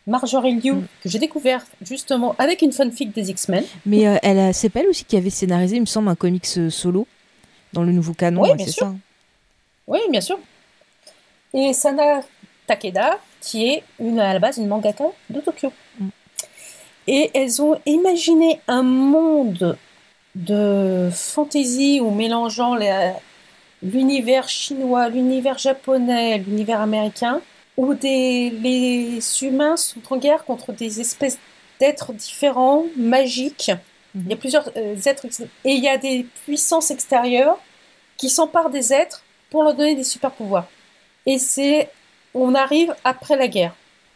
Marjorie 0.08 0.56
Liu, 0.56 0.74
Mm. 0.74 0.88
que 1.04 1.10
j'ai 1.10 1.20
découvert 1.20 1.64
justement 1.82 2.34
avec 2.40 2.62
une 2.64 2.72
fanfic 2.72 3.14
des 3.14 3.30
X-Men. 3.30 3.64
Mais 3.86 4.08
euh, 4.08 4.18
elle 4.24 4.40
a- 4.40 4.54
c'est 4.54 4.70
pas 4.70 4.80
elle 4.80 4.88
aussi 4.88 5.04
qui 5.06 5.16
avait 5.18 5.30
scénarisé, 5.30 5.76
il 5.76 5.82
me 5.82 5.86
semble, 5.86 6.08
un 6.10 6.16
comics 6.16 6.48
euh, 6.58 6.70
solo 6.72 7.06
dans 7.74 7.84
le 7.84 7.92
nouveau 7.92 8.14
canon. 8.14 8.42
Oui, 8.42 8.50
ouais, 8.50 8.56
bien 8.56 8.66
c'est 8.66 8.72
sûr. 8.72 8.88
ça? 8.88 8.96
Oui, 9.88 10.00
bien 10.10 10.22
sûr. 10.22 10.40
Et 11.54 11.74
Sana 11.74 12.22
Takeda, 12.66 13.20
qui 13.42 13.68
est 13.68 13.84
une, 14.00 14.20
à 14.20 14.34
la 14.34 14.40
base 14.40 14.58
une 14.58 14.68
mangaka 14.68 15.06
de 15.30 15.40
Tokyo. 15.42 15.72
Mm. 16.00 16.08
Et 17.08 17.32
elles 17.36 17.62
ont 17.62 17.80
imaginé 17.86 18.60
un 18.68 18.84
monde 18.84 19.78
de 20.36 21.10
fantasy 21.12 22.00
où 22.02 22.10
mélangeant 22.12 22.76
les, 22.76 23.12
l'univers 23.84 24.48
chinois, 24.50 25.10
l'univers 25.10 25.58
japonais, 25.58 26.38
l'univers 26.40 26.82
américain, 26.82 27.42
où 27.80 27.94
des, 27.94 28.50
les 28.50 29.20
humains 29.42 29.78
sont 29.78 30.02
en 30.10 30.18
guerre 30.18 30.44
contre 30.44 30.74
des 30.74 31.00
espèces 31.00 31.38
d'êtres 31.80 32.12
différents, 32.12 32.84
magiques. 32.98 33.72
Mhm. 34.14 34.24
Il 34.26 34.30
y 34.32 34.34
a 34.34 34.38
plusieurs 34.38 34.70
euh, 34.76 34.96
êtres 35.12 35.26
et 35.64 35.72
il 35.78 35.82
y 35.82 35.88
a 35.88 35.98
des 35.98 36.26
puissances 36.46 36.92
extérieures 36.92 37.58
qui 38.18 38.30
s'emparent 38.30 38.70
des 38.70 38.92
êtres 38.92 39.24
pour 39.50 39.64
leur 39.64 39.76
donner 39.76 39.96
des 39.96 40.04
super 40.04 40.32
pouvoirs. 40.32 40.68
Et 41.26 41.38
c'est, 41.40 41.90
on 42.34 42.54
arrive 42.54 42.94
après 43.06 43.38
la 43.38 43.48
guerre. 43.48 43.76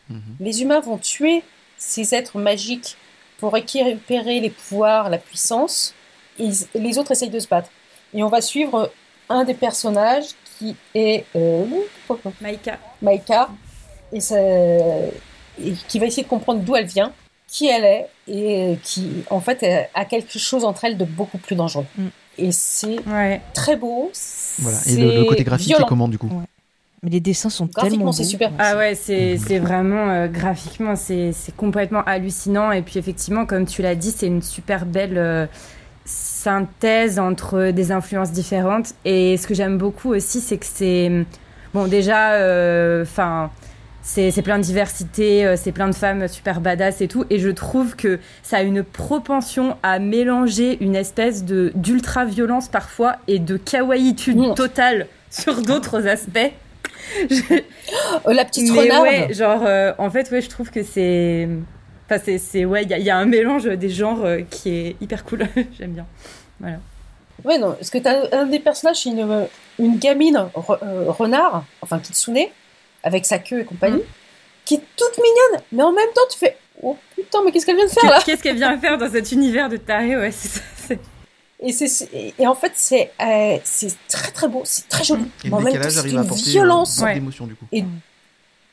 Mhm. 0.10 0.22
Les 0.42 0.62
humains 0.62 0.82
vont 0.82 0.98
tuer 0.98 1.42
ces 1.78 2.14
êtres 2.14 2.38
magiques 2.38 2.98
pour 3.38 3.54
récupérer 3.54 4.42
les 4.42 4.50
pouvoirs, 4.50 5.10
la 5.10 5.18
puissance, 5.30 5.94
et 6.38 6.44
ils- 6.46 6.68
et 6.76 6.80
les 6.80 6.98
autres 6.98 7.12
essayent 7.14 7.30
de 7.30 7.40
se 7.40 7.48
battre. 7.48 7.70
Et 8.14 8.24
on 8.24 8.28
va 8.30 8.42
suivre 8.42 8.92
un 9.30 9.46
des 9.46 9.54
personnages 9.54 10.30
qui 10.58 10.76
est 10.96 11.26
euh, 11.36 11.66
Maïka. 12.42 12.78
Maïka, 13.02 13.50
et, 14.12 14.20
ça- 14.20 14.40
et 14.40 15.72
qui 15.88 16.00
va 16.00 16.06
essayer 16.06 16.24
de 16.24 16.28
comprendre 16.30 16.62
d'où 16.62 16.76
elle 16.76 16.86
vient, 16.86 17.12
qui 17.48 17.68
elle 17.68 17.84
est, 17.86 18.08
et 18.28 18.78
qui 18.84 19.24
en 19.30 19.40
fait 19.40 19.90
a 19.94 20.06
quelque 20.06 20.40
chose 20.40 20.64
entre 20.66 20.86
elles 20.86 20.98
de 20.98 21.06
beaucoup 21.06 21.38
plus 21.38 21.56
dangereux. 21.56 21.86
Mm. 21.98 22.08
Et 22.40 22.52
c'est 22.52 23.00
Ouais. 23.08 23.42
très 23.54 23.76
beau. 23.76 24.12
Voilà. 24.60 24.78
Et 24.88 24.96
le, 24.98 25.16
le 25.18 25.24
côté 25.26 25.44
graphique, 25.44 25.76
c'est 25.78 25.86
comment 25.86 26.08
du 26.08 26.18
coup? 26.18 26.30
Mais 27.04 27.10
les 27.12 27.20
dessins 27.20 27.50
sont 27.50 27.66
Graphiquement, 27.66 27.90
tellement 27.90 28.06
beaux. 28.06 28.12
c'est 28.14 28.24
super. 28.24 28.52
Ah 28.58 28.78
ouais, 28.78 28.96
c'est 28.96 29.60
vraiment 29.60 30.10
euh, 30.10 30.28
graphiquement, 30.28 30.96
c'est 30.96 31.32
c'est 31.34 31.56
complètement 31.56 32.02
hallucinant. 32.06 32.72
Et 32.72 32.82
puis 32.82 32.98
effectivement, 32.98 33.46
comme 33.46 33.66
tu 33.68 33.82
l'as 33.82 33.94
dit, 33.96 34.12
c'est 34.16 34.28
une 34.28 34.42
super 34.42 34.86
belle 34.86 35.18
euh, 35.18 35.46
synthèse 36.44 37.20
entre 37.20 37.72
des 37.72 37.92
influences 37.92 38.32
différentes. 38.32 38.94
Et 39.06 39.38
ce 39.38 39.48
que 39.48 39.54
j'aime 39.54 39.78
beaucoup 39.78 40.14
aussi, 40.14 40.40
c'est 40.42 40.58
que 40.58 40.66
c'est 40.66 41.12
bon 41.74 41.88
déjà, 41.88 42.32
enfin. 43.02 43.50
c'est 44.02 44.32
c'est 44.32 44.42
plein 44.42 44.58
de 44.58 44.64
diversité, 44.64 45.46
euh, 45.46 45.56
c'est 45.56 45.72
plein 45.72 45.88
de 45.88 45.96
femmes 45.96 46.28
super 46.28 46.60
badass 46.60 47.00
et 47.02 47.08
tout. 47.08 47.24
Et 47.30 47.40
je 47.40 47.50
trouve 47.50 47.96
que 47.96 48.20
ça 48.44 48.58
a 48.58 48.62
une 48.62 48.84
propension 48.84 49.78
à 49.84 50.00
mélanger 50.00 50.78
une 50.82 50.96
espèce 50.96 51.46
de 51.46 51.72
d'ultra 51.76 52.26
violence 52.26 52.68
parfois 52.68 53.16
et 53.28 53.40
de 53.40 53.56
kawaïitude 53.58 54.38
Mmh. 54.38 54.54
totale 54.56 55.08
sur 55.30 55.62
d'autres 55.62 56.06
aspects. 56.08 56.52
Je- 57.30 57.36
Euh, 58.28 58.34
la 58.34 58.46
petite 58.46 58.72
mais 58.72 58.82
renarde. 58.82 59.04
ouais, 59.04 59.34
genre, 59.34 59.64
euh, 59.66 59.92
en 59.98 60.10
fait, 60.10 60.30
ouais, 60.32 60.42
je 60.42 60.50
trouve 60.50 60.70
que 60.72 60.84
c'est. 60.84 61.48
Enfin, 62.14 62.22
c'est- 62.26 62.38
c'est. 62.38 62.66
Ouais, 62.66 62.84
il 62.84 62.90
y, 62.90 62.94
a- 62.94 62.98
il 63.00 63.06
y 63.06 63.10
a 63.10 63.18
un 63.18 63.26
mélange 63.26 63.66
des 63.66 63.90
genres 63.90 64.24
euh, 64.24 64.42
qui 64.50 64.70
est 64.70 64.96
hyper 65.02 65.24
cool. 65.24 65.48
J'aime 65.80 65.92
bien. 65.94 66.06
Voilà. 66.60 66.78
Ouais, 67.44 67.58
non, 67.58 67.72
parce 67.74 67.90
que 67.90 67.98
t'as 67.98 68.28
un 68.38 68.46
des 68.46 68.60
personnages, 68.60 68.98
c'est 69.04 69.10
une, 69.10 69.48
une 69.80 69.98
gamine 69.98 70.46
re- 70.56 70.78
euh, 70.84 71.12
renard, 71.12 71.66
enfin 71.82 72.00
Kitsune, 72.00 72.38
avec 73.04 73.26
sa 73.26 73.40
queue 73.40 73.62
et 73.62 73.66
compagnie, 73.66 73.98
Mm. 73.98 74.66
qui 74.66 74.76
est 74.76 74.82
toute 74.96 75.18
mignonne, 75.18 75.64
mais 75.72 75.84
en 75.84 75.92
même 75.92 76.08
temps, 76.14 76.22
tu 76.32 76.38
fais 76.38 76.56
Oh 76.82 76.98
putain, 77.16 77.40
mais 77.46 77.52
qu'est-ce 77.52 77.66
qu'elle 77.66 77.76
vient 77.76 77.86
de 77.86 77.92
faire 77.92 78.10
là? 78.10 78.20
Qu'est-ce 78.26 78.42
qu'elle 78.44 78.56
vient 78.58 78.78
faire 78.80 78.98
dans 78.98 79.10
cet 79.10 79.32
univers 79.32 79.70
de 79.70 79.78
taré? 79.78 80.16
Ouais, 80.18 80.32
c'est 80.32 80.48
ça. 80.50 80.62
c'est- 80.76 81.00
et, 81.60 81.72
c'est- 81.72 82.34
et, 82.38 82.46
en 82.48 82.56
fait, 82.56 82.74
c'est 82.76 83.12
euh, 83.22 83.58
c'est 83.64 83.94
très 84.08 84.32
très 84.32 84.48
beau, 84.48 84.62
c'est 84.66 84.88
très 84.90 85.04
joli. 85.04 85.24
Et 85.44 85.48
mais 85.50 85.54
en 85.54 85.60
même 85.62 85.74
temps, 85.74 85.98
arrive 85.98 86.18
à 86.18 86.22
apporter 86.22 86.50
violence 86.52 87.00
euh, 87.02 87.06
Ouais. 87.06 87.14
d'émotion 87.16 87.46
du 87.48 87.56
coup. 87.56 87.66
et 87.72 87.84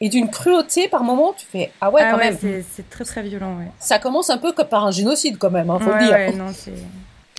d'une 0.09 0.31
cruauté 0.31 0.89
par 0.89 1.05
moment, 1.05 1.35
tu 1.37 1.45
fais 1.47 1.71
Ah 1.81 1.91
ouais, 1.91 2.01
ah 2.03 2.13
quand 2.13 2.19
ouais, 2.19 2.31
même. 2.41 2.65
c'est 2.71 2.89
très 2.89 3.05
très 3.05 3.23
violent, 3.23 3.59
ouais. 3.59 3.71
Ça 3.79 3.99
commence 3.99 4.31
un 4.31 4.39
peu 4.39 4.53
comme 4.53 4.69
par 4.69 4.87
un 4.87 4.91
génocide 4.91 5.37
quand 5.39 5.51
même, 5.51 5.69
hein, 5.71 5.79
faut 5.79 5.91
ouais, 5.91 5.99
le 6.01 6.05
dire. 6.05 6.13
ouais, 6.15 6.33
non, 6.33 6.53
c'est. 6.55 6.73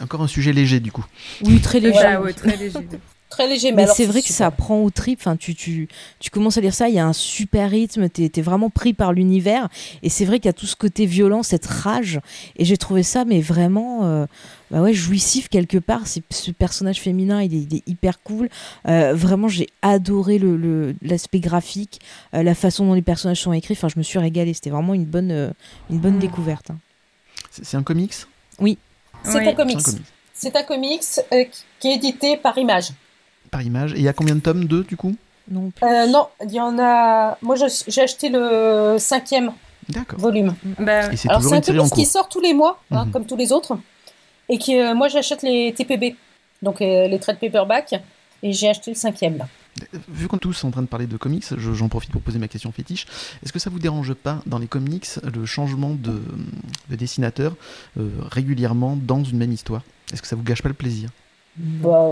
Encore 0.04 0.22
un 0.22 0.28
sujet 0.28 0.54
léger 0.54 0.80
du 0.80 0.92
coup. 0.92 1.06
Oui, 1.44 1.60
très 1.60 1.80
léger. 1.80 1.94
Voilà, 1.94 2.22
ouais, 2.22 2.34
très 2.34 2.56
léger. 2.56 2.80
Très 3.32 3.48
léger, 3.48 3.72
mais, 3.72 3.86
Mais 3.86 3.94
c'est 3.94 4.06
vrai 4.06 4.20
que 4.22 4.28
super. 4.28 4.38
ça 4.38 4.52
prend 4.52 4.82
au 4.84 4.90
trip. 4.90 5.18
Enfin, 5.22 5.38
tu, 5.38 5.56
tu, 5.56 5.88
tu 6.20 6.30
commences 6.30 6.58
à 6.58 6.62
lire 6.62 6.74
ça, 6.74 6.90
il 6.90 6.96
y 6.96 7.00
a 7.00 7.06
un 7.08 7.14
super 7.14 7.70
rythme, 7.72 8.10
t'es 8.10 8.30
es 8.36 8.42
vraiment 8.42 8.70
pris 8.70 8.94
par 8.94 9.14
l'univers. 9.14 9.70
Et 10.04 10.10
c'est 10.10 10.26
vrai 10.26 10.40
qu'il 10.40 10.48
y 10.48 10.50
a 10.50 10.54
tout 10.54 10.66
ce 10.66 10.76
côté 10.76 11.06
violent, 11.06 11.42
cette 11.42 11.66
rage. 11.66 12.20
Et 12.58 12.66
j'ai 12.66 12.76
trouvé 12.76 13.04
ça, 13.04 13.24
mais 13.24 13.40
vraiment, 13.40 14.04
euh, 14.04 14.26
bah 14.70 14.82
ouais, 14.82 14.94
jouissif 14.94 15.48
quelque 15.48 15.78
part. 15.78 16.08
C'est- 16.08 16.22
Ce 16.30 16.52
personnage 16.52 17.00
féminin, 17.00 17.42
il 17.42 17.54
est, 17.56 17.68
il 17.72 17.76
est 17.78 17.88
hyper 17.88 18.22
cool. 18.22 18.50
Euh, 18.90 19.14
vraiment, 19.14 19.48
j'ai 19.48 19.68
adoré 19.82 20.38
l'aspect 20.38 20.58
le, 20.58 20.96
l'aspect 21.02 21.40
graphique, 21.40 22.02
euh, 22.36 22.44
la 22.44 22.54
façon 22.54 22.86
dont 22.86 22.94
les 22.94 23.02
personnages 23.02 23.40
sont 23.42 23.54
écrits. 23.54 23.76
Enfin, 23.76 23.88
je 23.88 23.98
me 23.98 24.04
suis 24.04 24.20
régalée. 24.20 24.54
C'était 24.54 24.72
vraiment 24.72 24.94
une 24.94 25.06
bonne, 25.06 25.32
euh, 25.32 25.52
une 25.90 26.00
bonne 26.00 26.18
Mm. 26.18 26.20
découverte. 26.20 26.72
hein. 26.72 26.78
C'est 27.50 27.78
un 27.78 27.84
comics? 27.84 28.14
C'est 28.14 28.26
Oui. 28.60 28.78
un 29.24 29.32
C'est 29.32 29.48
un 29.48 29.54
comics. 29.54 29.80
C'est 30.34 30.56
un 30.56 30.64
comics 30.64 31.04
euh, 31.32 31.44
qui- 31.46 31.64
qui 31.80 31.88
est 31.90 31.96
édité 31.96 32.36
par 32.36 32.58
Image. 32.58 32.90
Par 33.52 33.62
image. 33.62 33.94
Et 33.94 33.98
il 33.98 34.04
y 34.04 34.08
a 34.08 34.14
combien 34.14 34.36
de 34.36 34.40
tomes 34.40 34.66
Deux 34.66 34.84
du 34.84 34.96
coup? 34.98 35.16
Non. 35.50 35.72
Euh, 35.84 36.08
non, 36.08 36.28
il 36.46 36.52
y 36.52 36.60
en 36.62 36.78
a. 36.80 37.38
Moi, 37.42 37.56
j'ai 37.88 38.02
acheté 38.02 38.30
le 38.30 38.96
cinquième 39.00 39.52
D'accord. 39.90 40.20
volume. 40.20 40.56
Bah, 40.80 41.12
Et 41.12 41.18
c'est 41.18 41.28
Alors, 41.30 41.42
toujours 41.42 41.56
une 41.58 41.64
série 41.64 41.80
en 41.80 41.90
comics 41.90 42.06
qui 42.06 42.12
sort 42.12 42.30
tous 42.30 42.40
les 42.40 42.54
mois, 42.54 42.82
hein, 42.92 43.06
Mhm. 43.06 43.12
comme 43.12 43.26
tous 43.26 43.36
les 43.36 43.52
autres. 43.52 43.78
Et 44.48 44.58
qui, 44.58 44.78
euh, 44.80 44.94
moi, 44.96 45.08
j'achète 45.10 45.42
les 45.44 45.74
TPB, 45.74 46.16
donc 46.62 46.82
euh, 46.82 47.08
les 47.08 47.20
trade 47.20 47.40
paperback. 47.40 47.96
Et 48.44 48.54
j'ai 48.54 48.70
acheté 48.70 48.92
le 48.92 48.96
cinquième, 48.96 49.38
là. 49.38 49.48
Vu 50.10 50.28
qu'on 50.28 50.38
est 50.38 50.40
tous 50.40 50.64
en 50.64 50.72
train 50.72 50.82
de 50.82 50.88
parler 50.88 51.06
de 51.08 51.16
comics, 51.18 51.46
je- 51.56 51.74
j'en 51.74 51.88
profite 51.90 52.12
pour 52.12 52.22
poser 52.22 52.40
ma 52.40 52.48
question 52.48 52.72
fétiche. 52.72 53.06
Est-ce 53.44 53.54
que 53.54 53.60
ça 53.60 53.70
vous 53.70 53.80
dérange 53.80 54.14
pas 54.14 54.40
dans 54.46 54.58
les 54.60 54.68
comics 54.68 55.08
le 55.34 55.46
changement 55.46 55.92
de, 55.92 56.22
de 56.90 56.96
dessinateur 56.96 57.56
euh, 58.00 58.10
régulièrement 58.32 58.98
dans 59.00 59.24
une 59.24 59.38
même 59.38 59.52
histoire? 59.52 59.82
Est-ce 60.12 60.22
que 60.22 60.28
ça 60.28 60.36
vous 60.36 60.44
gâche 60.44 60.62
pas 60.62 60.70
le 60.70 60.76
plaisir? 60.76 61.10
Bah, 61.58 62.10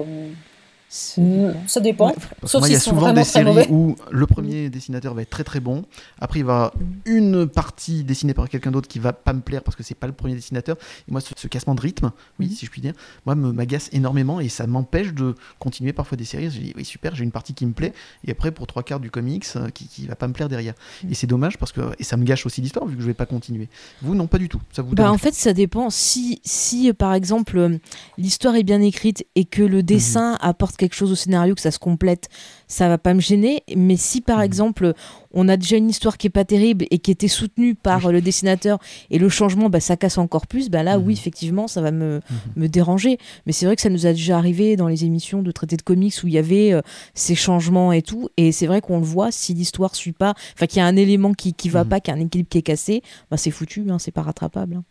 ça 0.89 1.79
dépend. 1.79 2.07
Ouais. 2.09 2.15
Parce 2.41 2.51
Sauf 2.51 2.61
que 2.61 2.67
moi, 2.67 2.67
il 2.69 2.73
y 2.73 2.75
a 2.75 2.79
souvent 2.79 3.13
des 3.13 3.23
séries 3.23 3.45
mauvais. 3.45 3.67
où 3.69 3.95
le 4.11 4.25
premier 4.25 4.69
dessinateur 4.69 5.13
va 5.13 5.21
être 5.21 5.29
très 5.29 5.43
très 5.43 5.59
bon. 5.59 5.83
Après, 6.19 6.39
il 6.39 6.45
va 6.45 6.73
une 7.05 7.47
partie 7.47 8.03
dessinée 8.03 8.33
par 8.33 8.49
quelqu'un 8.49 8.71
d'autre 8.71 8.87
qui 8.87 8.99
va 8.99 9.13
pas 9.13 9.33
me 9.33 9.41
plaire 9.41 9.61
parce 9.63 9.75
que 9.75 9.83
c'est 9.83 9.95
pas 9.95 10.07
le 10.07 10.13
premier 10.13 10.33
dessinateur. 10.35 10.77
Et 11.07 11.11
moi, 11.11 11.21
ce, 11.21 11.33
ce 11.37 11.47
cassement 11.47 11.75
de 11.75 11.81
rythme, 11.81 12.11
oui, 12.39 12.47
Mhm. 12.47 12.51
si 12.55 12.65
je 12.65 12.71
puis 12.71 12.81
dire, 12.81 12.93
moi, 13.25 13.35
me 13.35 13.51
m'agace 13.51 13.89
énormément 13.93 14.39
et 14.39 14.49
ça 14.49 14.65
m'empêche 14.67 15.13
de 15.13 15.35
continuer 15.59 15.93
parfois 15.93 16.17
des 16.17 16.25
séries. 16.25 16.49
Je 16.49 16.59
dis, 16.59 16.73
oui, 16.75 16.85
super, 16.85 17.15
j'ai 17.15 17.23
une 17.23 17.31
partie 17.31 17.53
qui 17.53 17.65
me 17.65 17.73
plaît. 17.73 17.93
Et 18.25 18.31
après, 18.31 18.51
pour 18.51 18.65
trois 18.67 18.81
quarts 18.83 18.99
du 18.99 19.11
comics, 19.11 19.45
euh, 19.55 19.69
qui, 19.69 19.87
qui 19.87 20.07
va 20.07 20.15
pas 20.15 20.27
me 20.27 20.33
plaire 20.33 20.49
derrière. 20.49 20.73
Mhm. 21.03 21.11
Et 21.11 21.13
c'est 21.13 21.27
dommage 21.27 21.57
parce 21.57 21.71
que 21.71 21.81
et 21.99 22.03
ça 22.03 22.17
me 22.17 22.23
gâche 22.23 22.45
aussi 22.45 22.61
l'histoire 22.61 22.85
vu 22.87 22.95
que 22.95 23.01
je 23.01 23.07
vais 23.07 23.13
pas 23.13 23.25
continuer. 23.27 23.67
Vous, 24.01 24.15
non, 24.15 24.27
pas 24.27 24.37
du 24.39 24.49
tout. 24.49 24.61
Ça 24.71 24.81
vous 24.81 24.95
Bah, 24.95 25.11
en 25.11 25.17
fait, 25.17 25.33
ça 25.35 25.53
dépend. 25.53 25.89
Si, 25.89 26.41
si 26.43 26.91
par 26.93 27.13
exemple, 27.13 27.57
euh, 27.57 27.77
l'histoire 28.17 28.55
est 28.55 28.63
bien 28.63 28.81
écrite 28.81 29.25
et 29.35 29.45
que 29.45 29.61
le 29.61 29.83
dessin 29.83 30.37
apporte 30.41 30.77
quelque 30.80 30.95
chose 30.95 31.11
au 31.11 31.15
scénario, 31.15 31.53
que 31.53 31.61
ça 31.61 31.69
se 31.71 31.77
complète, 31.80 32.30
ça 32.67 32.88
va 32.89 32.97
pas 32.97 33.13
me 33.13 33.19
gêner. 33.19 33.61
Mais 33.75 33.97
si 33.97 34.21
par 34.21 34.38
Mhm. 34.39 34.43
exemple, 34.43 34.93
on 35.34 35.47
a 35.47 35.57
déjà 35.57 35.77
une 35.77 35.89
histoire 35.89 36.17
qui 36.17 36.25
est 36.27 36.32
pas 36.32 36.45
terrible 36.45 36.86
et 36.89 36.97
qui 36.97 37.11
était 37.11 37.27
soutenue 37.27 37.75
par 37.75 38.11
le 38.11 38.21
dessinateur 38.21 38.80
et 39.11 39.19
le 39.19 39.30
changement, 39.30 39.69
bah, 39.69 39.80
ça 39.80 39.95
casse 39.97 40.17
encore 40.17 40.47
plus, 40.47 40.69
bah 40.69 40.82
là, 40.82 40.97
oui, 40.97 41.13
effectivement, 41.13 41.67
ça 41.67 41.82
va 41.82 41.91
me, 41.91 42.21
Mhm. 42.32 42.38
me 42.55 42.67
déranger. 42.67 43.17
Mais 43.45 43.51
c'est 43.53 43.65
vrai 43.67 43.75
que 43.75 43.82
ça 43.82 43.89
nous 43.89 44.07
a 44.07 44.11
déjà 44.13 44.38
arrivé 44.38 44.75
dans 44.75 44.88
les 44.88 45.05
émissions 45.05 45.43
de 45.43 45.51
traités 45.51 45.77
de 45.77 45.82
comics 45.84 46.15
où 46.23 46.27
il 46.27 46.34
y 46.34 46.38
avait 46.39 46.73
euh, 46.73 46.82
ces 47.13 47.36
changements 47.36 47.91
et 47.93 48.01
tout. 48.01 48.30
Et 48.38 48.51
c'est 48.51 48.65
vrai 48.67 48.82
qu'on 48.82 48.97
le 48.99 49.05
voit, 49.05 49.32
si 49.32 49.53
l'histoire 49.53 49.93
suit 49.95 50.13
pas, 50.13 50.34
enfin, 50.55 50.65
qu'il 50.65 50.77
y 50.80 50.82
a 50.82 50.86
un 50.86 50.95
élément 50.95 51.34
qui, 51.34 51.53
qui 51.53 51.69
va 51.69 51.84
pas, 51.86 51.99
qu'il 51.99 52.13
y 52.13 52.17
a 52.17 52.19
un 52.19 52.25
équilibre 52.25 52.49
qui 52.49 52.57
est 52.57 52.61
cassé, 52.63 53.03
bah, 53.30 53.38
c'est 53.38 53.51
foutu, 53.51 53.86
hein, 53.89 53.99
c'est 53.99 54.11
pas 54.11 54.21
rattrapable. 54.23 54.75
hein. 54.77 54.84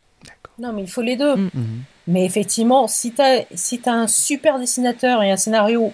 Non, 0.60 0.72
mais 0.72 0.82
il 0.82 0.88
faut 0.88 1.02
les 1.02 1.16
deux. 1.16 1.50
Mm. 2.08 2.12
Mais 2.12 2.24
effectivement, 2.24 2.88
si 2.88 3.12
tu 3.12 3.22
as, 3.22 3.44
si 3.54 3.78
t'as 3.78 3.92
un 3.92 4.06
super 4.08 4.58
dessinateur 4.58 5.22
et 5.22 5.30
un 5.30 5.36
scénario 5.36 5.92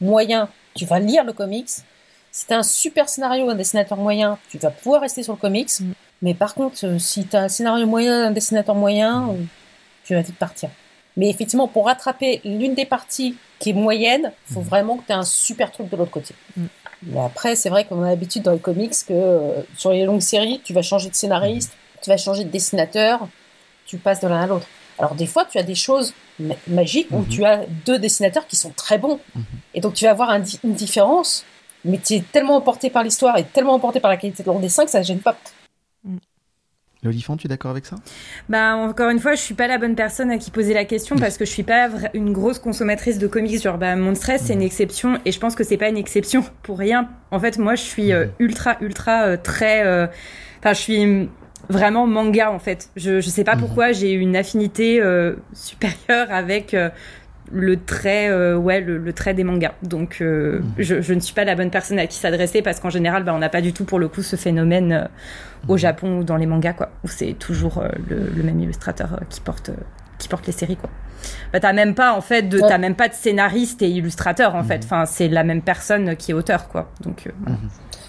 moyen, 0.00 0.48
tu 0.74 0.84
vas 0.86 0.98
lire 0.98 1.24
le 1.24 1.32
comics. 1.32 1.68
Si 2.32 2.46
tu 2.46 2.52
as 2.54 2.58
un 2.58 2.62
super 2.62 3.08
scénario 3.08 3.46
et 3.48 3.52
un 3.52 3.54
dessinateur 3.54 3.98
moyen, 3.98 4.38
tu 4.50 4.58
vas 4.58 4.70
pouvoir 4.70 5.02
rester 5.02 5.22
sur 5.22 5.34
le 5.34 5.38
comics. 5.38 5.70
Mm. 5.80 5.92
Mais 6.22 6.34
par 6.34 6.54
contre, 6.54 6.84
euh, 6.86 6.98
si 6.98 7.26
tu 7.26 7.36
as 7.36 7.42
un 7.42 7.48
scénario 7.48 7.86
moyen 7.86 8.24
et 8.24 8.26
un 8.28 8.30
dessinateur 8.30 8.74
moyen, 8.74 9.28
euh, 9.30 9.34
tu 10.04 10.14
vas 10.14 10.22
vite 10.22 10.36
partir. 10.36 10.70
Mais 11.16 11.28
effectivement, 11.28 11.68
pour 11.68 11.86
rattraper 11.86 12.40
l'une 12.44 12.74
des 12.74 12.86
parties 12.86 13.36
qui 13.58 13.70
est 13.70 13.74
moyenne, 13.74 14.32
il 14.48 14.54
faut 14.54 14.60
Mm. 14.60 14.64
vraiment 14.64 14.96
que 14.96 15.02
tu 15.06 15.12
aies 15.12 15.16
un 15.16 15.24
super 15.24 15.70
truc 15.70 15.90
de 15.90 15.96
l'autre 15.96 16.10
côté. 16.10 16.34
Mm. 16.56 16.64
Mais 17.04 17.20
après, 17.20 17.56
c'est 17.56 17.68
vrai 17.68 17.84
qu'on 17.84 18.02
a 18.02 18.08
l'habitude 18.08 18.42
dans 18.44 18.52
les 18.52 18.60
comics 18.60 18.94
que 19.06 19.12
euh, 19.12 19.62
sur 19.76 19.90
les 19.90 20.04
longues 20.04 20.20
séries, 20.20 20.60
tu 20.64 20.72
vas 20.72 20.82
changer 20.82 21.10
de 21.10 21.14
scénariste, 21.14 21.72
tu 22.00 22.08
vas 22.08 22.16
changer 22.16 22.44
de 22.44 22.50
dessinateur, 22.50 23.28
tu 23.86 23.98
passes 23.98 24.20
de 24.20 24.28
l'un 24.28 24.40
à 24.42 24.46
l'autre. 24.46 24.66
Alors 25.02 25.14
des 25.16 25.26
fois, 25.26 25.44
tu 25.44 25.58
as 25.58 25.64
des 25.64 25.74
choses 25.74 26.14
ma- 26.38 26.54
magiques 26.68 27.08
où 27.10 27.24
tu 27.24 27.44
as 27.44 27.66
deux 27.84 27.98
dessinateurs 27.98 28.46
qui 28.46 28.54
sont 28.56 28.70
très 28.70 28.98
bons. 28.98 29.18
Mhm. 29.34 29.44
Et 29.74 29.80
donc 29.80 29.94
tu 29.94 30.04
vas 30.04 30.12
avoir 30.12 30.30
un 30.30 30.38
di- 30.38 30.60
une 30.62 30.74
différence, 30.74 31.44
mais 31.84 31.98
tu 31.98 32.14
es 32.14 32.20
tellement 32.32 32.54
emporté 32.56 32.88
par 32.88 33.02
l'histoire 33.02 33.36
et 33.36 33.42
tellement 33.44 33.74
emporté 33.74 33.98
par 33.98 34.10
la 34.12 34.16
qualité 34.16 34.44
de 34.44 34.48
leur 34.48 34.60
dessin 34.60 34.84
que 34.84 34.90
ça 34.92 35.00
ne 35.00 35.04
gêne 35.04 35.18
pas. 35.18 35.36
L'olifant, 37.04 37.36
tu 37.36 37.48
es 37.48 37.48
d'accord 37.48 37.72
avec 37.72 37.84
ça? 37.84 37.96
Bah 38.48 38.76
encore 38.76 39.10
une 39.10 39.18
fois, 39.18 39.34
je 39.34 39.40
suis 39.40 39.54
pas 39.54 39.66
la 39.66 39.76
bonne 39.78 39.96
personne 39.96 40.30
à 40.30 40.38
qui 40.38 40.52
poser 40.52 40.72
la 40.72 40.84
question 40.84 41.16
parce 41.16 41.36
que 41.36 41.44
je 41.44 41.50
suis 41.50 41.64
pas 41.64 41.88
une 42.14 42.32
grosse 42.32 42.60
consommatrice 42.60 43.18
de 43.18 43.26
comics. 43.26 43.60
Genre, 43.60 43.76
bah 43.76 43.96
mon 43.96 44.14
stress 44.14 44.42
c'est 44.44 44.52
une 44.52 44.62
exception 44.62 45.18
et 45.24 45.32
je 45.32 45.40
pense 45.40 45.56
que 45.56 45.64
c'est 45.64 45.76
pas 45.78 45.88
une 45.88 45.96
exception 45.96 46.44
pour 46.62 46.78
rien. 46.78 47.08
En 47.32 47.40
fait, 47.40 47.58
moi, 47.58 47.74
je 47.74 47.82
suis 47.82 48.12
euh, 48.12 48.26
ultra 48.38 48.76
ultra 48.80 49.22
euh, 49.24 49.36
très. 49.36 49.84
euh, 49.84 50.06
Enfin, 50.60 50.74
je 50.74 50.80
suis 50.80 51.28
vraiment 51.68 52.06
manga 52.06 52.50
en 52.50 52.58
fait. 52.58 52.90
Je 52.96 53.20
je 53.20 53.28
sais 53.28 53.44
pas 53.44 53.54
Mhm. 53.54 53.60
pourquoi 53.60 53.92
j'ai 53.92 54.12
une 54.12 54.36
affinité 54.36 55.00
euh, 55.00 55.34
supérieure 55.52 56.28
avec. 56.30 56.74
euh, 56.74 56.90
le 57.52 57.76
trait, 57.76 58.28
euh, 58.30 58.56
ouais, 58.56 58.80
le, 58.80 59.12
trait 59.12 59.34
des 59.34 59.44
mangas. 59.44 59.72
Donc, 59.82 60.18
euh, 60.20 60.60
mhm. 60.60 60.72
je, 60.78 61.12
ne 61.12 61.20
suis 61.20 61.34
pas 61.34 61.44
la 61.44 61.54
bonne 61.54 61.70
personne 61.70 61.98
à 61.98 62.06
qui 62.06 62.16
s'adresser 62.16 62.62
parce 62.62 62.80
qu'en 62.80 62.90
général, 62.90 63.24
bah, 63.24 63.32
on 63.34 63.38
n'a 63.38 63.50
pas 63.50 63.60
du 63.60 63.72
tout 63.72 63.84
pour 63.84 63.98
le 63.98 64.08
coup 64.08 64.22
ce 64.22 64.36
phénomène 64.36 64.92
euh, 64.92 65.04
au 65.68 65.72
mhm. 65.72 65.78
Japon 65.78 66.18
ou 66.18 66.24
dans 66.24 66.36
les 66.36 66.46
mangas, 66.46 66.72
quoi, 66.72 66.90
où 67.04 67.08
c'est 67.08 67.34
toujours 67.34 67.84
le, 68.08 68.42
même 68.42 68.58
illustrateur 68.60 69.20
qui 69.28 69.40
porte, 69.40 69.70
qui 70.18 70.28
porte 70.28 70.46
les 70.46 70.52
séries, 70.52 70.76
quoi. 70.76 70.90
Bah, 71.52 71.60
t'as 71.60 71.72
même 71.72 71.94
pas 71.94 72.14
en 72.14 72.20
fait 72.20 72.42
de, 72.42 72.58
t'as 72.58 72.78
même 72.78 72.96
pas 72.96 73.08
de 73.08 73.14
scénariste 73.14 73.80
et 73.82 73.88
illustrateur 73.88 74.56
en 74.56 74.64
fait. 74.64 74.80
Enfin, 74.84 75.06
c'est 75.06 75.28
la 75.28 75.44
même 75.44 75.62
personne 75.62 76.16
qui 76.16 76.32
est 76.32 76.34
auteur, 76.34 76.68
quoi. 76.68 76.90
Donc, 77.02 77.28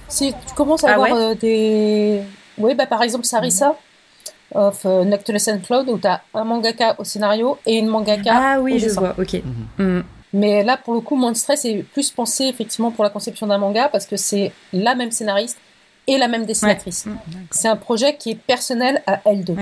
si 0.08 0.34
tu 0.48 0.56
commences 0.56 0.84
à 0.84 0.92
ah 0.92 0.94
avoir 0.96 1.36
des, 1.36 2.22
oui, 2.58 2.76
bah 2.76 2.86
par 2.86 3.04
exemple 3.04 3.26
Sarissa 3.26 3.76
of 4.54 4.86
uh, 4.86 5.50
and 5.50 5.60
Cloud 5.66 5.90
où 5.90 5.98
tu 5.98 6.08
as 6.08 6.22
un 6.34 6.44
mangaka 6.44 6.96
au 7.00 7.04
scénario 7.04 7.58
et 7.66 7.78
une 7.78 7.88
mangaka 7.88 8.32
ah 8.34 8.60
oui 8.62 8.80
je 8.80 8.90
vois 8.90 9.16
ok. 9.18 9.42
Mhm. 9.78 9.86
mm. 9.86 10.04
mais 10.34 10.64
là 10.64 10.78
pour 10.78 10.94
le 10.94 11.00
coup 11.00 11.16
moins 11.16 11.32
de 11.32 11.38
stress 11.38 11.66
et 11.66 11.84
plus 11.94 12.12
pensé 12.12 12.46
effectivement 12.46 12.92
pour 12.92 13.04
la 13.04 13.10
conception 13.10 13.48
d'un 13.48 13.58
manga 13.58 13.90
parce 13.90 14.06
que 14.06 14.16
c'est 14.16 14.52
la 14.72 14.96
même 14.96 15.12
scénariste 15.12 15.58
et 16.06 16.18
la 16.18 16.28
même 16.28 16.46
dessinatrice. 16.46 17.06
C'est 17.52 17.70
un 17.70 17.78
projet 17.78 18.18
qui 18.18 18.32
est 18.32 18.36
personnel 18.36 19.02
à 19.08 19.22
elle 19.26 19.44
deux. 19.46 19.56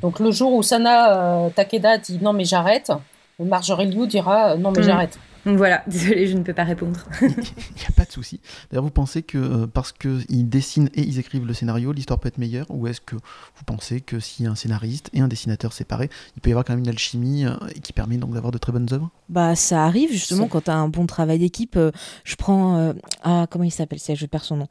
Donc 0.00 0.20
le 0.20 0.30
jour 0.30 0.52
où 0.52 0.62
Sana 0.62 1.46
euh, 1.46 1.50
Takeda 1.50 1.98
dit 1.98 2.18
non 2.22 2.32
mais 2.32 2.44
j'arrête 2.44 2.92
Marjorie 3.40 3.86
Liu 3.86 4.06
dira 4.06 4.50
euh, 4.50 4.56
non 4.56 4.70
mais 4.70 4.82
mm. 4.82 4.84
j'arrête 4.84 5.18
voilà, 5.44 5.82
désolé, 5.86 6.26
je 6.26 6.36
ne 6.36 6.42
peux 6.42 6.52
pas 6.52 6.64
répondre. 6.64 7.00
Il 7.22 7.28
n'y 7.28 7.86
a 7.88 7.92
pas 7.96 8.04
de 8.04 8.12
souci. 8.12 8.40
D'ailleurs, 8.70 8.84
vous 8.84 8.90
pensez 8.90 9.22
que 9.22 9.38
euh, 9.38 9.66
parce 9.66 9.92
qu'ils 9.92 10.48
dessinent 10.48 10.90
et 10.94 11.02
ils 11.02 11.18
écrivent 11.18 11.46
le 11.46 11.54
scénario, 11.54 11.92
l'histoire 11.92 12.18
peut 12.18 12.28
être 12.28 12.38
meilleure 12.38 12.66
Ou 12.68 12.86
est-ce 12.86 13.00
que 13.00 13.16
vous 13.16 13.64
pensez 13.64 14.00
que 14.00 14.20
s'il 14.20 14.44
y 14.44 14.48
a 14.48 14.50
un 14.50 14.54
scénariste 14.54 15.10
et 15.12 15.20
un 15.20 15.28
dessinateur 15.28 15.72
séparés, 15.72 16.10
il 16.36 16.42
peut 16.42 16.50
y 16.50 16.52
avoir 16.52 16.64
quand 16.64 16.74
même 16.74 16.84
une 16.84 16.88
alchimie 16.88 17.46
euh, 17.46 17.54
qui 17.82 17.92
permet 17.92 18.16
donc 18.16 18.34
d'avoir 18.34 18.52
de 18.52 18.58
très 18.58 18.72
bonnes 18.72 18.88
œuvres? 18.92 19.10
Bah, 19.28 19.54
ça 19.56 19.84
arrive 19.84 20.10
justement 20.10 20.46
quand 20.46 20.62
tu 20.62 20.70
as 20.70 20.76
un 20.76 20.88
bon 20.88 21.06
travail 21.06 21.38
d'équipe. 21.38 21.76
Euh, 21.76 21.90
je 22.24 22.36
prends. 22.36 22.94
ah, 23.22 23.46
comment 23.50 23.64
il 23.64 23.70
s'appelle 23.70 23.98
Je 23.98 24.26
perds 24.26 24.44
son 24.44 24.56
nom. 24.56 24.66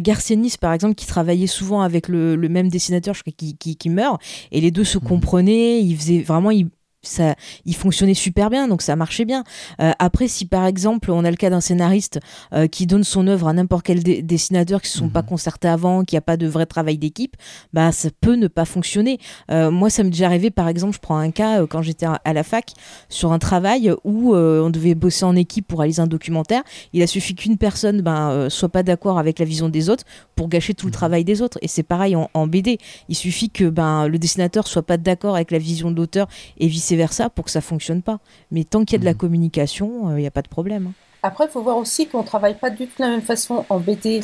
Garcenis, 0.00 0.54
par 0.60 0.72
exemple, 0.72 0.94
qui 0.94 1.06
travaillait 1.06 1.46
souvent 1.46 1.82
avec 1.82 2.08
le, 2.08 2.36
même 2.48 2.68
dessinateur 2.68 3.14
qui, 3.36 3.56
qui, 3.56 3.76
qui, 3.76 3.90
meurt. 3.90 4.22
Et 4.52 4.60
les 4.60 4.70
deux 4.70 4.84
se 4.84 4.98
mmh. 4.98 5.02
comprenaient. 5.02 5.82
Ils 5.82 5.96
faisaient 5.96 6.22
vraiment. 6.22 6.50
Ils, 6.50 6.68
ça, 7.02 7.36
il 7.64 7.76
fonctionnait 7.76 8.14
super 8.14 8.50
bien, 8.50 8.66
donc 8.66 8.82
ça 8.82 8.96
marchait 8.96 9.24
bien. 9.24 9.44
Euh, 9.80 9.92
après, 10.00 10.26
si 10.26 10.46
par 10.46 10.66
exemple 10.66 11.12
on 11.12 11.24
a 11.24 11.30
le 11.30 11.36
cas 11.36 11.48
d'un 11.48 11.60
scénariste 11.60 12.18
euh, 12.52 12.66
qui 12.66 12.86
donne 12.86 13.04
son 13.04 13.28
œuvre 13.28 13.46
à 13.46 13.52
n'importe 13.52 13.86
quel 13.86 14.02
dessinateur 14.02 14.82
qui 14.82 14.88
ne 14.88 14.92
se 14.92 14.98
sont 14.98 15.08
pas 15.08 15.22
mhm. 15.22 15.28
concertés 15.28 15.68
avant, 15.68 16.02
qui 16.02 16.16
a 16.16 16.20
pas 16.20 16.36
de 16.36 16.48
vrai 16.48 16.66
travail 16.66 16.98
d'équipe, 16.98 17.36
bah 17.72 17.92
ça 17.92 18.08
peut 18.20 18.34
ne 18.34 18.48
pas 18.48 18.64
fonctionner. 18.64 19.18
Euh, 19.52 19.70
moi, 19.70 19.90
ça 19.90 20.02
m'est 20.02 20.10
déjà 20.10 20.26
arrivé, 20.26 20.50
par 20.50 20.66
exemple, 20.66 20.92
je 20.92 20.98
prends 20.98 21.18
un 21.18 21.30
cas 21.30 21.64
quand 21.66 21.82
j'étais 21.82 22.06
à 22.06 22.32
la 22.32 22.42
fac 22.42 22.72
sur 23.08 23.30
un 23.32 23.38
travail 23.38 23.92
où 24.02 24.34
on 24.34 24.70
devait 24.70 24.96
bosser 24.96 25.24
en 25.24 25.36
équipe 25.36 25.68
pour 25.68 25.78
réaliser 25.78 26.02
un 26.02 26.08
documentaire. 26.08 26.62
Il 26.92 27.02
a 27.02 27.06
suffi 27.06 27.36
qu'une 27.36 27.58
personne 27.58 28.00
ben, 28.00 28.50
soit 28.50 28.68
pas 28.68 28.82
d'accord 28.82 29.18
avec 29.20 29.38
la 29.38 29.44
vision 29.44 29.68
des 29.68 29.88
autres 29.88 30.04
pour 30.34 30.48
gâcher 30.48 30.74
tout 30.74 30.86
le 30.86 30.90
mhm. 30.90 30.94
travail 30.94 31.24
des 31.24 31.42
autres. 31.42 31.58
Et 31.62 31.68
c'est 31.68 31.84
pareil 31.84 32.16
en, 32.16 32.28
en, 32.34 32.48
BD. 32.48 32.78
Il 33.08 33.14
suffit 33.14 33.50
que 33.50 33.64
ben, 33.68 34.08
le 34.08 34.18
dessinateur 34.18 34.66
soit 34.66 34.82
pas 34.82 34.96
d'accord 34.96 35.36
avec 35.36 35.52
la 35.52 35.58
vision 35.58 35.90
de 35.92 35.96
l'auteur 35.96 36.26
et 36.58 36.66
vice 36.66 36.88
versa 36.98 37.30
pour 37.30 37.46
que 37.46 37.50
ça 37.50 37.62
fonctionne 37.62 38.02
pas. 38.02 38.18
Mais 38.50 38.64
tant 38.64 38.84
qu'il 38.84 38.92
y 38.92 38.96
a 38.96 39.00
de 39.00 39.04
la 39.06 39.12
mhm. 39.12 39.18
communication, 39.18 40.10
il 40.10 40.12
euh, 40.12 40.20
n'y 40.20 40.26
a 40.26 40.30
pas 40.30 40.42
de 40.42 40.48
problème. 40.48 40.88
Hein. 40.88 40.92
Après, 41.22 41.46
il 41.46 41.50
faut 41.50 41.62
voir 41.62 41.78
aussi 41.78 42.06
qu'on 42.06 42.22
travaille 42.22 42.54
pas 42.54 42.70
du 42.70 42.86
tout 42.86 42.98
de 42.98 43.04
la 43.04 43.10
même 43.10 43.22
façon 43.22 43.64
en 43.68 43.78
BD 43.78 44.22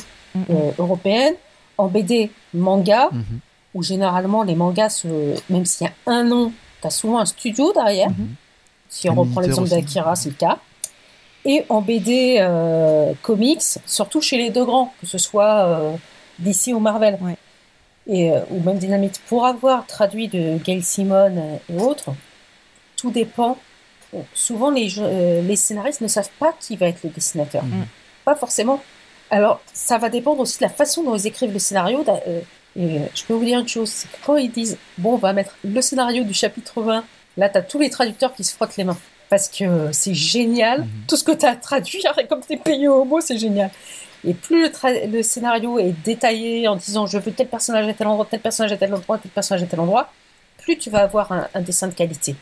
euh, 0.49 0.71
européenne, 0.77 1.33
en 1.77 1.87
BD 1.87 2.31
manga, 2.53 3.09
mhm. 3.11 3.39
où 3.73 3.83
généralement 3.83 4.43
les 4.43 4.55
mangas, 4.55 5.05
même 5.49 5.65
s'il 5.65 5.87
y 5.87 5.89
a 5.89 5.93
un 6.05 6.23
nom, 6.23 6.53
tu 6.81 6.87
as 6.87 6.91
souvent 6.91 7.19
un 7.19 7.25
studio 7.25 7.73
derrière. 7.73 8.09
Mhm. 8.09 8.35
Si 8.87 9.09
on 9.09 9.15
reprend 9.15 9.41
l'exemple 9.41 9.69
d'Akira, 9.69 10.15
c'est 10.15 10.29
le 10.29 10.35
cas. 10.35 10.59
Et 11.43 11.65
en 11.69 11.81
BD 11.81 12.37
euh, 12.39 13.13
comics, 13.21 13.61
surtout 13.85 14.21
chez 14.21 14.37
les 14.37 14.51
deux 14.51 14.63
grands, 14.65 14.93
que 15.01 15.05
ce 15.05 15.17
soit 15.17 15.97
DC 16.39 16.67
ou 16.73 16.79
Marvel. 16.79 17.19
Et, 18.07 18.31
ou 18.51 18.61
même 18.61 18.77
Dynamite, 18.77 19.19
pour 19.27 19.45
avoir 19.45 19.85
traduit 19.85 20.27
de 20.27 20.57
Gail 20.63 20.81
Simon 20.81 21.59
et 21.69 21.77
autres, 21.77 22.11
tout 22.95 23.11
dépend. 23.11 23.57
Souvent, 24.33 24.71
les, 24.71 24.93
euh, 24.99 25.41
les 25.41 25.55
scénaristes 25.55 26.01
ne 26.01 26.07
savent 26.07 26.29
pas 26.39 26.53
qui 26.59 26.77
va 26.77 26.87
être 26.87 27.03
le 27.03 27.09
dessinateur. 27.09 27.63
Mm. 27.63 27.83
Pas 28.23 28.35
forcément. 28.35 28.81
Alors, 29.29 29.61
ça 29.73 29.97
va 29.97 30.09
dépendre 30.09 30.39
aussi 30.39 30.57
de 30.59 30.63
la 30.63 30.69
façon 30.69 31.03
dont 31.03 31.15
ils 31.15 31.27
écrivent 31.27 31.51
le 31.51 31.59
scénario. 31.59 32.03
Euh, 32.07 32.41
et 32.77 32.99
je 33.13 33.23
peux 33.23 33.33
vous 33.33 33.43
dire 33.43 33.59
une 33.59 33.67
chose, 33.67 33.89
c'est 33.89 34.07
quand 34.25 34.37
ils 34.37 34.51
disent, 34.51 34.77
bon, 34.97 35.13
on 35.13 35.17
va 35.17 35.33
mettre 35.33 35.55
le 35.63 35.81
scénario 35.81 36.23
du 36.23 36.33
chapitre 36.33 36.81
20, 36.81 37.03
là, 37.37 37.49
tu 37.49 37.57
as 37.57 37.61
tous 37.61 37.79
les 37.79 37.89
traducteurs 37.89 38.33
qui 38.33 38.43
se 38.43 38.53
frottent 38.53 38.77
les 38.77 38.83
mains. 38.83 38.97
Parce 39.29 39.49
que 39.49 39.91
c'est 39.91 40.13
génial. 40.13 40.81
Mm. 40.81 40.89
Tout 41.07 41.17
ce 41.17 41.23
que 41.23 41.31
tu 41.31 41.45
as 41.45 41.55
traduit, 41.55 42.03
comme 42.29 42.41
tu 42.41 42.53
es 42.53 42.57
payé 42.57 42.87
au 42.87 43.03
mot, 43.03 43.19
c'est 43.19 43.37
génial. 43.37 43.71
Et 44.23 44.33
plus 44.33 44.63
le, 44.63 45.07
le, 45.11 45.23
scénario 45.23 45.77
est 45.77 45.93
détaillé 46.03 46.67
en 46.67 46.75
disant, 46.75 47.05
je 47.05 47.17
veux 47.17 47.31
tel 47.31 47.47
personnage 47.47 47.87
à 47.87 47.93
tel 47.93 48.07
endroit, 48.07 48.25
tel 48.29 48.39
personnage 48.39 48.71
à 48.71 48.77
tel 48.77 48.93
endroit, 48.93 49.17
tel 49.17 49.31
personnage 49.31 49.63
à 49.63 49.67
tel 49.67 49.79
endroit, 49.79 50.09
plus 50.57 50.77
tu 50.77 50.89
vas 50.89 51.01
avoir 51.01 51.31
un 51.31 51.61
dessin 51.61 51.87
de 51.87 51.93
qualité. 51.93 52.35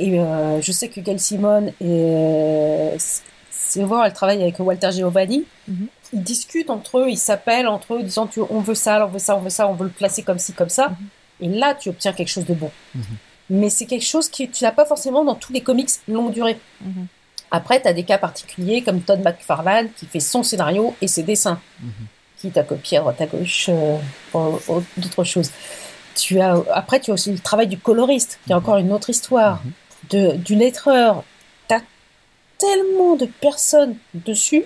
Et 0.00 0.18
euh, 0.18 0.62
je 0.62 0.72
sais 0.72 0.88
que 0.88 0.98
Gail 0.98 1.18
Simon 1.18 1.66
et 1.66 1.74
euh, 1.82 2.96
voir, 3.76 4.06
elle 4.06 4.14
travaille 4.14 4.40
avec 4.40 4.58
Walter 4.58 4.90
Giovanni. 4.92 5.44
Mhm. 5.68 5.88
Ils 6.14 6.22
discutent 6.22 6.70
entre 6.70 7.00
eux, 7.00 7.10
ils 7.10 7.18
s'appellent 7.18 7.68
entre 7.68 7.94
eux, 7.94 8.02
disant 8.02 8.28
on 8.48 8.60
veut 8.60 8.74
ça, 8.74 9.06
on 9.06 9.10
veut 9.10 9.18
ça, 9.18 9.36
on 9.36 9.40
veut 9.40 9.50
ça, 9.50 9.68
on 9.68 9.74
veut 9.74 9.84
le 9.84 9.90
placer 9.90 10.22
comme 10.22 10.38
ci, 10.38 10.54
comme 10.54 10.70
ça. 10.70 10.88
Mhm. 10.88 10.96
Et 11.42 11.48
là, 11.58 11.74
tu 11.74 11.90
obtiens 11.90 12.14
quelque 12.14 12.30
chose 12.30 12.46
de 12.46 12.54
bon. 12.54 12.70
Mhm. 12.94 13.02
Mais 13.50 13.68
c'est 13.68 13.84
quelque 13.84 14.06
chose 14.06 14.30
que 14.30 14.44
tu 14.44 14.64
n'as 14.64 14.72
pas 14.72 14.86
forcément 14.86 15.22
dans 15.22 15.34
tous 15.34 15.52
les 15.52 15.60
comics 15.60 15.90
longue 16.08 16.32
durée. 16.32 16.58
Après, 17.50 17.82
tu 17.82 17.88
as 17.88 17.92
des 17.92 18.04
cas 18.04 18.16
particuliers 18.16 18.80
comme 18.82 19.02
Todd 19.02 19.20
McFarlane 19.22 19.90
qui 19.98 20.06
fait 20.06 20.20
son 20.20 20.42
scénario 20.42 20.94
et 21.02 21.08
ses 21.08 21.24
dessins, 21.24 21.60
qui 22.38 22.50
t'a 22.50 22.62
copié 22.62 22.98
à 22.98 23.00
droite 23.00 23.20
à 23.20 23.26
gauche 23.26 23.68
euh, 23.68 23.98
d'autres 24.96 25.24
choses. 25.24 25.50
Tu 26.14 26.40
as, 26.40 26.56
après, 26.72 27.00
tu 27.00 27.10
as 27.10 27.14
aussi 27.14 27.32
le 27.32 27.40
travail 27.40 27.66
du 27.66 27.76
coloriste, 27.76 28.38
qui 28.46 28.52
est 28.52 28.54
encore 28.54 28.76
une 28.76 28.92
autre 28.92 29.10
histoire 29.10 29.60
de, 30.08 30.36
du 30.36 30.54
lettreur, 30.54 31.24
t'as 31.68 31.80
tellement 32.58 33.16
de 33.16 33.26
personnes 33.26 33.96
dessus 34.14 34.64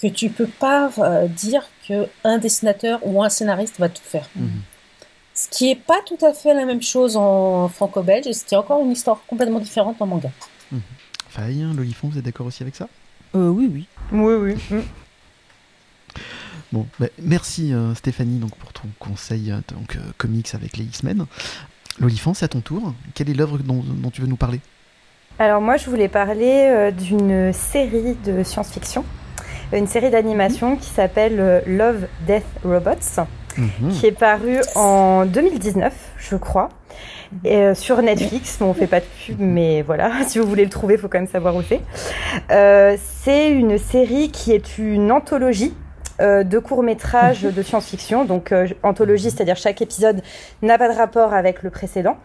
que 0.00 0.06
tu 0.06 0.30
peux 0.30 0.46
pas 0.46 0.90
euh, 0.98 1.26
dire 1.26 1.62
que 1.88 2.06
un 2.24 2.38
dessinateur 2.38 3.00
ou 3.02 3.22
un 3.22 3.28
scénariste 3.28 3.78
va 3.78 3.88
tout 3.88 4.02
faire. 4.04 4.28
Mhm. 4.36 4.62
Ce 5.34 5.48
qui 5.48 5.70
est 5.70 5.76
pas 5.76 6.00
tout 6.06 6.18
à 6.24 6.32
fait 6.32 6.54
la 6.54 6.64
même 6.64 6.82
chose 6.82 7.16
en 7.16 7.68
franco-belge, 7.68 8.26
et 8.26 8.32
ce 8.32 8.44
qui 8.44 8.54
est 8.54 8.58
encore 8.58 8.82
une 8.82 8.92
histoire 8.92 9.20
complètement 9.26 9.60
différente 9.60 10.00
en 10.00 10.06
manga. 10.06 10.30
Mmh. 10.72 10.78
Faye, 11.28 11.66
Lolifon, 11.74 12.08
vous 12.08 12.18
êtes 12.18 12.24
d'accord 12.24 12.46
aussi 12.46 12.62
avec 12.62 12.74
ça? 12.74 12.88
Euh, 13.34 13.48
Oui, 13.48 13.70
oui. 13.70 13.86
Oui, 14.12 14.34
oui. 14.34 14.54
Mm. 14.70 14.82
Bon, 16.72 16.86
bah, 16.98 17.08
merci 17.18 17.74
euh, 17.74 17.94
Stéphanie 17.94 18.38
donc, 18.38 18.56
pour 18.56 18.72
ton 18.72 18.88
conseil 18.98 19.52
donc, 19.68 19.98
comics 20.16 20.54
avec 20.54 20.78
les 20.78 20.84
X-Men. 20.84 21.26
L'Olifant, 22.00 22.34
c'est 22.34 22.44
à 22.44 22.48
ton 22.48 22.60
tour. 22.60 22.92
Quelle 23.14 23.30
est 23.30 23.34
l'œuvre 23.34 23.58
dont, 23.58 23.82
tu 24.12 24.20
veux 24.20 24.26
nous 24.26 24.36
parler? 24.36 24.60
Alors 25.38 25.60
moi, 25.60 25.76
je 25.76 25.88
voulais 25.88 26.08
parler 26.08 26.68
euh, 26.68 26.90
d'une 26.90 27.52
série 27.52 28.16
de 28.24 28.42
science-fiction, 28.42 29.04
une 29.72 29.86
série 29.86 30.10
d'animation 30.10 30.76
qui 30.76 30.88
s'appelle 30.88 31.36
euh, 31.38 31.60
Love, 31.66 32.06
Death, 32.26 32.44
Robots, 32.64 33.22
mhm. 33.58 33.90
qui 33.90 34.06
est 34.06 34.18
parue 34.18 34.60
en 34.74 35.26
2019, 35.26 35.92
je 36.18 36.36
crois. 36.36 36.70
Et, 37.44 37.56
euh, 37.56 37.74
sur 37.74 38.00
Netflix, 38.00 38.58
bon, 38.58 38.66
on 38.66 38.74
fait 38.74 38.86
pas 38.86 39.00
de 39.00 39.06
pub, 39.26 39.36
mais 39.40 39.82
voilà, 39.82 40.10
si 40.26 40.38
vous 40.38 40.46
voulez 40.46 40.64
le 40.64 40.70
trouver, 40.70 40.94
il 40.94 41.00
faut 41.00 41.08
quand 41.08 41.18
même 41.18 41.26
savoir 41.26 41.54
où 41.54 41.62
c'est. 41.62 41.80
c'est 42.98 43.50
une 43.50 43.78
série 43.78 44.30
qui 44.30 44.52
est 44.52 44.78
une 44.78 45.12
anthologie 45.12 45.74
euh, 46.18 46.44
de 46.44 46.58
courts-métrages 46.58 47.42
de 47.42 47.62
science-fiction, 47.62 48.24
donc 48.24 48.50
euh, 48.50 48.66
anthologie, 48.82 49.30
c'est-à-dire 49.30 49.56
chaque 49.56 49.82
épisode 49.82 50.22
n'a 50.62 50.78
pas 50.78 50.88
de 50.88 50.96
rapport 50.96 51.34
avec 51.34 51.62
le 51.62 51.68
précédent, 51.68 52.16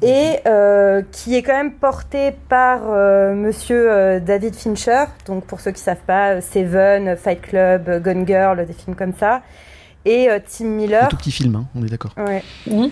et 0.00 0.36
euh, 0.46 1.02
qui 1.12 1.34
est 1.34 1.42
quand 1.42 1.52
même 1.52 1.72
porté 1.72 2.32
par 2.48 2.84
monsieur 3.34 4.20
David 4.20 4.54
Fincher, 4.54 5.04
donc 5.26 5.44
pour 5.44 5.60
ceux 5.60 5.72
qui 5.72 5.80
savent 5.80 5.96
pas, 6.06 6.40
Seven, 6.40 7.16
Fight 7.16 7.42
Club, 7.42 8.02
Gone 8.02 8.26
Girl, 8.26 8.64
des 8.64 8.72
films 8.72 8.96
comme 8.96 9.12
ça, 9.12 9.42
et 10.06 10.28
Tim 10.46 10.66
Miller. 10.66 11.04
Un 11.04 11.08
tout 11.08 11.16
petit 11.16 11.32
film, 11.32 11.56
hein, 11.56 11.66
on 11.74 11.84
est 11.84 11.90
d'accord. 11.90 12.14
Ouais. 12.16 12.42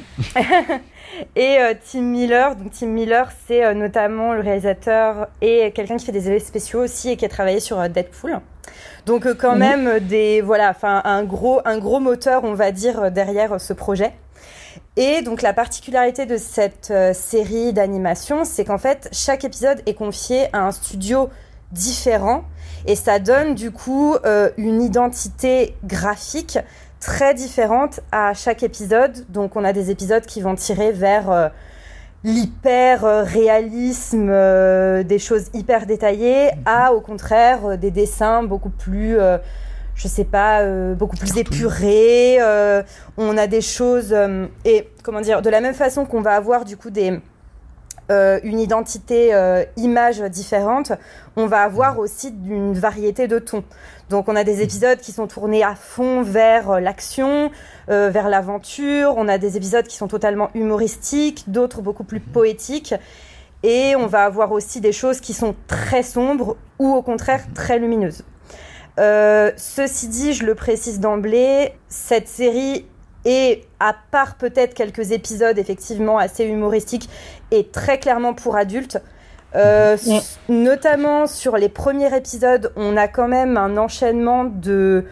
et 1.36 1.58
Tim 1.90 2.02
Miller, 2.02 2.56
donc 2.56 2.72
Tim 2.72 2.88
Miller, 2.88 3.30
c'est 3.46 3.74
notamment 3.74 4.34
le 4.34 4.40
réalisateur 4.40 5.28
et 5.40 5.72
quelqu'un 5.74 5.96
qui 5.96 6.04
fait 6.04 6.12
des 6.12 6.28
effets 6.28 6.44
spéciaux 6.44 6.82
aussi 6.82 7.08
et 7.08 7.16
qui 7.16 7.24
a 7.24 7.30
travaillé 7.30 7.60
sur 7.60 7.88
Deadpool. 7.88 8.38
Donc 9.06 9.24
euh, 9.24 9.34
quand 9.34 9.54
même 9.54 10.00
des 10.00 10.40
voilà, 10.40 10.70
enfin 10.70 11.00
un 11.04 11.22
gros 11.22 11.60
un 11.64 11.78
gros 11.78 12.00
moteur 12.00 12.42
on 12.44 12.54
va 12.54 12.72
dire 12.72 13.04
euh, 13.04 13.10
derrière 13.10 13.54
euh, 13.54 13.58
ce 13.58 13.72
projet. 13.72 14.12
Et 14.96 15.22
donc 15.22 15.42
la 15.42 15.52
particularité 15.52 16.26
de 16.26 16.36
cette 16.36 16.92
série 17.14 17.72
d'animation, 17.72 18.44
c'est 18.44 18.64
qu'en 18.64 18.78
fait 18.78 19.08
chaque 19.12 19.44
épisode 19.44 19.80
est 19.86 19.94
confié 19.94 20.48
à 20.54 20.66
un 20.66 20.72
studio 20.72 21.30
différent 21.70 22.44
et 22.86 22.96
ça 22.96 23.18
donne 23.18 23.54
du 23.54 23.70
coup 23.70 24.16
une 24.56 24.82
identité 24.82 25.76
graphique 25.84 26.58
très 27.00 27.34
différente 27.34 28.00
à 28.12 28.32
chaque 28.34 28.62
épisode. 28.62 29.26
Donc 29.30 29.56
on 29.56 29.64
a 29.64 29.72
des 29.72 29.90
épisodes 29.90 30.24
qui 30.24 30.40
vont 30.40 30.54
tirer 30.54 30.92
vers 30.92 31.50
l'hyper 32.26 33.24
réalisme 33.24 34.26
des 35.04 35.18
choses 35.18 35.46
hyper 35.54 35.86
détaillées 35.86 36.50
à 36.66 36.92
au 36.92 37.00
contraire 37.00 37.78
des 37.78 37.90
dessins 37.90 38.42
beaucoup 38.42 38.70
plus 38.70 39.16
je 39.94 40.08
sais 40.08 40.24
pas, 40.24 40.62
beaucoup 40.94 41.16
plus 41.16 41.38
épurés. 41.38 42.38
on 43.16 43.38
a 43.38 43.46
des 43.46 43.62
choses 43.62 44.14
et 44.64 44.88
comment 45.02 45.20
dire, 45.20 45.40
de 45.40 45.50
la 45.50 45.60
même 45.60 45.74
façon 45.74 46.04
qu'on 46.04 46.20
va 46.20 46.34
avoir 46.34 46.64
du 46.64 46.76
coup 46.76 46.90
des 46.90 47.20
euh, 48.08 48.38
une 48.44 48.60
identité 48.60 49.34
euh, 49.34 49.64
image 49.76 50.20
différente, 50.20 50.92
on 51.34 51.46
va 51.46 51.62
avoir 51.62 51.98
aussi 51.98 52.28
une 52.28 52.72
variété 52.72 53.26
de 53.26 53.40
tons. 53.40 53.64
Donc 54.10 54.28
on 54.28 54.36
a 54.36 54.44
des 54.44 54.62
épisodes 54.62 54.98
qui 54.98 55.10
sont 55.10 55.26
tournés 55.26 55.64
à 55.64 55.74
fond 55.74 56.22
vers 56.22 56.78
euh, 57.88 58.10
vers 58.10 58.28
l'aventure, 58.28 59.14
on 59.16 59.28
a 59.28 59.38
des 59.38 59.56
épisodes 59.56 59.86
qui 59.86 59.96
sont 59.96 60.08
totalement 60.08 60.50
humoristiques, 60.54 61.44
d'autres 61.50 61.82
beaucoup 61.82 62.04
plus 62.04 62.20
poétiques. 62.20 62.94
Et 63.62 63.96
on 63.96 64.06
va 64.06 64.24
avoir 64.24 64.52
aussi 64.52 64.80
des 64.80 64.92
choses 64.92 65.20
qui 65.20 65.32
sont 65.32 65.54
très 65.66 66.02
sombres 66.02 66.56
ou 66.78 66.94
au 66.94 67.02
contraire 67.02 67.42
très 67.54 67.78
lumineuses. 67.78 68.22
ceci 68.98 70.08
dit, 70.08 70.34
je 70.34 70.44
le 70.44 70.54
précise 70.54 71.00
d'emblée, 71.00 71.72
cette 71.88 72.28
série 72.28 72.86
et 73.26 73.64
à 73.80 73.94
part 74.12 74.36
peut-être 74.36 74.72
quelques 74.72 75.10
épisodes 75.10 75.58
effectivement 75.58 76.16
assez 76.16 76.44
humoristiques 76.44 77.10
et 77.50 77.66
très 77.66 77.98
clairement 77.98 78.34
pour 78.34 78.56
adultes, 78.56 79.02
euh, 79.56 79.96
notamment 80.48 81.26
sur 81.26 81.56
les 81.56 81.68
premiers 81.68 82.14
épisodes, 82.16 82.72
on 82.76 82.96
a 82.96 83.08
quand 83.08 83.28
même 83.28 83.56
un 83.56 83.76
enchaînement 83.76 84.44
de, 84.44 85.04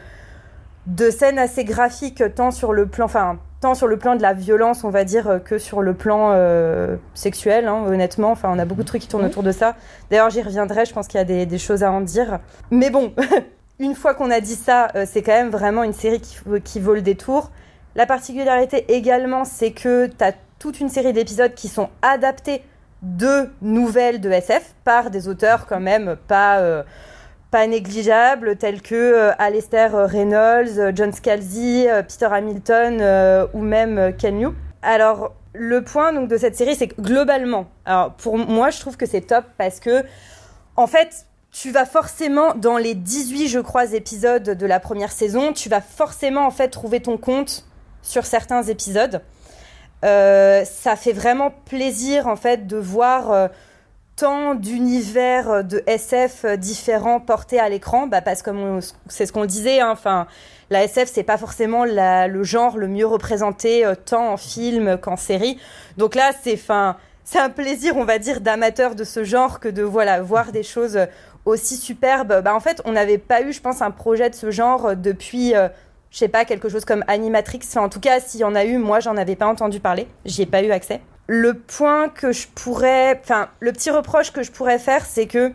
de 0.86 1.10
scènes 1.10 1.38
assez 1.38 1.64
graphiques, 1.64 2.22
tant 2.34 2.50
sur 2.50 2.72
le 2.72 2.86
plan, 2.86 3.06
enfin, 3.06 3.38
tant 3.60 3.74
sur 3.74 3.86
le 3.86 3.96
plan 3.96 4.16
de 4.16 4.22
la 4.22 4.34
violence, 4.34 4.84
on 4.84 4.90
va 4.90 5.04
dire, 5.04 5.40
que 5.44 5.58
sur 5.58 5.80
le 5.80 5.94
plan 5.94 6.32
euh, 6.32 6.96
sexuel, 7.14 7.66
hein, 7.66 7.84
honnêtement. 7.86 8.30
Enfin, 8.30 8.50
on 8.52 8.58
a 8.58 8.64
beaucoup 8.64 8.82
de 8.82 8.86
trucs 8.86 9.02
qui 9.02 9.08
tournent 9.08 9.24
autour 9.24 9.42
de 9.42 9.52
ça. 9.52 9.76
D'ailleurs, 10.10 10.30
j'y 10.30 10.42
reviendrai, 10.42 10.84
je 10.84 10.92
pense 10.92 11.08
qu'il 11.08 11.18
y 11.18 11.22
a 11.22 11.24
des, 11.24 11.46
des, 11.46 11.58
choses 11.58 11.82
à 11.82 11.90
en 11.90 12.02
dire. 12.02 12.40
Mais 12.70 12.90
bon, 12.90 13.14
une 13.78 13.94
fois 13.94 14.14
qu'on 14.14 14.30
a 14.30 14.40
dit 14.40 14.56
ça, 14.56 14.88
euh, 14.94 15.06
c'est 15.10 15.22
quand 15.22 15.32
même 15.32 15.50
vraiment 15.50 15.82
une 15.82 15.94
série 15.94 16.20
qui, 16.20 16.36
qui 16.62 16.80
vaut 16.80 16.94
le 16.94 17.02
détour. 17.02 17.50
La 17.96 18.06
particularité 18.06 18.84
également, 18.92 19.44
c'est 19.44 19.70
que 19.70 20.06
tu 20.06 20.24
as 20.24 20.32
toute 20.58 20.80
une 20.80 20.88
série 20.88 21.12
d'épisodes 21.12 21.54
qui 21.54 21.68
sont 21.68 21.88
adaptés 22.02 22.62
de 23.02 23.50
nouvelles 23.60 24.20
de 24.20 24.30
SF 24.30 24.74
par 24.84 25.10
des 25.10 25.28
auteurs 25.28 25.66
quand 25.66 25.80
même 25.80 26.16
pas, 26.26 26.58
euh, 26.58 26.82
pas 27.54 27.68
négligeables 27.68 28.56
tels 28.56 28.82
que 28.82 28.96
euh, 28.96 29.32
Alistair 29.38 29.92
Reynolds, 30.08 30.92
John 30.96 31.12
Scalzi, 31.12 31.86
euh, 31.88 32.02
Peter 32.02 32.26
Hamilton 32.28 33.48
ou 33.54 33.62
même 33.62 34.12
Ken 34.18 34.40
Yu. 34.40 34.48
Alors 34.82 35.34
le 35.52 35.84
point 35.84 36.12
donc 36.12 36.28
de 36.28 36.36
cette 36.36 36.56
série 36.56 36.74
c'est 36.74 36.88
que 36.88 37.00
globalement, 37.00 37.68
alors 37.84 38.14
pour 38.14 38.38
moi 38.38 38.70
je 38.70 38.80
trouve 38.80 38.96
que 38.96 39.06
c'est 39.06 39.20
top 39.20 39.44
parce 39.56 39.78
que 39.78 40.02
en 40.74 40.88
fait 40.88 41.26
tu 41.52 41.70
vas 41.70 41.86
forcément 41.86 42.54
dans 42.56 42.76
les 42.76 42.96
18 42.96 43.46
je 43.46 43.60
crois 43.60 43.92
épisodes 43.92 44.42
de 44.42 44.66
la 44.66 44.80
première 44.80 45.12
saison, 45.12 45.52
tu 45.52 45.68
vas 45.68 45.80
forcément 45.80 46.48
en 46.48 46.50
fait 46.50 46.70
trouver 46.70 46.98
ton 46.98 47.18
compte 47.18 47.66
sur 48.02 48.26
certains 48.26 48.64
épisodes. 48.64 49.22
Euh, 50.04 50.64
ça 50.64 50.96
fait 50.96 51.12
vraiment 51.12 51.52
plaisir 51.66 52.26
en 52.26 52.34
fait 52.34 52.66
de 52.66 52.76
voir 52.76 53.30
euh, 53.30 53.46
tant 54.16 54.54
d'univers 54.54 55.64
de 55.64 55.82
SF 55.86 56.46
différents 56.58 57.20
portés 57.20 57.58
à 57.58 57.68
l'écran, 57.68 58.06
bah, 58.06 58.20
parce 58.20 58.42
que 58.42 58.50
c'est 59.08 59.26
ce 59.26 59.32
qu'on 59.32 59.44
disait, 59.44 59.80
hein, 59.80 59.90
enfin 59.90 60.26
la 60.70 60.84
SF 60.84 61.10
c'est 61.12 61.24
pas 61.24 61.36
forcément 61.36 61.84
le 61.84 62.42
genre 62.42 62.78
le 62.78 62.88
mieux 62.88 63.06
représenté 63.06 63.84
euh, 63.84 63.94
tant 63.94 64.32
en 64.32 64.36
film 64.36 64.96
qu'en 64.98 65.16
série. 65.16 65.58
Donc 65.96 66.14
là 66.14 66.30
c'est 66.42 66.58
c'est 67.24 67.38
un 67.38 67.50
plaisir 67.50 67.96
on 67.96 68.04
va 68.04 68.18
dire 68.18 68.40
d'amateur 68.40 68.94
de 68.94 69.04
ce 69.04 69.24
genre 69.24 69.60
que 69.60 69.68
de 69.68 69.82
voilà 69.82 70.22
voir 70.22 70.52
des 70.52 70.62
choses 70.62 70.98
aussi 71.44 71.76
superbes. 71.76 72.40
Bah 72.42 72.54
en 72.54 72.60
fait 72.60 72.80
on 72.84 72.92
n'avait 72.92 73.18
pas 73.18 73.42
eu 73.42 73.52
je 73.52 73.60
pense 73.60 73.82
un 73.82 73.90
projet 73.90 74.30
de 74.30 74.34
ce 74.34 74.50
genre 74.50 74.96
depuis 74.96 75.54
je 76.14 76.18
sais 76.20 76.28
pas, 76.28 76.44
quelque 76.44 76.68
chose 76.68 76.84
comme 76.84 77.02
Animatrix. 77.08 77.62
en 77.74 77.88
tout 77.88 77.98
cas, 77.98 78.20
s'il 78.20 78.38
y 78.38 78.44
en 78.44 78.54
a 78.54 78.64
eu, 78.64 78.78
moi, 78.78 79.00
j'en 79.00 79.16
avais 79.16 79.34
pas 79.34 79.48
entendu 79.48 79.80
parler. 79.80 80.06
J'y 80.24 80.42
ai 80.42 80.46
pas 80.46 80.62
eu 80.62 80.70
accès. 80.70 81.00
Le 81.26 81.54
point 81.54 82.08
que 82.08 82.32
je 82.32 82.46
pourrais, 82.48 83.18
enfin, 83.22 83.48
le 83.60 83.72
petit 83.72 83.90
reproche 83.90 84.30
que 84.30 84.42
je 84.42 84.50
pourrais 84.50 84.78
faire, 84.78 85.06
c'est 85.06 85.26
que 85.26 85.52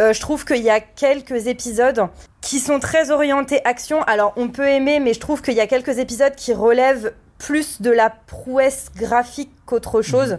euh, 0.00 0.12
je 0.12 0.20
trouve 0.20 0.44
qu'il 0.44 0.62
y 0.62 0.70
a 0.70 0.80
quelques 0.80 1.48
épisodes 1.48 2.08
qui 2.40 2.60
sont 2.60 2.78
très 2.78 3.10
orientés 3.10 3.60
action. 3.64 4.02
Alors, 4.02 4.32
on 4.36 4.48
peut 4.48 4.68
aimer, 4.68 5.00
mais 5.00 5.12
je 5.14 5.20
trouve 5.20 5.42
qu'il 5.42 5.54
y 5.54 5.60
a 5.60 5.66
quelques 5.66 5.98
épisodes 5.98 6.34
qui 6.36 6.52
relèvent 6.52 7.12
plus 7.38 7.80
de 7.80 7.90
la 7.90 8.10
prouesse 8.10 8.90
graphique 8.94 9.50
qu'autre 9.64 10.02
chose. 10.02 10.38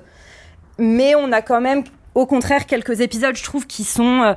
Mais 0.78 1.16
on 1.16 1.32
a 1.32 1.42
quand 1.42 1.62
même, 1.62 1.84
au 2.16 2.26
contraire, 2.26 2.66
quelques 2.66 3.02
épisodes, 3.02 3.36
je 3.36 3.44
trouve, 3.44 3.66
qui 3.68 3.84
sont 3.84 4.22
euh, 4.22 4.34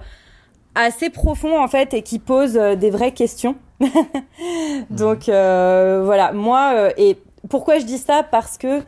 assez 0.75 1.11
profonds, 1.11 1.61
en 1.61 1.69
fait, 1.69 1.95
et 1.95 2.03
qui 2.03 2.19
posent 2.19 2.57
euh, 2.57 2.75
des 2.75 2.91
vraies 2.91 3.13
questions. 3.13 3.57
Donc 4.91 5.29
euh, 5.29 6.03
voilà, 6.05 6.33
moi, 6.33 6.91
et 6.97 7.19
pourquoi 7.49 7.79
je 7.79 7.85
dis 7.85 7.99
ça? 7.99 8.23
Parce 8.23 8.57
que 8.59 8.83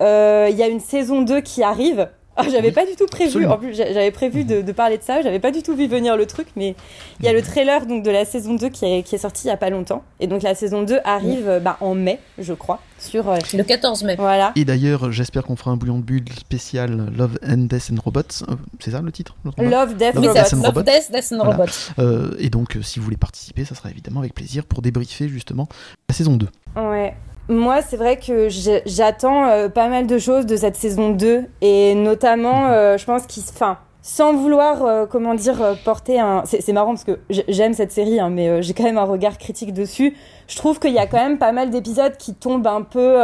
il 0.00 0.56
y 0.56 0.62
a 0.62 0.68
une 0.68 0.80
saison 0.80 1.22
2 1.22 1.40
qui 1.40 1.62
arrive. 1.62 2.08
Ah, 2.36 2.44
j'avais 2.50 2.70
pas 2.70 2.84
du 2.84 2.94
tout 2.96 3.06
prévu. 3.06 3.46
En 3.46 3.56
plus, 3.56 3.74
j'avais 3.74 4.10
prévu 4.10 4.44
de, 4.44 4.60
de, 4.60 4.72
parler 4.72 4.98
de 4.98 5.02
ça. 5.02 5.22
J'avais 5.22 5.38
pas 5.38 5.50
du 5.50 5.62
tout 5.62 5.74
vu 5.74 5.86
venir 5.86 6.18
le 6.18 6.26
truc, 6.26 6.48
mais 6.54 6.74
il 7.18 7.24
y 7.24 7.28
a 7.28 7.32
le 7.32 7.40
trailer 7.40 7.86
donc 7.86 8.02
de 8.02 8.10
la 8.10 8.26
saison 8.26 8.54
2 8.54 8.68
qui 8.68 8.84
est, 8.84 9.02
qui 9.02 9.14
est 9.14 9.18
sorti 9.18 9.46
il 9.46 9.48
y 9.48 9.52
a 9.52 9.56
pas 9.56 9.70
longtemps. 9.70 10.04
Et 10.20 10.26
donc 10.26 10.42
la 10.42 10.54
saison 10.54 10.82
2 10.82 10.98
arrive 11.04 11.60
bah, 11.62 11.78
en 11.80 11.94
mai, 11.94 12.20
je 12.38 12.52
crois, 12.52 12.80
sur 12.98 13.30
euh, 13.30 13.38
le 13.54 13.62
14 13.62 14.04
mai. 14.04 14.16
Voilà. 14.18 14.52
Et 14.54 14.66
d'ailleurs, 14.66 15.10
j'espère 15.12 15.44
qu'on 15.44 15.56
fera 15.56 15.70
un 15.70 15.76
bouillon 15.76 15.98
de 15.98 16.04
bulle 16.04 16.28
spécial 16.38 17.10
Love 17.16 17.38
and 17.42 17.68
Death 17.68 17.90
and 17.90 18.00
Robots. 18.04 18.20
Euh, 18.42 18.54
c'est 18.80 18.90
ça 18.90 19.00
le 19.00 19.12
titre 19.12 19.34
Love, 19.56 19.96
Death, 19.96 20.14
Love, 20.16 20.34
Death, 20.34 20.52
and 20.52 20.62
Love, 20.62 20.84
Death, 20.84 21.10
Death 21.10 21.32
and 21.32 21.42
Robots. 21.42 21.92
Euh, 21.98 22.34
et 22.38 22.50
donc, 22.50 22.76
si 22.82 22.98
vous 22.98 23.04
voulez 23.06 23.16
participer, 23.16 23.64
ça 23.64 23.74
sera 23.74 23.90
évidemment 23.90 24.20
avec 24.20 24.34
plaisir 24.34 24.64
pour 24.66 24.82
débriefer 24.82 25.28
justement 25.28 25.68
la 26.10 26.14
saison 26.14 26.36
2. 26.36 26.48
Ouais. 26.76 27.14
Moi, 27.48 27.80
c'est 27.80 27.96
vrai 27.96 28.18
que 28.18 28.48
j'attends 28.86 29.46
euh, 29.46 29.68
pas 29.68 29.88
mal 29.88 30.08
de 30.08 30.18
choses 30.18 30.46
de 30.46 30.56
cette 30.56 30.74
saison 30.74 31.10
2 31.10 31.44
et 31.60 31.94
notamment, 31.94 32.66
euh, 32.66 32.98
je 32.98 33.04
pense 33.04 33.26
qu'il, 33.26 33.44
enfin, 33.48 33.78
sans 34.02 34.34
vouloir, 34.34 34.84
euh, 34.84 35.06
comment 35.06 35.34
dire, 35.34 35.76
porter 35.84 36.18
un. 36.18 36.42
C'est 36.44 36.72
marrant 36.72 36.94
parce 36.94 37.04
que 37.04 37.20
j'aime 37.30 37.72
cette 37.72 37.92
série, 37.92 38.18
hein, 38.18 38.30
mais 38.30 38.62
j'ai 38.62 38.74
quand 38.74 38.82
même 38.82 38.98
un 38.98 39.04
regard 39.04 39.38
critique 39.38 39.72
dessus. 39.72 40.16
Je 40.48 40.56
trouve 40.56 40.80
qu'il 40.80 40.92
y 40.92 40.98
a 40.98 41.06
quand 41.06 41.18
même 41.18 41.38
pas 41.38 41.52
mal 41.52 41.70
d'épisodes 41.70 42.16
qui 42.16 42.34
tombent 42.34 42.66
un 42.66 42.82
peu, 42.82 43.16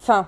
enfin, 0.00 0.26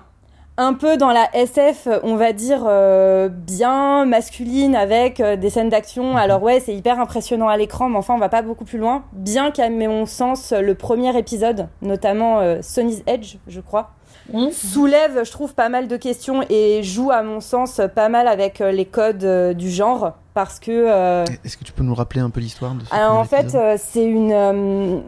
un 0.61 0.73
peu 0.73 0.95
dans 0.95 1.11
la 1.11 1.27
SF, 1.35 1.87
on 2.03 2.15
va 2.15 2.33
dire, 2.33 2.63
euh, 2.67 3.29
bien 3.29 4.05
masculine 4.05 4.75
avec 4.75 5.19
euh, 5.19 5.35
des 5.35 5.49
scènes 5.49 5.69
d'action. 5.69 6.11
Mhm. 6.11 6.17
Alors 6.17 6.43
ouais, 6.43 6.59
c'est 6.59 6.75
hyper 6.75 6.99
impressionnant 6.99 7.47
à 7.47 7.57
l'écran, 7.57 7.89
mais 7.89 7.97
enfin, 7.97 8.13
on 8.13 8.19
va 8.19 8.29
pas 8.29 8.43
beaucoup 8.43 8.65
plus 8.65 8.77
loin. 8.77 9.03
Bien 9.13 9.51
qu'à 9.51 9.69
mon 9.69 10.05
sens, 10.05 10.53
le 10.53 10.75
premier 10.75 11.17
épisode, 11.17 11.67
notamment 11.81 12.39
euh, 12.39 12.59
Sonny's 12.61 13.01
Edge, 13.07 13.37
je 13.47 13.59
crois, 13.59 13.91
mhm. 14.31 14.51
soulève, 14.51 15.23
je 15.23 15.31
trouve, 15.31 15.55
pas 15.55 15.69
mal 15.69 15.87
de 15.87 15.97
questions 15.97 16.43
et 16.49 16.83
joue, 16.83 17.11
à 17.11 17.23
mon 17.23 17.39
sens, 17.39 17.81
pas 17.95 18.09
mal 18.09 18.27
avec 18.27 18.59
les 18.59 18.85
codes 18.85 19.55
du 19.55 19.69
genre. 19.69 20.13
Parce 20.33 20.59
que... 20.59 21.23
Est-ce 21.43 21.57
que 21.57 21.63
tu 21.63 21.73
peux 21.73 21.83
nous 21.83 21.95
rappeler 21.95 22.21
un 22.21 22.29
peu 22.29 22.39
l'histoire 22.39 22.73
de 22.75 22.85
ce 22.85 22.93
Alors 22.93 23.15
en 23.15 23.25
fait, 23.25 23.57
c'est 23.77 24.05
une... 24.05 25.01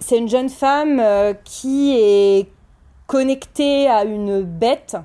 c'est 0.00 0.18
une 0.18 0.28
jeune 0.28 0.50
femme 0.50 1.00
qui 1.44 1.96
est 1.96 2.48
connecté 3.08 3.88
à 3.88 4.04
une 4.04 4.42
bête 4.42 4.96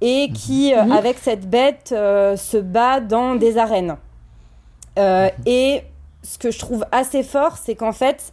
et 0.00 0.30
qui, 0.32 0.74
euh, 0.74 0.82
mhm. 0.82 0.92
avec 0.92 1.18
cette 1.18 1.48
bête, 1.48 1.90
euh, 1.92 2.36
se 2.36 2.56
bat 2.56 3.00
dans 3.00 3.36
des 3.36 3.58
arènes. 3.58 3.96
Euh, 4.98 5.26
mhm. 5.26 5.30
et 5.46 5.82
ce 6.24 6.38
que 6.38 6.50
je 6.50 6.58
trouve 6.58 6.84
assez 6.90 7.22
fort, 7.22 7.56
c'est 7.58 7.76
qu'en 7.76 7.92
fait, 7.92 8.32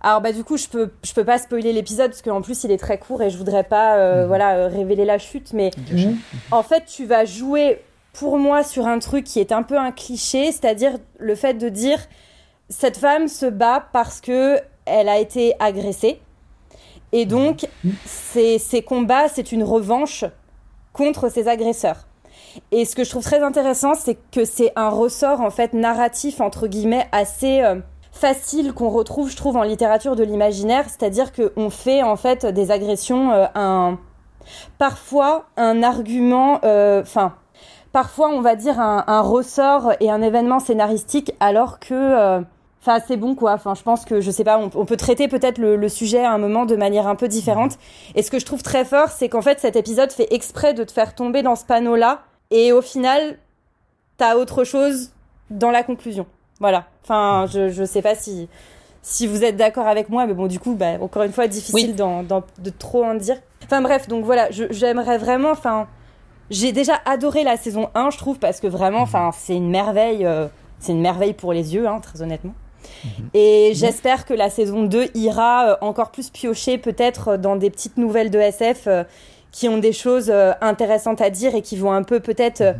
alors 0.00 0.20
bah 0.20 0.32
du 0.32 0.44
coup, 0.44 0.56
je 0.56 0.68
peux 0.68 0.90
je 1.02 1.12
peux 1.12 1.24
pas 1.24 1.38
spoiler 1.38 1.72
l'épisode 1.72 2.10
parce 2.10 2.22
qu'en 2.22 2.40
plus 2.40 2.64
il 2.64 2.70
est 2.70 2.78
très 2.78 2.98
court 2.98 3.22
et 3.22 3.30
je 3.30 3.36
voudrais 3.36 3.64
pas 3.64 3.96
mhm. 3.96 4.26
voilà 4.28 4.68
révéler 4.68 5.04
la 5.04 5.18
chute, 5.18 5.52
mais 5.52 5.70
en 6.50 6.62
fait 6.62 6.84
tu 6.86 7.04
vas 7.06 7.24
jouer 7.24 7.82
pour 8.12 8.38
moi 8.38 8.62
sur 8.62 8.86
un 8.86 8.98
truc 8.98 9.24
qui 9.24 9.40
est 9.40 9.52
un 9.52 9.62
peu 9.62 9.78
un 9.78 9.92
cliché, 9.92 10.52
c'est-à-dire 10.52 10.92
le 11.18 11.34
fait 11.34 11.54
de 11.54 11.68
dire 11.68 11.98
cette 12.68 12.96
femme 12.96 13.28
se 13.28 13.46
bat 13.46 13.88
parce 13.92 14.20
que 14.20 14.58
elle 14.86 15.08
a 15.08 15.18
été 15.18 15.54
agressée 15.58 16.20
et 17.12 17.26
donc, 17.26 17.66
ces, 18.04 18.58
ces 18.58 18.82
combats, 18.82 19.28
c'est 19.28 19.52
une 19.52 19.64
revanche 19.64 20.24
contre 20.92 21.28
ses 21.28 21.48
agresseurs. 21.48 22.06
Et 22.72 22.84
ce 22.84 22.96
que 22.96 23.04
je 23.04 23.10
trouve 23.10 23.22
très 23.22 23.42
intéressant, 23.42 23.94
c'est 23.94 24.18
que 24.32 24.44
c'est 24.44 24.72
un 24.76 24.88
ressort 24.88 25.40
en 25.40 25.50
fait 25.50 25.72
narratif 25.72 26.40
entre 26.40 26.66
guillemets 26.66 27.06
assez 27.12 27.62
euh, 27.62 27.76
facile 28.12 28.72
qu'on 28.72 28.88
retrouve, 28.88 29.30
je 29.30 29.36
trouve, 29.36 29.56
en 29.56 29.62
littérature 29.62 30.16
de 30.16 30.24
l'imaginaire, 30.24 30.86
c'est-à-dire 30.88 31.32
qu'on 31.32 31.70
fait 31.70 32.02
en 32.02 32.16
fait 32.16 32.46
des 32.46 32.70
agressions 32.70 33.32
euh, 33.32 33.46
un 33.54 33.98
parfois 34.78 35.46
un 35.56 35.82
argument, 35.82 36.60
euh, 36.64 37.02
enfin 37.02 37.34
parfois 37.92 38.30
on 38.30 38.40
va 38.40 38.56
dire 38.56 38.80
un, 38.80 39.04
un, 39.06 39.20
ressort 39.20 39.92
et 40.00 40.10
un 40.10 40.22
événement 40.22 40.58
scénaristique, 40.58 41.32
alors 41.40 41.78
que 41.78 42.42
Enfin, 42.80 42.98
c'est 43.06 43.16
bon 43.16 43.34
quoi. 43.34 43.52
Enfin, 43.52 43.74
je 43.74 43.82
pense 43.82 44.04
que 44.04 44.20
je 44.20 44.30
sais 44.30 44.44
pas, 44.44 44.58
on, 44.58 44.86
peut 44.86 44.96
traiter 44.96 45.28
peut-être 45.28 45.58
le, 45.58 45.88
sujet 45.88 46.24
à 46.24 46.32
un 46.32 46.38
moment 46.38 46.64
de 46.64 46.76
manière 46.76 47.06
un 47.06 47.14
peu 47.14 47.28
différente. 47.28 47.78
Et 48.14 48.22
ce 48.22 48.30
que 48.30 48.38
je 48.38 48.46
trouve 48.46 48.62
très 48.62 48.84
fort, 48.84 49.08
c'est 49.08 49.28
qu'en 49.28 49.42
fait, 49.42 49.60
cet 49.60 49.76
épisode 49.76 50.10
fait 50.12 50.32
exprès 50.32 50.72
de 50.72 50.84
te 50.84 50.92
faire 50.92 51.14
tomber 51.14 51.42
dans 51.42 51.56
ce 51.56 51.64
panneau-là 51.64 52.22
et 52.50 52.72
au 52.72 52.82
final, 52.82 53.38
t'as 54.16 54.36
autre 54.36 54.64
chose 54.64 55.10
dans 55.50 55.70
la 55.70 55.82
conclusion. 55.82 56.26
Voilà. 56.58 56.86
Enfin, 57.04 57.46
je, 57.52 57.68
je 57.68 57.84
sais 57.84 58.02
pas 58.02 58.14
si, 58.14 58.48
si 59.02 59.26
vous 59.26 59.44
êtes 59.44 59.56
d'accord 59.56 59.86
avec 59.86 60.08
moi, 60.08 60.26
mais 60.26 60.34
bon, 60.34 60.46
du 60.46 60.58
coup, 60.58 60.74
bah, 60.74 60.92
encore 61.00 61.22
une 61.22 61.32
fois, 61.32 61.48
difficile 61.48 61.94
Oui. 61.98 62.42
de 62.58 62.70
trop 62.70 63.04
en 63.04 63.14
dire. 63.14 63.36
Enfin, 63.64 63.82
bref, 63.82 64.08
donc 64.08 64.24
voilà, 64.24 64.48
j'aimerais 64.50 65.18
vraiment, 65.18 65.50
enfin, 65.50 65.86
j'ai 66.50 66.72
déjà 66.72 66.94
adoré 67.06 67.44
la 67.44 67.56
saison 67.56 67.88
1, 67.94 68.10
je 68.10 68.18
trouve, 68.18 68.38
parce 68.38 68.60
que 68.60 68.66
vraiment, 68.66 69.00
enfin, 69.00 69.30
c'est 69.32 69.54
une 69.54 69.70
merveille, 69.70 70.26
euh, 70.26 70.48
c'est 70.78 70.92
une 70.92 71.00
merveille 71.00 71.34
pour 71.34 71.52
les 71.52 71.74
yeux, 71.74 71.86
hein, 71.88 72.00
très 72.00 72.22
honnêtement. 72.22 72.54
Et 73.34 73.72
j'espère 73.74 74.24
que 74.24 74.34
la 74.34 74.50
saison 74.50 74.84
2 74.84 75.08
ira 75.14 75.70
euh, 75.70 75.76
encore 75.80 76.10
plus 76.10 76.30
piocher 76.30 76.78
peut-être 76.78 77.36
dans 77.36 77.56
des 77.56 77.70
petites 77.70 77.96
nouvelles 77.96 78.30
de 78.30 78.38
SF 78.38 78.86
euh, 78.86 79.04
qui 79.52 79.68
ont 79.68 79.78
des 79.78 79.92
choses 79.92 80.30
euh, 80.30 80.52
intéressantes 80.60 81.20
à 81.20 81.30
dire 81.30 81.54
et 81.54 81.62
qui 81.62 81.76
vont 81.76 81.92
un 81.92 82.02
peu 82.02 82.20
peut-être 82.20 82.60
euh, 82.60 82.72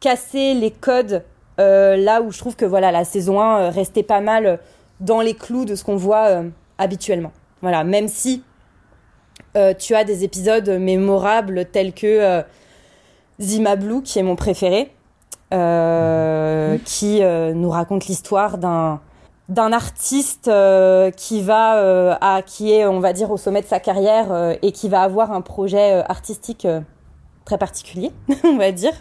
casser 0.00 0.54
les 0.54 0.70
codes 0.70 1.24
euh, 1.58 1.96
là 1.96 2.22
où 2.22 2.30
je 2.30 2.38
trouve 2.38 2.56
que 2.56 2.64
voilà 2.64 2.92
la 2.92 3.04
saison 3.04 3.40
1 3.40 3.60
euh, 3.60 3.70
restait 3.70 4.02
pas 4.02 4.20
mal 4.20 4.46
euh, 4.46 4.56
dans 5.00 5.20
les 5.20 5.34
clous 5.34 5.64
de 5.64 5.74
ce 5.74 5.84
qu'on 5.84 5.96
voit 5.96 6.26
euh, 6.26 6.48
habituellement. 6.78 7.32
Voilà, 7.62 7.84
même 7.84 8.08
si 8.08 8.42
euh, 9.56 9.74
tu 9.74 9.94
as 9.94 10.04
des 10.04 10.24
épisodes 10.24 10.68
mémorables 10.68 11.64
tels 11.66 11.92
que 11.92 12.06
euh, 12.06 12.42
Zima 13.40 13.76
Blue 13.76 14.02
qui 14.02 14.18
est 14.18 14.22
mon 14.22 14.36
préféré 14.36 14.92
euh, 15.52 16.76
qui 16.84 17.22
euh, 17.22 17.54
nous 17.54 17.70
raconte 17.70 18.06
l'histoire 18.06 18.58
d'un 18.58 19.00
d'un 19.48 19.72
artiste 19.72 20.48
euh, 20.48 21.10
qui 21.10 21.40
va 21.40 21.76
euh, 21.78 22.14
à 22.20 22.42
qui 22.44 22.72
est 22.72 22.84
on 22.86 23.00
va 23.00 23.12
dire 23.14 23.30
au 23.30 23.36
sommet 23.38 23.62
de 23.62 23.66
sa 23.66 23.80
carrière 23.80 24.30
euh, 24.30 24.54
et 24.60 24.72
qui 24.72 24.88
va 24.90 25.00
avoir 25.02 25.32
un 25.32 25.40
projet 25.40 26.02
artistique 26.08 26.66
très 27.46 27.56
particulier 27.56 28.12
on 28.44 28.58
va 28.58 28.72
dire. 28.72 28.92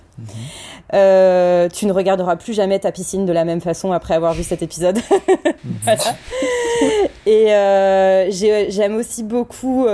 Euh, 0.93 1.67
tu 1.67 1.85
ne 1.85 1.91
regarderas 1.91 2.37
plus 2.37 2.53
jamais 2.53 2.79
ta 2.79 2.93
piscine 2.93 3.25
de 3.25 3.33
la 3.33 3.43
même 3.43 3.59
façon 3.59 3.91
après 3.91 4.13
avoir 4.13 4.33
vu 4.33 4.43
cet 4.43 4.61
épisode. 4.61 4.99
Voilà. 5.83 6.03
et 7.25 8.31
j'ai- 8.31 8.71
j'aime 8.71 8.95
aussi 8.95 9.23
beaucoup 9.23 9.85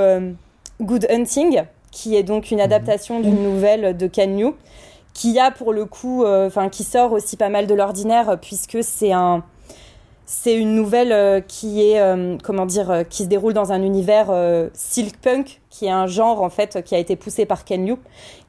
Good 0.82 1.08
Hunting 1.10 1.64
qui 1.92 2.16
est 2.16 2.24
donc 2.24 2.52
une 2.52 2.62
adaptation 2.62 3.20
d'une 3.22 3.42
nouvelle 3.44 3.98
de 3.98 4.08
Ken 4.08 4.38
Liu 4.38 4.52
qui 5.14 5.40
a 5.40 5.50
pour 5.52 5.74
le 5.74 5.86
coup 5.86 6.26
enfin 6.26 6.70
qui 6.70 6.84
sort 6.84 7.12
aussi 7.14 7.38
pas 7.38 7.50
mal 7.50 7.66
de 7.68 7.74
l'ordinaire 7.74 8.38
puisque 8.42 8.84
c'est 8.84 9.14
un 9.14 9.44
c'est 10.26 10.56
une 10.56 10.76
nouvelle 10.76 11.12
euh, 11.12 11.42
qui 11.42 11.82
est 11.90 12.00
euh, 12.00 12.38
comment 12.44 12.66
dire 12.66 12.90
euh, 12.92 13.04
qui 13.04 13.24
se 13.24 13.28
déroule 13.28 13.54
dans 13.54 13.72
un 13.72 13.82
univers 13.82 14.28
euh, 14.30 14.70
silk 14.74 15.18
punk 15.18 15.62
qui 15.70 15.86
est 15.88 15.92
un 15.92 16.08
genre 16.08 16.42
en 16.42 16.50
fait 16.50 16.82
qui 16.84 16.96
a 16.96 16.98
été 16.98 17.16
poussé 17.16 17.46
par 17.46 17.66
Ken 17.66 17.86
Liu 17.86 17.96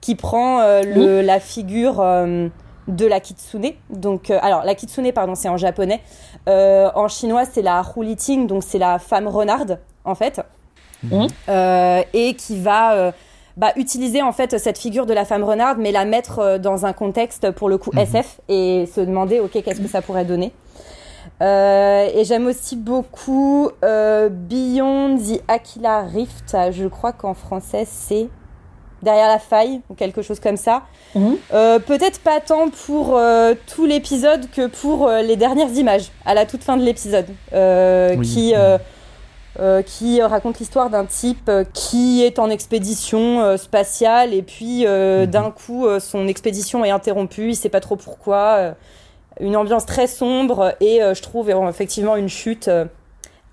qui 0.00 0.14
prend 0.14 0.60
euh, 0.60 0.82
le, 0.82 1.20
la 1.20 1.40
figure 1.40 2.00
euh, 2.00 2.48
de 2.86 3.06
la 3.06 3.18
kitsune 3.18 3.72
donc 3.90 4.30
euh, 4.30 4.38
alors 4.42 4.62
la 4.64 4.74
kitsune 4.74 5.10
pardon 5.12 5.34
c'est 5.34 5.48
en 5.48 5.56
japonais. 5.56 6.00
Euh, 6.48 6.90
en 6.94 7.08
chinois 7.08 7.44
c'est 7.44 7.62
la 7.62 7.82
huliting 7.96 8.46
donc 8.46 8.62
c'est 8.62 8.78
la 8.78 8.98
femme 8.98 9.26
renarde 9.26 9.78
en 10.04 10.14
fait. 10.14 10.40
Mhm. 11.02 11.26
Euh, 11.48 12.02
et 12.14 12.34
qui 12.34 12.58
va 12.60 12.94
euh, 12.94 13.12
bah, 13.56 13.72
utiliser 13.76 14.22
en 14.22 14.32
fait 14.32 14.58
cette 14.58 14.78
figure 14.78 15.06
de 15.06 15.12
la 15.12 15.24
femme 15.24 15.44
renarde 15.44 15.78
mais 15.78 15.92
la 15.92 16.04
mettre 16.04 16.38
euh, 16.38 16.58
dans 16.58 16.86
un 16.86 16.92
contexte 16.92 17.50
pour 17.50 17.68
le 17.68 17.78
coup 17.78 17.90
Mhm. 17.92 17.98
SF 18.00 18.40
et 18.48 18.86
se 18.94 19.00
demander 19.00 19.40
ok 19.40 19.50
qu'est-ce 19.62 19.80
que 19.80 19.88
ça 19.88 20.00
pourrait 20.02 20.24
donner 20.24 20.52
euh, 21.42 22.08
et 22.14 22.24
j'aime 22.24 22.46
aussi 22.46 22.76
beaucoup 22.76 23.70
euh, 23.84 24.28
Beyond 24.30 25.18
the 25.18 25.42
Aquila 25.48 26.02
Rift. 26.02 26.56
Je 26.70 26.86
crois 26.86 27.12
qu'en 27.12 27.34
français 27.34 27.86
c'est 27.90 28.28
derrière 29.02 29.28
la 29.28 29.38
faille 29.38 29.82
ou 29.90 29.94
quelque 29.94 30.22
chose 30.22 30.40
comme 30.40 30.56
ça. 30.56 30.82
Mhm. 31.14 31.36
Euh, 31.52 31.78
Peut-être 31.78 32.20
pas 32.20 32.40
tant 32.40 32.70
pour 32.70 33.16
euh, 33.18 33.54
tout 33.74 33.84
l'épisode 33.84 34.48
que 34.50 34.66
pour 34.66 35.08
euh, 35.08 35.20
les 35.22 35.36
dernières 35.36 35.70
images 35.74 36.10
à 36.24 36.34
la 36.34 36.46
toute 36.46 36.62
fin 36.62 36.76
de 36.76 36.82
l'épisode, 36.84 37.26
euh, 37.52 38.14
Oui. 38.16 38.26
qui 38.26 38.54
euh, 38.54 38.78
euh, 39.60 39.82
qui 39.82 40.20
raconte 40.22 40.58
l'histoire 40.58 40.88
d'un 40.90 41.04
type 41.04 41.50
qui 41.74 42.24
est 42.24 42.38
en 42.40 42.48
expédition 42.50 43.40
euh, 43.40 43.56
spatiale 43.56 44.32
et 44.34 44.42
puis 44.42 44.84
euh, 44.86 45.26
Mhm. 45.26 45.30
d'un 45.30 45.50
coup 45.50 45.86
euh, 45.86 46.00
son 46.00 46.26
expédition 46.26 46.84
est 46.84 46.90
interrompue, 46.90 47.50
il 47.50 47.56
sait 47.56 47.68
pas 47.68 47.80
trop 47.80 47.96
pourquoi. 47.96 48.74
Une 49.40 49.56
ambiance 49.56 49.86
très 49.86 50.06
sombre 50.06 50.74
et 50.80 51.02
euh, 51.02 51.14
je 51.14 51.22
trouve 51.22 51.48
euh, 51.50 51.68
effectivement 51.68 52.16
une 52.16 52.28
chute 52.28 52.68
euh, 52.68 52.84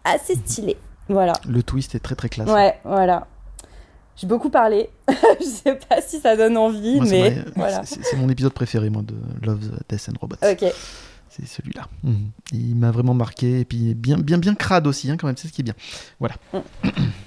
assez 0.04 0.36
stylée. 0.36 0.78
Voilà. 1.10 1.34
Le 1.48 1.64
twist 1.64 1.96
est 1.96 2.00
très 2.00 2.16
très 2.16 2.30
classe. 2.30 2.50
Ouais, 2.50 2.80
voilà. 2.84 3.28
J'ai 4.16 4.28
beaucoup 4.28 4.50
parlé. 4.50 4.90
je 5.40 5.46
sais 5.46 5.76
pas 5.90 6.02
si 6.02 6.20
ça 6.20 6.36
donne 6.36 6.56
envie, 6.58 6.98
Moi, 6.98 7.06
mais 7.10 7.36
voilà. 7.56 7.82
c'est- 7.86 8.16
mon 8.18 8.30
épisode 8.30 8.54
préféré, 8.54 8.90
moi, 8.90 9.02
de 9.02 9.16
Love, 9.46 9.60
Death 9.90 10.10
and 10.10 10.18
Robots. 10.22 10.36
Ok. 10.44 10.66
C'est 11.30 11.48
celui-là. 11.48 11.84
Mhm. 12.04 12.30
Il 12.52 12.76
m'a 12.76 12.92
vraiment 12.92 13.14
marqué. 13.14 13.62
Et 13.62 13.66
puis, 13.66 13.96
bien, 13.96 14.18
bien, 14.18 14.38
bien 14.38 14.54
crade 14.54 14.86
aussi, 14.86 15.10
hein, 15.10 15.16
quand 15.18 15.28
même. 15.28 15.38
C'est 15.38 15.48
ce 15.48 15.54
qui 15.54 15.62
est 15.62 15.64
bien. 15.64 15.74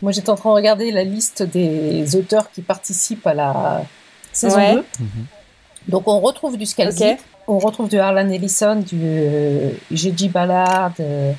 Moi, 0.03 0.13
j'étais 0.13 0.29
en 0.31 0.37
train 0.37 0.51
de 0.51 0.55
regarder 0.55 0.91
la 0.93 1.05
liste 1.05 1.43
des 1.43 2.15
auteurs 2.15 2.51
qui 2.51 2.61
participent 2.61 3.27
à 3.27 3.33
la 3.35 3.83
saison 4.31 4.57
Ouais. 4.57 4.75
2. 4.75 4.85
Mhm. 5.01 5.09
Donc, 5.89 6.07
on 6.07 6.21
retrouve 6.21 6.59
du 6.59 6.67
Scalzi. 6.67 7.15
On 7.47 7.59
retrouve 7.59 7.89
du 7.89 7.99
Harlan 7.99 8.29
Ellison, 8.29 8.77
du 8.77 8.99
euh. 9.03 9.71
Ballard, 10.33 10.93
euh, 11.01 11.33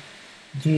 du... 0.54 0.70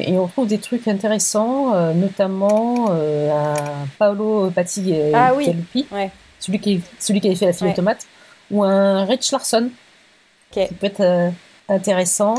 et 0.00 0.16
on 0.18 0.26
trouve 0.28 0.46
des 0.46 0.58
trucs 0.58 0.88
intéressants, 0.88 1.74
euh, 1.74 1.92
notamment 1.92 2.88
euh, 2.90 3.30
un 3.30 3.86
Paolo 3.98 4.50
Patti 4.50 4.94
Ah 5.12 5.32
oui. 5.34 5.54
Ouais. 5.92 6.10
celui, 6.40 6.58
qui, 6.58 6.80
celui 6.98 7.20
qui 7.20 7.28
avait 7.28 7.36
fait 7.36 7.46
la 7.46 7.52
fille 7.52 7.66
Ouais. 7.66 7.72
automate, 7.72 8.06
ou 8.50 8.62
un 8.64 9.04
Rich 9.04 9.32
Larson, 9.32 9.70
Ok. 10.56 10.68
qui 10.68 10.74
peut 10.74 10.86
être 10.86 11.32
intéressant. 11.68 12.34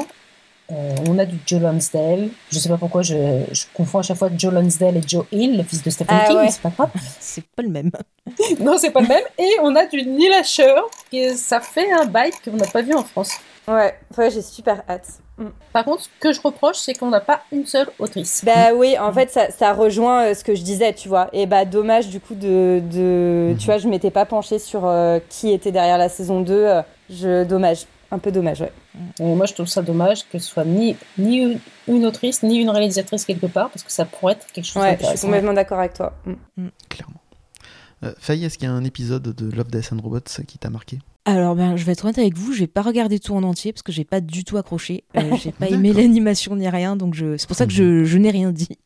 Euh, 0.71 0.95
on 1.07 1.19
a 1.19 1.25
du 1.25 1.37
Joe 1.45 1.61
Lonsdale. 1.61 2.29
Je 2.51 2.57
sais 2.57 2.69
pas 2.69 2.77
pourquoi 2.77 3.01
je, 3.03 3.13
je 3.51 3.63
confonds 3.73 3.99
à 3.99 4.01
chaque 4.01 4.17
fois 4.17 4.29
Joe 4.35 4.51
Lonsdale 4.53 4.97
et 4.97 5.01
Joe 5.07 5.25
Hill, 5.31 5.57
le 5.57 5.63
fils 5.63 5.83
de 5.83 5.89
Stephen 5.91 6.17
Ah 6.19 6.25
King, 6.27 6.37
ouais. 6.37 6.43
mais 6.45 6.51
c'est 6.51 6.61
pas 6.61 6.69
grave. 6.75 6.89
C'est 7.19 7.45
pas 7.45 7.61
le 7.63 7.69
même. 7.69 7.91
non, 8.59 8.77
c'est 8.77 8.89
pas 8.91 9.01
le 9.01 9.07
même. 9.07 9.23
Et 9.37 9.49
on 9.61 9.75
a 9.75 9.85
du 9.85 10.01
Neil 10.03 10.33
Asher, 10.33 10.73
qui 11.11 11.35
ça 11.37 11.59
fait 11.59 11.91
un 11.91 12.05
bail 12.05 12.31
qu'on 12.43 12.53
n'a 12.57 12.65
pas 12.67 12.81
vu 12.81 12.93
en 12.95 13.03
France. 13.03 13.33
Ouais, 13.67 13.93
ouais 14.17 14.31
j'ai 14.31 14.41
super 14.41 14.81
hâte. 14.89 15.07
Par 15.73 15.83
contre, 15.83 16.03
ce 16.03 16.07
que 16.19 16.31
je 16.31 16.39
reproche, 16.41 16.77
c'est 16.77 16.93
qu'on 16.93 17.09
n'a 17.09 17.19
pas 17.19 17.41
une 17.51 17.65
seule 17.65 17.89
autrice. 17.99 18.41
Bah 18.45 18.73
oui, 18.73 18.97
en 18.97 19.11
fait, 19.11 19.29
ça, 19.29 19.51
ça 19.51 19.73
rejoint 19.73 20.27
euh, 20.27 20.33
ce 20.33 20.45
que 20.45 20.55
je 20.55 20.61
disais, 20.61 20.93
tu 20.93 21.09
vois. 21.09 21.27
Et 21.33 21.45
bah, 21.45 21.65
dommage, 21.65 22.07
du 22.07 22.19
coup, 22.21 22.35
de. 22.35 22.81
de 22.91 23.49
Mhm. 23.51 23.57
Tu 23.57 23.65
vois, 23.65 23.77
je 23.77 23.87
m'étais 23.89 24.11
pas 24.11 24.25
penchée 24.25 24.59
sur 24.59 24.85
euh, 24.85 25.19
qui 25.29 25.51
était 25.51 25.71
derrière 25.73 25.97
la 25.97 26.07
saison 26.09 26.39
2. 26.41 26.53
euh, 26.53 26.81
je, 27.09 27.43
dommage. 27.43 27.85
Un 28.11 28.17
peu 28.19 28.31
dommage, 28.31 28.61
ouais. 28.61 28.71
Et 29.19 29.23
moi, 29.35 29.45
je 29.45 29.53
trouve 29.53 29.67
ça 29.67 29.81
dommage 29.81 30.27
que 30.31 30.39
ce 30.39 30.47
soit 30.47 30.65
ni, 30.65 30.95
ni 31.17 31.37
une- 31.37 31.59
une 31.87 32.05
autrice, 32.05 32.43
ni 32.43 32.57
une 32.59 32.69
réalisatrice 32.69 33.25
quelque 33.25 33.45
part, 33.47 33.69
parce 33.69 33.83
que 33.83 33.91
ça 33.91 34.05
pourrait 34.05 34.33
être 34.33 34.47
quelque 34.51 34.65
chose 34.65 34.81
Ouais, 34.83 34.97
je 34.99 35.05
suis 35.07 35.19
complètement 35.19 35.53
d'accord 35.53 35.79
avec 35.79 35.93
toi. 35.93 36.13
Mm. 36.25 36.67
Clairement. 36.89 37.21
Euh, 38.03 38.13
Faye, 38.19 38.43
est-ce 38.45 38.57
qu'il 38.57 38.67
y 38.67 38.71
a 38.71 38.73
un 38.73 38.83
épisode 38.83 39.23
de 39.23 39.55
Love, 39.55 39.67
Death 39.71 39.91
and 39.93 40.01
Robots 40.01 40.19
qui 40.47 40.57
t'a 40.57 40.69
marqué? 40.69 40.99
Alors, 41.27 41.55
ben, 41.55 41.75
je 41.75 41.83
vais 41.85 41.93
être 41.93 42.05
honnête 42.05 42.19
avec 42.19 42.37
vous, 42.37 42.53
j'ai 42.53 42.67
pas 42.67 42.81
regardé 42.83 43.19
tout 43.19 43.33
en 43.33 43.41
entier 43.43 43.71
parce 43.73 43.81
que 43.81 43.91
j'ai 43.91 44.03
pas 44.03 44.21
du 44.21 44.43
tout 44.43 44.57
accroché. 44.57 45.03
Euh, 45.17 45.35
j'ai 45.41 45.51
pas 45.51 45.67
aimé 45.69 45.91
l'animation 45.93 46.55
ni 46.55 46.67
rien, 46.69 46.95
donc 46.95 47.15
je... 47.15 47.37
c'est 47.37 47.47
pour 47.47 47.55
ça 47.55 47.65
que 47.65 47.71
je, 47.73 48.03
je 48.03 48.17
n'ai 48.17 48.29
rien 48.29 48.51
dit. 48.51 48.77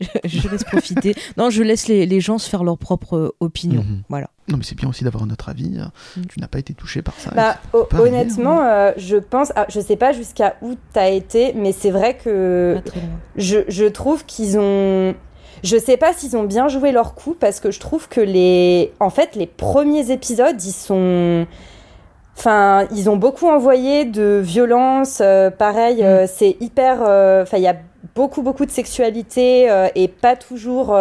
Je, 0.00 0.06
je 0.28 0.48
laisse 0.48 0.64
profiter. 0.64 1.14
Non, 1.36 1.50
je 1.50 1.62
laisse 1.62 1.88
les, 1.88 2.06
les 2.06 2.20
gens 2.20 2.38
se 2.38 2.48
faire 2.48 2.64
leur 2.64 2.78
propre 2.78 3.16
euh, 3.16 3.36
opinion. 3.40 3.82
Mhm. 3.82 4.02
Voilà. 4.08 4.28
Non, 4.48 4.56
mais 4.58 4.64
c'est 4.64 4.74
bien 4.76 4.88
aussi 4.88 5.04
d'avoir 5.04 5.22
un 5.22 5.30
autre 5.30 5.48
avis. 5.48 5.78
euh, 5.78 5.84
Mm. 6.16 6.26
Tu 6.28 6.40
n'as 6.40 6.48
pas 6.48 6.58
été 6.58 6.74
touché 6.74 7.00
par 7.02 7.14
ça. 7.18 7.30
Bah, 7.34 7.56
arriver, 7.72 7.98
honnêtement, 8.08 8.60
euh, 8.64 8.92
je 8.96 9.16
pense. 9.16 9.52
ah, 9.56 9.66
je 9.68 9.80
sais 9.80 9.96
pas 9.96 10.12
jusqu'à 10.12 10.56
où 10.62 10.74
t'as 10.92 11.10
été, 11.10 11.52
mais 11.54 11.72
c'est 11.72 11.90
vrai 11.90 12.16
que 12.16 12.78
je, 13.36 13.58
je 13.68 13.84
trouve 13.84 14.24
qu'ils 14.26 14.58
ont. 14.58 15.14
Je 15.62 15.76
sais 15.78 15.96
pas 15.96 16.12
s'ils 16.12 16.36
ont 16.36 16.42
bien 16.42 16.66
joué 16.68 16.90
leur 16.90 17.14
coup 17.14 17.36
parce 17.38 17.60
que 17.60 17.70
je 17.70 17.78
trouve 17.78 18.08
que 18.08 18.20
les. 18.20 18.92
En 18.98 19.10
fait, 19.10 19.36
les 19.36 19.46
premiers 19.46 20.10
épisodes, 20.10 20.60
ils 20.62 20.72
sont. 20.72 21.46
Enfin, 22.36 22.86
ils 22.94 23.08
ont 23.10 23.16
beaucoup 23.16 23.46
envoyé 23.48 24.04
de 24.04 24.40
violence. 24.42 25.18
euh, 25.20 25.50
pareil, 25.50 26.02
euh, 26.02 26.26
c'est 26.26 26.56
hyper. 26.60 26.98
euh, 27.06 27.42
Enfin, 27.42 27.58
il 27.58 27.62
y 27.62 27.68
a 27.68 27.76
beaucoup, 28.14 28.42
beaucoup 28.42 28.66
de 28.66 28.70
sexualité 28.70 29.70
euh, 29.70 29.88
et 29.94 30.08
pas 30.08 30.36
toujours. 30.36 30.96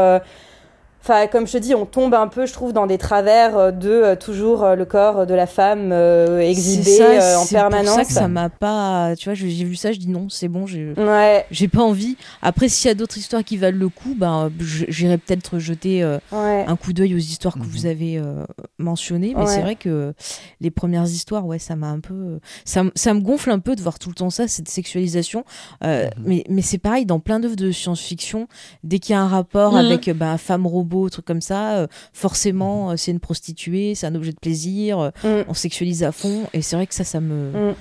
Enfin, 1.03 1.25
comme 1.27 1.47
je 1.47 1.53
te 1.53 1.57
dis, 1.57 1.73
on 1.73 1.85
tombe 1.87 2.13
un 2.13 2.27
peu, 2.27 2.45
je 2.45 2.53
trouve, 2.53 2.73
dans 2.73 2.85
des 2.85 2.99
travers 2.99 3.57
euh, 3.57 3.71
de 3.71 3.89
euh, 3.89 4.15
toujours 4.15 4.63
euh, 4.63 4.75
le 4.75 4.85
corps 4.85 5.25
de 5.25 5.33
la 5.33 5.47
femme 5.47 5.89
euh, 5.91 6.39
exhibé 6.39 6.83
C'est 6.83 6.97
ça, 6.97 7.03
euh, 7.05 7.37
en 7.37 7.43
c'est 7.43 7.55
permanence. 7.55 7.85
pour 7.87 7.95
ça 7.95 8.05
que 8.05 8.11
ça 8.13 8.27
m'a 8.27 8.49
pas. 8.49 9.15
Tu 9.17 9.25
vois, 9.25 9.33
j'ai 9.33 9.47
vu 9.63 9.75
ça, 9.75 9.91
je 9.91 9.97
dis 9.97 10.09
non, 10.09 10.27
c'est 10.29 10.47
bon, 10.47 10.67
j'ai. 10.67 10.93
Ouais, 10.97 11.45
J'ai 11.49 11.67
pas 11.67 11.81
envie. 11.81 12.17
Après, 12.43 12.69
s'il 12.69 12.87
y 12.87 12.91
a 12.91 12.93
d'autres 12.93 13.17
histoires 13.17 13.43
qui 13.43 13.57
valent 13.57 13.79
le 13.79 13.89
coup, 13.89 14.13
ben, 14.15 14.51
j'irai 14.59 15.17
peut-être 15.17 15.57
jeter 15.57 16.03
euh, 16.03 16.19
ouais. 16.31 16.65
un 16.67 16.75
coup 16.75 16.93
d'œil 16.93 17.15
aux 17.15 17.17
histoires 17.17 17.55
que 17.55 17.59
Mhm. 17.59 17.65
vous 17.65 17.85
avez 17.87 18.17
euh, 18.19 18.45
mentionnées. 18.77 19.33
Mais 19.35 19.41
Ouais. 19.41 19.47
c'est 19.47 19.61
vrai 19.61 19.75
que 19.75 20.13
les 20.59 20.69
premières 20.71 21.05
histoires, 21.05 21.45
ouais, 21.47 21.57
ça 21.59 21.75
m'a 21.75 21.87
un 21.87 21.99
peu. 21.99 22.39
Ça, 22.63 22.83
ça 22.95 23.13
me 23.15 23.21
gonfle 23.21 23.49
un 23.49 23.59
peu 23.59 23.75
de 23.75 23.81
voir 23.81 23.97
tout 23.97 24.09
le 24.09 24.15
temps 24.15 24.29
ça, 24.29 24.47
cette 24.47 24.69
sexualisation. 24.69 25.45
Euh, 25.83 26.05
Mhm. 26.17 26.23
Mais, 26.25 26.43
mais 26.49 26.61
c'est 26.61 26.77
pareil 26.77 27.05
dans 27.07 27.19
plein 27.19 27.39
d'œuvres 27.39 27.55
de 27.55 27.71
science-fiction. 27.71 28.47
Dès 28.83 28.99
qu'il 28.99 29.13
y 29.13 29.15
a 29.15 29.21
un 29.21 29.27
rapport 29.27 29.71
Mhm. 29.73 29.77
avec 29.79 30.09
ben, 30.11 30.37
femme-robot 30.37 30.71
robot, 30.71 30.90
truc 31.09 31.25
comme 31.25 31.41
ça, 31.41 31.77
euh, 31.77 31.87
forcément, 32.13 32.91
euh, 32.91 32.95
c'est 32.97 33.11
une 33.11 33.19
prostituée, 33.19 33.95
c'est 33.95 34.07
un 34.07 34.15
objet 34.15 34.31
de 34.31 34.39
plaisir, 34.39 34.99
euh, 34.99 35.09
Mm. 35.23 35.45
on 35.47 35.53
sexualise 35.53 36.03
à 36.03 36.11
fond. 36.11 36.43
Et 36.53 36.61
c'est 36.61 36.75
vrai 36.75 36.87
que 36.87 36.93
ça, 36.95 37.03
ça 37.03 37.19
me, 37.19 37.71
Mm. 37.71 37.75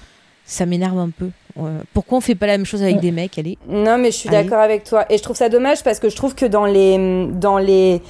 ça 0.45 0.67
m'énerve 0.67 0.99
un 0.99 1.11
peu. 1.11 1.31
Pourquoi 1.93 2.19
on 2.19 2.21
fait 2.21 2.35
pas 2.35 2.47
la 2.47 2.57
même 2.57 2.65
chose 2.67 2.83
avec 2.83 2.97
Mm. 2.97 3.01
des 3.01 3.11
mecs 3.13 3.39
Allez? 3.39 3.59
Non, 3.69 3.99
mais 3.99 4.11
je 4.11 4.17
suis 4.17 4.29
d'accord 4.31 4.61
avec 4.61 4.85
toi. 4.85 5.05
Et 5.11 5.19
je 5.19 5.23
trouve 5.23 5.37
ça 5.37 5.49
dommage 5.49 5.83
parce 5.83 5.99
que 5.99 6.09
je 6.09 6.17
trouve 6.17 6.35
que 6.35 6.47
dans 6.47 6.65
les, 6.65 7.29
dans 7.35 7.59
les, 7.59 8.01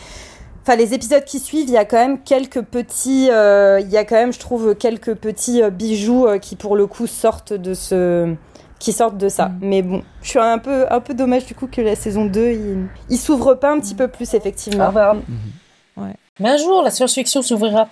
enfin 0.63 0.77
les 0.77 0.95
épisodes 0.95 1.25
qui 1.25 1.41
suivent, 1.41 1.69
il 1.69 1.73
y 1.73 1.77
a 1.79 1.85
quand 1.85 1.97
même 1.97 2.21
quelques 2.23 2.63
petits, 2.63 3.29
euh, 3.31 3.81
il 3.81 3.89
y 3.91 3.97
a 3.97 4.05
quand 4.05 4.15
même, 4.17 4.33
je 4.33 4.39
trouve, 4.39 4.75
quelques 4.75 5.15
petits 5.15 5.63
bijoux 5.73 6.27
qui 6.41 6.55
pour 6.55 6.77
le 6.77 6.87
coup 6.87 7.07
sortent 7.07 7.53
de 7.55 7.75
ce, 7.75 8.35
qui 8.81 8.93
sortent 8.93 9.19
de 9.19 9.29
ça. 9.29 9.51
Mm. 9.51 9.59
Mais 9.61 9.83
bon, 9.83 10.03
je 10.23 10.31
suis 10.31 10.39
un 10.41 10.59
peu, 10.59 10.87
un 10.91 11.01
peu 11.01 11.15
dommage 11.15 11.47
du 11.47 11.55
coup 11.55 11.69
que 11.69 11.81
la 11.81 11.95
saison 11.95 12.25
2, 12.25 12.51
il, 12.51 12.89
il 13.11 13.19
s'ouvre 13.19 13.55
pas 13.55 13.71
un 13.71 13.79
petit 13.79 13.95
peu 13.95 14.09
plus 14.09 14.35
effectivement. 14.35 14.87
Ah 14.89 14.91
bah. 14.91 15.17
Ouais. 15.97 16.15
Mais 16.41 16.49
un 16.49 16.57
jour, 16.57 16.83
la 16.83 16.91
science-fiction 16.91 17.43
s'ouvrira. 17.43 17.89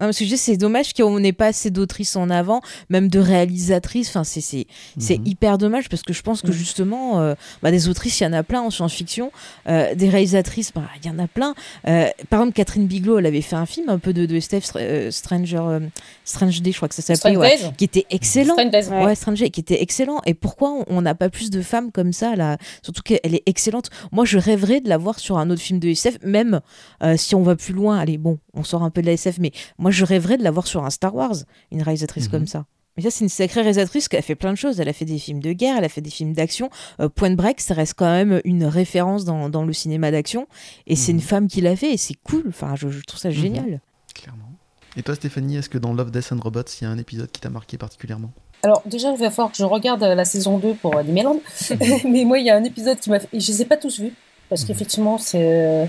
Non, 0.00 0.06
parce 0.06 0.18
que 0.18 0.24
je 0.24 0.30
dis, 0.30 0.38
c'est 0.38 0.56
dommage 0.56 0.92
qu'on 0.94 1.18
n'ait 1.20 1.32
pas 1.32 1.46
assez 1.46 1.70
d'autrices 1.70 2.16
en 2.16 2.30
avant, 2.30 2.60
même 2.88 3.08
de 3.08 3.18
réalisatrices. 3.18 4.08
Enfin, 4.08 4.24
c'est 4.24 4.40
c'est 4.40 4.66
c'est 4.98 5.18
Mhm. 5.18 5.26
hyper 5.26 5.58
dommage 5.58 5.88
parce 5.88 6.02
que 6.02 6.12
je 6.12 6.22
pense 6.22 6.40
que 6.42 6.48
Mhm. 6.48 6.52
justement, 6.52 7.20
euh, 7.20 7.34
bah, 7.62 7.70
des 7.70 7.88
autrices, 7.88 8.20
il 8.20 8.24
y 8.24 8.26
en 8.26 8.32
a 8.32 8.42
plein 8.42 8.60
en 8.60 8.70
science-fiction. 8.70 9.32
Euh, 9.68 9.94
des 9.94 10.08
réalisatrices, 10.08 10.72
bah, 10.72 10.82
il 11.02 11.06
y 11.08 11.10
en 11.10 11.18
a 11.18 11.26
plein. 11.26 11.54
Euh, 11.86 12.06
par 12.30 12.40
exemple, 12.40 12.54
Catherine 12.54 12.86
Bigelow, 12.86 13.18
elle 13.18 13.26
avait 13.26 13.40
fait 13.40 13.56
un 13.56 13.66
film 13.66 13.88
un 13.88 13.98
peu 13.98 14.12
de, 14.12 14.26
de 14.26 14.38
euh, 14.76 15.10
Stranger, 15.10 15.58
euh, 15.60 15.80
Strange 16.24 16.62
Day, 16.62 16.72
je 16.72 16.76
crois 16.76 16.88
que 16.88 16.94
ça 16.94 17.02
s'appelait, 17.02 17.34
Strange 17.34 17.36
ouais, 17.38 17.72
qui 17.76 17.84
était 17.84 18.06
excellent. 18.10 18.54
Strange 18.54 18.70
Days. 18.70 18.88
Ouais. 18.88 19.04
Ouais, 19.04 19.14
Strange 19.14 19.40
Day, 19.40 19.50
qui 19.50 19.60
était 19.60 19.82
excellent. 19.82 20.20
Et 20.26 20.34
pourquoi 20.34 20.70
on- 20.72 20.84
on 20.88 21.02
n'a 21.02 21.14
pas 21.14 21.28
plus 21.30 21.50
de 21.50 21.60
femmes 21.62 21.90
comme 21.92 22.12
ça 22.12 22.36
là? 22.36 22.56
Surtout 22.82 23.02
qu'elle 23.02 23.34
est 23.34 23.42
excellente. 23.46 23.90
Moi, 24.12 24.24
je 24.24 24.38
rêverais 24.38 24.80
de 24.80 24.88
la 24.88 24.96
voir 24.98 25.18
sur 25.18 25.38
un 25.38 25.50
autre 25.50 25.62
film 25.62 25.78
de 25.80 25.88
SF, 25.88 26.18
même 26.24 26.60
euh, 27.02 27.16
si 27.16 27.34
on 27.34 27.42
va 27.42 27.56
plus 27.56 27.72
loin. 27.74 27.98
Allez, 27.98 28.18
bon, 28.18 28.38
on 28.54 28.62
sort 28.64 28.82
un 28.82 28.90
peu 28.90 29.00
de 29.02 29.06
la 29.06 29.12
SF, 29.12 29.38
mais 29.38 29.52
moi, 29.78 29.87
je 29.90 30.04
rêverais 30.04 30.36
de 30.38 30.44
la 30.44 30.50
voir 30.50 30.66
sur 30.66 30.84
un 30.84 30.90
Star 30.90 31.14
Wars, 31.14 31.36
une 31.72 31.82
réalisatrice 31.82 32.24
Mhm. 32.26 32.30
comme 32.30 32.46
ça. 32.46 32.64
Mais 32.96 33.02
ça, 33.04 33.10
c'est 33.10 33.22
une 33.24 33.28
sacrée 33.28 33.60
réalisatrice 33.60 34.08
qui 34.08 34.16
a 34.16 34.22
fait 34.22 34.34
plein 34.34 34.50
de 34.52 34.56
choses. 34.58 34.80
Elle 34.80 34.88
a 34.88 34.92
fait 34.92 35.04
des 35.04 35.18
films 35.18 35.38
de 35.40 35.52
guerre, 35.52 35.76
elle 35.78 35.84
a 35.84 35.88
fait 35.88 36.00
des 36.00 36.10
films 36.10 36.32
d'action. 36.32 36.68
Euh, 37.00 37.08
Point 37.08 37.34
Break, 37.36 37.60
ça 37.60 37.74
reste 37.74 37.94
quand 37.96 38.10
même 38.10 38.40
une 38.44 38.64
référence 38.64 39.24
dans, 39.24 39.48
dans 39.48 39.64
le 39.64 39.72
cinéma 39.72 40.10
d'action. 40.10 40.48
Et 40.88 40.96
c'est 40.96 41.12
Mhm. 41.12 41.18
une 41.18 41.24
femme 41.24 41.48
qui 41.48 41.60
l'a 41.60 41.76
fait, 41.76 41.92
et 41.92 41.96
c'est 41.96 42.14
cool. 42.24 42.42
Enfin, 42.48 42.74
je, 42.76 42.88
je 42.88 43.00
trouve 43.04 43.20
ça 43.20 43.30
génial. 43.30 43.80
Clairement. 44.14 44.50
Et 44.96 45.02
toi, 45.04 45.14
Stéphanie, 45.14 45.56
est-ce 45.58 45.68
que 45.68 45.78
dans 45.78 45.92
Love, 45.92 46.10
Death 46.10 46.32
and 46.32 46.40
Robots, 46.40 46.62
il 46.80 46.84
y 46.84 46.86
a 46.86 46.90
un 46.90 46.98
épisode 46.98 47.30
qui 47.30 47.40
t'a 47.40 47.50
marqué 47.50 47.78
particulièrement? 47.78 48.32
Alors 48.64 48.82
déjà, 48.84 49.12
il 49.12 49.18
va 49.18 49.30
falloir 49.30 49.52
que 49.52 49.58
je 49.58 49.64
regarde 49.64 50.02
euh, 50.02 50.16
la 50.16 50.24
saison 50.24 50.58
2 50.58 50.74
pour 50.74 50.96
Animeland. 50.96 51.40
Mais 52.04 52.24
moi, 52.24 52.40
il 52.40 52.46
y 52.46 52.50
a 52.50 52.56
un 52.56 52.64
épisode 52.64 52.98
qui 52.98 53.10
m'a 53.10 53.20
fait... 53.20 53.28
Et 53.32 53.38
je 53.38 53.46
les 53.52 53.62
ai 53.62 53.64
pas 53.64 53.76
tous 53.76 54.00
vus. 54.00 54.12
Parce 54.48 54.62
Mhm. 54.62 54.66
qu'effectivement, 54.68 55.18
c'est... 55.18 55.88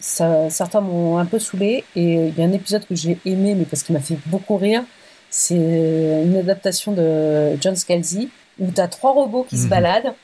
euh, 0.00 0.48
Ça, 0.48 0.50
certains 0.50 0.80
m'ont 0.80 1.18
un 1.18 1.26
peu 1.26 1.38
saoulé. 1.38 1.84
Et 1.96 2.14
il 2.28 2.38
y 2.38 2.42
a 2.42 2.44
un 2.44 2.52
épisode 2.52 2.86
que 2.86 2.94
j'ai 2.94 3.18
aimé, 3.24 3.54
mais 3.54 3.64
parce 3.64 3.82
qu'il 3.82 3.94
m'a 3.94 4.00
fait 4.00 4.16
beaucoup 4.26 4.56
rire. 4.56 4.82
C'est 5.30 5.54
une 5.54 6.36
adaptation 6.36 6.92
de 6.92 7.56
John 7.60 7.76
Scalzi, 7.76 8.30
où 8.58 8.70
tu 8.70 8.80
as 8.80 8.88
trois 8.88 9.12
robots 9.12 9.44
qui 9.48 9.56
se 9.56 9.64
Mhm. 9.64 9.68
baladent 9.70 10.14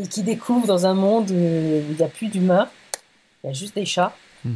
et 0.00 0.06
qui 0.06 0.22
découvrent 0.22 0.66
dans 0.66 0.86
un 0.86 0.94
monde 0.94 1.30
où 1.30 1.34
il 1.34 1.96
n'y 1.96 2.02
a 2.02 2.08
plus 2.08 2.28
d'humains. 2.28 2.68
Il 3.42 3.48
y 3.48 3.50
a 3.50 3.52
juste 3.52 3.74
des 3.74 3.84
chats. 3.84 4.12
Mhm. 4.44 4.54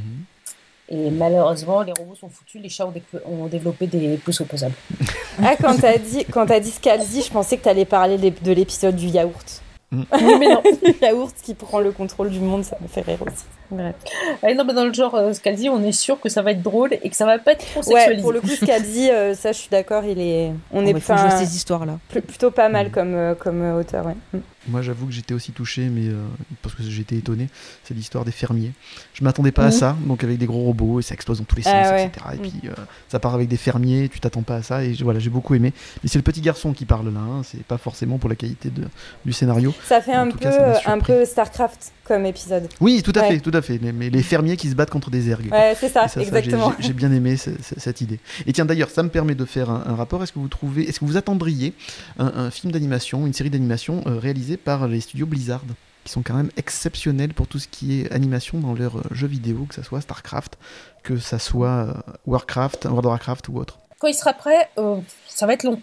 Et 0.91 1.11
malheureusement, 1.11 1.83
les 1.83 1.93
robots 1.93 2.15
sont 2.15 2.31
foutus. 2.31 2.63
Les 2.63 2.69
chats 2.71 2.87
ont, 3.27 3.47
développé 3.47 3.87
des 3.87 4.17
pouces 4.19 4.41
opposables. 4.41 4.75
Ah, 5.41 5.55
quand 5.61 5.77
t'as 5.77 5.99
dit, 5.99 6.25
quand 6.25 6.47
t'as 6.47 6.59
dit 6.59 6.71
Scalzi, 6.73 7.23
je 7.23 7.31
pensais 7.31 7.57
que 7.59 7.63
t'allais 7.63 7.85
parler 7.85 8.19
de 8.19 8.53
l'épisode 8.53 8.97
du 8.97 9.07
yaourt. 9.07 9.63
Oui, 9.93 10.05
mais 10.39 10.49
non. 10.49 10.63
le 10.83 10.95
yaourt 11.01 11.35
qui 11.43 11.55
prend 11.55 11.79
le 11.81 11.93
contrôle 11.93 12.31
du 12.31 12.41
monde, 12.41 12.65
ça 12.65 12.77
me 12.83 12.89
fait 12.89 13.03
rire 13.03 13.19
aussi. 13.23 13.45
Ah, 13.71 14.55
non, 14.55 14.65
mais 14.65 14.73
dans 14.73 14.85
le 14.85 14.93
genre 14.93 15.15
euh, 15.15 15.33
Scalzi, 15.33 15.69
on 15.69 15.83
est 15.83 15.93
sûr 15.93 16.19
que 16.21 16.29
ça 16.29 16.41
va 16.43 16.53
être 16.53 16.63
drôle 16.63 16.95
et 17.03 17.09
que 17.11 17.15
ça 17.17 17.27
va 17.27 17.39
pas 17.39 17.53
être 17.53 17.67
trop 17.67 17.81
Ouais, 17.81 17.85
sexualisé. 17.97 18.23
pour 18.23 18.33
le 18.33 18.41
coup, 18.41 18.49
Scalzi, 18.49 19.11
euh, 19.11 19.35
ça, 19.35 19.53
je 19.53 19.59
suis 19.59 19.69
d'accord, 19.71 20.05
il 20.05 20.19
est, 20.21 20.53
on 20.73 20.85
Oh, 20.85 20.89
est 20.89 20.93
bah, 20.95 21.01
faut 21.01 21.13
pas- 21.13 21.29
jouer 21.29 21.45
ces 21.47 21.55
histoires-là. 21.57 21.99
pl- 22.11 22.23
plutôt 22.23 22.51
pas 22.51 22.69
mal 22.69 22.91
comme, 22.91 23.15
euh, 23.15 23.35
comme 23.35 23.63
euh, 23.63 23.79
auteur, 23.81 24.07
ouais. 24.07 24.41
Moi, 24.69 24.83
j'avoue 24.83 25.07
que 25.07 25.13
j'étais 25.13 25.35
aussi 25.35 25.53
touché, 25.53 25.89
mais 25.89 26.09
euh, 26.09 26.25
parce 26.63 26.75
que 26.75 26.83
j'étais 26.83 27.17
étonné. 27.17 27.49
C'est 27.85 27.95
l'histoire 27.95 28.25
des 28.25 28.33
fermiers. 28.33 28.73
Je 29.15 29.25
m'attendais 29.25 29.53
pas 29.53 29.65
à 29.65 29.67
Mhm. 29.67 29.73
ça, 29.73 29.97
donc 30.07 30.23
avec 30.25 30.39
des 30.39 30.47
gros 30.47 30.63
robots 30.65 31.01
et 31.01 31.03
ça 31.03 31.15
explose 31.15 31.39
dans 31.39 31.45
tous 31.45 31.57
les 31.57 31.63
sens, 31.63 31.73
Ah 31.75 31.91
ouais. 31.93 32.05
etc. 32.07 32.27
Et 32.35 32.37
Mhm. 32.37 32.43
puis 32.51 32.69
euh, 32.69 32.75
ça 33.09 33.19
part 33.19 33.35
avec 33.35 33.49
des 33.49 33.57
fermiers, 33.57 34.09
tu 34.09 34.21
t'attends 34.21 34.43
pas 34.43 34.57
à 34.57 34.63
ça. 34.63 34.85
Et 34.85 34.93
voilà, 35.03 35.19
j'ai 35.19 35.31
beaucoup 35.31 35.55
aimé. 35.55 35.73
Mais 36.03 36.09
c'est 36.09 36.19
le 36.19 36.23
petit 36.23 36.41
garçon 36.41 36.73
qui 36.73 36.85
parle 36.85 37.13
là. 37.13 37.21
hein, 37.21 37.43
C'est 37.45 37.63
pas 37.65 37.79
forcément 37.79 38.19
pour 38.19 38.29
la 38.29 38.37
qualité 38.37 38.71
de, 38.71 38.85
du 39.25 39.33
scénario. 39.33 39.73
Ça 39.87 40.01
fait 40.01 40.15
En 40.17 40.29
un 40.29 40.31
peu, 40.31 40.39
cas, 40.39 40.53
euh, 40.53 40.75
un 40.87 40.99
peu 41.01 41.25
Starcraft 41.25 41.93
comme 42.05 42.25
épisode. 42.27 42.69
Oui, 42.81 43.03
tout 43.03 43.13
à 43.17 43.21
Ouais. 43.21 43.29
fait, 43.35 43.41
tout 43.41 43.51
à 43.55 43.61
fait. 43.63 43.79
Mais, 43.83 43.93
mais 43.93 44.09
les 44.11 44.23
fermiers 44.23 44.57
qui 44.57 44.69
se 44.69 44.75
battent 44.75 44.91
contre 44.91 45.11
des 45.11 45.29
ergs. 45.31 45.49
quoi. 45.49 45.59
Ouais, 45.59 45.75
c'est 45.79 45.89
ça, 45.89 46.09
ça, 46.09 46.21
j'ai- 46.21 46.27
exactement. 46.27 46.73
j'ai- 46.79 46.93
bien 46.95 47.13
aimé 47.13 47.37
ce- 47.37 47.51
ce- 47.63 47.79
cette 47.79 48.01
idée. 48.01 48.19
Et 48.47 48.53
tiens, 48.53 48.65
d'ailleurs, 48.65 48.91
ça 48.91 49.03
me 49.03 49.09
permet 49.09 49.35
de 49.35 49.45
faire 49.45 49.71
un, 49.71 49.83
un 49.87 49.95
rapport. 49.95 50.23
Est-ce 50.23 50.33
que 50.33 50.39
vous 50.39 50.49
trouvez, 50.49 50.89
est-ce 50.89 51.01
que 51.01 51.05
vous 51.05 51.17
attendriez 51.17 51.75
un, 52.19 52.27
un 52.27 52.51
film 52.51 52.73
d'animation, 52.73 53.27
une 53.27 53.33
série 53.35 53.51
d'animation 53.51 54.03
euh, 54.07 54.19
réalisée 54.19 54.57
par 54.65 54.87
les 54.89 55.01
studios 55.01 55.27
Blizzard, 55.27 55.63
qui 56.05 56.13
sont 56.13 56.23
quand 56.23 56.35
même 56.35 56.51
exceptionnels 56.57 57.35
pour 57.35 57.47
tout 57.47 57.59
ce 57.59 57.69
qui 57.69 58.01
est 58.03 58.13
animation 58.13 58.59
dans 58.59 58.75
leurs 58.75 58.99
euh, 58.99 59.03
jeux 59.13 59.27
vidéo, 59.27 59.67
que 59.69 59.75
ça 59.75 59.83
soit 59.83 60.01
Starcraft, 60.01 60.59
que 61.03 61.19
ça 61.19 61.39
soit 61.39 61.69
euh, 61.69 61.93
Warcraft, 62.27 62.85
World 62.87 63.07
of 63.07 63.11
Warcraft 63.13 63.49
ou 63.49 63.57
autre. 63.59 63.79
Quand 63.99 64.09
il 64.09 64.15
sera 64.15 64.33
prêt, 64.33 64.69
euh, 64.79 64.97
ça 65.29 65.47
va 65.47 65.55
être 65.55 65.65
long. 65.65 65.81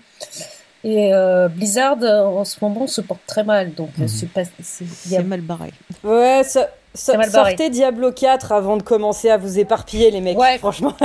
Et 0.83 1.13
euh, 1.13 1.47
Blizzard, 1.47 1.97
en 2.03 2.45
ce 2.45 2.57
moment, 2.61 2.85
se 2.87 3.01
porte 3.01 3.21
très 3.25 3.43
mal. 3.43 3.73
Donc, 3.73 3.97
Mhm. 3.97 4.07
c'est 4.07 4.29
pas. 4.29 4.43
c'est- 4.61 4.85
il 5.05 5.11
y 5.11 5.15
a- 5.15 5.19
C'est 5.19 5.23
mal 5.25 5.41
barré. 5.41 5.73
Ouais, 6.03 6.43
ça, 6.45 6.69
sortez 6.95 7.69
Diablo 7.69 8.11
4 8.11 8.51
avant 8.51 8.77
de 8.77 8.83
commencer 8.83 9.29
à 9.29 9.37
vous 9.37 9.59
éparpiller, 9.59 10.11
les 10.11 10.21
mecs. 10.21 10.37
Ouais. 10.37 10.57
Franchement. 10.57 10.93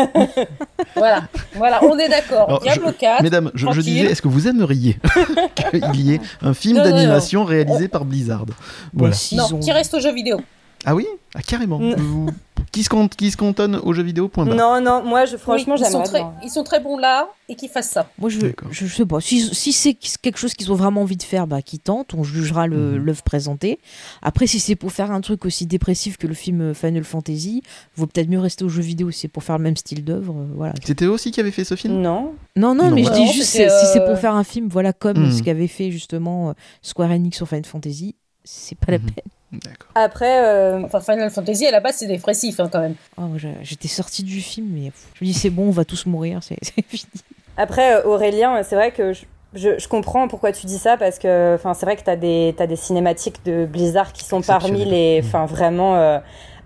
Voilà, 0.96 1.22
voilà, 1.54 1.84
on 1.84 1.98
est 1.98 2.08
d'accord. 2.08 2.60
Diablo 2.60 2.90
4. 2.92 3.22
Mesdames, 3.22 3.50
je, 3.54 3.66
disais, 3.80 4.06
est-ce 4.06 4.20
que 4.20 4.28
vous 4.28 4.48
aimeriez 4.48 4.98
qu'il 5.92 6.00
y 6.00 6.14
ait 6.14 6.20
un 6.42 6.52
film 6.52 6.76
d'animation 6.76 7.44
réalisé 7.44 7.88
par 7.88 8.04
Blizzard? 8.04 8.44
Voilà. 8.92 9.14
Non, 9.32 9.58
qui 9.58 9.70
reste 9.72 9.94
aux 9.94 10.00
jeux 10.00 10.12
vidéo. 10.12 10.40
Ah 10.84 10.94
oui 10.94 11.06
Ah, 11.34 11.42
carrément. 11.42 11.78
Vous- 11.78 12.30
qui, 12.72 12.84
se 12.84 12.88
compte, 12.88 13.16
qui 13.16 13.30
se 13.32 13.36
cantonne 13.36 13.76
aux 13.82 13.92
jeux 13.92 14.02
vidéo, 14.04 14.28
point. 14.28 14.44
Non, 14.44 14.80
non, 14.80 15.02
moi, 15.02 15.24
je, 15.24 15.36
franchement, 15.36 15.74
Oui, 15.74 15.80
ils, 15.80 15.84
sont 15.86 15.90
j'aimerais 16.04 16.04
très, 16.08 16.18
bien. 16.20 16.34
ils 16.44 16.50
sont 16.50 16.62
très 16.62 16.78
bons 16.80 16.96
là 16.98 17.28
et 17.48 17.56
qu'ils 17.56 17.68
fassent 17.68 17.90
ça. 17.90 18.08
Moi, 18.18 18.30
je, 18.30 18.38
je, 18.70 18.86
je 18.86 18.94
sais 18.94 19.04
pas. 19.06 19.20
Si, 19.20 19.40
si 19.54 19.72
c'est 19.72 19.94
quelque 19.94 20.38
chose 20.38 20.54
qu'ils 20.54 20.70
ont 20.70 20.76
vraiment 20.76 21.02
envie 21.02 21.16
de 21.16 21.22
faire, 21.22 21.46
bah, 21.48 21.62
qu'ils 21.62 21.80
tentent. 21.80 22.14
On 22.14 22.22
jugera 22.22 22.66
le- 22.68 22.92
Mhm. 22.98 23.04
l'œuvre 23.04 23.22
présentée. 23.22 23.80
Après, 24.22 24.46
si 24.46 24.60
c'est 24.60 24.76
pour 24.76 24.92
faire 24.92 25.10
un 25.10 25.20
truc 25.20 25.44
aussi 25.46 25.66
dépressif 25.66 26.16
que 26.16 26.26
le 26.28 26.34
film 26.34 26.72
Final 26.74 27.02
Fantasy, 27.04 27.62
vaut 27.96 28.06
peut-être 28.06 28.28
mieux 28.28 28.38
rester 28.40 28.64
aux 28.64 28.68
jeux 28.68 28.82
vidéo. 28.82 29.10
Si 29.10 29.20
c'est 29.20 29.28
pour 29.28 29.42
faire 29.42 29.58
le 29.58 29.64
même 29.64 29.76
style 29.76 30.04
d'œuvre, 30.04 30.34
euh, 30.38 30.46
voilà. 30.54 30.74
C'était 30.84 31.06
eux 31.06 31.10
aussi 31.10 31.32
qui 31.32 31.40
avait 31.40 31.50
fait 31.50 31.64
ce 31.64 31.74
film? 31.74 31.94
Non. 32.00 32.34
Non, 32.56 32.74
non, 32.74 32.88
Non, 32.90 32.94
mais 32.94 33.02
je 33.04 33.10
dis 33.10 33.20
Non, 33.24 33.32
juste 33.32 33.50
si 33.50 33.56
c'est 33.58 34.00
euh, 34.00 34.06
pour 34.06 34.18
faire 34.18 34.34
un 34.34 34.44
film, 34.44 34.68
voilà, 34.70 34.92
comme 34.92 35.18
Mhm. 35.26 35.32
ce 35.32 35.42
qu'avait 35.42 35.66
fait 35.66 35.90
justement 35.90 36.50
euh, 36.50 36.52
Square 36.82 37.10
Enix 37.10 37.36
sur 37.36 37.48
Final 37.48 37.64
Fantasy, 37.64 38.14
c'est 38.44 38.78
pas 38.78 38.92
la 38.92 38.98
Mhm. 38.98 39.04
peine. 39.10 39.24
D'accord. 39.52 39.88
Après, 39.94 40.44
euh, 40.44 40.82
Enfin, 40.84 41.00
Final 41.00 41.30
Fantasy, 41.30 41.66
à 41.66 41.70
la 41.72 41.80
base, 41.80 41.96
c'est 41.96 42.06
dépressif 42.06 42.60
hein, 42.60 42.68
quand 42.70 42.80
même. 42.80 42.94
Oh, 43.18 43.22
j'ai- 43.36 43.56
J'étais 43.62 43.88
sortie 43.88 44.22
du 44.22 44.40
film, 44.40 44.68
mais 44.70 44.92
je 45.14 45.24
me 45.24 45.26
dis 45.30 45.34
c'est 45.34 45.50
bon, 45.50 45.68
on 45.68 45.70
va 45.72 45.84
tous 45.84 46.06
mourir, 46.06 46.40
c'est 46.42 46.56
fini. 46.88 47.02
Après, 47.56 47.96
euh, 47.96 48.04
Aurélien, 48.04 48.62
c'est 48.62 48.76
vrai 48.76 48.92
que 48.92 49.12
je, 49.12 49.24
je, 49.54 49.78
je 49.78 49.88
comprends 49.88 50.28
pourquoi 50.28 50.52
tu 50.52 50.66
dis 50.66 50.78
ça 50.78 50.96
parce 50.96 51.18
que 51.18 51.54
enfin, 51.56 51.74
c'est 51.74 51.84
vrai 51.84 51.96
que 51.96 52.04
tu 52.04 52.10
as 52.10 52.16
des, 52.16 52.54
t'as 52.56 52.66
des 52.68 52.76
cinématiques 52.76 53.44
de 53.44 53.66
Blizzard 53.66 54.12
qui 54.12 54.24
sont 54.24 54.40
parmi 54.40 54.84
les. 54.84 55.20
Enfin, 55.24 55.46
vraiment. 55.46 55.96
euh, 55.96 56.18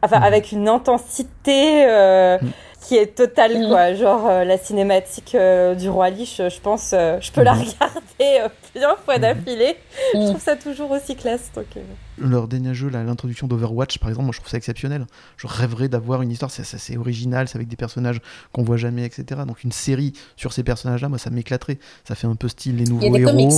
enfin, 0.03 0.18
Mhm. 0.18 0.24
avec 0.24 0.53
une 0.53 0.68
intensité 0.68 1.87
euh, 1.89 2.39
Mhm. 2.41 2.51
Qui 2.87 2.97
est 2.97 3.14
totale, 3.16 3.59
Mhm. 3.61 3.68
quoi. 3.68 3.95
Genre, 3.95 4.26
euh, 4.28 4.45
la 4.45 4.59
cinématique 4.59 5.35
euh, 5.35 5.74
du 5.74 5.89
Roi 5.89 6.11
Lich, 6.11 6.37
je 6.39 6.61
pense, 6.61 6.91
euh, 6.93 7.18
je 7.20 7.32
peux 7.32 7.43
la 7.43 7.55
Mhm. 7.55 7.61
regarder 7.61 8.01
euh, 8.45 8.49
plusieurs 8.72 8.99
fois 8.99 9.14
Mhm. 9.16 9.22
d'affilée. 9.22 9.76
Je 10.12 10.28
trouve 10.28 10.41
ça 10.41 10.55
toujours 10.57 10.91
aussi 10.91 11.16
classe. 11.16 11.51
Donc, 11.55 11.64
euh. 11.76 11.80
Leur 12.18 12.47
dernier 12.47 12.74
jeu, 12.74 12.89
l'introduction 12.91 13.47
d'Overwatch, 13.49 13.99
par 13.99 14.09
exemple, 14.09 14.26
moi 14.26 14.32
je 14.32 14.39
trouve 14.39 14.51
ça 14.51 14.57
exceptionnel. 14.57 15.07
Je 15.37 15.47
rêverais 15.49 15.89
d'avoir 15.89 16.22
une 16.22 16.30
histoire, 16.30 16.51
c'est 16.51 16.62
assez 16.62 16.97
original, 16.97 17.49
c'est 17.49 17.57
avec 17.57 17.66
des 17.68 17.74
personnages 17.76 18.20
qu'on 18.53 18.62
voit 18.62 18.76
jamais, 18.76 19.05
etc. 19.05 19.41
Donc 19.49 19.64
une 19.64 19.72
série 19.72 20.12
sur 20.37 20.53
ces 20.53 20.62
personnages-là, 20.62 21.09
moi 21.09 21.18
ça 21.18 21.30
m'éclaterait. 21.30 21.78
Ça 22.07 22.14
fait 22.14 22.26
un 22.28 22.37
peu 22.37 22.49
style 22.49 22.76
les 22.76 22.85
nouveaux 22.85 23.16
héros. 23.16 23.30
comics. 23.30 23.53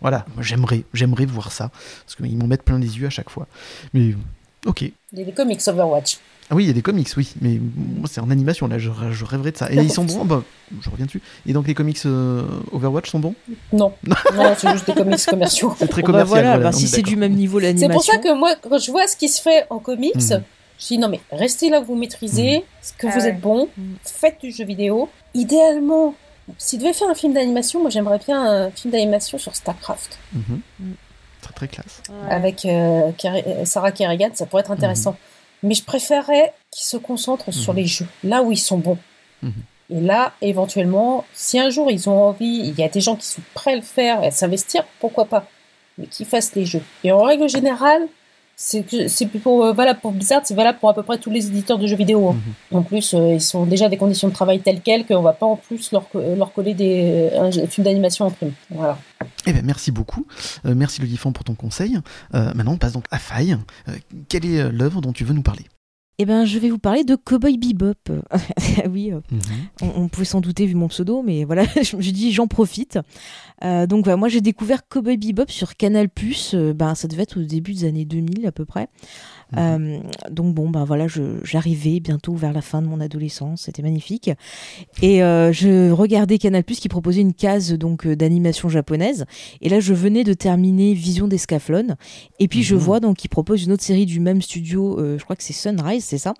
Voilà, 0.00 0.24
moi 0.34 0.42
j'aimerais, 0.42 0.84
j'aimerais 0.94 1.26
voir 1.26 1.52
ça. 1.52 1.70
Parce 2.06 2.16
qu'ils 2.16 2.38
m'en 2.38 2.46
mettent 2.46 2.62
plein 2.62 2.78
les 2.78 2.98
yeux 2.98 3.06
à 3.06 3.10
chaque 3.10 3.28
fois. 3.30 3.46
Mais 3.92 4.14
ok. 4.66 4.82
Il 4.82 5.18
y 5.18 5.22
a 5.22 5.24
des 5.24 5.32
comics 5.32 5.60
Overwatch. 5.66 6.18
Ah 6.52 6.56
oui, 6.56 6.64
il 6.64 6.66
y 6.66 6.70
a 6.70 6.72
des 6.72 6.82
comics, 6.82 7.08
oui, 7.16 7.32
mais 7.40 7.60
moi 7.60 8.08
c'est 8.10 8.20
en 8.20 8.28
animation, 8.28 8.66
là, 8.66 8.76
je, 8.78 8.90
je 9.12 9.24
rêverais 9.24 9.52
de 9.52 9.56
ça. 9.56 9.70
Et 9.72 9.76
ils 9.76 9.92
sont 9.92 10.02
bons, 10.04 10.24
bah, 10.24 10.42
je 10.80 10.90
reviens 10.90 11.06
dessus. 11.06 11.22
Et 11.46 11.52
donc 11.52 11.68
les 11.68 11.74
comics 11.74 12.00
euh, 12.06 12.42
Overwatch 12.72 13.08
sont 13.08 13.20
bons? 13.20 13.36
Non, 13.72 13.92
non, 14.34 14.54
c'est 14.58 14.68
juste 14.72 14.84
des 14.86 14.94
comics 14.94 15.24
commerciaux. 15.24 15.72
C'est 15.78 15.86
très 15.86 16.02
bah, 16.02 16.06
commercial. 16.06 16.28
voilà, 16.42 16.54
voilà, 16.56 16.70
bah, 16.70 16.76
si 16.76 16.86
est 16.86 16.88
c'est 16.88 17.02
du 17.02 17.14
même 17.14 17.34
niveau 17.34 17.60
C'est 17.60 17.66
l'animation. 17.66 17.92
pour 17.94 18.02
ça 18.04 18.18
que 18.18 18.34
moi, 18.36 18.56
quand 18.60 18.78
je 18.78 18.90
vois 18.90 19.06
ce 19.06 19.16
qui 19.16 19.28
se 19.28 19.40
fait 19.40 19.64
en 19.70 19.78
comics, 19.78 20.16
Mhm. 20.16 20.42
je 20.80 20.86
dis 20.88 20.98
non, 20.98 21.08
mais 21.08 21.20
restez 21.30 21.70
là 21.70 21.80
où 21.82 21.84
vous 21.84 21.94
maîtrisez, 21.94 22.64
que 22.98 23.06
Ah 23.06 23.10
vous 23.14 23.20
ouais. 23.20 23.28
êtes 23.28 23.40
bon, 23.40 23.68
Mhm. 23.78 23.94
faites 24.02 24.40
du 24.42 24.50
jeu 24.50 24.64
vidéo. 24.64 25.08
Idéalement, 25.34 26.14
s'il 26.58 26.80
devait 26.80 26.92
faire 26.92 27.08
un 27.08 27.14
film 27.14 27.32
d'animation, 27.32 27.80
moi 27.80 27.90
j'aimerais 27.90 28.18
bien 28.18 28.42
un 28.66 28.70
film 28.72 28.90
d'animation 28.90 29.38
sur 29.38 29.54
StarCraft 29.54 30.18
Mhm. 30.32 30.60
Mm. 30.80 30.84
Très 31.54 31.66
très 31.66 31.68
classe. 31.68 32.02
Ouais. 32.08 32.32
avec 32.32 32.64
euh, 32.64 33.10
euh, 33.24 33.64
Sarah 33.64 33.92
Kerrigan, 33.92 34.30
ça 34.34 34.46
pourrait 34.46 34.60
être 34.62 34.70
intéressant. 34.70 35.16
Mais 35.62 35.74
je 35.74 35.84
préférerais 35.84 36.52
qu'ils 36.70 36.86
se 36.86 36.96
concentrent 36.96 37.52
sur 37.52 37.72
Mhm. 37.74 37.78
les 37.80 37.86
jeux, 37.86 38.06
là 38.24 38.42
où 38.42 38.50
ils 38.52 38.56
sont 38.58 38.78
bons. 38.78 38.98
Mhm. 39.42 39.52
Et 39.90 40.00
là, 40.00 40.32
éventuellement, 40.40 41.24
si 41.34 41.58
un 41.58 41.68
jour 41.70 41.90
ils 41.90 42.08
ont 42.08 42.22
envie, 42.22 42.60
il 42.68 42.78
y 42.78 42.82
a 42.84 42.88
des 42.88 43.00
gens 43.00 43.16
qui 43.16 43.26
sont 43.26 43.42
prêts 43.54 43.72
à 43.72 43.76
le 43.76 43.82
faire 43.82 44.22
et 44.22 44.28
à 44.28 44.30
s'investir, 44.30 44.84
pourquoi 45.00 45.24
pas 45.26 45.44
Mais 45.98 46.06
qu'ils 46.06 46.26
fassent 46.26 46.54
les 46.54 46.64
jeux. 46.64 46.82
Et 47.04 47.10
en 47.12 47.22
règle 47.22 47.48
générale, 47.48 48.06
c'est 48.62 49.26
pour 49.42 49.64
euh, 49.64 49.72
valable 49.72 50.00
pour 50.00 50.12
Blizzard, 50.12 50.42
c'est 50.44 50.54
valable 50.54 50.78
pour 50.78 50.90
à 50.90 50.94
peu 50.94 51.02
près 51.02 51.16
tous 51.16 51.30
les 51.30 51.46
éditeurs 51.46 51.78
de 51.78 51.86
jeux 51.86 51.96
vidéo. 51.96 52.28
hein. 52.28 52.36
Mhm. 52.70 52.78
En 52.78 52.82
plus, 52.82 53.14
euh, 53.14 53.32
ils 53.34 53.40
sont 53.40 53.64
déjà 53.64 53.88
des 53.88 53.96
conditions 53.96 54.28
de 54.28 54.34
travail 54.34 54.60
telles 54.60 54.82
quelles 54.82 55.06
qu'on 55.06 55.22
va 55.22 55.32
pas 55.32 55.46
en 55.46 55.56
plus 55.56 55.90
leur, 55.92 56.08
co- 56.10 56.20
leur 56.36 56.52
coller 56.52 56.74
des 56.74 57.30
euh, 57.32 57.48
un 57.48 57.66
film 57.66 57.84
d'animation 57.86 58.26
en 58.26 58.30
prime. 58.30 58.52
Voilà. 58.70 58.98
Eh 59.46 59.52
ben, 59.54 59.62
merci 59.64 59.90
beaucoup. 59.90 60.26
Euh, 60.66 60.74
merci 60.76 61.00
le 61.00 61.06
Gifan 61.06 61.32
pour 61.32 61.44
ton 61.44 61.54
conseil. 61.54 61.98
Euh, 62.34 62.52
maintenant, 62.54 62.72
on 62.74 62.78
passe 62.78 62.92
donc 62.92 63.04
à 63.10 63.18
Faille. 63.18 63.56
Euh, 63.88 63.92
quelle 64.28 64.44
est 64.44 64.60
euh, 64.60 64.70
l'œuvre 64.70 65.00
dont 65.00 65.12
tu 65.12 65.24
veux 65.24 65.32
nous 65.32 65.42
parler? 65.42 65.64
Eh 66.22 66.26
ben, 66.26 66.44
je 66.44 66.58
vais 66.58 66.68
vous 66.68 66.78
parler 66.78 67.02
de 67.02 67.16
Cowboy 67.16 67.56
Bebop. 67.56 67.94
oui, 68.90 69.10
euh, 69.10 69.20
Mhm. 69.30 69.40
on, 69.80 70.02
on 70.02 70.08
pouvait 70.08 70.26
s'en 70.26 70.42
douter 70.42 70.66
vu 70.66 70.74
mon 70.74 70.88
pseudo, 70.88 71.22
mais 71.22 71.44
voilà, 71.44 71.64
je 71.82 71.96
me 71.96 72.02
suis 72.02 72.12
dit 72.12 72.30
j'en 72.30 72.46
profite. 72.46 72.98
Euh, 73.64 73.86
donc 73.86 74.04
voilà, 74.04 74.18
moi 74.18 74.28
j'ai 74.28 74.42
découvert 74.42 74.86
Cowboy 74.86 75.16
Bebop 75.16 75.46
sur 75.48 75.76
Canal+. 75.78 76.08
Euh, 76.52 76.74
ben, 76.74 76.94
ça 76.94 77.08
devait 77.08 77.22
être 77.22 77.40
au 77.40 77.42
début 77.42 77.72
des 77.72 77.84
années 77.86 78.04
2000 78.04 78.46
à 78.46 78.52
peu 78.52 78.66
près. 78.66 78.88
Euh, 79.56 79.98
donc 80.30 80.54
bon, 80.54 80.70
ben 80.70 80.84
voilà, 80.84 81.06
j'arrivais 81.42 82.00
bientôt 82.00 82.34
vers 82.34 82.52
la 82.52 82.60
fin 82.62 82.82
de 82.82 82.86
mon 82.86 83.00
adolescence, 83.00 83.62
c'était 83.62 83.82
magnifique. 83.82 84.30
Et 85.02 85.22
euh, 85.22 85.52
je 85.52 85.90
regardais 85.90 86.38
Canal+, 86.38 86.64
qui 86.64 86.88
proposait 86.88 87.20
une 87.20 87.34
case 87.34 87.72
donc 87.72 88.06
euh, 88.06 88.16
d'animation 88.16 88.68
japonaise. 88.68 89.24
Et 89.60 89.68
là, 89.68 89.80
je 89.80 89.94
venais 89.94 90.24
de 90.24 90.32
terminer 90.34 90.94
Vision 90.94 91.26
d'Escaflowne. 91.28 91.96
Et 92.38 92.48
puis 92.48 92.62
je 92.62 92.74
Mhm. 92.74 92.80
vois 92.80 93.00
donc 93.00 93.16
qu'il 93.16 93.30
propose 93.30 93.64
une 93.64 93.72
autre 93.72 93.82
série 93.82 94.06
du 94.06 94.20
même 94.20 94.42
studio, 94.42 94.98
je 95.18 95.22
crois 95.22 95.36
que 95.36 95.42
c'est 95.42 95.52
Sunrise, 95.52 96.04
c'est 96.04 96.18
ça? 96.18 96.34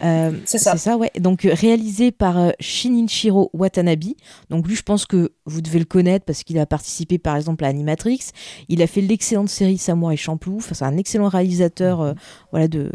C'est 0.00 0.58
ça. 0.58 0.72
C'est 0.72 0.78
ça, 0.78 0.96
ouais. 0.96 1.10
Donc 1.18 1.42
réalisé 1.50 2.12
par 2.12 2.52
Shinichiro 2.60 3.50
Watanabe. 3.52 4.04
Donc 4.50 4.66
lui, 4.68 4.76
je 4.76 4.82
pense 4.82 5.06
que 5.06 5.32
vous 5.46 5.60
devez 5.60 5.78
le 5.78 5.84
connaître 5.84 6.24
parce 6.24 6.42
qu'il 6.42 6.58
a 6.58 6.66
participé 6.66 7.18
par 7.18 7.36
exemple 7.36 7.64
à 7.64 7.68
Animatrix. 7.68 8.20
Il 8.68 8.82
a 8.82 8.86
fait 8.86 9.00
l'excellente 9.00 9.48
série 9.48 9.78
Samurai 9.78 10.16
Champloo. 10.16 10.56
Enfin, 10.56 10.74
c'est 10.74 10.84
un 10.84 10.96
excellent 10.96 11.28
réalisateur 11.28 12.00
euh, 12.00 12.12
voilà, 12.54 12.68
de 12.68 12.88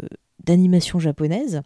d'animation 0.44 0.98
japonaise. 0.98 1.62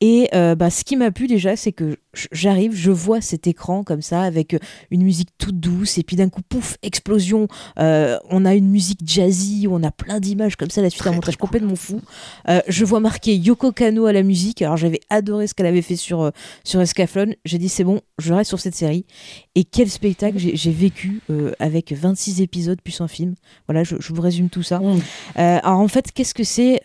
Et 0.00 0.28
euh, 0.34 0.54
bah, 0.54 0.70
ce 0.70 0.84
qui 0.84 0.96
m'a 0.96 1.10
plu 1.10 1.26
déjà, 1.28 1.56
c'est 1.56 1.72
que 1.72 1.96
j'arrive, 2.32 2.74
je 2.74 2.90
vois 2.90 3.20
cet 3.20 3.46
écran 3.46 3.84
comme 3.84 4.02
ça, 4.02 4.22
avec 4.22 4.54
euh, 4.54 4.58
une 4.90 5.02
musique 5.02 5.30
toute 5.38 5.58
douce, 5.60 5.98
et 5.98 6.02
puis 6.02 6.16
d'un 6.16 6.28
coup, 6.28 6.42
pouf, 6.46 6.76
explosion. 6.82 7.48
Euh, 7.78 8.18
on 8.28 8.44
a 8.44 8.54
une 8.54 8.68
musique 8.68 9.00
jazzy, 9.04 9.66
on 9.70 9.82
a 9.82 9.90
plein 9.90 10.20
d'images 10.20 10.56
comme 10.56 10.70
ça, 10.70 10.82
la 10.82 10.90
suite 10.90 11.00
Très, 11.00 11.10
un 11.10 11.14
montage 11.14 11.36
cool. 11.36 11.48
complètement 11.48 11.76
fou. 11.76 12.00
Euh, 12.48 12.60
je 12.68 12.84
vois 12.84 13.00
marqué 13.00 13.36
Yoko 13.36 13.72
Kano 13.72 14.06
à 14.06 14.12
la 14.12 14.22
musique. 14.22 14.62
Alors 14.62 14.76
j'avais 14.76 15.00
adoré 15.10 15.46
ce 15.46 15.54
qu'elle 15.54 15.66
avait 15.66 15.82
fait 15.82 15.96
sur, 15.96 16.30
sur 16.64 16.80
Escaflowne. 16.80 17.34
J'ai 17.44 17.58
dit, 17.58 17.68
c'est 17.68 17.84
bon, 17.84 18.00
je 18.18 18.34
reste 18.34 18.48
sur 18.48 18.60
cette 18.60 18.74
série. 18.74 19.06
Et 19.54 19.64
quel 19.64 19.88
spectacle 19.88 20.38
j'ai 20.38 20.70
vécu 20.70 21.20
avec 21.58 21.92
26 21.92 22.40
épisodes 22.40 22.80
plus 22.80 23.00
un 23.00 23.08
film. 23.08 23.34
Voilà, 23.68 23.84
je, 23.84 23.96
je 24.00 24.12
vous 24.12 24.22
résume 24.22 24.48
tout 24.50 24.62
ça. 24.62 24.80
Mm. 24.80 25.00
Euh, 25.38 25.58
alors 25.62 25.80
en 25.80 25.88
fait, 25.88 26.12
qu'est-ce 26.12 26.34
que 26.34 26.44
c'est 26.44 26.80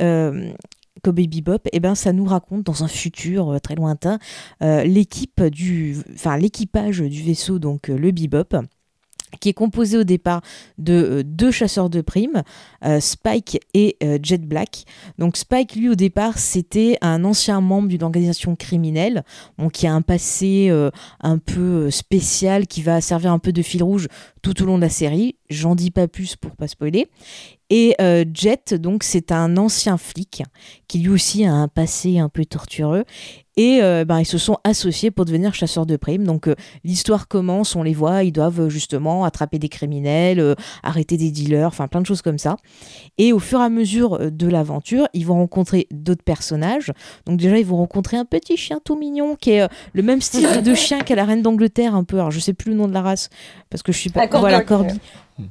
Cowboy 1.01 1.27
Bebop 1.27 1.67
Eh 1.71 1.79
ben, 1.79 1.95
ça 1.95 2.13
nous 2.13 2.25
raconte 2.25 2.63
dans 2.63 2.83
un 2.83 2.87
futur 2.87 3.49
euh, 3.49 3.59
très 3.59 3.75
lointain 3.75 4.19
euh, 4.61 4.83
du, 5.51 5.97
l'équipage 6.39 6.99
du 6.99 7.23
vaisseau, 7.23 7.59
donc 7.59 7.89
euh, 7.89 7.97
le 7.97 8.11
Bebop 8.11 8.55
qui 9.39 9.49
est 9.49 9.53
composé 9.53 9.95
au 9.95 10.03
départ 10.03 10.41
de 10.79 11.21
deux 11.23 11.51
chasseurs 11.51 11.91
de 11.91 12.01
primes, 12.01 12.41
Spike 12.99 13.59
et 13.75 13.95
Jet 14.23 14.41
Black. 14.41 14.85
Donc 15.19 15.37
Spike, 15.37 15.75
lui, 15.75 15.87
au 15.87 15.93
départ, 15.93 16.39
c'était 16.39 16.97
un 17.01 17.23
ancien 17.23 17.61
membre 17.61 17.89
d'une 17.89 18.01
organisation 18.01 18.55
criminelle, 18.55 19.23
qui 19.71 19.85
a 19.85 19.93
un 19.93 20.01
passé 20.01 20.71
un 21.19 21.37
peu 21.37 21.91
spécial, 21.91 22.65
qui 22.65 22.81
va 22.81 23.01
servir 23.01 23.31
un 23.31 23.37
peu 23.37 23.53
de 23.53 23.61
fil 23.61 23.83
rouge 23.83 24.07
tout 24.41 24.63
au 24.63 24.65
long 24.65 24.77
de 24.77 24.81
la 24.81 24.89
série. 24.89 25.35
J'en 25.51 25.75
dis 25.75 25.91
pas 25.91 26.07
plus 26.07 26.35
pour 26.35 26.55
pas 26.55 26.67
spoiler. 26.67 27.07
Et 27.69 27.95
euh, 28.01 28.25
Jet, 28.33 28.73
donc, 28.73 29.03
c'est 29.03 29.31
un 29.31 29.57
ancien 29.57 29.97
flic 29.97 30.43
qui 30.87 30.99
lui 30.99 31.09
aussi 31.09 31.45
a 31.45 31.53
un 31.53 31.67
passé 31.67 32.17
un 32.17 32.29
peu 32.29 32.45
tortureux. 32.45 33.03
Et 33.57 33.83
euh, 33.83 34.05
ben, 34.05 34.19
ils 34.19 34.25
se 34.25 34.37
sont 34.37 34.57
associés 34.63 35.11
pour 35.11 35.25
devenir 35.25 35.53
chasseurs 35.53 35.85
de 35.85 35.97
primes. 35.97 36.23
Donc 36.23 36.47
euh, 36.47 36.55
l'histoire 36.85 37.27
commence, 37.27 37.75
on 37.75 37.83
les 37.83 37.93
voit, 37.93 38.23
ils 38.23 38.31
doivent 38.31 38.69
justement 38.69 39.25
attraper 39.25 39.59
des 39.59 39.67
criminels, 39.67 40.55
arrêter 40.81 41.17
des 41.17 41.29
dealers, 41.29 41.67
enfin 41.67 41.89
plein 41.89 41.99
de 41.99 42.05
choses 42.05 42.21
comme 42.21 42.37
ça. 42.37 42.55
Et 43.17 43.33
au 43.33 43.39
fur 43.39 43.59
et 43.59 43.65
à 43.65 43.69
mesure 43.69 44.31
de 44.31 44.47
l'aventure, 44.47 45.09
ils 45.13 45.25
vont 45.25 45.35
rencontrer 45.35 45.87
d'autres 45.91 46.23
personnages. 46.23 46.93
Donc 47.25 47.37
déjà, 47.37 47.57
ils 47.57 47.65
vont 47.65 47.75
rencontrer 47.75 48.15
un 48.15 48.23
petit 48.23 48.55
chien 48.55 48.79
tout 48.83 48.95
mignon 48.95 49.35
qui 49.35 49.51
est 49.51 49.67
le 49.91 50.03
même 50.03 50.21
style 50.21 50.63
de 50.63 50.73
chien 50.73 51.01
qu'à 51.01 51.15
la 51.15 51.25
reine 51.25 51.41
d'Angleterre 51.41 51.95
un 51.95 52.05
peu. 52.05 52.15
Alors 52.15 52.31
je 52.31 52.39
sais 52.39 52.53
plus 52.53 52.71
le 52.71 52.77
nom 52.77 52.87
de 52.87 52.93
la 52.93 53.01
race 53.01 53.29
parce 53.69 53.83
que 53.83 53.91
je 53.91 53.97
suis 53.97 54.09
pas. 54.09 54.27
Corgi. 54.27 54.39
voilà, 54.39 54.61
Corgi. 54.63 54.99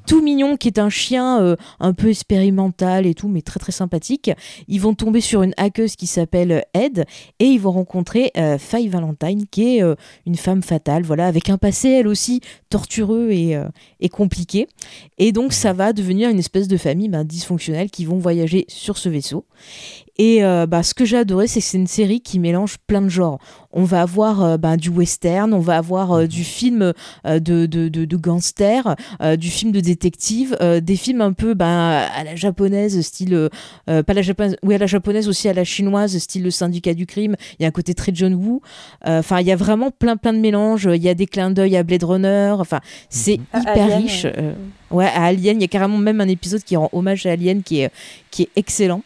Tout 0.06 0.22
mignon, 0.22 0.56
qui 0.56 0.68
est 0.68 0.78
un 0.78 0.90
chien 0.90 1.40
euh, 1.40 1.56
un 1.80 1.92
peu 1.92 2.08
expérimental 2.08 3.06
et 3.06 3.14
tout, 3.14 3.28
mais 3.28 3.42
très 3.42 3.60
très 3.60 3.72
sympathique. 3.72 4.30
Ils 4.68 4.80
vont 4.80 4.94
tomber 4.94 5.20
sur 5.20 5.42
une 5.42 5.54
hackeuse 5.56 5.96
qui 5.96 6.06
s'appelle 6.06 6.64
Ed 6.74 7.04
et 7.38 7.44
ils 7.44 7.60
vont 7.60 7.72
rencontrer 7.72 8.30
euh, 8.36 8.58
Faye 8.58 8.88
Valentine, 8.88 9.46
qui 9.50 9.76
est 9.76 9.82
euh, 9.82 9.94
une 10.26 10.36
femme 10.36 10.62
fatale, 10.62 11.02
voilà, 11.02 11.26
avec 11.26 11.50
un 11.50 11.58
passé 11.58 11.88
elle 11.88 12.08
aussi 12.08 12.40
tortureux 12.70 13.30
et, 13.30 13.56
et 14.00 14.08
compliqué. 14.08 14.68
Et 15.18 15.32
donc 15.32 15.52
ça 15.52 15.72
va 15.72 15.92
devenir 15.92 16.28
une 16.28 16.38
espèce 16.38 16.68
de 16.68 16.76
famille 16.76 17.08
ben, 17.08 17.24
dysfonctionnelle 17.24 17.90
qui 17.90 18.04
vont 18.04 18.18
voyager 18.18 18.66
sur 18.68 18.98
ce 18.98 19.08
vaisseau. 19.08 19.44
Et 20.20 20.42
euh, 20.42 20.66
bah, 20.66 20.82
ce 20.82 20.94
que 20.94 21.04
j'ai 21.04 21.16
adoré, 21.16 21.46
c'est 21.46 21.60
que 21.60 21.66
c'est 21.66 21.78
une 21.78 21.86
série 21.86 22.20
qui 22.20 22.40
mélange 22.40 22.76
plein 22.88 23.00
de 23.02 23.08
genres. 23.08 23.38
On 23.72 23.84
va 23.84 24.02
avoir 24.02 24.42
euh, 24.42 24.56
ben, 24.56 24.76
du 24.76 24.88
western, 24.88 25.52
on 25.54 25.60
va 25.60 25.76
avoir 25.76 26.10
euh, 26.12 26.26
du 26.26 26.42
film 26.42 26.92
euh, 27.26 27.38
de, 27.38 27.66
de, 27.66 27.88
de, 27.88 28.04
de 28.04 28.16
gangster, 28.16 28.96
euh, 29.22 29.36
du 29.36 29.48
film 29.48 29.70
de 29.70 29.78
détective, 29.80 30.56
euh, 30.60 30.80
des 30.80 30.96
films 30.96 31.20
un 31.20 31.32
peu 31.32 31.54
ben, 31.54 31.68
à 32.16 32.24
la 32.24 32.34
japonaise, 32.34 33.00
style. 33.02 33.48
pas 33.86 34.02
la 34.12 34.22
japonaise, 34.22 34.56
oui, 34.64 34.74
à 34.74 34.78
la 34.78 34.86
japonaise 34.86 35.28
aussi, 35.28 35.48
à 35.48 35.52
la 35.52 35.64
chinoise, 35.64 36.18
style 36.18 36.42
le 36.42 36.50
syndicat 36.50 36.94
du 36.94 37.06
crime. 37.06 37.36
Il 37.58 37.62
y 37.62 37.66
a 37.66 37.68
un 37.68 37.72
côté 37.72 37.94
très 37.94 38.12
John 38.14 38.34
Woo. 38.34 38.60
Euh, 39.06 39.20
Enfin, 39.20 39.40
il 39.40 39.46
y 39.46 39.52
a 39.52 39.56
vraiment 39.56 39.90
plein, 39.90 40.16
plein 40.16 40.32
de 40.32 40.38
mélanges. 40.38 40.88
Il 40.92 41.02
y 41.02 41.08
a 41.08 41.14
des 41.14 41.26
clins 41.26 41.50
d'œil 41.50 41.76
à 41.76 41.82
Blade 41.82 42.04
Runner. 42.04 42.54
Enfin, 42.58 42.80
c'est 43.10 43.38
À 43.52 43.60
hyper 43.60 43.84
Alien, 43.84 44.02
riche. 44.02 44.24
ouais. 44.24 44.32
euh, 44.38 44.52
ouais, 44.90 45.04
à 45.06 45.24
Alien. 45.24 45.58
Il 45.58 45.60
y 45.60 45.64
a 45.64 45.68
carrément 45.68 45.98
même 45.98 46.20
un 46.20 46.28
épisode 46.28 46.62
qui 46.64 46.76
rend 46.76 46.88
hommage 46.92 47.26
à 47.26 47.32
Alien 47.32 47.62
qui 47.62 47.80
est, 47.80 47.90
qui 48.30 48.42
est 48.44 48.48
excellent. 48.56 49.02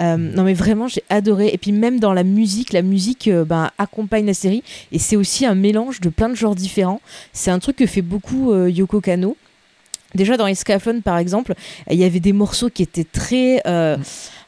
Euh, 0.00 0.16
non 0.16 0.44
mais 0.44 0.54
vraiment 0.54 0.88
j'ai 0.88 1.02
adoré. 1.08 1.50
Et 1.52 1.58
puis 1.58 1.72
même 1.72 2.00
dans 2.00 2.12
la 2.12 2.24
musique 2.24 2.72
la 2.72 2.82
musique 2.82 3.28
euh, 3.28 3.44
ben, 3.44 3.70
accompagne 3.78 4.26
la 4.26 4.34
série. 4.34 4.62
Et 4.92 4.98
c'est 4.98 5.16
aussi 5.16 5.46
un 5.46 5.54
mélange 5.54 6.00
de 6.00 6.08
plein 6.08 6.28
de 6.28 6.34
genres 6.34 6.54
différents. 6.54 7.00
C'est 7.32 7.50
un 7.50 7.58
truc 7.58 7.76
que 7.76 7.86
fait 7.86 8.02
beaucoup 8.02 8.52
euh, 8.52 8.70
Yoko 8.70 9.00
Kano. 9.00 9.36
Déjà 10.14 10.36
dans 10.36 10.46
Escaflowne 10.46 11.02
par 11.02 11.18
exemple 11.18 11.54
il 11.90 11.98
y 11.98 12.04
avait 12.04 12.20
des 12.20 12.32
morceaux 12.32 12.70
qui 12.70 12.82
étaient 12.82 13.04
très 13.04 13.60
euh, 13.66 13.96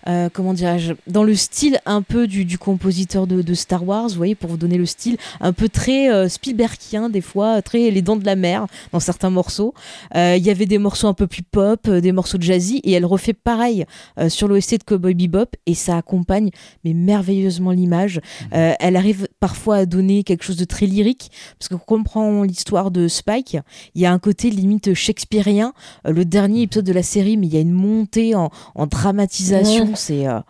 euh, 0.08 0.28
comment 0.32 0.54
dirais-je 0.54 0.92
dans 1.06 1.22
le 1.24 1.34
style 1.34 1.78
un 1.86 2.02
peu 2.02 2.26
du, 2.26 2.44
du 2.44 2.58
compositeur 2.58 3.26
de, 3.26 3.42
de 3.42 3.54
Star 3.54 3.86
Wars 3.86 4.08
vous 4.08 4.14
voyez 4.16 4.34
pour 4.34 4.50
vous 4.50 4.56
donner 4.56 4.78
le 4.78 4.86
style 4.86 5.16
un 5.40 5.52
peu 5.52 5.68
très 5.68 6.10
euh, 6.10 6.28
Spielbergien 6.28 7.08
des 7.08 7.20
fois 7.20 7.62
très 7.62 7.90
les 7.90 8.02
dents 8.02 8.16
de 8.16 8.24
la 8.24 8.36
mer 8.36 8.66
dans 8.92 9.00
certains 9.00 9.30
morceaux 9.30 9.74
Euh, 10.14 10.36
il 10.36 10.44
y 10.44 10.50
avait 10.50 10.66
des 10.66 10.78
morceaux 10.78 11.08
un 11.08 11.14
peu 11.14 11.26
plus 11.26 11.42
pop 11.42 11.86
euh, 11.88 12.00
des 12.00 12.12
morceaux 12.12 12.38
de 12.38 12.42
jazzy 12.42 12.80
et 12.84 12.92
elle 12.92 13.04
refait 13.04 13.32
pareil 13.32 13.84
euh, 14.18 14.28
sur 14.28 14.48
l'OST 14.48 14.78
de 14.78 14.84
Cowboy 14.84 15.14
Bebop 15.14 15.50
et 15.66 15.74
ça 15.74 15.96
accompagne 15.96 16.50
mais 16.84 16.94
merveilleusement 16.94 17.70
l'image. 17.72 18.20
Euh, 18.54 18.74
elle 18.78 18.96
arrive 18.96 19.28
parfois 19.40 19.76
à 19.76 19.86
donner 19.86 20.22
quelque 20.24 20.44
chose 20.44 20.56
de 20.56 20.64
très 20.64 20.86
lyrique 20.86 21.30
parce 21.58 21.68
qu'on 21.68 21.78
comprend 21.78 22.42
l'histoire 22.42 22.90
de 22.90 23.08
Spike. 23.08 23.58
Il 23.94 24.02
y 24.02 24.06
a 24.06 24.12
un 24.12 24.18
côté 24.18 24.50
limite 24.50 24.94
shakespearien. 24.94 25.72
Euh, 26.06 26.12
le 26.12 26.24
dernier 26.24 26.62
épisode 26.62 26.84
de 26.84 26.92
la 26.92 27.02
série, 27.02 27.36
mais 27.36 27.46
il 27.46 27.54
y 27.54 27.56
a 27.56 27.60
une 27.60 27.72
montée 27.72 28.34
en, 28.34 28.50
en 28.74 28.86
dramatisation. 28.86 29.95
C'est 29.96 30.26
euh, 30.26 30.40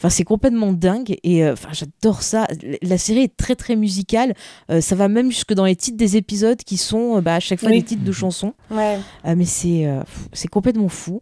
Enfin, 0.00 0.10
c'est 0.10 0.22
complètement 0.22 0.72
dingue 0.72 1.16
et 1.24 1.44
euh, 1.44 1.54
enfin, 1.54 1.70
j'adore 1.72 2.22
ça. 2.22 2.46
La 2.82 2.98
série 2.98 3.22
est 3.22 3.36
très 3.36 3.56
très 3.56 3.74
musicale. 3.74 4.34
Euh, 4.70 4.80
ça 4.80 4.94
va 4.94 5.08
même 5.08 5.32
jusque 5.32 5.54
dans 5.54 5.64
les 5.64 5.74
titres 5.74 5.96
des 5.96 6.16
épisodes 6.16 6.58
qui 6.58 6.76
sont 6.76 7.16
euh, 7.16 7.20
bah, 7.20 7.34
à 7.34 7.40
chaque 7.40 7.58
fois 7.58 7.70
Oui. 7.70 7.80
des 7.80 7.84
titres 7.84 8.04
de 8.04 8.12
chansons. 8.12 8.54
Ouais. 8.70 8.98
Mais 9.24 9.44
c'est 9.44 9.88
c'est 10.32 10.46
complètement 10.46 10.88
fou. 10.88 11.20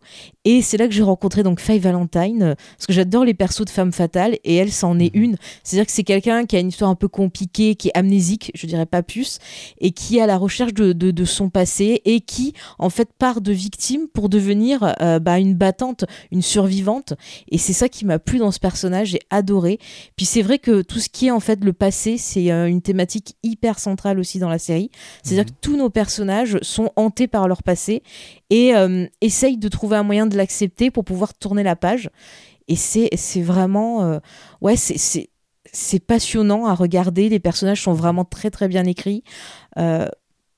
Et 0.48 0.62
c'est 0.62 0.76
là 0.76 0.86
que 0.86 0.94
j'ai 0.94 1.02
rencontré 1.02 1.42
donc 1.42 1.58
Faye 1.58 1.80
Valentine, 1.80 2.42
euh, 2.42 2.54
parce 2.54 2.86
que 2.86 2.92
j'adore 2.92 3.24
les 3.24 3.34
persos 3.34 3.64
de 3.64 3.70
femmes 3.70 3.92
fatales, 3.92 4.38
et 4.44 4.54
elle, 4.54 4.70
c'en 4.70 4.96
est 5.00 5.10
une. 5.12 5.36
C'est-à-dire 5.64 5.86
que 5.86 5.92
c'est 5.92 6.04
quelqu'un 6.04 6.46
qui 6.46 6.54
a 6.54 6.60
une 6.60 6.68
histoire 6.68 6.88
un 6.88 6.94
peu 6.94 7.08
compliquée, 7.08 7.74
qui 7.74 7.88
est 7.88 7.98
amnésique, 7.98 8.52
je 8.54 8.66
dirais 8.68 8.86
pas 8.86 9.02
plus, 9.02 9.40
et 9.80 9.90
qui 9.90 10.18
est 10.18 10.20
à 10.20 10.26
la 10.28 10.38
recherche 10.38 10.72
de, 10.72 10.92
de, 10.92 11.10
de 11.10 11.24
son 11.24 11.50
passé, 11.50 12.00
et 12.04 12.20
qui, 12.20 12.54
en 12.78 12.90
fait, 12.90 13.08
part 13.18 13.40
de 13.40 13.50
victime 13.50 14.06
pour 14.06 14.28
devenir 14.28 14.94
euh, 15.02 15.18
bah, 15.18 15.40
une 15.40 15.54
battante, 15.54 16.04
une 16.30 16.42
survivante. 16.42 17.14
Et 17.50 17.58
c'est 17.58 17.72
ça 17.72 17.88
qui 17.88 18.04
m'a 18.04 18.20
plu 18.20 18.38
dans 18.38 18.52
ce 18.52 18.60
personnage, 18.60 19.08
j'ai 19.08 19.20
adoré. 19.30 19.80
Puis 20.14 20.26
c'est 20.26 20.42
vrai 20.42 20.60
que 20.60 20.82
tout 20.82 21.00
ce 21.00 21.08
qui 21.08 21.26
est 21.26 21.32
en 21.32 21.40
fait 21.40 21.64
le 21.64 21.72
passé, 21.72 22.18
c'est 22.18 22.52
euh, 22.52 22.68
une 22.68 22.82
thématique 22.82 23.34
hyper 23.42 23.80
centrale 23.80 24.20
aussi 24.20 24.38
dans 24.38 24.48
la 24.48 24.60
série. 24.60 24.92
C'est-à-dire 25.24 25.46
que 25.46 25.58
tous 25.60 25.76
nos 25.76 25.90
personnages 25.90 26.58
sont 26.62 26.92
hantés 26.94 27.26
par 27.26 27.48
leur 27.48 27.64
passé 27.64 28.04
et 28.50 28.76
euh, 28.76 29.06
essayent 29.20 29.58
de 29.58 29.68
trouver 29.68 29.96
un 29.96 30.04
moyen 30.04 30.26
de 30.26 30.35
l'accepter 30.36 30.90
pour 30.90 31.04
pouvoir 31.04 31.34
tourner 31.34 31.62
la 31.62 31.76
page. 31.76 32.10
Et 32.68 32.76
c'est 32.76 33.42
vraiment. 33.42 34.04
euh, 34.04 34.18
ouais, 34.60 34.74
c'est 34.76 36.06
passionnant 36.06 36.66
à 36.66 36.74
regarder. 36.74 37.28
Les 37.28 37.38
personnages 37.40 37.82
sont 37.82 37.92
vraiment 37.92 38.24
très 38.24 38.50
très 38.50 38.68
bien 38.68 38.84
écrits. 38.84 39.22
Euh, 39.78 40.08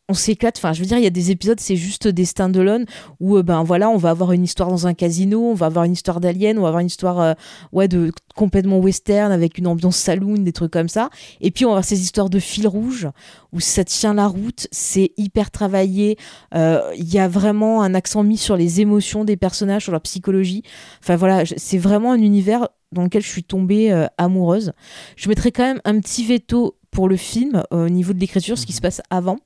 on 0.08 0.14
s'éclate. 0.14 0.56
Enfin, 0.56 0.72
je 0.72 0.80
veux 0.80 0.86
dire, 0.86 0.96
il 0.96 1.04
y 1.04 1.06
a 1.06 1.10
des 1.10 1.30
épisodes, 1.30 1.60
c'est 1.60 1.76
juste 1.76 2.08
des 2.08 2.24
stand-alone 2.24 2.86
où, 3.20 3.36
euh, 3.36 3.42
ben 3.42 3.62
voilà, 3.62 3.90
on 3.90 3.98
va 3.98 4.10
avoir 4.10 4.32
une 4.32 4.42
histoire 4.42 4.70
dans 4.70 4.86
un 4.86 4.94
casino, 4.94 5.42
on 5.42 5.54
va 5.54 5.66
avoir 5.66 5.84
une 5.84 5.92
histoire 5.92 6.20
d'alien, 6.20 6.58
on 6.58 6.62
va 6.62 6.68
avoir 6.68 6.80
une 6.80 6.86
histoire, 6.86 7.20
euh, 7.20 7.34
ouais, 7.72 7.88
de 7.88 8.10
complètement 8.34 8.78
western 8.78 9.30
avec 9.32 9.58
une 9.58 9.66
ambiance 9.66 9.96
saloon, 9.96 10.38
des 10.38 10.52
trucs 10.52 10.72
comme 10.72 10.88
ça. 10.88 11.10
Et 11.40 11.50
puis, 11.50 11.66
on 11.66 11.68
va 11.68 11.74
avoir 11.74 11.84
ces 11.84 12.00
histoires 12.00 12.30
de 12.30 12.38
fil 12.38 12.66
rouge 12.66 13.08
où 13.52 13.60
ça 13.60 13.84
tient 13.84 14.14
la 14.14 14.26
route, 14.26 14.66
c'est 14.72 15.12
hyper 15.18 15.50
travaillé. 15.50 16.16
Euh, 16.54 16.80
Il 16.96 17.12
y 17.12 17.18
a 17.18 17.28
vraiment 17.28 17.82
un 17.82 17.94
accent 17.94 18.22
mis 18.22 18.38
sur 18.38 18.56
les 18.56 18.80
émotions 18.80 19.24
des 19.24 19.36
personnages, 19.36 19.84
sur 19.84 19.92
leur 19.92 20.02
psychologie. 20.02 20.62
Enfin, 21.02 21.16
voilà, 21.16 21.44
c'est 21.44 21.78
vraiment 21.78 22.12
un 22.12 22.20
univers 22.22 22.68
dans 22.92 23.02
lequel 23.02 23.22
je 23.22 23.28
suis 23.28 23.44
tombée 23.44 24.06
amoureuse. 24.16 24.72
Je 25.16 25.28
mettrais 25.28 25.52
quand 25.52 25.64
même 25.64 25.80
un 25.84 26.00
petit 26.00 26.24
veto 26.24 26.76
pour 26.90 27.08
le 27.08 27.16
film 27.16 27.62
au 27.70 27.88
niveau 27.88 28.14
de 28.14 28.18
l'écriture, 28.18 28.56
ce 28.56 28.64
qui 28.64 28.72
se 28.72 28.80
passe 28.80 29.02
avant. 29.10 29.38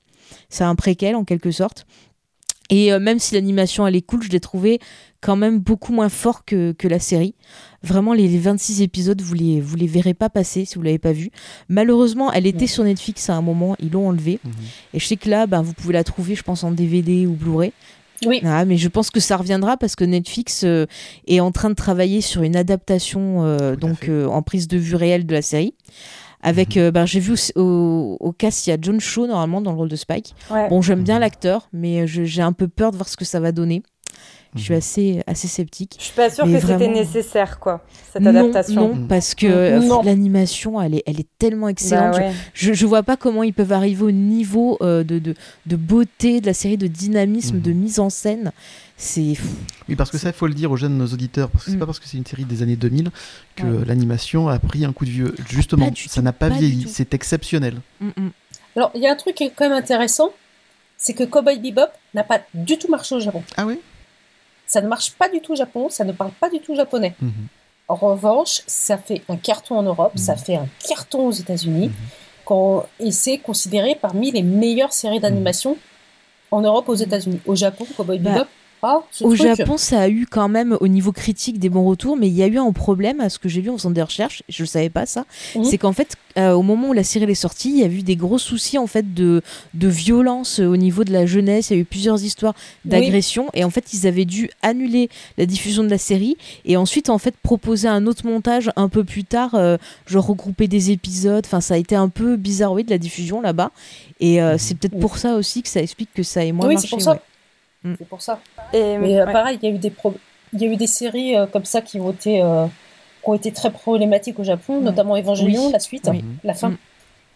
C'est 0.49 0.65
un 0.65 0.75
préquel 0.75 1.17
en 1.17 1.25
quelque 1.25 1.51
sorte. 1.51 1.87
Et 2.71 2.93
euh, 2.93 2.99
même 3.01 3.19
si 3.19 3.35
l'animation 3.35 3.87
elle 3.87 3.97
est 3.97 4.03
cool, 4.03 4.23
je 4.23 4.31
l'ai 4.31 4.41
trouvé 4.41 4.79
quand 5.21 5.37
même 5.37 5.59
beaucoup 5.59 5.93
moins 5.93 6.09
fort 6.09 6.45
que, 6.45 6.73
que 6.73 6.89
la 6.89 6.99
série. 6.99 7.35
Vraiment, 7.83 8.13
les, 8.15 8.29
les 8.29 8.39
26 8.39 8.83
épisodes, 8.83 9.21
vous 9.21 9.35
les, 9.35 9.61
vous 9.61 9.77
les 9.77 9.87
verrez 9.87 10.15
pas 10.15 10.31
passer 10.31 10.65
si 10.65 10.77
vous 10.77 10.83
l'avez 10.83 10.99
pas 10.99 11.13
vu. 11.13 11.31
Malheureusement, 11.69 12.33
elle 12.33 12.47
était 12.47 12.63
Ouais. 12.63 12.67
sur 12.67 12.85
Netflix 12.85 13.29
à 13.29 13.35
un 13.37 13.43
moment, 13.43 13.77
ils 13.81 13.91
l'ont 13.91 14.09
enlevée. 14.09 14.41
Mhm. 14.45 14.53
Et 14.95 14.99
je 15.01 15.07
sais 15.07 15.17
que 15.17 15.29
là, 15.29 15.47
ben, 15.47 15.61
vous 15.63 15.75
pouvez 15.75 15.93
la 15.93 16.05
trouver, 16.05 16.35
je 16.35 16.43
pense, 16.43 16.65
en 16.65 16.71
DVD 16.71 17.27
ou 17.27 17.33
Blu-ray. 17.35 17.73
Oui. 18.25 18.41
Ah, 18.45 18.65
mais 18.65 18.77
je 18.77 18.89
pense 18.89 19.11
que 19.11 19.19
ça 19.21 19.37
reviendra 19.37 19.77
parce 19.77 19.97
que 19.97 20.05
Netflix 20.05 20.63
euh, 20.65 20.87
est 21.27 21.41
en 21.41 21.51
train 21.51 21.71
de 21.71 21.75
travailler 21.75 22.21
sur 22.21 22.43
une 22.43 22.55
adaptation 22.57 23.45
euh, 23.45 23.75
donc 23.75 24.09
euh, 24.09 24.27
en 24.27 24.43
prise 24.43 24.69
de 24.69 24.79
vue 24.79 24.95
réelle 24.95 25.27
de 25.27 25.33
la 25.35 25.43
série. 25.43 25.75
Avec, 26.43 26.77
Mhm. 26.77 26.83
euh, 26.83 26.91
ben, 26.91 27.07
j'ai 27.07 27.21
vu 27.21 27.35
au, 27.55 27.61
au, 27.61 28.17
au 28.21 28.33
cast, 28.33 28.67
il 28.67 28.71
y 28.71 28.73
a 28.73 28.77
John 28.81 28.99
Shaw 29.01 29.27
normalement 29.27 29.61
dans 29.61 29.71
le 29.71 29.77
rôle 29.77 29.89
de 29.89 29.97
Spike. 29.97 30.35
Ouais. 30.51 30.69
Bon, 30.69 30.83
j'aime 30.83 31.03
bien 31.05 31.15
Mhm. 31.17 31.21
l'acteur, 31.21 31.69
mais 31.73 32.07
je- 32.07 32.25
j'ai 32.25 32.43
un 32.43 32.53
peu 32.53 32.67
peur 32.69 32.91
de 32.91 32.97
voir 32.97 33.09
ce 33.09 33.17
que 33.17 33.25
ça 33.25 33.39
va 33.41 33.53
donner. 33.53 33.83
Je 34.55 34.61
suis 34.61 34.73
Mhm. 34.73 34.79
assez, 34.79 35.23
assez 35.27 35.49
sceptique. 35.49 35.95
Je 35.99 36.05
suis 36.05 36.15
pas 36.15 36.29
sûre 36.29 36.45
que 36.45 36.61
c'était 36.61 36.89
nécessaire, 36.89 37.59
quoi, 37.59 37.83
cette 38.13 38.21
non, 38.21 38.31
adaptation. 38.31 38.89
non, 38.89 38.95
Mhm. 38.97 39.09
parce 39.09 39.35
que 39.35 39.47
euh, 39.47 39.81
Non. 39.81 40.03
l'animation, 40.03 40.81
elle 40.81 40.97
est, 40.97 41.03
elle 41.07 41.19
est 41.21 41.27
tellement 41.39 41.69
excellente. 41.69 42.17
Bah 42.17 42.27
ouais. 42.27 42.33
Je, 42.53 42.75
je 42.75 42.87
vois 42.87 43.03
pas 43.03 43.17
comment 43.17 43.43
ils 43.43 43.55
peuvent 43.55 43.73
arriver 43.73 44.03
au 44.05 44.11
niveau 44.11 44.77
euh, 44.83 45.05
de, 45.05 45.19
de, 45.19 45.35
de 45.67 45.77
beauté 45.77 46.41
de 46.43 46.47
la 46.47 46.53
série, 46.55 46.77
de 46.77 46.87
dynamisme, 46.87 47.57
Mhm. 47.57 47.63
de 47.63 47.73
mise 47.73 47.99
en 47.99 48.11
scène. 48.11 48.53
C'est 48.99 49.35
Oui, 49.89 49.97
parce 49.97 50.11
que 50.11 50.19
ça, 50.19 50.29
il 50.29 50.35
faut 50.35 50.47
le 50.47 50.55
dire 50.55 50.71
aux 50.71 50.77
jeunes 50.77 51.01
auditeurs, 51.01 51.49
parce 51.49 51.65
que 51.65 51.71
c'est 51.71 51.77
Mm. 51.77 51.81
pas 51.81 51.87
parce 51.87 51.99
que 51.99 52.07
c'est 52.07 52.19
une 52.19 52.27
série 52.27 52.45
des 52.45 52.63
années 52.63 52.77
2000 52.77 53.11
que 53.57 53.63
Ouais. 53.65 53.85
l'animation 53.87 54.49
a 54.49 54.59
pris 54.59 54.85
un 54.85 54.93
coup 54.93 55.07
de 55.07 55.11
vieux. 55.11 55.35
Justement, 55.49 55.91
ça 55.97 56.21
n'a 56.23 56.33
pas, 56.35 56.51
vieilli, 56.51 56.87
c'est 56.89 57.15
exceptionnel. 57.15 57.81
Mm, 58.01 58.09
mm. 58.17 58.31
Alors, 58.77 58.91
il 58.95 59.01
y 59.03 59.07
a 59.07 59.13
un 59.13 59.17
truc 59.17 59.35
qui 59.35 59.45
est 59.45 59.51
quand 59.57 59.65
même 59.69 59.77
intéressant, 59.77 60.31
c'est 60.99 61.15
que 61.15 61.25
Cowboy 61.25 61.59
Bebop 61.59 61.89
n'a 62.15 62.23
pas 62.23 62.41
du 62.55 62.79
tout 62.79 62.89
marché 62.89 63.15
au 63.15 63.21
Japon. 63.21 63.43
Ah 63.57 63.67
oui? 63.67 63.79
Ça 64.73 64.81
ne 64.81 64.89
marche 64.89 65.11
pas 65.13 65.29
du 65.29 65.41
tout 65.43 65.53
au 65.53 65.57
Japon, 65.57 65.89
ça 65.91 66.03
ne 66.03 66.13
parle 66.13 66.31
pas 66.31 66.49
du 66.49 66.59
tout 66.59 66.75
japonais. 66.75 67.15
Mhm. 67.21 67.31
En 67.89 67.95
revanche, 67.95 68.63
ça 68.67 68.97
fait 68.97 69.21
un 69.29 69.37
carton 69.37 69.77
en 69.77 69.83
Europe, 69.83 70.13
Mhm. 70.15 70.23
ça 70.23 70.35
fait 70.35 70.57
un 70.57 70.67
carton 70.89 71.27
aux 71.27 71.31
États-Unis, 71.33 71.89
Mhm. 71.89 71.95
quand- 72.47 72.87
et 72.99 73.13
c'est 73.13 73.37
considéré 73.37 73.99
parmi 74.01 74.31
les 74.31 74.43
meilleures 74.43 74.95
séries 74.95 75.21
d'animation 75.21 75.77
en 76.51 76.63
Europe, 76.63 76.89
aux 76.89 76.95
États-Unis. 76.95 77.41
Au 77.45 77.55
Japon, 77.55 77.85
Cowboy 77.97 78.19
Bah, 78.19 78.47
Ah, 78.85 79.03
ce 79.13 79.23
Au 79.23 79.35
truc. 79.37 79.55
Japon, 79.57 79.77
ça 79.77 80.01
a 80.01 80.09
eu 80.09 80.27
quand 80.29 80.49
même 80.49 80.77
au 80.81 80.89
niveau 80.89 81.13
critique 81.13 81.61
des 81.61 81.69
bons 81.69 81.85
retours, 81.85 82.17
mais 82.17 82.27
il 82.27 82.35
y 82.35 82.43
a 82.43 82.49
eu 82.49 82.59
un 82.59 82.73
problème 82.73 83.21
à 83.21 83.29
ce 83.29 83.39
que 83.39 83.49
j'ai 83.49 83.61
vu 83.61 83.71
en 83.71 83.77
faisant 83.79 83.93
des 83.93 84.03
recherches. 84.03 84.43
Je 84.49 84.63
ne 84.65 84.67
savais 84.67 84.91
pas 84.91 85.07
ça. 85.07 85.25
C'est 85.63 85.79
qu'en 85.79 85.93
fait, 85.93 86.17
euh, 86.37 86.53
au 86.53 86.63
moment 86.63 86.89
où 86.89 86.93
la 86.93 87.05
série 87.05 87.31
est 87.31 87.35
sortie, 87.37 87.71
il 87.71 87.79
y 87.79 87.85
a 87.85 87.87
eu 87.87 88.03
des 88.03 88.17
gros 88.17 88.39
soucis 88.39 88.79
en 88.79 88.89
fait 88.89 89.15
de, 89.15 89.41
de 89.75 89.87
violence 89.89 90.59
euh, 90.59 90.67
au 90.67 90.77
niveau 90.77 91.05
de 91.05 91.13
la 91.13 91.27
jeunesse. 91.27 91.71
Il 91.71 91.75
y 91.75 91.77
a 91.77 91.83
eu 91.83 91.85
plusieurs 91.85 92.25
histoires 92.25 92.55
d'agression 92.85 93.47
et 93.55 93.63
en 93.63 93.71
fait, 93.71 93.93
ils 93.93 94.07
avaient 94.09 94.25
dû 94.25 94.51
annuler 94.63 95.09
la 95.39 95.47
diffusion 95.47 95.85
de 95.85 95.89
la 95.89 95.99
série 95.99 96.37
et 96.65 96.77
ensuite 96.77 97.09
en 97.09 97.19
fait 97.19 97.37
proposer 97.43 97.87
un 97.87 98.07
autre 98.09 98.27
montage 98.27 98.71
un 98.75 98.89
peu 98.89 99.05
plus 99.05 99.23
tard, 99.25 99.55
euh, 99.55 99.77
genre 100.07 100.27
regrouper 100.27 100.67
des 100.67 100.91
épisodes. 100.91 101.45
Enfin, 101.47 101.61
ça 101.61 101.75
a 101.75 101.77
été 101.77 101.95
un 101.95 102.09
peu 102.09 102.37
bizarroïde 102.37 102.91
la 102.91 102.99
diffusion 102.99 103.41
là-bas 103.41 103.71
et 104.19 104.43
euh, 104.43 104.57
c'est 104.59 104.75
peut-être 104.77 104.95
Oui. 104.95 105.01
pour 105.01 105.19
ça 105.19 105.37
aussi 105.37 105.63
que 105.63 105.69
ça 105.69 105.81
explique 105.83 106.11
que 106.15 106.23
ça 106.25 106.45
ait 106.45 106.51
moins 106.53 106.67
Oui, 106.67 106.75
marché. 106.75 106.89
c'est 106.89 106.97
pour 106.97 107.03
ça. 107.03 107.13
ouais. 107.13 107.21
Mm. 107.85 107.95
C'est 107.99 108.09
pour 108.09 108.23
ça. 108.23 108.41
Et, 108.73 108.99
Mais 108.99 109.19
euh, 109.21 109.27
ouais. 109.27 109.33
pareil, 109.33 109.59
il 109.63 109.69
y 109.69 109.73
a 109.73 109.75
eu 109.75 109.79
des 109.79 109.91
pro- 109.91 110.15
il 110.53 110.61
y 110.61 110.65
a 110.65 110.69
eu 110.69 110.77
des 110.77 110.87
séries 110.87 111.37
euh, 111.37 111.47
comme 111.47 111.65
ça 111.65 111.81
qui 111.81 111.99
ont 112.01 112.11
été 112.13 112.43
euh, 112.43 112.67
qui 113.23 113.29
ont 113.31 113.35
été 113.35 113.53
très 113.53 113.71
problématiques 113.71 114.39
au 114.39 114.45
Japon, 114.45 114.81
Mm. 114.81 114.85
notamment 114.85 115.17
Evangelion, 115.17 115.67
Oui. 115.67 115.73
la 115.73 115.79
suite, 115.81 116.09
Oui. 116.11 116.25
la 116.45 116.55
fin. 116.55 116.71
Mm. 116.71 116.77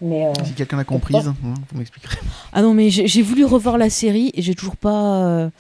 Mais 0.03 0.27
euh, 0.27 0.33
Si 0.45 0.53
quelqu'un 0.53 0.77
l'a 0.77 0.85
comprise, 0.85 1.27
hein, 1.27 1.35
vous 1.43 1.79
m'expliquerez. 1.79 2.19
Ah 2.53 2.61
non, 2.63 2.75
mais 2.75 2.91
j'ai 2.91 3.23
voulu 3.23 3.45
revoir 3.45 3.79
la 3.79 3.89
série 3.91 4.31
et 4.35 4.43
j'ai 4.43 4.55
toujours 4.55 4.77
pas. 4.77 5.25
euh, 5.25 5.51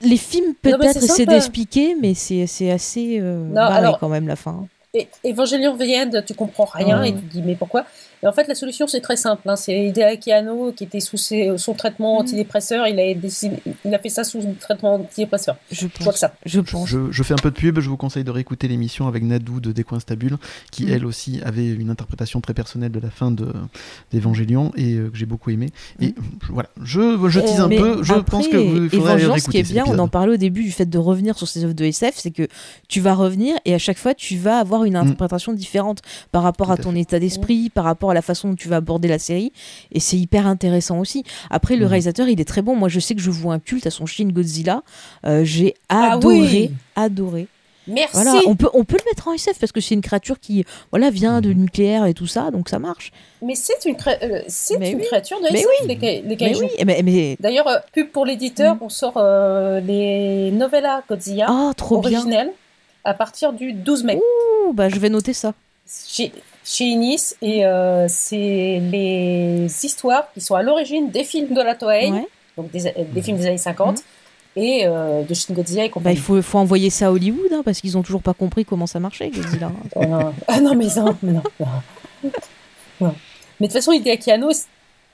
Les 0.00 0.16
films, 0.16 0.54
peut-être, 0.60 1.00
c'est 1.00 1.24
d'expliquer, 1.26 1.94
mais 2.00 2.14
c'est 2.14 2.46
c'est 2.46 2.70
assez 2.70 3.18
euh, 3.20 3.44
Non, 3.46 3.54
barré 3.54 3.76
alors- 3.78 3.98
quand 3.98 4.08
même 4.08 4.26
la 4.28 4.36
fin. 4.36 4.66
et 4.92 5.08
Evangelion 5.24 5.76
The 5.76 5.82
End, 5.82 6.20
tu 6.26 6.34
comprends 6.34 6.66
rien 6.72 7.00
Ouais. 7.00 7.08
et 7.08 7.12
tu 7.14 7.20
te 7.22 7.32
dis 7.32 7.42
mais 7.42 7.54
pourquoi? 7.54 7.84
Et 8.22 8.26
en 8.26 8.32
fait, 8.32 8.46
la 8.48 8.54
solution 8.54 8.86
c'est 8.86 9.00
très 9.00 9.16
simple. 9.16 9.48
hein. 9.48 9.56
C'est 9.56 9.86
Hideaki 9.86 10.32
Anno 10.32 10.72
qui 10.72 10.84
était 10.84 11.00
sous 11.00 11.16
ses- 11.16 11.56
son 11.58 11.74
traitement 11.74 12.14
Mm. 12.18 12.22
antidépresseur. 12.22 12.86
Il 12.88 12.98
a, 13.00 13.14
décidé, 13.14 13.56
il 13.84 13.94
a 13.94 13.98
fait 13.98 14.08
ça 14.08 14.24
sous 14.24 14.38
un 14.40 14.52
traitement 14.58 14.94
antidépresseur. 14.94 15.56
Je 15.70 15.80
Je 15.80 15.80
vois 15.86 15.90
pense. 16.06 16.12
que 16.14 16.18
ça. 16.18 16.32
Je 16.46 16.60
pense. 16.60 16.88
Je, 16.88 17.10
je 17.10 17.22
fais 17.22 17.34
un 17.34 17.42
peu 17.42 17.50
de 17.50 17.56
pub, 17.56 17.80
je 17.80 17.88
vous 17.88 17.96
conseille 17.96 18.24
de 18.24 18.30
réécouter 18.30 18.68
l'émission 18.68 19.06
avec 19.08 19.22
Nadou 19.22 19.60
de 19.60 19.72
Décoinstabule, 19.72 20.36
qui 20.70 20.86
Mm. 20.86 20.92
elle 20.92 21.06
aussi 21.06 21.40
avait 21.44 21.68
une 21.68 21.90
interprétation 21.90 22.40
très 22.40 22.54
personnelle 22.54 22.92
de 22.92 23.00
la 23.00 23.10
fin 23.10 23.30
de 23.30 23.52
d'Evangélion 24.12 24.72
et 24.76 24.94
euh, 24.94 25.10
que 25.10 25.16
j'ai 25.16 25.26
beaucoup 25.26 25.50
aimé. 25.50 25.70
Et 26.00 26.14
je- 26.46 26.52
voilà, 26.52 26.68
je, 26.82 27.28
je 27.28 27.40
tease 27.40 27.60
un 27.60 27.68
peu, 27.68 28.02
je 28.02 28.12
après, 28.14 28.24
pense 28.30 28.48
que 28.48 28.56
vous 28.56 28.88
faudrait 28.88 29.38
ce 29.40 29.50
qui 29.50 29.58
est 29.58 29.62
bien, 29.62 29.84
on 29.86 29.98
en 29.98 30.08
parlait 30.08 30.34
au 30.34 30.36
début 30.36 30.62
du 30.62 30.72
fait 30.72 30.86
de 30.86 30.98
revenir 30.98 31.36
sur 31.36 31.48
ces 31.48 31.64
œuvres 31.64 31.74
de 31.74 31.84
SF, 31.84 32.14
c'est 32.16 32.30
que 32.30 32.48
tu 32.88 33.00
vas 33.00 33.14
revenir 33.14 33.56
et 33.64 33.74
à 33.74 33.78
chaque 33.78 33.98
fois 33.98 34.14
tu 34.14 34.36
vas 34.36 34.58
avoir 34.58 34.84
une 34.84 34.96
interprétation 34.96 35.52
différente 35.52 36.00
par 36.32 36.42
rapport 36.42 36.54
Mm. 36.54 36.54
Tout 36.64 36.70
à 36.70 36.74
à 36.74 36.76
ton 36.84 36.94
état 36.94 37.18
d'esprit, 37.18 37.68
par 37.68 37.84
rapport 37.84 38.10
à 38.10 38.13
la 38.14 38.22
façon 38.22 38.48
dont 38.48 38.54
tu 38.56 38.68
vas 38.68 38.76
aborder 38.76 39.08
la 39.08 39.18
série, 39.18 39.52
et 39.92 40.00
c'est 40.00 40.16
hyper 40.16 40.46
intéressant 40.46 40.98
aussi. 41.00 41.24
Après, 41.50 41.76
le 41.76 41.84
Mhm. 41.84 41.90
réalisateur, 41.90 42.28
il 42.28 42.40
est 42.40 42.44
très 42.48 42.62
bon. 42.62 42.74
Moi, 42.76 42.88
je 42.88 43.00
sais 43.00 43.14
que 43.14 43.20
je 43.20 43.30
vois 43.30 43.52
un 43.54 43.58
culte 43.58 43.86
à 43.86 43.90
son 43.90 44.06
Shin 44.06 44.28
Godzilla. 44.28 44.82
Euh, 45.26 45.44
J'ai 45.44 45.74
Ah 45.90 46.12
adoré, 46.14 46.38
oui 46.40 46.70
adoré. 46.96 47.48
Merci. 47.86 48.14
Voilà, 48.14 48.40
on 48.46 48.56
peut, 48.56 48.70
on 48.72 48.84
peut 48.84 48.96
le 48.96 49.04
mettre 49.10 49.28
en 49.28 49.34
SF 49.34 49.58
parce 49.58 49.70
que 49.70 49.78
c'est 49.82 49.94
une 49.94 50.00
créature 50.00 50.40
qui 50.40 50.64
voilà, 50.90 51.10
vient 51.10 51.42
de 51.42 51.50
Mhm. 51.52 51.60
nucléaire 51.64 52.06
et 52.06 52.14
tout 52.14 52.26
ça, 52.26 52.50
donc 52.50 52.70
ça 52.70 52.78
marche. 52.78 53.12
Mais 53.42 53.54
c'est 53.54 53.84
une, 53.84 53.94
cré- 53.94 54.16
euh, 54.22 54.40
c'est 54.48 54.76
une 54.76 55.00
oui. 55.00 55.04
créature 55.06 55.38
de 55.40 55.48
Mais 55.52 55.58
SF, 55.60 55.68
oui. 55.82 55.98
les, 56.00 56.22
les 56.36 56.56
oui, 56.58 56.68
mais, 56.86 57.02
mais- 57.04 57.36
D'ailleurs, 57.40 57.68
euh, 57.68 57.76
pub 57.92 58.08
pour 58.08 58.24
l'éditeur, 58.24 58.78
on 58.80 58.88
sort 58.88 59.18
euh, 59.18 59.80
les 59.80 60.50
novellas 60.52 61.02
Godzilla 61.06 61.46
oh, 61.50 61.72
trop 61.76 62.00
bien. 62.00 62.20
originelles 62.20 62.52
à 63.04 63.12
partir 63.12 63.52
du 63.52 63.74
12 63.74 64.02
mai. 64.04 64.16
Ouh, 64.16 64.72
bah, 64.72 64.88
je 64.88 64.98
vais 64.98 65.10
noter 65.10 65.34
ça. 65.34 65.52
Chez, 66.64 66.84
Inis 66.84 67.34
et 67.42 67.64
euh, 67.66 68.06
c'est 68.08 68.80
les 68.90 69.66
histoires 69.82 70.32
qui 70.32 70.40
sont 70.40 70.54
à 70.54 70.62
l'origine 70.62 71.10
des 71.10 71.24
films 71.24 71.54
de 71.54 71.60
la 71.62 71.74
Toei, 71.74 72.10
Ouais. 72.10 72.26
donc 72.56 72.70
des, 72.70 72.92
des 73.12 73.22
films 73.22 73.36
des 73.38 73.46
années 73.46 73.58
50 73.58 74.02
et 74.56 74.82
euh, 74.86 75.22
de 75.24 75.34
Shin 75.34 75.52
Godzilla 75.52 75.84
et 75.84 75.88
Bah, 75.88 75.92
compagnie. 75.94 76.16
il 76.16 76.20
faut, 76.22 76.40
faut 76.40 76.58
envoyer 76.58 76.88
ça 76.90 77.06
à 77.06 77.10
Hollywood 77.10 77.52
hein, 77.52 77.62
parce 77.64 77.80
qu'ils 77.80 77.98
ont 77.98 78.02
toujours 78.02 78.22
pas 78.22 78.34
compris 78.34 78.64
comment 78.64 78.86
ça 78.86 79.00
marchait, 79.00 79.28
Godzilla. 79.30 79.70
Oh 79.94 80.04
non. 80.06 80.32
Ah 80.48 80.60
non, 80.60 80.74
mais 80.74 80.86
non, 80.96 81.16
mais 81.22 81.32
non, 81.32 81.42
non. 81.60 82.30
Non. 83.00 83.14
Mais 83.60 83.66
de 83.68 83.72
toute 83.72 83.80
façon, 83.80 83.92
Hideaki 83.92 84.30
Anno, 84.30 84.50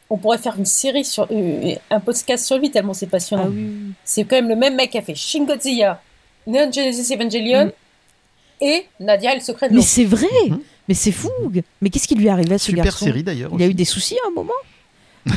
on 0.09 0.17
pourrait 0.19 0.39
faire 0.39 0.57
une 0.59 0.65
série 0.67 1.05
sur 1.05 1.27
euh, 1.31 1.75
un 1.91 2.01
podcast 2.01 2.45
sur 2.45 2.59
lui 2.59 2.71
tellement 2.71 2.95
c'est 2.95 3.07
passionnant. 3.07 3.45
ah 3.47 3.51
oui. 3.53 3.71
C'est 4.05 4.25
quand 4.25 4.37
même 4.37 4.49
le 4.49 4.57
même 4.57 4.75
mec 4.77 4.91
qui 4.91 4.99
a 4.99 5.03
fait 5.03 5.15
Shin 5.15 5.45
Godzilla, 5.45 6.01
Neon 6.47 6.71
Genesis 6.73 7.13
Evangelion 7.15 7.67
Mm. 7.67 8.65
et 8.65 8.87
Nadia 9.01 9.33
et 9.33 9.37
le 9.37 9.41
secret 9.43 9.69
de 9.71 9.75
Mais 9.75 9.81
c'est 9.83 10.05
vrai 10.05 10.27
Mhm. 10.49 10.61
Mais 10.91 10.95
c'est 10.95 11.13
fou 11.13 11.31
Mais 11.81 11.89
qu'est-ce 11.89 12.09
qui 12.09 12.17
lui 12.17 12.27
est 12.27 12.31
arrivé 12.31 12.57
à 12.57 12.59
ce 12.59 12.67
Super 12.67 12.85
garçon 12.85 13.05
série 13.05 13.23
d'ailleurs. 13.23 13.53
Il 13.55 13.63
a 13.63 13.67
eu 13.69 13.75
des 13.75 13.85
soucis 13.85 14.17
à 14.25 14.29
un 14.29 14.35
moment 14.35 14.53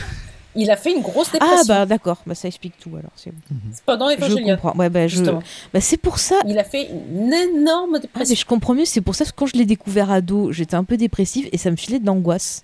Il 0.56 0.70
a 0.72 0.76
fait 0.78 0.92
une 0.96 1.02
grosse 1.02 1.32
dépression 1.32 1.58
Ah 1.60 1.64
bah 1.68 1.86
d'accord, 1.86 2.18
bah, 2.28 2.34
ça 2.36 2.48
explique 2.48 2.74
tout 2.80 2.90
alors. 2.96 3.12
c'est 3.16 3.32
bon. 3.32 3.38
pendant 3.86 4.10
Je 4.10 4.16
Evangelion. 4.18 4.56
comprends. 4.56 4.76
Ouais, 4.78 4.90
bah, 4.90 5.08
je... 5.08 5.24
Bah, 5.24 5.80
c'est 5.82 5.98
pour 5.98 6.18
ça. 6.20 6.36
Il 6.48 6.58
a 6.60 6.64
fait 6.64 6.90
une 6.92 7.32
énorme 7.34 7.94
Ah, 7.96 8.00
dépression. 8.00 8.32
mais 8.32 8.36
je 8.36 8.46
comprends 8.46 8.74
mieux, 8.76 8.86
c'est 8.86 9.02
pour 9.02 9.14
ça 9.16 9.26
que 9.26 9.32
quand 9.36 9.46
je 9.48 9.54
l'ai 9.54 9.66
découvert 9.66 10.10
ado, 10.12 10.52
j'étais 10.52 10.76
un 10.76 10.84
peu 10.84 10.98
dépressive 10.98 11.50
et 11.52 11.58
ça 11.58 11.70
me 11.72 11.76
filait 11.76 12.00
de 12.00 12.06
l'angoisse. 12.08 12.64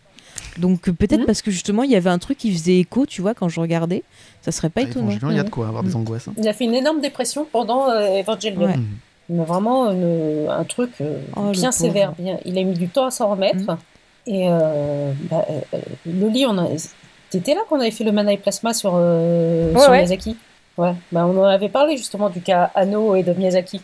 Donc 0.57 0.87
euh, 0.89 0.93
peut-être 0.93 1.21
Mhm. 1.21 1.25
parce 1.25 1.41
que 1.43 1.49
justement 1.51 1.81
il 1.83 1.91
y 1.91 1.95
avait 1.95 2.09
un 2.11 2.19
truc 2.19 2.37
qui 2.37 2.51
faisait 2.53 2.77
écho, 2.77 3.05
tu 3.07 3.21
vois, 3.21 3.33
quand 3.33 3.49
je 3.49 3.59
regardais, 3.59 4.03
ça 4.41 4.51
serait 4.51 4.69
pas 4.69 4.81
Ah, 4.83 4.89
étonnant. 4.89 5.09
Il 5.09 5.35
y 5.35 5.39
a 5.39 5.43
de 5.43 5.47
Mhm. 5.47 5.49
quoi 5.49 5.67
avoir 5.67 5.83
des 5.83 5.95
angoisses. 5.95 6.27
hein. 6.27 6.33
Il 6.37 6.47
a 6.47 6.53
fait 6.53 6.65
une 6.65 6.75
énorme 6.75 7.01
dépression 7.01 7.47
pendant 7.51 7.89
euh, 7.89 8.19
Evangelion. 8.21 8.61
Ouais. 8.65 8.77
Mhm. 8.77 8.85
Mais 9.29 9.43
vraiment 9.45 9.91
une- 9.91 10.47
un 10.49 10.63
truc 10.63 10.91
euh, 11.01 11.19
Oh, 11.35 11.51
bien 11.51 11.71
sévère. 11.71 12.13
Bien, 12.17 12.37
il 12.45 12.57
a 12.57 12.63
mis 12.63 12.73
du 12.73 12.87
temps 12.89 13.05
à 13.05 13.11
s'en 13.11 13.29
remettre. 13.29 13.77
Et 14.27 14.47
euh, 14.49 15.11
bah, 15.29 15.45
euh, 15.49 15.59
euh, 15.75 15.77
Loli, 16.05 16.45
on 16.47 16.57
a... 16.57 16.67
t'étais 17.29 17.53
là 17.53 17.61
qu'on 17.69 17.79
avait 17.79 17.91
fait 17.91 18.03
le 18.03 18.11
Mana 18.11 18.33
et 18.33 18.37
Plasma 18.37 18.73
sur, 18.73 18.93
euh, 18.95 19.71
Ouais, 19.73 19.79
sur 19.79 19.91
ouais. 19.91 19.97
Miyazaki? 19.97 20.35
Ouais, 20.77 20.93
bah, 21.11 21.25
on 21.25 21.37
en 21.39 21.43
avait 21.45 21.69
parlé 21.69 21.95
justement 21.97 22.29
du 22.29 22.41
cas 22.41 22.71
Anno 22.75 23.15
et 23.15 23.23
de 23.23 23.33
Miyazaki. 23.33 23.81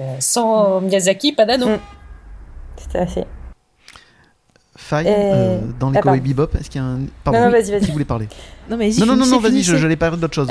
Euh, 0.00 0.16
sans 0.18 0.80
Miyazaki, 0.80 1.32
pas 1.32 1.44
d'anneau. 1.44 1.68
Mm. 1.68 1.78
Tout 2.76 2.98
à 2.98 3.06
fait. 3.06 3.26
Faille, 4.76 5.06
Et- 5.06 5.10
euh, 5.14 5.58
dans 5.78 5.90
les 5.90 5.98
Ah, 5.98 6.02
Cowboy. 6.02 6.20
Bebop, 6.20 6.48
est-ce 6.58 6.70
qu'il 6.70 6.80
y 6.80 6.84
a 6.84 6.86
un. 6.86 7.00
Pardon, 7.24 7.38
Non, 7.40 7.46
non, 7.46 7.52
oui, 7.52 7.60
vas-y, 7.60 7.70
vas-y. 7.72 7.80
Qui 7.86 7.90
voulait 7.92 8.04
parler 8.04 8.28
Non, 8.68 8.76
mais 8.76 8.88
vas-y, 8.90 9.00
Non, 9.00 9.06
non, 9.14 9.26
non, 9.26 9.38
vas-y, 9.38 9.50
je- 9.52 9.62
finissez. 9.64 9.78
j'allais 9.78 9.96
parler 9.96 10.16
d'autre 10.16 10.34
chose. 10.34 10.48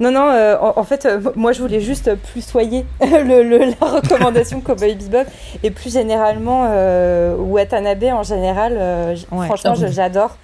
Non, 0.00 0.10
non, 0.10 0.28
euh, 0.30 0.56
en, 0.60 0.78
en 0.80 0.84
fait, 0.84 1.06
euh, 1.06 1.20
moi 1.36 1.52
je 1.52 1.60
voulais 1.60 1.80
juste 1.80 2.14
plus 2.32 2.42
soyer 2.44 2.84
le, 3.00 3.42
le- 3.42 3.72
la 3.80 3.86
recommandation 3.88 4.60
Cowboy 4.60 4.94
Bebop 4.94 5.28
et 5.62 5.70
plus 5.70 5.92
généralement 5.92 6.66
euh, 6.70 7.34
Watanabe 7.36 8.04
en 8.04 8.22
général. 8.22 8.76
euh, 8.78 9.14
Ouais. 9.32 9.46
franchement, 9.46 9.74
j'adore. 9.74 10.36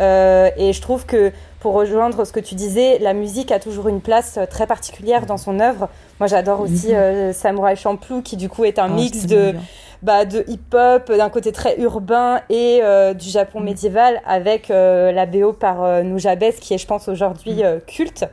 Euh, 0.00 0.50
et 0.56 0.72
je 0.72 0.80
trouve 0.80 1.06
que 1.06 1.32
pour 1.58 1.72
rejoindre 1.74 2.24
ce 2.24 2.32
que 2.32 2.38
tu 2.38 2.54
disais, 2.54 2.98
la 3.00 3.14
musique 3.14 3.50
a 3.50 3.58
toujours 3.58 3.88
une 3.88 4.00
place 4.00 4.36
euh, 4.38 4.46
très 4.46 4.66
particulière 4.66 5.26
dans 5.26 5.38
son 5.38 5.58
œuvre. 5.58 5.88
Moi 6.20 6.28
j'adore 6.28 6.60
aussi 6.60 6.94
euh, 6.94 7.32
Samurai 7.32 7.74
Champloo 7.74 8.22
qui 8.22 8.36
du 8.36 8.48
coup 8.48 8.64
est 8.64 8.78
un 8.78 8.84
Ah, 8.84 8.88
mix 8.94 9.26
de, 9.26 9.50
bien. 9.52 9.60
bah, 10.04 10.24
de 10.24 10.44
hip-hop, 10.46 11.10
d'un 11.10 11.30
côté 11.30 11.50
très 11.50 11.76
urbain 11.80 12.40
et 12.48 12.78
euh, 12.84 13.12
du 13.12 13.28
Japon 13.28 13.58
médiéval 13.58 14.20
avec 14.24 14.70
euh, 14.70 15.10
la 15.10 15.26
BO 15.26 15.52
par 15.52 15.82
euh, 15.82 16.02
Nujabes 16.02 16.52
qui 16.60 16.74
est 16.74 16.78
je 16.78 16.86
pense 16.86 17.08
aujourd'hui 17.08 17.64
euh, 17.64 17.80
culte. 17.84 18.24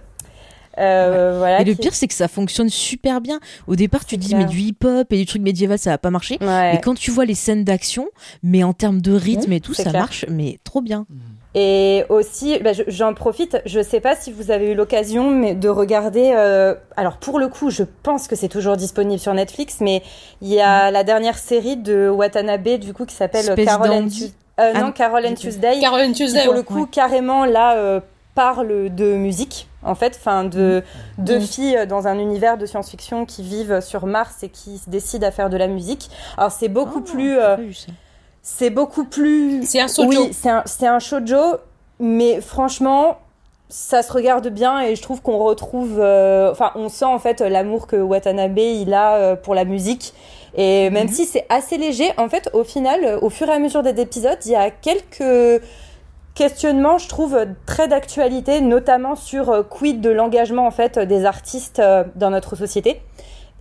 Euh, 0.77 1.35
voilà, 1.38 1.61
Et 1.61 1.64
le 1.65 1.73
qui- 1.73 1.81
pire, 1.81 1.93
c'est 1.95 2.07
que 2.07 2.14
ça 2.14 2.27
fonctionne 2.27 2.69
super 2.69 3.22
bien. 3.22 3.39
Au 3.68 3.76
départ, 3.76 4.06
tu 4.06 4.15
C'est 4.15 4.18
dis, 4.18 4.27
clair. 4.30 4.39
mais 4.39 4.45
du 4.45 4.60
hip-hop 4.60 5.11
et 5.11 5.18
du 5.18 5.26
truc 5.26 5.41
médiéval, 5.41 5.80
ça 5.80 5.91
va 5.91 5.97
pas 5.97 6.10
marcher. 6.10 6.38
Ouais. 6.41 6.76
Et 6.76 6.81
quand 6.81 6.95
tu 6.95 7.11
vois 7.11 7.26
les 7.26 7.35
scènes 7.35 7.64
d'action, 7.64 8.07
mais 8.43 8.64
en 8.64 8.73
termes 8.73 9.02
de 9.02 9.14
rythme 9.14 9.52
et 9.53 9.61
tout, 9.61 9.73
ça 9.73 9.84
clair. 9.84 10.02
marche, 10.02 10.26
mais 10.30 10.60
trop 10.64 10.81
bien. 10.81 11.06
Et 11.57 12.03
aussi, 12.10 12.60
bah, 12.60 12.73
je- 12.73 12.84
j'en 12.88 13.14
profite, 13.14 13.61
je 13.65 13.81
sais 13.81 14.02
pas 14.02 14.14
si 14.18 14.30
vous 14.34 14.52
avez 14.52 14.72
eu 14.72 14.76
l'occasion 14.76 15.31
mais 15.31 15.56
de 15.56 15.69
regarder. 15.69 16.34
euh, 16.35 16.76
alors 16.97 17.15
pour 17.18 17.39
le 17.39 17.47
coup, 17.47 17.69
je 17.69 17.84
pense 18.03 18.27
que 18.27 18.35
c'est 18.35 18.49
toujours 18.49 18.76
disponible 18.76 19.19
sur 19.22 19.34
Netflix, 19.34 19.77
mais 19.80 20.03
il 20.41 20.49
y 20.49 20.60
a 20.60 20.91
la 20.91 21.06
dernière 21.06 21.38
série 21.38 21.77
de 21.77 22.10
Watanabe 22.10 22.77
du 22.80 22.91
coup 22.93 23.06
qui 23.06 23.15
s'appelle 23.15 23.45
Space 23.45 23.64
Carol 23.65 23.89
and 23.89 24.07
euh, 24.60 24.72
Ah 24.76 24.81
non. 24.81 24.91
Carol 24.91 25.26
and 25.26 25.35
Tuesday. 25.35 25.80
Caroline 25.80 26.11
qui 26.11 26.23
Tuesday. 26.26 26.43
pour 26.43 26.52
ouais. 26.52 26.57
le 26.57 26.64
coup 26.64 26.85
carrément 26.88 27.45
là 27.45 27.77
euh, 27.77 28.02
parle 28.35 28.93
de 28.93 29.15
musique 29.15 29.67
en 29.83 29.95
fait, 29.95 30.17
enfin 30.19 30.43
de 30.43 30.83
deux 31.17 31.39
Mhm. 31.39 31.45
filles 31.45 31.87
dans 31.87 32.07
un 32.07 32.19
univers 32.19 32.57
de 32.57 32.65
science-fiction 32.65 33.25
qui 33.25 33.41
vivent 33.43 33.79
sur 33.81 34.05
Mars 34.05 34.43
et 34.43 34.49
qui 34.49 34.77
se 34.77 34.89
décident 34.89 35.25
à 35.27 35.31
faire 35.31 35.49
de 35.49 35.57
la 35.57 35.67
musique. 35.67 36.09
Alors 36.37 36.51
c'est 36.51 36.67
beaucoup 36.69 36.99
Oh, 37.05 37.11
plus, 37.11 37.37
euh, 37.39 37.55
c'est 38.41 38.69
beaucoup 38.69 39.05
plus 39.05 39.63
C'est 39.65 39.79
un 39.79 39.87
shoujo. 39.87 40.07
oui, 40.09 40.33
c'est 40.65 40.87
un, 40.87 40.99
shoujo, 40.99 41.57
mais 41.99 42.41
franchement, 42.41 43.17
ça 43.69 44.03
se 44.03 44.11
regarde 44.11 44.47
bien 44.49 44.81
et 44.81 44.95
je 44.95 45.01
trouve 45.01 45.21
qu'on 45.21 45.37
retrouve, 45.39 45.97
euh, 45.99 46.51
enfin, 46.51 46.71
on 46.75 46.89
sent 46.89 47.05
en 47.05 47.19
fait 47.19 47.41
l'amour 47.41 47.87
que 47.87 47.95
Watanabe 47.95 48.57
il 48.59 48.93
a 48.93 49.15
euh, 49.15 49.35
pour 49.35 49.55
la 49.55 49.65
musique. 49.65 50.13
Et 50.57 50.89
même 50.89 51.09
si 51.09 51.25
c'est 51.25 51.45
assez 51.49 51.77
léger, 51.77 52.11
en 52.17 52.29
fait, 52.29 52.49
au 52.53 52.63
final, 52.63 53.19
au 53.21 53.29
fur 53.29 53.49
et 53.49 53.51
à 53.51 53.59
mesure 53.59 53.83
des 53.83 53.99
épisodes, 53.99 54.37
il 54.45 54.51
y 54.53 54.55
a 54.55 54.69
quelques 54.71 55.61
questionnements, 56.35 56.97
je 56.97 57.07
trouve, 57.07 57.37
très 57.65 57.87
d'actualité, 57.87 58.61
notamment 58.61 59.15
sur 59.15 59.49
euh, 59.49 59.63
quid 59.63 60.01
de 60.01 60.09
l'engagement 60.09 60.67
en 60.67 60.71
fait 60.71 60.99
des 60.99 61.25
artistes 61.25 61.79
euh, 61.79 62.03
dans 62.15 62.29
notre 62.29 62.55
société. 62.55 63.01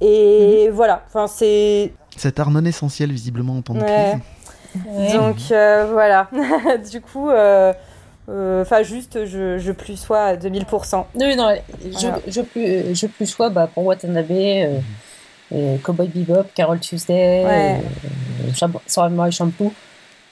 Et 0.00 0.68
voilà, 0.72 1.02
enfin 1.06 1.26
c'est 1.28 1.92
Cet 2.16 2.38
art 2.40 2.50
non 2.50 2.64
essentiel, 2.64 3.10
visiblement, 3.12 3.56
en 3.56 3.62
temps 3.62 3.74
de 3.74 3.80
Ouais. 3.80 4.18
crise. 4.74 4.84
Ouais. 4.86 5.12
donc 5.16 5.36
euh, 5.52 5.86
voilà, 5.92 6.28
du 6.90 7.00
coup, 7.00 7.30
euh, 7.30 7.72
euh, 8.28 8.62
enfin 8.62 8.82
juste, 8.82 9.24
je, 9.24 9.56
je 9.58 9.70
plus 9.72 9.96
sois 9.96 10.22
à 10.24 10.36
2000%. 10.36 11.04
Non, 11.14 11.36
non, 11.36 11.54
je, 11.84 11.90
Voilà. 12.00 12.18
je, 12.26 12.40
plus, 12.40 12.94
je 12.94 13.06
plus 13.06 13.26
sois 13.26 13.50
bah, 13.50 13.68
pour 13.72 13.84
Watanabe, 13.86 14.26
euh, 14.32 15.76
Cowboy 15.84 16.08
Bebop, 16.08 16.46
Carol 16.56 16.80
Tuesday, 16.80 17.44
Ouais. 17.44 17.80
euh, 18.64 18.78
Samurai 18.86 19.30
Champloo. 19.30 19.72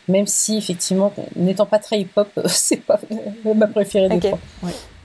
Même 0.09 0.27
si, 0.27 0.57
effectivement, 0.57 1.13
n'étant 1.37 1.67
pas 1.67 1.79
très 1.79 2.01
hip-hop, 2.01 2.29
c'est 2.47 2.79
pas 2.83 2.99
ma 3.55 3.67
préférée 3.67 4.09
des 4.09 4.19
trois. 4.21 4.39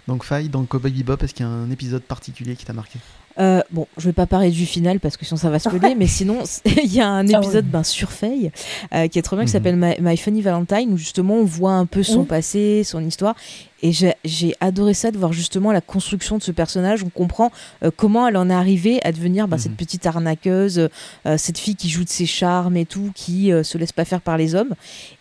Donc, 0.07 0.23
Faille, 0.23 0.47
dans 0.49 0.63
Cowboy 0.63 0.91
Bebop, 0.91 1.17
est-ce 1.23 1.33
qu'il 1.33 1.45
y 1.45 1.49
a 1.49 1.51
un 1.51 1.69
épisode 1.69 2.01
particulier 2.01 2.55
qui 2.55 2.65
t'a 2.65 2.73
marqué? 2.73 2.97
Euh, 3.39 3.61
bon, 3.69 3.85
je 3.97 4.05
vais 4.05 4.13
pas 4.13 4.25
parler 4.25 4.49
du 4.49 4.65
final 4.65 4.99
parce 4.99 5.15
que 5.15 5.23
sinon 5.23 5.37
ça 5.37 5.51
va 5.51 5.59
spoiler, 5.59 5.93
mais 5.97 6.07
sinon 6.07 6.39
c'est- 6.45 6.63
il 6.83 6.91
y 6.91 6.99
a 7.01 7.07
un 7.07 7.27
Ah 7.29 7.37
épisode 7.37 7.65
oui. 7.65 7.71
ben, 7.71 7.83
sur 7.83 8.09
Faye 8.11 8.51
euh, 8.95 9.07
qui 9.09 9.19
est 9.19 9.21
trop 9.21 9.35
bien, 9.35 9.45
qui 9.45 9.49
Mhm. 9.49 9.53
s'appelle 9.53 9.75
My, 9.75 9.93
My 9.99 10.17
Funny 10.17 10.41
Valentine, 10.41 10.91
où 10.91 10.97
justement 10.97 11.35
on 11.35 11.43
voit 11.45 11.73
un 11.73 11.85
peu 11.85 12.01
son 12.01 12.21
Mhm. 12.21 12.25
passé, 12.25 12.83
son 12.83 13.03
histoire, 13.05 13.35
et 13.83 13.91
j'ai 13.91 14.55
adoré 14.59 14.93
ça 14.95 15.11
de 15.11 15.17
voir 15.17 15.33
justement 15.33 15.71
la 15.71 15.81
construction 15.81 16.37
de 16.37 16.43
ce 16.43 16.51
personnage. 16.51 17.03
On 17.03 17.09
comprend 17.09 17.51
euh, 17.83 17.91
comment 17.95 18.27
elle 18.27 18.37
en 18.37 18.49
est 18.49 18.53
arrivée 18.53 18.99
à 19.05 19.11
devenir 19.11 19.47
bah, 19.47 19.57
Mhm. 19.57 19.61
cette 19.61 19.75
petite 19.75 20.05
arnaqueuse, 20.05 20.89
euh, 21.27 21.37
cette 21.37 21.57
fille 21.59 21.75
qui 21.75 21.89
joue 21.89 22.03
de 22.03 22.09
ses 22.09 22.25
charmes 22.25 22.75
et 22.75 22.85
tout, 22.85 23.11
qui 23.13 23.51
euh, 23.51 23.61
se 23.63 23.77
laisse 23.77 23.91
pas 23.91 24.03
faire 24.05 24.21
par 24.21 24.35
les 24.37 24.55
hommes. 24.55 24.73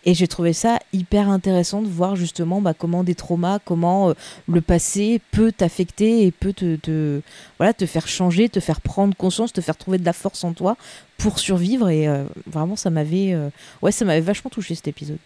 Et 0.05 0.13
j'ai 0.15 0.27
trouvé 0.27 0.53
ça 0.53 0.79
hyper 0.91 1.29
intéressant 1.29 1.81
de 1.81 1.87
voir 1.87 2.15
justement 2.15 2.59
bah, 2.61 2.73
comment 2.73 3.03
des 3.03 3.13
traumas, 3.15 3.59
comment 3.63 4.09
euh, 4.09 4.13
le 4.47 4.61
passé 4.61 5.21
peut 5.31 5.51
t'affecter 5.51 6.25
et 6.25 6.31
peut 6.31 6.53
te, 6.53 6.77
te- 6.77 7.21
voilà, 7.59 7.73
te 7.73 7.85
faire 7.85 8.07
changer, 8.07 8.49
te 8.49 8.59
faire 8.59 8.81
prendre 8.81 9.15
conscience, 9.15 9.53
te 9.53 9.61
faire 9.61 9.77
trouver 9.77 9.99
de 9.99 10.05
la 10.05 10.13
force 10.13 10.43
en 10.43 10.53
toi 10.53 10.77
pour 11.19 11.37
survivre. 11.39 11.89
Et 11.89 12.07
euh, 12.07 12.23
vraiment, 12.47 12.75
ça 12.75 12.89
m'avait 12.89 13.33
euh, 13.33 13.49
ouais, 13.83 13.91
ça 13.91 14.03
m'avait 14.05 14.21
vachement 14.21 14.49
touché 14.49 14.73
cet 14.73 14.87
épisode. 14.87 15.17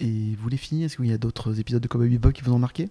Et 0.00 0.34
vous 0.38 0.48
les 0.48 0.56
filles, 0.56 0.84
est-ce 0.84 0.96
qu'il 0.96 1.06
y 1.06 1.12
a 1.12 1.18
d'autres 1.18 1.58
épisodes 1.58 1.82
de 1.82 1.88
Cowboy 1.88 2.08
Bebop 2.08 2.32
qui 2.32 2.42
vous 2.42 2.52
ont 2.52 2.58
marqué? 2.58 2.88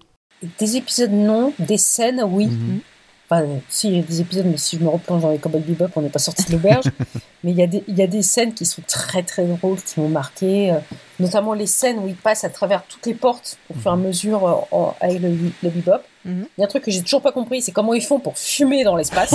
Des 0.59 0.77
épisodes, 0.77 1.11
non. 1.11 1.53
Des 1.59 1.77
scènes, 1.77 2.21
oui. 2.27 2.47
Mhm. 2.47 2.79
Enfin, 3.27 3.45
si, 3.69 3.87
il 3.89 3.95
y 3.95 3.99
a 3.99 4.03
des 4.03 4.21
épisodes, 4.21 4.45
mais 4.45 4.57
si 4.57 4.77
je 4.77 4.83
me 4.83 4.89
replonge 4.89 5.21
dans 5.23 5.31
les 5.31 5.39
Cowboy 5.39 5.61
Bebop, 5.61 5.87
on 5.95 6.01
n'est 6.01 6.09
pas 6.09 6.19
sorti 6.19 6.43
de 6.45 6.51
l'auberge. 6.51 6.85
mais 7.43 7.51
il 7.51 7.57
y, 7.57 7.61
a 7.63 7.67
des- 7.67 7.83
il 7.87 7.97
y 7.97 8.01
a 8.03 8.07
des 8.07 8.21
scènes 8.21 8.53
qui 8.53 8.65
sont 8.65 8.81
très 8.87 9.23
très 9.23 9.45
drôles, 9.45 9.81
qui 9.81 9.99
m'ont 9.99 10.09
marqué. 10.09 10.71
euh, 10.71 10.79
notamment 11.19 11.53
les 11.53 11.65
scènes 11.67 11.99
où 11.99 12.07
ils 12.07 12.15
passent 12.15 12.43
à 12.43 12.49
travers 12.49 12.83
toutes 12.85 13.05
les 13.05 13.13
portes 13.13 13.57
au 13.69 13.73
fur 13.79 13.89
et 13.91 13.93
à 13.93 13.97
mesure 13.97 14.47
euh, 14.47 14.53
en- 14.75 14.95
avec 14.99 15.21
le, 15.21 15.29
le 15.63 15.69
Bebop. 15.69 16.01
Il 16.25 16.31
Mhm. 16.31 16.47
y 16.57 16.61
a 16.61 16.65
un 16.65 16.67
truc 16.67 16.83
que 16.83 16.91
j'ai 16.91 17.01
toujours 17.01 17.21
pas 17.21 17.31
compris, 17.31 17.61
c'est 17.61 17.71
comment 17.71 17.93
ils 17.93 18.03
font 18.03 18.19
pour 18.19 18.37
fumer 18.37 18.83
dans 18.83 18.95
l'espace. 18.95 19.33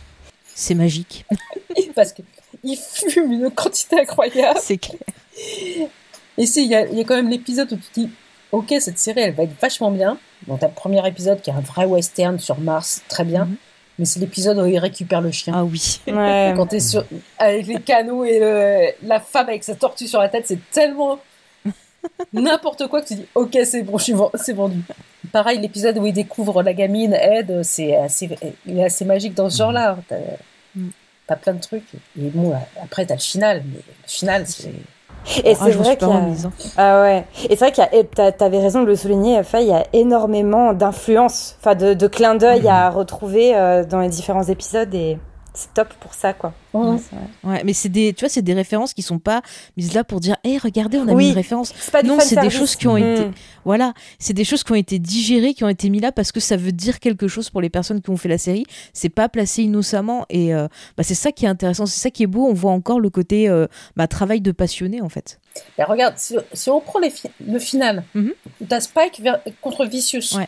C'est 0.58 0.74
magique. 0.74 1.26
parce 1.94 2.12
qu'ils 2.14 2.76
fument 2.78 3.32
une 3.32 3.50
quantité 3.50 4.00
incroyable. 4.00 4.58
C'est 4.62 4.78
clair. 4.78 4.98
Et 6.38 6.46
si, 6.46 6.64
il 6.64 6.70
y 6.70 6.74
a, 6.74 6.86
il 6.86 6.96
y 6.96 7.00
a 7.00 7.04
quand 7.04 7.16
même 7.16 7.30
l'épisode 7.30 7.72
où 7.72 7.76
tu 7.76 7.82
te 7.88 8.00
dis, 8.00 8.10
ok, 8.52 8.74
cette 8.80 8.98
série, 8.98 9.20
elle 9.20 9.34
va 9.34 9.44
être 9.44 9.58
vachement 9.60 9.90
bien. 9.90 10.18
T'as 10.60 10.68
le 10.68 10.72
premier 10.74 11.06
épisode 11.08 11.40
qui 11.40 11.50
est 11.50 11.54
un 11.54 11.60
vrai 11.60 11.86
western 11.86 12.38
sur 12.38 12.58
Mars, 12.58 13.02
très 13.08 13.24
bien. 13.24 13.46
Mhm. 13.46 13.56
Mais 13.98 14.04
c'est 14.04 14.20
l'épisode 14.20 14.58
où 14.58 14.66
il 14.66 14.78
récupère 14.78 15.22
le 15.22 15.30
chien. 15.30 15.54
Ah 15.56 15.64
oui. 15.64 16.00
Ouais. 16.06 16.52
Quand 16.56 16.66
t'es 16.66 16.80
sur, 16.80 17.04
avec 17.38 17.66
les 17.66 17.80
canaux 17.80 18.24
et 18.24 18.38
le- 18.38 19.08
la 19.08 19.20
femme 19.20 19.48
avec 19.48 19.64
sa 19.64 19.74
tortue 19.74 20.06
sur 20.06 20.20
la 20.20 20.28
tête, 20.28 20.46
c'est 20.46 20.58
tellement 20.70 21.18
n'importe 22.32 22.86
quoi 22.88 23.00
que 23.02 23.08
tu 23.08 23.14
dis, 23.14 23.26
ok, 23.34 23.58
c'est 23.64 23.82
bon, 23.82 23.96
je 23.98 24.04
suis 24.04 24.12
ven- 24.12 24.30
c'est 24.34 24.52
vendu. 24.52 24.80
Pareil, 25.32 25.58
l'épisode 25.58 25.96
où 25.98 26.06
il 26.06 26.12
découvre 26.12 26.62
la 26.62 26.72
gamine, 26.74 27.14
Ed, 27.14 27.62
c'est 27.62 27.96
assez, 27.96 28.28
il 28.66 28.78
est 28.78 28.84
assez 28.84 29.04
magique 29.04 29.34
dans 29.34 29.48
ce 29.50 29.58
genre-là. 29.58 29.96
T'as, 30.08 30.16
Mhm. 30.74 30.90
t'as 31.26 31.36
plein 31.36 31.54
de 31.54 31.60
trucs. 31.60 31.88
Et 31.94 32.28
bon, 32.28 32.54
après, 32.82 33.06
t'as 33.06 33.14
le 33.14 33.20
final. 33.20 33.62
Mais 33.66 33.78
le 33.78 34.08
final, 34.08 34.46
c'est. 34.46 34.70
Et 35.44 35.54
c'est 35.54 35.70
vrai 35.72 35.96
qu'il 35.96 36.08
y 36.08 36.10
a... 36.12 36.14
hein. 36.14 36.32
Ah 36.76 37.00
ouais. 37.02 37.24
Et 37.48 37.56
c'est 37.56 37.70
vrai 37.70 37.72
qu'il 37.72 37.84
y 37.92 38.20
a, 38.20 38.32
t'avais 38.32 38.60
raison 38.60 38.82
de 38.82 38.86
le 38.86 38.96
souligner, 38.96 39.42
Faye, 39.42 39.66
il 39.66 39.70
y 39.70 39.72
a 39.72 39.84
énormément 39.92 40.72
d'influences, 40.72 41.56
enfin 41.60 41.74
de, 41.74 41.94
de 41.94 42.06
clins 42.06 42.34
d'œil 42.36 42.68
à 42.68 42.90
retrouver 42.90 43.56
euh, 43.56 43.84
dans 43.84 44.00
les 44.00 44.08
différents 44.08 44.44
épisodes 44.44 44.94
et 44.94 45.18
c'est 45.56 45.72
top 45.74 45.92
pour 46.00 46.12
ça, 46.14 46.32
quoi. 46.34 46.52
Ouais, 46.74 47.62
mais 47.64 47.72
c'est 47.72 47.88
des, 47.88 48.12
tu 48.12 48.20
vois, 48.20 48.28
c'est 48.28 48.42
des 48.42 48.52
références 48.52 48.92
qui 48.92 49.00
sont 49.02 49.18
pas 49.18 49.40
mises 49.78 49.94
là 49.94 50.04
pour 50.04 50.20
dire, 50.20 50.36
hé, 50.44 50.58
regardez, 50.58 50.98
on 50.98 51.08
a 51.08 51.12
Oui. 51.12 51.24
mis 51.24 51.28
une 51.30 51.34
référence. 51.36 51.72
Pas 51.90 52.02
Non, 52.02 52.18
c'est 52.20 52.38
des 52.38 52.50
choses 52.50 52.76
qui 52.76 52.86
ont 52.86 52.96
été- 52.98 53.24
Mm. 53.26 53.32
Voilà, 53.64 53.94
c'est 54.18 54.34
des 54.34 54.44
choses 54.44 54.62
qui 54.62 54.72
ont 54.72 54.76
été 54.76 54.98
digérées, 54.98 55.54
qui 55.54 55.64
ont 55.64 55.68
été 55.68 55.88
mis 55.88 55.98
là 56.00 56.12
parce 56.12 56.30
que 56.30 56.38
ça 56.40 56.56
veut 56.56 56.72
dire 56.72 57.00
quelque 57.00 57.26
chose 57.26 57.48
pour 57.50 57.60
les 57.62 57.70
personnes 57.70 58.02
qui 58.02 58.10
ont 58.10 58.16
fait 58.18 58.28
la 58.28 58.38
série. 58.38 58.64
C'est 58.92 59.08
pas 59.08 59.28
placé 59.30 59.62
innocemment 59.62 60.26
et 60.28 60.54
euh, 60.54 60.68
bah, 60.96 61.02
c'est 61.02 61.14
ça 61.14 61.32
qui 61.32 61.46
est 61.46 61.48
intéressant, 61.48 61.86
c'est 61.86 61.98
ça 62.00 62.10
qui 62.10 62.22
est 62.22 62.26
beau. 62.28 62.46
On 62.46 62.52
voit 62.52 62.72
encore 62.72 63.00
le 63.00 63.08
côté 63.10 63.48
euh, 63.48 63.66
bah, 63.96 64.06
travail 64.06 64.40
de 64.42 64.52
passionné 64.52 65.00
en 65.00 65.08
fait. 65.08 65.40
Ben, 65.78 65.84
regarde, 65.86 66.14
si, 66.18 66.36
si 66.52 66.68
on 66.68 66.80
prend 66.80 66.98
les 66.98 67.10
fi- 67.10 67.30
le 67.44 67.58
final, 67.58 68.04
où 68.14 68.20
t'as 68.68 68.80
Spike 68.80 69.20
vers- 69.20 69.40
contre 69.62 69.86
Vicious, 69.86 70.36
Ouais. 70.36 70.46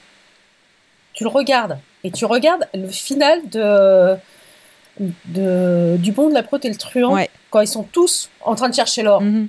tu 1.14 1.24
le 1.24 1.30
regardes, 1.30 1.78
et 2.04 2.10
tu 2.12 2.24
regardes 2.26 2.66
le 2.74 2.88
final 2.88 3.40
de, 3.48 4.14
de 5.26 5.96
du 5.98 6.12
bon, 6.12 6.28
de 6.28 6.34
la 6.34 6.42
prote 6.42 6.64
et 6.64 6.68
le 6.68 6.76
truand, 6.76 7.14
Ouais. 7.14 7.30
quand 7.50 7.60
ils 7.60 7.68
sont 7.68 7.84
tous 7.84 8.30
en 8.42 8.54
train 8.54 8.68
de 8.68 8.74
chercher 8.74 9.02
l'or. 9.02 9.20
Mhm. 9.20 9.48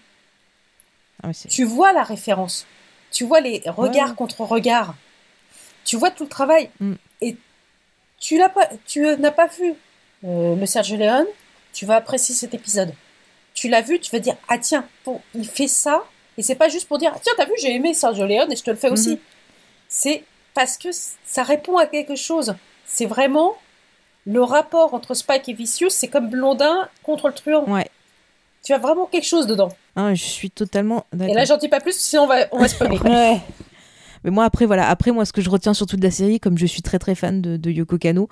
Ah 1.24 1.30
Tu 1.50 1.64
vois 1.66 1.92
la 1.92 2.04
référence, 2.04 2.66
tu 3.12 3.26
vois 3.26 3.42
les 3.42 3.62
regards 3.66 4.10
Ouais. 4.10 4.16
contre 4.16 4.42
regards, 4.42 4.96
tu 5.86 5.98
vois 5.98 6.12
tout 6.12 6.24
le 6.24 6.30
travail, 6.30 6.70
Mm. 6.80 6.94
et 7.22 7.36
tu 8.20 8.38
l'as 8.38 8.50
pas, 8.50 8.70
tu 8.86 9.02
n'as 9.18 9.32
pas 9.32 9.48
vu 9.48 9.74
euh, 10.26 10.56
le 10.56 10.66
Sergio 10.66 10.98
Leone, 10.98 11.26
tu 11.74 11.86
vas 11.86 11.96
apprécier 11.96 12.36
cet 12.36 12.54
épisode. 12.54 12.94
Tu 13.54 13.68
l'as 13.70 13.82
vu, 13.82 14.00
tu 14.00 14.12
vas 14.12 14.20
dire 14.20 14.36
ah 14.48 14.58
tiens, 14.58 14.86
bon, 15.06 15.22
il 15.34 15.48
fait 15.48 15.68
ça, 15.68 16.04
et 16.38 16.44
c'est 16.44 16.56
pas 16.56 16.70
juste 16.70 16.88
pour 16.88 16.98
dire 16.98 17.14
tiens 17.22 17.34
t'as 17.38 17.46
vu 17.46 17.52
j'ai 17.62 17.74
aimé 17.74 17.94
Sergio 17.94 18.26
Leone 18.26 18.52
et 18.52 18.56
je 18.56 18.64
te 18.64 18.72
le 18.72 18.78
fais 18.78 18.90
aussi. 18.90 19.12
Mhm. 19.12 19.18
C'est 19.90 20.24
parce 20.54 20.78
que 20.78 20.90
ça 21.26 21.44
répond 21.44 21.78
à 21.78 21.86
quelque 21.86 22.16
chose. 22.16 22.56
C'est 22.86 23.06
vraiment 23.06 23.56
le 24.26 24.42
rapport 24.44 24.94
entre 24.94 25.14
Spike 25.14 25.50
et 25.50 25.54
Vicious, 25.54 25.90
c'est 25.90 26.08
comme 26.08 26.30
Blondin 26.30 26.88
contre 27.04 27.28
le 27.28 27.34
truand. 27.34 27.66
Ouais. 27.68 27.90
Tu 28.64 28.74
as 28.74 28.78
vraiment 28.78 29.06
quelque 29.06 29.26
chose 29.26 29.48
dedans. 29.48 29.70
Hein, 29.96 30.14
je 30.14 30.24
suis 30.24 30.52
totalement 30.52 31.06
Et 31.20 31.34
là, 31.34 31.46
j'en 31.46 31.58
dis 31.58 31.70
pas 31.70 31.80
plus, 31.80 31.96
sinon 31.96 32.24
on 32.24 32.28
va, 32.28 32.48
on 32.52 32.60
va 32.60 32.68
spoiler. 32.68 32.98
Ouais. 33.04 33.42
Mais 34.24 34.32
moi 34.32 34.44
après 34.44 34.66
voilà, 34.66 34.90
après 34.90 35.12
moi 35.12 35.24
ce 35.24 35.32
que 35.32 35.40
je 35.42 35.50
retiens 35.50 35.74
surtout 35.74 35.96
de 35.96 36.04
la 36.04 36.12
série, 36.12 36.42
comme 36.42 36.58
je 36.58 36.66
suis 36.66 36.82
très 36.82 37.00
très 37.00 37.16
fan 37.16 37.42
de, 37.42 37.56
de 37.56 37.72
Yoko 37.72 37.98
Kano, 37.98 38.28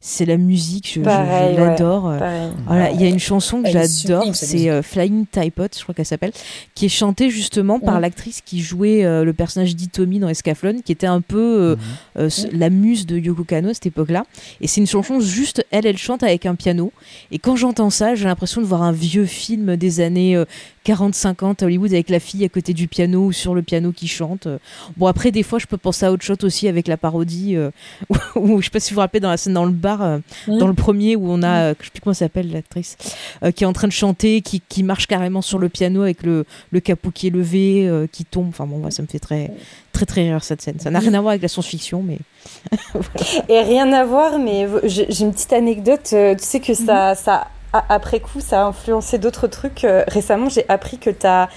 c'est 0.00 0.24
la 0.26 0.36
musique, 0.36 0.86
je, 0.86 0.92
je- 0.94 0.98
je 1.00 1.04
Pareil, 1.04 1.56
ouais. 1.56 1.66
l'adore. 1.66 2.08
euh. 2.08 2.50
Voilà, 2.66 2.90
il 2.92 3.00
y 3.00 3.04
a 3.04 3.08
une 3.08 3.18
chanson 3.18 3.62
que 3.62 3.68
j'adore, 3.70 4.34
c'est 4.34 4.70
euh, 4.70 4.80
Flying 4.82 5.26
Typot, 5.26 5.64
je 5.76 5.82
crois 5.82 5.94
qu'elle 5.94 6.06
s'appelle, 6.06 6.32
qui 6.74 6.86
est 6.86 6.88
chantée 6.90 7.30
justement 7.30 7.80
par 7.80 7.98
l'actrice 8.00 8.40
qui 8.40 8.60
jouait 8.60 9.04
euh, 9.04 9.24
le 9.24 9.32
personnage 9.32 9.74
d'Itomi 9.74 10.18
dans 10.20 10.28
Escaflowne, 10.28 10.82
qui 10.82 10.92
était 10.92 11.06
un 11.08 11.20
peu 11.20 11.38
euh, 11.38 11.76
Mhm. 11.76 11.82
euh, 12.18 12.28
la 12.52 12.70
muse 12.70 13.06
de 13.06 13.18
Yoko 13.18 13.42
Kano 13.44 13.70
à 13.70 13.74
cette 13.74 13.86
époque-là. 13.86 14.24
Et 14.60 14.66
c'est 14.68 14.80
une 14.80 14.86
chanson 14.86 15.18
juste, 15.20 15.64
elle, 15.70 15.84
elle 15.86 15.98
chante 15.98 16.22
avec 16.22 16.46
un 16.46 16.54
piano. 16.54 16.92
Et 17.32 17.38
quand 17.38 17.56
j'entends 17.56 17.90
ça, 17.90 18.14
j'ai 18.14 18.24
l'impression 18.26 18.60
de 18.60 18.66
voir 18.66 18.82
un 18.82 18.92
vieux 18.92 19.26
film 19.26 19.76
des 19.76 20.00
années 20.00 20.36
euh, 20.36 20.44
40-50 20.86 21.62
à 21.62 21.66
Hollywood 21.66 21.92
avec 21.92 22.08
la 22.08 22.20
fille 22.20 22.44
à 22.44 22.48
côté 22.48 22.72
du 22.72 22.88
piano 22.88 23.26
ou 23.26 23.32
sur 23.32 23.54
le 23.54 23.62
piano 23.62 23.92
qui 23.92 24.08
chante. 24.08 24.48
Bon, 24.96 25.06
après, 25.06 25.30
des 25.30 25.42
fois, 25.42 25.58
je 25.58 25.66
peux 25.66 25.76
penser 25.76 26.06
à 26.06 26.12
autre 26.12 26.24
chose 26.24 26.38
aussi 26.42 26.66
avec 26.68 26.88
la 26.88 26.96
parodie, 26.96 27.56
euh, 27.56 27.70
où, 28.36 28.58
je 28.60 28.64
sais 28.66 28.70
pas 28.70 28.80
si 28.80 28.90
vous 28.92 28.94
vous 28.94 29.00
rappelez 29.00 29.20
dans 29.20 29.28
la 29.30 29.36
scène 29.36 29.52
dans 29.54 29.64
le 29.66 29.70
bar, 29.72 29.87
euh, 29.96 30.18
Mhm. 30.46 30.58
dans 30.58 30.66
le 30.66 30.74
premier 30.74 31.16
où 31.16 31.30
on 31.30 31.42
a, 31.42 31.70
euh, 31.70 31.74
je 31.80 31.84
sais 31.86 31.90
plus 31.90 32.00
comment 32.00 32.12
elle 32.12 32.16
s'appelle 32.16 32.52
l'actrice, 32.52 32.96
euh, 33.42 33.50
qui 33.50 33.64
est 33.64 33.66
en 33.66 33.72
train 33.72 33.88
de 33.88 33.92
chanter, 33.92 34.40
qui, 34.42 34.60
qui 34.68 34.82
marche 34.82 35.06
carrément 35.06 35.40
sur 35.42 35.58
le 35.58 35.68
piano 35.68 36.02
avec 36.02 36.22
le, 36.22 36.44
le 36.70 36.80
capot 36.80 37.10
qui 37.10 37.28
est 37.28 37.30
levé, 37.30 37.90
qui 38.12 38.24
tombe. 38.24 38.48
Enfin 38.48 38.66
bon, 38.66 38.78
moi, 38.78 38.90
ça 38.90 39.02
me 39.02 39.06
fait 39.08 39.18
très, 39.18 39.50
très, 39.92 40.06
très 40.06 40.22
rire 40.22 40.44
cette 40.44 40.60
scène. 40.62 40.78
Ça 40.80 40.90
n'a 40.90 40.98
rien 40.98 41.14
à 41.14 41.20
voir 41.20 41.30
avec 41.30 41.42
la 41.42 41.48
science-fiction, 41.48 42.02
mais 42.02 42.18
Et 43.48 43.60
rien 43.62 43.92
à 43.92 44.04
voir, 44.04 44.38
mais 44.38 44.66
j'ai 44.84 45.20
une 45.20 45.32
petite 45.32 45.52
anecdote. 45.52 46.02
Tu 46.04 46.14
sais 46.38 46.60
que 46.60 46.74
ça, 46.74 47.14
ça 47.14 47.48
a- 47.72 47.84
après 47.94 48.20
coup, 48.20 48.40
ça 48.40 48.62
a 48.62 48.64
influencé 48.66 49.18
d'autres 49.18 49.46
trucs. 49.46 49.86
Récemment, 50.08 50.48
j'ai 50.48 50.68
appris 50.68 50.98
que 50.98 51.10
tu 51.10 51.26
as, 51.26 51.48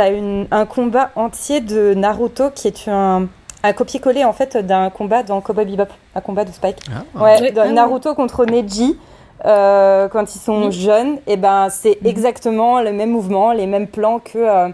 un 0.00 0.66
combat 0.66 1.10
entier 1.16 1.60
de 1.60 1.92
Naruto 1.94 2.50
qui 2.50 2.68
est 2.68 2.86
un, 2.88 3.28
un 3.62 3.72
copier-coller 3.72 4.24
en 4.24 4.32
fait 4.32 4.56
d'un 4.56 4.88
combat 4.90 5.22
dans 5.22 5.40
Cowboy 5.40 5.64
Bebop, 5.64 5.88
un 6.14 6.20
combat 6.20 6.44
de 6.44 6.52
Spike. 6.52 6.78
Ah. 6.94 7.20
Ouais, 7.22 7.38
Oui. 7.40 7.52
de 7.52 7.60
Ah 7.60 7.64
oui. 7.66 7.72
Naruto 7.72 8.14
contre 8.14 8.44
Neji. 8.46 8.98
euh, 9.44 10.08
quand 10.08 10.34
ils 10.34 10.38
sont 10.40 10.70
jeunes, 10.72 11.18
et 11.28 11.36
ben 11.36 11.68
c'est 11.70 11.98
Mhm. 12.02 12.08
exactement 12.08 12.80
le 12.80 12.90
même 12.92 13.10
mouvement, 13.10 13.52
les 13.52 13.66
mêmes 13.68 13.86
plans 13.86 14.18
que 14.18 14.36
euh, 14.38 14.68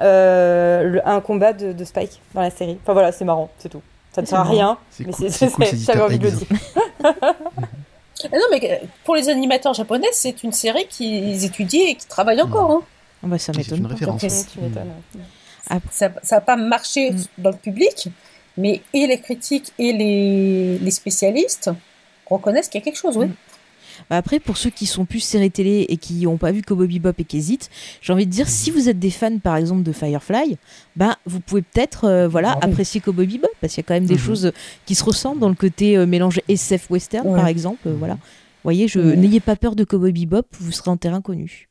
euh, 0.00 0.82
le- 0.84 1.08
un 1.08 1.20
combat 1.20 1.52
de, 1.52 1.72
de 1.72 1.84
Spike 1.84 2.20
dans 2.32 2.40
la 2.40 2.50
série. 2.50 2.78
Enfin 2.82 2.92
voilà, 2.92 3.10
c'est 3.10 3.24
marrant, 3.24 3.48
c'est 3.58 3.68
tout. 3.68 3.82
Ça 4.12 4.20
ne 4.22 4.26
C'est 4.26 4.30
sert 4.30 4.40
à 4.40 4.44
rien, 4.44 4.78
mais 5.00 5.12
c'est 5.12 5.50
cool, 5.50 5.64
j'avais 5.74 6.00
envie 6.02 6.18
de 6.20 6.24
le 6.28 6.30
dire. 6.30 6.46
Ah 8.32 8.36
non, 8.36 8.44
mais 8.52 8.80
pour 9.04 9.16
les 9.16 9.28
animateurs 9.28 9.74
japonais, 9.74 10.06
c'est 10.12 10.44
une 10.44 10.52
série 10.52 10.86
qu'ils 10.88 11.44
étudient 11.44 11.88
et 11.88 11.94
qui 11.96 12.06
travaillent 12.06 12.40
encore. 12.40 12.70
hein. 12.70 12.80
ah 13.24 13.26
bah, 13.26 13.38
ça 13.38 13.52
C'est 13.52 13.58
m'étonne. 13.72 13.98
Ça 15.90 16.10
n'a 16.30 16.40
pas 16.40 16.56
marché 16.56 17.10
Mm. 17.10 17.16
dans 17.38 17.50
le 17.50 17.56
public, 17.56 18.08
mais 18.56 18.80
et 18.92 19.06
les 19.06 19.18
critiques 19.20 19.72
et 19.78 19.92
les, 19.92 20.78
les 20.78 20.90
spécialistes 20.90 21.70
reconnaissent 22.26 22.68
qu'il 22.68 22.80
y 22.80 22.82
a 22.82 22.84
quelque 22.84 22.98
chose, 22.98 23.16
oui. 23.16 23.26
Mm. 23.26 23.34
Bah, 24.10 24.16
Après, 24.16 24.40
pour 24.40 24.56
ceux 24.56 24.70
qui 24.70 24.86
sont 24.86 25.04
plus 25.04 25.20
séries 25.20 25.52
télé 25.52 25.86
et 25.88 25.96
qui 25.98 26.22
n'ont 26.24 26.36
pas 26.36 26.50
vu 26.50 26.62
Cowboy 26.62 26.88
Bebop 26.88 27.12
et 27.18 27.24
qui 27.24 27.36
hésitent, 27.36 27.70
j'ai 28.00 28.12
envie 28.12 28.26
de 28.26 28.30
dire, 28.30 28.48
si 28.48 28.72
vous 28.72 28.88
êtes 28.88 28.98
des 28.98 29.10
fans, 29.10 29.38
par 29.38 29.56
exemple, 29.56 29.84
de 29.84 29.92
Firefly, 29.92 30.56
bah, 30.96 31.16
vous 31.26 31.38
pouvez 31.40 31.62
peut-être 31.62 32.04
euh, 32.04 32.26
voilà, 32.26 32.52
Ah 32.54 32.58
oui. 32.64 32.70
apprécier 32.72 33.00
Cowboy 33.00 33.26
Bebop, 33.28 33.48
parce 33.60 33.74
qu'il 33.74 33.82
y 33.82 33.84
a 33.84 33.86
quand 33.86 33.94
même 33.94 34.06
des 34.06 34.14
Mhm. 34.14 34.20
choses 34.20 34.52
qui 34.84 34.94
se 34.96 35.04
ressemblent 35.04 35.40
dans 35.40 35.48
le 35.48 35.54
côté 35.54 35.96
euh, 35.96 36.06
mélange 36.06 36.40
SF 36.48 36.90
western, 36.90 37.28
Ouais. 37.28 37.36
par 37.36 37.46
exemple. 37.46 37.86
euh, 37.86 37.94
voilà. 37.96 38.14
Vous 38.14 38.20
voyez, 38.64 38.88
je 38.88 38.98
n'ayez 38.98 39.40
pas 39.40 39.54
peur 39.56 39.76
de 39.76 39.84
Cowboy 39.84 40.12
Bebop, 40.12 40.46
vous 40.58 40.72
serez 40.72 40.90
en 40.90 40.96
terrain 40.96 41.20
connu. 41.20 41.68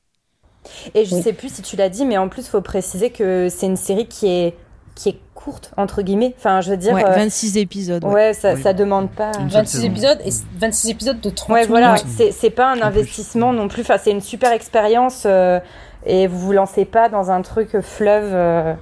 Et 0.96 1.04
je 1.04 1.14
Oui. 1.16 1.22
sais 1.24 1.34
plus 1.34 1.54
si 1.56 1.62
tu 1.62 1.76
l'as 1.76 1.90
dit, 1.90 2.06
mais 2.06 2.18
en 2.18 2.30
plus, 2.30 2.48
faut 2.48 2.62
préciser 2.62 3.10
que 3.10 3.50
c'est 3.50 3.66
une 3.66 3.76
série 3.76 4.08
qui 4.08 4.28
est, 4.28 4.54
qui 4.96 5.10
est 5.10 5.18
courte, 5.34 5.72
entre 5.78 6.02
guillemets. 6.04 6.34
Enfin, 6.38 6.62
je 6.62 6.70
veux 6.72 6.78
dire, 6.78 6.94
Ouais, 6.94 7.04
euh, 7.06 7.12
26 7.16 7.58
épisodes. 7.58 8.04
ouais. 8.06 8.14
ouais, 8.14 8.34
ça, 8.34 8.54
Oui. 8.54 8.62
ça 8.62 8.74
demande 8.74 9.10
pas. 9.12 9.32
Une 9.40 9.50
seule 9.50 9.62
26 9.62 9.72
saison. 9.78 9.88
épisodes 9.88 10.20
et 10.26 10.30
26 10.60 10.90
épisodes 10.90 11.20
de 11.22 11.30
30 11.30 11.50
Ouais, 11.56 11.66
voilà, 11.66 11.94
minutes. 11.94 12.06
c'est 12.16 12.32
c'est 12.32 12.50
pas 12.50 12.68
un 12.72 12.74
En 12.74 12.78
plus. 12.78 12.84
investissement 13.00 13.52
non 13.54 13.68
plus. 13.68 13.82
Enfin, 13.82 13.98
c'est 14.02 14.12
une 14.12 14.22
super 14.22 14.52
expérience 14.52 15.24
euh, 15.26 15.60
et 16.06 16.28
vous 16.28 16.38
vous 16.40 16.52
lancez 16.54 16.86
pas 16.86 17.10
dans 17.10 17.32
un 17.32 17.42
truc 17.42 17.80
fleuve. 17.82 18.30
euh, 18.34 18.74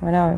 voilà, 0.00 0.34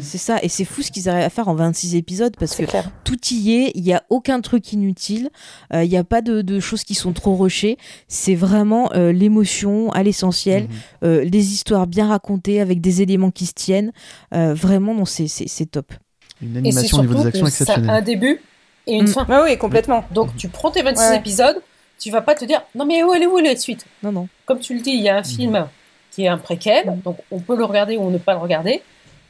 C'est 0.00 0.18
ça, 0.18 0.38
et 0.42 0.48
c'est 0.48 0.64
fou 0.64 0.82
ce 0.82 0.90
qu'ils 0.90 1.08
arrivent 1.08 1.24
à 1.24 1.30
faire 1.30 1.48
en 1.48 1.54
26 1.54 1.94
épisodes, 1.96 2.34
parce 2.38 2.54
que 2.56 2.64
clair. 2.64 2.90
tout 3.04 3.18
y 3.30 3.52
est, 3.52 3.72
il 3.74 3.82
n'y 3.82 3.92
a 3.92 4.02
aucun 4.10 4.40
truc 4.40 4.72
inutile, 4.72 5.30
euh, 5.74 5.84
il 5.84 5.90
n'y 5.90 5.96
a 5.96 6.04
pas 6.04 6.22
de, 6.22 6.40
de 6.42 6.60
choses 6.60 6.84
qui 6.84 6.94
sont 6.94 7.12
trop 7.12 7.36
rushées, 7.36 7.76
c'est 8.08 8.34
vraiment 8.34 8.92
euh, 8.94 9.12
l'émotion 9.12 9.90
à 9.92 10.02
l'essentiel, 10.02 10.62
Mhm. 10.62 10.68
euh, 11.04 11.24
les 11.24 11.52
histoires 11.52 11.86
bien 11.86 12.08
racontées 12.08 12.60
avec 12.60 12.80
des 12.80 13.02
éléments 13.02 13.30
qui 13.30 13.46
se 13.46 13.52
tiennent, 13.54 13.92
euh, 14.34 14.54
vraiment, 14.54 14.94
non, 14.94 15.04
c'est, 15.04 15.26
top. 15.70 15.92
Une 16.40 16.54
Et 16.56 16.58
animation 16.58 16.98
au 16.98 17.00
niveau 17.02 17.14
des 17.14 17.26
actions 17.26 17.44
que 17.46 17.50
ça 17.52 17.62
a 17.64 17.64
exceptionnelle. 17.64 17.90
un 17.90 18.02
début 18.02 18.40
et 18.86 18.94
une 18.94 19.04
Mm. 19.04 19.08
fin. 19.08 19.26
Ouais, 19.26 19.50
oui, 19.52 19.58
complètement. 19.58 20.04
Donc 20.12 20.34
tu 20.36 20.48
prends 20.48 20.70
tes 20.70 20.82
26 20.82 21.10
Ouais. 21.10 21.16
épisodes, 21.18 21.62
tu 22.00 22.10
vas 22.10 22.20
pas 22.20 22.34
te 22.34 22.44
dire 22.44 22.62
non 22.74 22.84
mais 22.84 23.02
où 23.04 23.12
elle 23.14 23.22
est 23.22 23.26
où 23.26 23.38
elle 23.38 23.46
est 23.46 23.50
la 23.54 23.56
suite? 23.56 23.86
Non, 24.02 24.10
non. 24.10 24.28
Comme 24.44 24.58
tu 24.58 24.74
le 24.74 24.80
dis, 24.80 24.90
il 24.90 25.02
y 25.02 25.08
a 25.08 25.16
un 25.16 25.22
film 25.22 25.66
qui 26.10 26.24
est 26.24 26.28
un 26.28 26.38
préquel, 26.38 27.00
donc 27.04 27.18
on 27.30 27.38
peut 27.38 27.56
le 27.56 27.64
regarder 27.64 27.96
ou 27.96 28.10
ne 28.10 28.18
pas 28.18 28.32
le 28.32 28.40
regarder, 28.40 28.82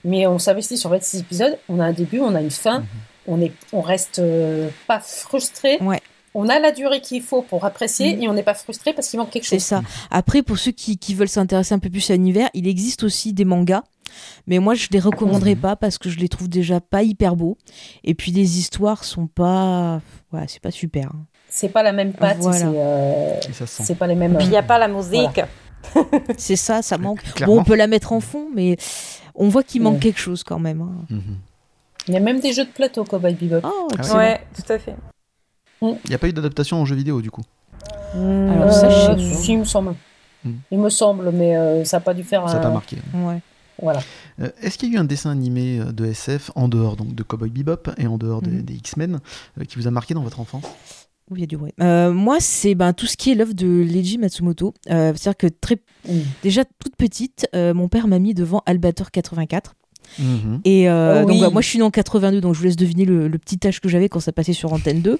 mais 0.04 0.26
on 0.26 0.38
s'investit 0.38 0.76
sur 0.78 0.90
26 0.90 1.20
épisodes, 1.20 1.58
on 1.68 1.80
a 1.80 1.84
un 1.84 1.92
début, 1.92 2.20
on 2.20 2.34
a 2.34 2.40
une 2.40 2.50
fin, 2.50 2.80
Mhm. 2.80 2.86
on 3.28 3.40
est 3.40 3.52
on 3.72 3.80
reste 3.80 4.18
euh, 4.18 4.68
pas 4.86 5.00
frustré. 5.00 5.78
Ouais. 5.80 6.00
On 6.34 6.48
a 6.48 6.58
la 6.58 6.72
durée 6.72 7.02
qu'il 7.02 7.20
faut 7.22 7.42
pour 7.42 7.64
apprécier 7.66 8.16
Mhm. 8.16 8.22
et 8.22 8.28
on 8.28 8.32
n'est 8.34 8.42
pas 8.42 8.54
frustré 8.54 8.94
parce 8.94 9.08
qu'il 9.08 9.18
manque 9.18 9.30
quelque 9.30 9.44
C'est 9.46 9.56
chose. 9.56 9.64
ça. 9.64 9.82
Après, 10.10 10.42
pour 10.42 10.58
ceux 10.58 10.70
qui, 10.72 10.96
qui 10.96 11.14
veulent 11.14 11.28
s'intéresser 11.28 11.74
un 11.74 11.78
peu 11.78 11.90
plus 11.90 12.10
à 12.10 12.14
l'univers, 12.14 12.48
il 12.54 12.66
existe 12.66 13.02
aussi 13.04 13.32
des 13.34 13.44
mangas. 13.44 13.82
Mais 14.46 14.58
moi, 14.58 14.74
je 14.74 14.88
les 14.90 14.98
recommanderais 14.98 15.54
Mhm. 15.54 15.60
pas 15.60 15.76
parce 15.76 15.96
que 15.98 16.08
je 16.10 16.18
les 16.18 16.28
trouve 16.28 16.48
déjà 16.48 16.80
pas 16.80 17.02
hyper 17.02 17.34
beaux. 17.36 17.56
Et 18.04 18.14
puis, 18.14 18.30
les 18.32 18.58
histoires 18.58 19.04
sont 19.04 19.26
pas. 19.26 20.00
Ouais, 20.32 20.44
c'est 20.48 20.60
pas 20.60 20.70
super. 20.70 21.06
hein. 21.06 21.24
C'est 21.48 21.68
pas 21.68 21.82
la 21.82 21.92
même 21.92 22.12
patte, 22.14 22.38
Voilà. 22.38 22.58
c'est 22.58 22.64
euh, 22.66 23.34
Et 23.48 23.52
ça 23.52 23.66
se 23.66 23.76
sent. 23.76 23.82
c'est 23.86 23.94
pas 23.94 24.06
les 24.06 24.14
mêmes. 24.14 24.36
Puis 24.36 24.46
il 24.46 24.50
n'y 24.50 24.56
a 24.56 24.62
pas 24.62 24.78
la 24.78 24.88
musique. 24.88 25.40
C'est 26.38 26.56
ça, 26.56 26.80
ça 26.82 26.96
manque. 26.98 27.22
Clairement. 27.34 27.56
Bon, 27.56 27.60
on 27.60 27.64
peut 27.64 27.74
la 27.74 27.86
mettre 27.86 28.12
en 28.12 28.20
fond, 28.20 28.48
mais 28.54 28.76
on 29.34 29.48
voit 29.48 29.62
qu'il 29.62 29.82
manque 29.82 29.94
Ouais. 29.94 30.00
quelque 30.00 30.18
chose 30.20 30.42
quand 30.44 30.58
même. 30.58 30.80
hein. 30.82 30.92
Mhm. 31.10 31.36
Il 32.08 32.14
y 32.14 32.16
a 32.16 32.20
même 32.20 32.40
des 32.40 32.52
jeux 32.52 32.64
de 32.64 32.70
plateau, 32.70 33.04
Cowboy 33.04 33.34
Bebop. 33.34 33.60
Oh, 33.62 33.68
Ah 33.68 33.72
ouais. 33.94 33.98
excellent. 33.98 34.18
Ouais, 34.18 34.40
tout 34.56 34.72
à 34.72 34.78
fait. 34.78 34.96
Il 35.82 35.98
n'y 36.08 36.14
a 36.14 36.18
pas 36.18 36.28
eu 36.28 36.32
d'adaptation 36.32 36.76
en 36.80 36.84
jeu 36.84 36.94
vidéo 36.96 37.20
du 37.22 37.30
coup? 37.30 37.42
Alors 38.14 38.72
ça, 38.72 39.16
je 39.16 39.22
sais 39.34 39.52
il 39.52 39.58
me 39.60 39.64
semble. 39.64 39.94
Hmm. 40.44 40.52
Il 40.70 40.78
me 40.78 40.88
semble, 40.90 41.30
mais 41.32 41.56
euh, 41.56 41.84
ça 41.84 41.96
n'a 41.98 42.00
pas 42.00 42.14
dû 42.14 42.24
faire. 42.24 42.48
Ça 42.48 42.54
n'a 42.54 42.60
un- 42.60 42.62
pas 42.64 42.70
marqué. 42.70 42.96
Ouais. 43.14 43.40
Voilà. 43.80 44.00
Euh, 44.40 44.50
Est-ce 44.60 44.76
qu'il 44.78 44.90
y 44.90 44.92
a 44.92 44.96
eu 44.96 44.98
un 44.98 45.04
dessin 45.04 45.30
animé 45.30 45.78
euh, 45.80 45.92
de 45.92 46.04
SF 46.04 46.50
en 46.54 46.68
dehors 46.68 46.96
donc 46.96 47.14
de 47.14 47.22
Cowboy 47.22 47.50
Bebop 47.50 47.90
et 47.98 48.06
en 48.06 48.18
dehors 48.18 48.42
des, 48.42 48.62
des 48.62 48.74
X-Men 48.74 49.18
euh, 49.60 49.64
qui 49.64 49.76
vous 49.76 49.86
a 49.86 49.90
marqué 49.90 50.14
dans 50.14 50.22
votre 50.22 50.40
enfance? 50.40 50.64
Il 51.36 51.40
y 51.40 51.44
a 51.44 51.46
du 51.46 51.56
bruit. 51.56 51.72
Euh, 51.80 52.12
moi, 52.12 52.38
c'est 52.40 52.74
ben, 52.74 52.92
tout 52.92 53.06
ce 53.06 53.16
qui 53.16 53.30
est 53.32 53.34
l'œuvre 53.34 53.54
de 53.54 53.66
Leiji 53.82 54.18
Matsumoto. 54.18 54.74
Euh, 54.90 55.12
C'est-à-dire 55.16 55.36
que 55.36 55.46
très, 55.46 55.76
déjà 56.42 56.64
toute 56.64 56.96
petite, 56.96 57.46
euh, 57.54 57.74
mon 57.74 57.88
père 57.88 58.06
m'a 58.08 58.18
mis 58.18 58.34
devant 58.34 58.62
Albator 58.66 59.10
84. 59.10 59.74
Mhm. 60.18 60.60
Et 60.64 60.90
euh, 60.90 61.22
Oh 61.22 61.26
donc, 61.26 61.36
oui. 61.36 61.40
bah, 61.40 61.50
moi, 61.50 61.62
je 61.62 61.68
suis 61.68 61.78
née 61.78 61.84
en 61.84 61.90
82, 61.90 62.40
donc 62.40 62.54
je 62.54 62.58
vous 62.58 62.64
laisse 62.66 62.76
deviner 62.76 63.04
le, 63.04 63.28
le 63.28 63.38
petit 63.38 63.58
âge 63.66 63.80
que 63.80 63.88
j'avais 63.88 64.08
quand 64.08 64.20
ça 64.20 64.32
passait 64.32 64.52
sur 64.52 64.72
Antenne 64.72 65.00
2. 65.00 65.18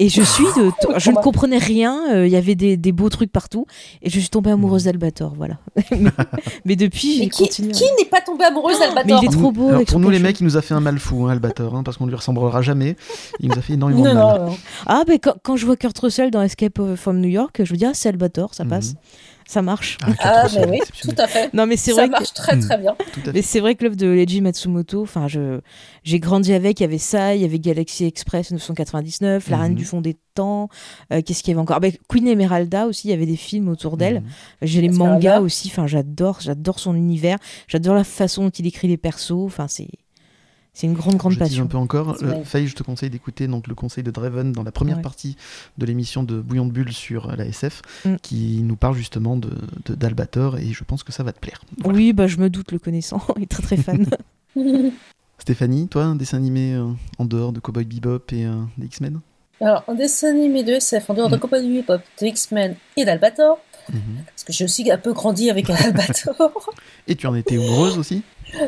Et 0.00 0.08
je 0.08 0.22
suis 0.22 0.44
de, 0.56 0.70
je 0.98 1.10
ne 1.10 1.16
comprenais 1.16 1.58
rien, 1.58 2.12
euh, 2.14 2.26
il 2.26 2.32
y 2.32 2.36
avait 2.36 2.54
des, 2.54 2.76
des 2.76 2.92
beaux 2.92 3.08
trucs 3.08 3.30
partout, 3.30 3.66
et 4.02 4.10
je 4.10 4.18
suis 4.18 4.28
tombée 4.30 4.50
amoureuse 4.50 4.84
d'Albator, 4.84 5.34
voilà. 5.36 5.58
mais, 5.92 6.10
mais 6.64 6.76
depuis, 6.76 7.18
Mais 7.18 7.24
j'ai 7.24 7.28
qui, 7.30 7.42
continué. 7.44 7.72
qui 7.72 7.84
n'est 7.98 8.08
pas 8.08 8.20
tombé 8.20 8.44
amoureuse 8.44 8.76
Mais 8.80 8.86
d'Albator 8.86 9.22
il 9.22 9.26
est 9.26 9.32
trop 9.32 9.52
beau. 9.52 9.68
Alors, 9.68 9.84
pour 9.84 10.00
nous 10.00 10.10
les 10.10 10.18
mecs, 10.18 10.40
il 10.40 10.44
nous 10.44 10.56
a 10.56 10.62
fait 10.62 10.74
un 10.74 10.80
mal 10.80 10.98
fou, 10.98 11.26
hein, 11.26 11.30
Albator, 11.32 11.74
hein, 11.76 11.82
parce 11.82 11.96
qu'on 11.98 12.06
lui 12.06 12.14
ressemblera 12.14 12.62
jamais. 12.62 12.96
Il 13.40 13.50
nous 13.50 13.58
a 13.58 13.60
fait 13.62 13.74
énormément 13.74 14.02
Non, 14.04 14.10
de 14.10 14.14
mal. 14.14 14.40
non, 14.40 14.46
non. 14.50 14.56
Ah, 14.86 15.02
mais 15.06 15.18
quand, 15.18 15.34
quand 15.42 15.56
je 15.56 15.66
vois 15.66 15.76
Kurt 15.76 15.98
Russell 15.98 16.30
dans 16.30 16.42
Escape 16.42 16.80
from 16.96 17.20
New 17.20 17.28
York, 17.28 17.60
je 17.64 17.72
me 17.72 17.78
dis, 17.78 17.84
ah, 17.84 17.92
c'est 17.94 18.08
Albator, 18.08 18.54
ça 18.54 18.64
Mhm. 18.64 18.70
passe, 18.70 18.94
ça 19.52 19.62
marche. 19.62 19.98
Ah, 20.02 20.06
Kurt 20.06 20.18
Ah, 20.22 20.46
mais 20.54 20.66
oui, 20.70 20.80
tout 21.00 21.14
à 21.18 21.26
fait. 21.26 21.52
Non, 21.52 21.66
mais 21.66 21.76
c'est 21.76 21.90
Ça 21.90 21.96
vrai 21.98 22.06
que 22.06 22.12
marche 22.12 22.32
très 22.32 22.58
très 22.58 22.78
bien. 22.78 22.96
Mais 23.34 23.42
c'est 23.42 23.60
vrai 23.60 23.74
que 23.74 23.84
l'œuvre 23.84 23.96
de 23.96 24.06
Leiji 24.06 24.40
Matsumoto, 24.40 25.02
enfin, 25.02 25.28
je, 25.28 25.60
j'ai 26.04 26.18
grandi 26.20 26.52
avec, 26.54 26.80
il 26.80 26.84
y 26.84 26.86
avait 26.86 26.98
ça, 26.98 27.34
il 27.34 27.42
y 27.42 27.44
avait 27.44 27.58
Galaxy 27.58 28.04
Express 28.06 28.50
999, 28.50 29.48
La 29.50 29.58
Reine 29.58 29.72
Mhm. 29.72 29.78
du 29.78 29.84
Fond 29.84 30.00
des 30.00 30.16
Temps, 30.34 30.70
euh, 31.12 31.20
qu'est-ce 31.20 31.42
qu'il 31.42 31.50
y 31.50 31.54
avait 31.54 31.60
encore? 31.60 31.78
Ben, 31.80 31.92
Queen 32.08 32.26
Emeralda 32.26 32.86
aussi, 32.86 33.08
il 33.08 33.10
y 33.10 33.14
avait 33.14 33.26
des 33.26 33.36
films 33.36 33.68
autour 33.68 33.98
d'elle. 33.98 34.20
Mhm. 34.20 34.26
J'ai 34.62 34.80
les 34.80 34.88
mangas 34.88 35.40
aussi, 35.40 35.68
enfin, 35.70 35.86
j'adore, 35.86 36.38
j'adore 36.40 36.78
son 36.78 36.94
univers, 36.96 37.36
j'adore 37.68 37.94
la 37.94 38.04
façon 38.04 38.44
dont 38.44 38.50
il 38.50 38.66
écrit 38.66 38.88
les 38.88 38.96
persos, 38.96 39.44
enfin, 39.44 39.68
c'est, 39.68 39.88
c'est 40.74 40.86
une 40.86 40.94
grande, 40.94 41.16
grande 41.16 41.32
Je 41.34 41.38
passion. 41.38 41.64
un 41.64 41.66
peu 41.66 41.76
encore. 41.76 42.16
Euh. 42.22 42.42
Faye, 42.44 42.66
je 42.66 42.74
te 42.74 42.82
conseille 42.82 43.10
d'écouter 43.10 43.46
donc 43.46 43.66
le 43.68 43.74
conseil 43.74 44.02
de 44.02 44.10
Draven 44.10 44.52
dans 44.52 44.62
la 44.62 44.72
première 44.72 44.96
Ouais. 44.96 45.02
partie 45.02 45.36
de 45.78 45.84
l'émission 45.86 46.22
de 46.22 46.40
Bouillon 46.40 46.66
de 46.66 46.72
Bulle 46.72 46.92
sur 46.92 47.28
euh, 47.30 47.36
la 47.36 47.44
SF, 47.46 47.82
Mm. 48.04 48.16
qui 48.22 48.60
nous 48.62 48.76
parle 48.76 48.94
justement 48.96 49.36
de 49.36 49.50
de- 49.84 49.94
d'Albator 49.94 50.58
et 50.58 50.72
je 50.72 50.84
pense 50.84 51.02
que 51.02 51.12
ça 51.12 51.22
va 51.22 51.32
te 51.32 51.40
plaire. 51.40 51.60
Voilà. 51.78 51.96
Oui, 51.98 52.12
bah, 52.12 52.26
je 52.26 52.38
me 52.38 52.48
doute 52.50 52.72
le 52.72 52.78
connaissant, 52.78 53.20
il 53.36 53.42
est 53.42 53.46
très 53.46 53.62
très 53.62 53.76
fan. 53.76 54.06
Stéphanie, 55.38 55.88
toi, 55.88 56.04
un 56.04 56.14
dessin 56.16 56.36
animé 56.36 56.74
euh, 56.74 56.86
en 57.18 57.24
dehors 57.24 57.52
de 57.52 57.58
Cowboy 57.60 57.84
Bebop 57.84 58.32
et 58.32 58.46
euh, 58.46 58.52
des 58.78 58.86
X-Men? 58.86 59.20
Alors, 59.60 59.84
un 59.88 59.94
dessin 59.94 60.28
animé 60.30 60.62
de 60.64 60.72
SF 60.72 61.10
en 61.10 61.14
dehors 61.14 61.28
de 61.30 61.36
compagnie 61.36 61.68
du 61.68 61.78
hip-hop, 61.80 62.00
de 62.20 62.26
X-Men 62.26 62.76
et 62.96 63.04
d'Albator, 63.04 63.58
Mhm. 63.90 64.00
parce 64.26 64.44
que 64.44 64.52
j'ai 64.52 64.64
aussi 64.64 64.90
un 64.90 64.98
peu 64.98 65.12
grandi 65.12 65.50
avec 65.50 65.68
un 65.70 65.74
Albator. 65.74 66.34
Et 67.08 67.16
tu 67.16 67.26
en 67.26 67.34
étais 67.34 67.56
heureuse 67.56 67.98
aussi? 67.98 68.22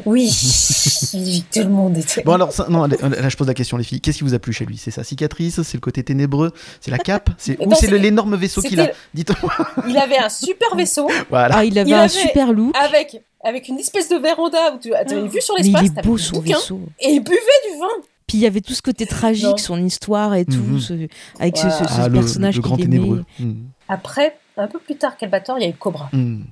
Oui, 0.06 0.30
tout 1.52 1.58
le 1.60 1.68
monde 1.68 1.98
était. 1.98 2.22
Bon 2.22 2.32
alors, 2.32 2.52
ça- 2.52 2.66
non, 2.70 2.84
allez, 2.84 2.96
là 3.00 3.28
je 3.28 3.36
pose 3.36 3.46
la 3.46 3.54
question 3.54 3.76
les 3.76 3.84
filles. 3.84 4.00
Qu'est-ce 4.00 4.18
qui 4.18 4.24
vous 4.24 4.34
a 4.34 4.38
plu 4.38 4.52
chez 4.52 4.64
lui? 4.64 4.78
C'est 4.78 4.90
sa 4.90 5.04
cicatrice 5.04 5.60
C'est 5.62 5.76
le 5.76 5.80
côté 5.82 6.02
ténébreux 6.02 6.52
C'est 6.80 6.90
la 6.90 6.98
cape 6.98 7.30
C'est 7.38 7.58
Ou 7.66 7.74
c'est 7.74 7.88
le- 7.88 7.98
l'énorme 7.98 8.34
vaisseau 8.36 8.62
qu'il 8.62 8.80
a 8.80 8.90
Dites-moi. 9.12 9.52
Il 9.86 9.96
avait 9.98 10.18
un 10.18 10.28
super 10.30 10.74
vaisseau 10.74 11.08
Voilà. 11.30 11.56
Ah, 11.58 11.64
il 11.64 11.78
avait 11.78 11.90
Il 11.90 11.94
un 11.94 11.98
avait- 12.00 12.08
super 12.08 12.52
look. 12.52 12.74
avec, 12.76 13.22
avec 13.44 13.68
une 13.68 13.78
espèce 13.78 14.08
de 14.08 14.16
véranda 14.16 14.74
où 14.74 14.78
tu 14.78 14.94
avais 14.94 15.28
vu 15.28 15.40
sur 15.40 15.54
Mais 15.56 15.66
il 15.66 15.72
l'espace, 15.72 15.98
est 15.98 16.06
beau 16.06 16.16
son 16.18 16.40
vaisseau. 16.40 16.80
et 17.00 17.10
il 17.10 17.20
buvait 17.20 17.36
du 17.72 17.78
vin. 17.78 17.86
Puis 18.26 18.38
il 18.38 18.40
y 18.40 18.46
avait 18.46 18.62
tout 18.62 18.72
ce 18.72 18.80
côté 18.80 19.04
tragique, 19.06 19.44
Non. 19.44 19.56
son 19.58 19.84
histoire 19.84 20.34
et 20.34 20.46
tout, 20.46 20.54
Mhm. 20.54 20.80
ce- 20.80 21.08
avec 21.38 21.58
ce, 21.58 21.68
ce- 21.68 21.84
ce 21.84 22.00
Ah, 22.00 22.08
le, 22.08 22.14
personnage 22.14 22.56
le 22.56 22.62
grand 22.62 22.76
qu'il 22.76 22.86
aimait. 22.86 22.96
ténébreux. 22.96 23.24
Mhm. 23.38 23.64
Après, 23.90 24.38
un 24.56 24.66
peu 24.66 24.78
plus 24.78 24.96
tard 24.96 25.16
qu'Albator, 25.16 25.58
il 25.58 25.62
y 25.62 25.66
a 25.66 25.70
eu 25.70 25.74
Cobra. 25.74 26.08
Mhm. 26.12 26.44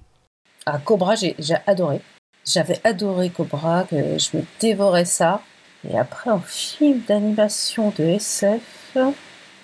Ah, 0.66 0.78
Cobra, 0.78 1.14
j'ai 1.16 1.34
adoré. 1.66 2.00
J'avais 2.44 2.80
adoré 2.84 3.30
Cobra, 3.30 3.84
que 3.84 4.18
je 4.18 4.36
me 4.36 4.42
dévorais 4.60 5.04
ça. 5.04 5.42
Et 5.88 5.98
après, 5.98 6.30
en 6.30 6.40
film 6.40 7.00
d'animation 7.08 7.92
de 7.98 8.04
SF, 8.04 8.60
il 8.96 9.12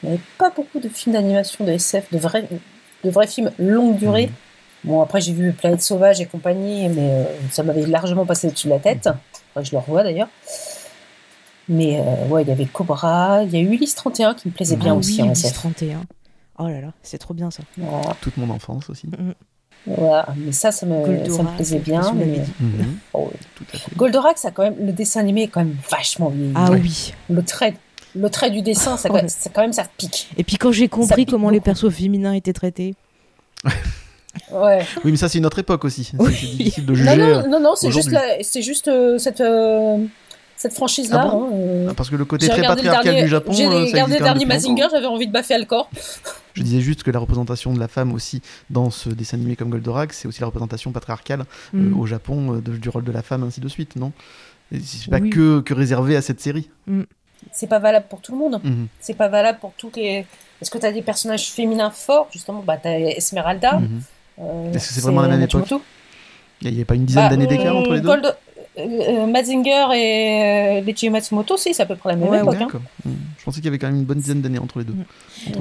n'y 0.02 0.10
avait 0.10 0.20
pas 0.36 0.50
beaucoup 0.50 0.80
de 0.80 0.88
films 0.88 1.14
d'animation 1.14 1.64
de 1.64 1.72
SF, 1.72 2.12
de 2.12 2.18
vrais, 2.18 2.48
de 3.04 3.10
vrais 3.10 3.26
films 3.26 3.52
longue 3.58 3.96
durée. 3.96 4.26
Mhm. 4.26 4.32
Bon, 4.84 5.02
après, 5.02 5.20
j'ai 5.20 5.32
vu 5.32 5.52
Planète 5.52 5.82
Sauvage 5.82 6.20
et 6.20 6.26
compagnie, 6.26 6.88
mais 6.88 7.10
euh, 7.10 7.24
ça 7.50 7.62
m'avait 7.62 7.86
largement 7.86 8.26
passé 8.26 8.46
au-dessus 8.46 8.68
de 8.68 8.72
la 8.72 8.78
tête. 8.78 9.08
Je 9.60 9.72
le 9.72 9.78
revois 9.78 10.04
d'ailleurs. 10.04 10.28
Mais 11.68 12.00
euh, 12.00 12.28
ouais, 12.28 12.42
il 12.42 12.48
y 12.48 12.52
avait 12.52 12.64
Cobra, 12.64 13.42
il 13.42 13.50
y 13.52 13.56
a 13.56 13.60
eu 13.60 13.74
Ulysse 13.74 13.94
31 13.94 14.34
qui 14.34 14.48
me 14.48 14.52
plaisait 14.52 14.76
bien 14.76 14.92
ah 14.92 14.96
aussi 14.96 15.16
oui, 15.16 15.22
en 15.22 15.26
Ulysse 15.26 15.44
SF. 15.44 15.54
31. 15.54 16.02
Oh 16.58 16.68
là 16.68 16.80
là, 16.80 16.92
c'est 17.02 17.18
trop 17.18 17.34
bien 17.34 17.50
ça. 17.50 17.62
Voilà, 17.76 18.16
Toute 18.20 18.36
mon 18.36 18.50
enfance 18.50 18.90
aussi. 18.90 19.08
voilà. 19.86 20.26
mais 20.36 20.52
ça, 20.52 20.72
ça 20.72 20.86
me, 20.86 21.04
ça 21.30 21.42
me 21.42 21.54
plaisait 21.56 21.78
bien. 21.78 22.12
mais-. 22.12 22.44
Mhm. 22.60 22.98
Oh. 23.14 23.30
Goldorak, 23.96 24.38
ça 24.38 24.50
quand 24.50 24.62
même, 24.64 24.76
le 24.84 24.92
dessin 24.92 25.20
animé 25.20 25.44
est 25.44 25.48
quand 25.48 25.60
même 25.60 25.76
vachement 25.90 26.28
vieilli. 26.30 26.52
Ah 26.56 26.70
Ouais. 26.70 26.80
oui. 26.82 27.14
Le 27.30 27.42
trait, 27.42 27.74
le 28.14 28.28
trait 28.30 28.50
du 28.50 28.62
dessin, 28.62 28.96
ça, 28.96 29.08
Ouais. 29.12 29.24
c'est 29.28 29.52
quand 29.52 29.60
même 29.62 29.72
ça 29.72 29.84
pique. 29.96 30.28
Et 30.36 30.44
puis 30.44 30.56
quand 30.56 30.72
j'ai 30.72 30.88
compris 30.88 31.26
comment 31.26 31.50
les 31.50 31.60
persos 31.60 31.90
féminins 31.90 32.32
étaient 32.32 32.52
traités. 32.52 32.94
Ouais. 34.52 34.84
Oui, 35.04 35.10
mais 35.10 35.16
ça 35.16 35.28
c'est 35.28 35.38
une 35.38 35.46
autre 35.46 35.58
époque 35.58 35.84
aussi. 35.84 36.04
C'est 36.04 36.16
Oui. 36.20 36.34
c'est 36.38 36.46
difficile 36.56 36.86
de 36.86 36.92
Non, 36.92 36.96
juger. 36.96 37.10
euh, 37.22 37.42
non, 37.42 37.48
non, 37.50 37.60
non, 37.60 37.74
c'est 37.76 37.90
juste, 37.90 38.10
la- 38.10 38.40
juste 38.40 38.88
euh, 38.88 39.18
cette, 39.18 39.40
euh, 39.40 39.98
cette 40.58 40.74
franchise-là. 40.74 41.22
Ah 41.24 41.28
bon 41.30 41.44
hein, 41.44 41.50
euh. 41.54 41.86
Ah, 41.90 41.94
Parce 41.94 42.10
que 42.10 42.16
le 42.16 42.24
côté 42.24 42.48
très 42.48 42.62
patriarcal 42.62 43.04
dernier- 43.04 43.22
du 43.22 43.28
Japon, 43.28 43.52
J'ai 43.52 43.64
euh, 43.66 43.84
regardé 43.84 44.18
le 44.18 44.24
dernier 44.24 44.44
Mazinger, 44.44 44.86
j'avais 44.90 45.06
envie 45.06 45.26
de 45.26 45.32
baffer 45.32 45.56
le 45.58 45.64
corps. 45.64 45.88
Je 46.54 46.62
disais 46.64 46.80
juste 46.80 47.04
que 47.04 47.10
la 47.12 47.20
représentation 47.20 47.72
de 47.72 47.78
la 47.78 47.86
femme 47.88 48.12
aussi 48.12 48.42
dans 48.68 48.90
ce 48.90 49.08
dessin 49.10 49.36
animé 49.36 49.54
comme 49.54 49.70
Goldorak, 49.70 50.12
c'est 50.12 50.26
aussi 50.26 50.40
la 50.40 50.46
représentation 50.46 50.90
patriarcale 50.90 51.42
euh, 51.74 51.78
Mm. 51.78 51.98
au 52.00 52.04
Japon 52.06 52.52
de- 52.54 52.76
du 52.76 52.88
rôle 52.88 53.04
de 53.04 53.12
la 53.12 53.22
femme, 53.22 53.44
ainsi 53.44 53.60
de 53.60 53.68
suite, 53.68 53.94
non? 53.96 54.10
C'est 54.84 55.08
pas 55.10 55.18
Oui. 55.18 55.30
que, 55.30 55.60
que 55.60 55.72
réservé 55.72 56.16
à 56.16 56.20
cette 56.22 56.40
série. 56.40 56.68
C'est 57.52 57.68
pas 57.68 57.78
valable 57.78 58.06
pour 58.10 58.20
tout 58.20 58.32
le 58.32 58.38
monde. 58.38 58.60
Mhm. 58.62 58.88
C'est 59.00 59.14
pas 59.14 59.28
valable 59.28 59.58
pour 59.60 59.72
toutes 59.78 59.96
les. 59.96 60.26
Est-ce 60.60 60.70
que 60.70 60.78
tu 60.78 60.84
as 60.84 60.92
des 60.92 61.02
personnages 61.02 61.48
féminins 61.52 61.90
forts? 61.90 62.28
Justement, 62.32 62.62
bah, 62.66 62.76
tu 62.76 62.88
as 62.88 62.98
Esmeralda. 63.16 63.74
Mhm. 63.78 64.02
euh, 64.40 64.72
Est-ce 64.72 64.88
que 64.88 64.94
c'est 64.94 65.00
vraiment 65.00 65.22
la 65.22 65.28
même 65.28 65.42
époque? 65.42 65.68
Il 66.60 66.68
n'y 66.70 66.74
avait 66.76 66.84
pas 66.84 66.96
une 66.96 67.04
dizaine 67.04 67.22
Bah, 67.22 67.28
d'années 67.30 67.46
d'écart 67.46 67.76
entre 67.76 67.92
les 67.94 68.00
deux? 68.00 68.08
Gold- 68.08 68.36
euh, 68.78 69.26
Mazinger 69.26 69.86
et 69.94 70.78
euh, 70.78 70.80
Leiji 70.82 71.10
Matsumoto, 71.10 71.56
si, 71.56 71.74
c'est 71.74 71.82
à 71.82 71.86
peu 71.86 71.96
près 71.96 72.10
la 72.10 72.16
même 72.16 72.28
Ouais, 72.28 72.38
époque. 72.38 72.54
ouais. 72.54 72.62
hein. 73.06 73.10
Je 73.38 73.44
pensais 73.44 73.56
qu'il 73.56 73.66
y 73.66 73.68
avait 73.68 73.78
quand 73.78 73.88
même 73.88 73.96
une 73.96 74.04
bonne 74.04 74.18
dizaine 74.18 74.40
d'années 74.40 74.58
entre 74.58 74.78
les 74.78 74.84
deux. 74.84 74.94
Non. 74.94 75.04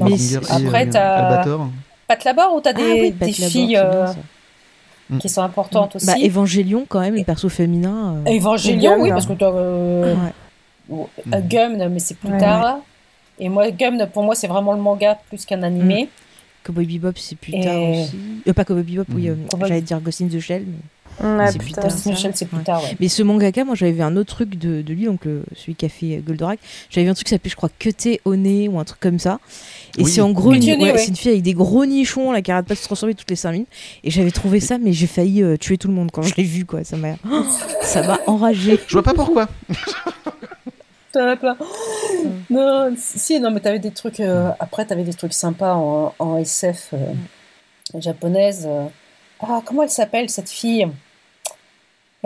Mais 0.05 0.11
Mazinger 0.11 0.39
c'est- 0.43 0.61
et 0.63 0.67
Après, 0.67 0.87
euh, 0.87 0.91
t'as- 0.91 1.27
Albator. 1.27 1.67
Pat 2.07 2.23
Labor 2.23 2.55
ou 2.55 2.61
tu 2.61 2.69
as 2.69 2.73
des, 2.73 2.81
ah 2.83 2.93
oui, 2.93 3.11
des 3.11 3.25
Labor, 3.25 3.49
filles 3.49 3.67
bien, 3.67 3.83
euh, 3.85 4.07
ça. 4.07 4.15
qui 5.19 5.29
sont 5.29 5.41
importantes 5.41 5.95
aussi 5.95 6.05
Bah, 6.05 6.13
Évangélion, 6.19 6.85
quand 6.87 6.99
même, 7.01 7.15
le 7.15 7.23
perso 7.23 7.49
féminin. 7.49 8.15
euh, 8.27 8.35
Evangelion, 8.37 8.95
oui, 8.99 9.09
parce 9.09 9.25
que 9.25 9.33
tu 9.33 9.43
as 9.43 9.47
euh, 9.49 10.15
ouais. 10.89 11.05
euh, 11.33 11.39
Gum, 11.41 11.89
mais 11.89 11.99
c'est 11.99 12.17
plus 12.17 12.29
Ouais. 12.31 12.37
tard. 12.37 12.79
Et 13.39 13.49
moi, 13.49 13.69
Gum, 13.71 13.97
pour 14.13 14.23
moi, 14.23 14.35
c'est 14.35 14.47
vraiment 14.47 14.73
le 14.73 14.81
manga 14.81 15.17
plus 15.29 15.45
qu'un 15.45 15.63
animé. 15.63 16.09
Cowboy 16.63 16.85
Bebop, 16.85 17.11
c'est 17.15 17.37
plus 17.37 17.53
Et- 17.55 17.61
tard 17.61 17.81
aussi. 17.81 18.17
Euh, 18.47 18.53
pas 18.53 18.65
Cowboy 18.65 18.83
Bebop, 18.83 19.05
oui. 19.13 19.29
Euh, 19.29 19.35
Cowboy- 19.49 19.67
J'allais 19.69 19.81
dire 19.81 19.99
Ghost 20.01 20.21
in 20.21 20.27
the 20.27 20.39
Shell. 20.39 20.63
Mais... 20.65 20.73
Ouais, 21.19 21.51
C'est 21.51 21.57
plus 21.57 21.71
tard. 21.71 21.89
c'est 21.89 22.45
plus 22.45 22.57
ouais. 22.57 22.97
mais 22.99 23.07
ce 23.07 23.23
mangaka, 23.23 23.63
moi 23.65 23.73
j'avais 23.75 23.91
vu 23.91 24.01
un 24.03 24.15
autre 24.17 24.35
truc 24.35 24.55
de, 24.57 24.81
de 24.83 24.93
lui, 24.93 25.05
donc 25.05 25.25
le- 25.25 25.43
celui 25.55 25.73
qui 25.75 25.85
a 25.85 25.89
fait 25.89 26.17
euh, 26.17 26.21
Goldorak. 26.21 26.59
J'avais 26.91 27.05
vu 27.05 27.11
un 27.11 27.13
truc 27.15 27.25
qui 27.25 27.31
s'appelait, 27.31 27.49
je 27.49 27.55
crois, 27.55 27.69
Cuté 27.79 28.21
au 28.25 28.35
nez 28.35 28.67
ou 28.67 28.77
un 28.79 28.83
truc 28.83 28.99
comme 28.99 29.17
ça. 29.17 29.39
Et 29.97 30.03
Oui. 30.03 30.11
c'est 30.11 30.21
en 30.21 30.31
gros, 30.31 30.53
une, 30.53 30.63
ouais, 30.81 30.97
c'est 30.97 31.07
une 31.07 31.15
fille 31.15 31.31
avec 31.31 31.41
des 31.43 31.53
gros 31.55 31.85
nichons 31.85 32.31
là, 32.31 32.41
qui 32.43 32.51
arrête 32.51 32.65
pas 32.67 32.75
de 32.75 32.79
se 32.79 32.83
transformer 32.85 33.15
toutes 33.15 33.29
les 33.31 33.35
5 33.35 33.51
minutes. 33.51 33.67
Et 34.03 34.11
j'avais 34.11 34.29
trouvé 34.31 34.59
ça, 34.59 34.77
mais 34.77 34.93
j'ai 34.93 35.07
failli 35.07 35.41
euh, 35.41 35.57
tuer 35.57 35.77
tout 35.79 35.87
le 35.87 35.93
monde 35.95 36.11
quand 36.11 36.21
je 36.21 36.35
l'ai 36.35 36.43
vu, 36.43 36.65
quoi. 36.65 36.83
Ça 36.83 36.97
m'a, 36.97 37.15
ça 37.81 38.03
m'a 38.05 38.19
enragé. 38.27 38.79
Je 38.87 38.93
vois 38.93 39.03
pas 39.03 39.13
pourquoi. 39.15 39.47
T'en 41.13 41.27
as 41.29 41.35
plein. 41.35 41.57
Non, 42.49 42.93
si, 42.97 43.39
non, 43.39 43.49
mais 43.51 43.59
t'avais 43.59 43.79
des 43.79 43.91
trucs. 43.91 44.19
euh, 44.19 44.49
après, 44.59 44.85
t'avais 44.85 45.03
des 45.03 45.13
trucs 45.13 45.33
sympas 45.33 45.73
en, 45.73 46.13
en 46.19 46.37
SF 46.37 46.89
euh, 46.93 46.97
japonaise. 47.99 48.67
Ah, 49.39 49.61
comment 49.65 49.83
elle 49.83 49.89
s'appelle 49.89 50.29
cette 50.29 50.49
fille? 50.49 50.87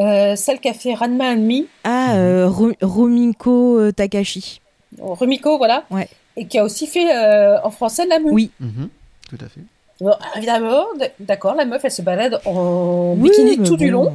Euh, 0.02 0.36
Celle 0.36 0.60
qui 0.60 0.68
a 0.70 0.74
fait 0.74 0.94
Ranma 0.94 1.32
and 1.32 1.38
Me, 1.38 1.66
Ah, 1.84 2.16
euh, 2.16 2.48
Ro- 2.50 2.72
Rominko 2.82 3.78
euh, 3.80 3.92
Takashi. 3.92 4.60
Rumiko, 5.00 5.58
voilà. 5.58 5.84
Ouais. 5.92 6.08
Et 6.38 6.46
qui 6.48 6.58
a 6.58 6.64
aussi 6.64 6.88
fait 6.88 7.14
euh, 7.16 7.58
en 7.64 7.72
français 7.72 8.06
la 8.08 8.20
Mu. 8.20 8.32
Oui. 8.32 8.52
Mhm. 8.60 8.90
Tout 9.30 9.38
à 9.46 9.48
fait. 9.48 9.62
Bon, 10.02 10.14
évidemment, 10.36 10.84
d'accord, 11.20 11.54
la 11.56 11.66
meuf, 11.66 11.86
elle 11.86 11.92
se 11.92 12.02
balade 12.02 12.42
en 12.46 13.14
Oui, 13.18 13.30
bikini 13.30 13.62
tout 13.64 13.78
du 13.78 13.90
long. 13.92 14.14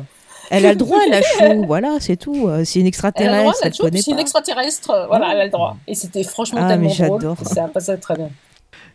Elle 0.50 0.66
a 0.66 0.70
le 0.70 0.76
droit, 0.76 0.98
elle 1.06 1.14
a 1.14 1.22
chaud, 1.22 1.64
voilà, 1.66 1.96
c'est 2.00 2.16
tout. 2.16 2.48
Euh, 2.48 2.62
C'est 2.64 2.80
une 2.80 2.86
Elle 2.86 3.28
a 3.28 3.36
le 3.38 3.42
droit, 3.42 3.52
extraterrestre, 3.52 3.84
elle 3.86 3.96
elle 3.96 4.02
c'est 4.02 4.10
une 4.10 4.18
extraterrestre. 4.18 5.06
Voilà, 5.08 5.32
elle 5.32 5.40
a 5.40 5.44
le 5.44 5.50
droit. 5.50 5.76
Et 5.86 5.94
c'était 5.94 6.22
franchement 6.24 6.60
Ah, 6.62 6.68
tellement 6.68 6.90
mais 6.98 7.06
drôle. 7.06 7.34
Ça 7.44 7.64
a 7.64 7.68
passé 7.68 7.96
très 7.98 8.14
bien. 8.16 8.30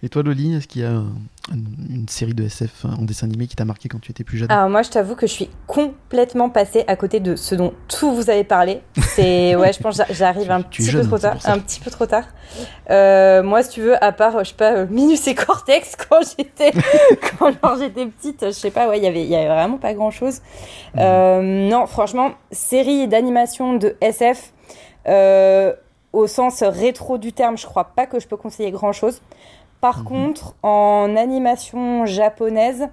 Et 0.04 0.10
toi, 0.10 0.24
Loli, 0.24 0.56
est-ce 0.56 0.68
qu'il 0.68 0.82
y 0.82 0.86
a 0.86 0.90
un- 0.90 1.14
un- 1.52 1.90
une 1.94 2.08
série 2.10 2.34
de 2.34 2.44
SF 2.44 2.86
en 2.86 3.04
dessin 3.04 3.28
animé 3.28 3.46
qui 3.46 3.56
t'a 3.56 3.66
marqué 3.66 3.88
quand 3.88 4.00
tu 4.02 4.10
étais 4.10 4.24
plus 4.24 4.40
jeune? 4.40 4.50
Alors 4.52 4.68
moi, 4.68 4.82
je 4.82 4.90
t'avoue 4.90 5.14
que 5.16 5.28
je 5.28 5.32
suis 5.32 5.50
complètement 5.68 6.50
passée 6.50 6.84
à 6.88 6.96
côté 6.96 7.20
de 7.20 7.36
ce 7.36 7.54
dont 7.54 7.72
tout 7.88 8.12
vous 8.16 8.32
avez 8.32 8.44
parlé. 8.44 8.82
C'est 9.14 9.56
ouais, 9.58 9.72
je 9.74 9.80
pense 9.80 9.98
que 10.00 10.04
j'a- 10.08 10.12
j'arrive 10.14 10.50
un 10.50 10.64
Tu 10.64 10.82
petit 10.82 10.90
jeune, 10.92 11.02
peu 11.04 11.08
trop 11.08 11.20
tard, 11.20 11.38
un 11.46 11.60
petit 11.60 11.80
peu 11.80 11.92
trop 11.92 12.08
tard. 12.08 12.24
Euh, 12.90 13.44
moi, 13.44 13.62
si 13.62 13.70
tu 13.70 13.82
veux, 13.82 14.04
à 14.04 14.12
part, 14.12 14.44
je 14.44 14.50
sais 14.50 14.56
pas, 14.56 14.74
euh, 14.74 14.88
Minus 14.90 15.28
et 15.28 15.36
Cortex 15.36 15.96
quand 16.10 16.22
j'étais 16.36 16.72
quand 17.62 17.78
j'étais 17.80 18.08
petite, 18.08 18.46
je 18.48 18.52
sais 18.52 18.72
pas, 18.72 18.90
ouais, 18.90 18.98
il 18.98 19.04
y 19.04 19.08
avait 19.08 19.22
il 19.24 19.30
y 19.30 19.36
avait 19.36 19.48
vraiment 19.50 19.78
pas 19.78 19.94
grand 19.94 20.10
chose. 20.12 20.40
Euh, 20.98 21.70
non, 21.70 21.86
franchement, 21.86 22.32
série 22.52 23.08
d'animation 23.08 23.76
de 23.76 23.96
SF. 24.02 24.52
Euh, 25.08 25.74
au 26.14 26.28
sens 26.28 26.62
rétro 26.62 27.18
du 27.18 27.32
terme, 27.32 27.58
je 27.58 27.66
crois 27.66 27.86
pas 27.96 28.06
que 28.06 28.20
je 28.20 28.28
peux 28.28 28.36
conseiller 28.36 28.70
grand 28.72 28.92
chose. 28.92 29.22
Par 29.82 30.00
Mhm. 30.00 30.06
contre, 30.06 30.56
en 30.64 31.16
animation 31.18 32.06
japonaise, 32.06 32.88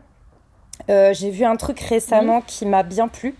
euh, 0.91 1.13
j'ai 1.13 1.31
vu 1.31 1.45
un 1.45 1.57
truc 1.57 1.79
récemment 1.81 2.41
qui 2.41 2.65
m'a 2.67 2.83
bien 2.83 3.09
plu. 3.09 3.35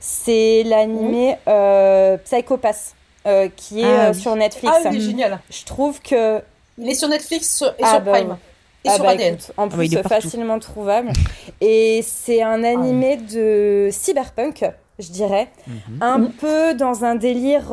C'est 0.00 0.62
l'animé 0.64 1.36
euh, 1.48 2.16
Psycho 2.18 2.56
Pass, 2.56 2.94
euh, 3.26 3.48
qui 3.54 3.80
est 3.80 3.84
Ah 3.98 4.06
euh, 4.08 4.12
oui. 4.12 4.20
sur 4.20 4.36
Netflix. 4.36 4.74
Ah, 4.84 4.90
il 4.90 4.96
est 4.96 5.00
génial. 5.00 5.40
Je 5.50 5.64
trouve 5.64 6.00
que 6.00 6.40
Il 6.78 6.88
est 6.88 6.94
sur 6.94 7.08
Netflix 7.08 7.62
et 7.78 7.82
Ah, 7.82 7.90
sur 7.90 8.00
bah, 8.02 8.12
Prime. 8.12 8.36
Et 8.84 8.88
Ah 8.90 8.94
sur 8.96 9.04
bah, 9.04 9.10
ADN. 9.10 9.34
écoute, 9.34 9.52
en 9.56 9.66
bah, 9.66 9.76
plus 9.76 9.96
facilement 10.02 10.58
trouvable. 10.58 11.10
Et 11.60 12.02
c'est 12.06 12.42
un 12.42 12.62
animé 12.64 13.16
de 13.16 13.88
cyberpunk, 13.90 14.64
je 14.98 15.10
dirais, 15.10 15.48
Mhm. 15.66 15.98
un 16.02 16.18
Mhm. 16.18 16.32
peu 16.32 16.74
dans 16.74 17.04
un 17.04 17.14
délire 17.14 17.72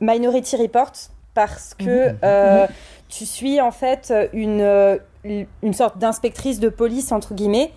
Minority 0.00 0.56
Report, 0.56 0.92
parce 1.34 1.74
que 1.74 2.10
Mhm. 2.12 2.68
Tu 3.08 3.24
suis 3.26 3.60
en 3.60 3.70
fait 3.70 4.12
une, 4.32 4.60
euh, 4.60 4.96
une 5.24 5.74
sorte 5.74 5.98
d'inspectrice 5.98 6.60
de 6.60 6.68
police, 6.68 7.12
entre 7.12 7.34
guillemets. 7.34 7.70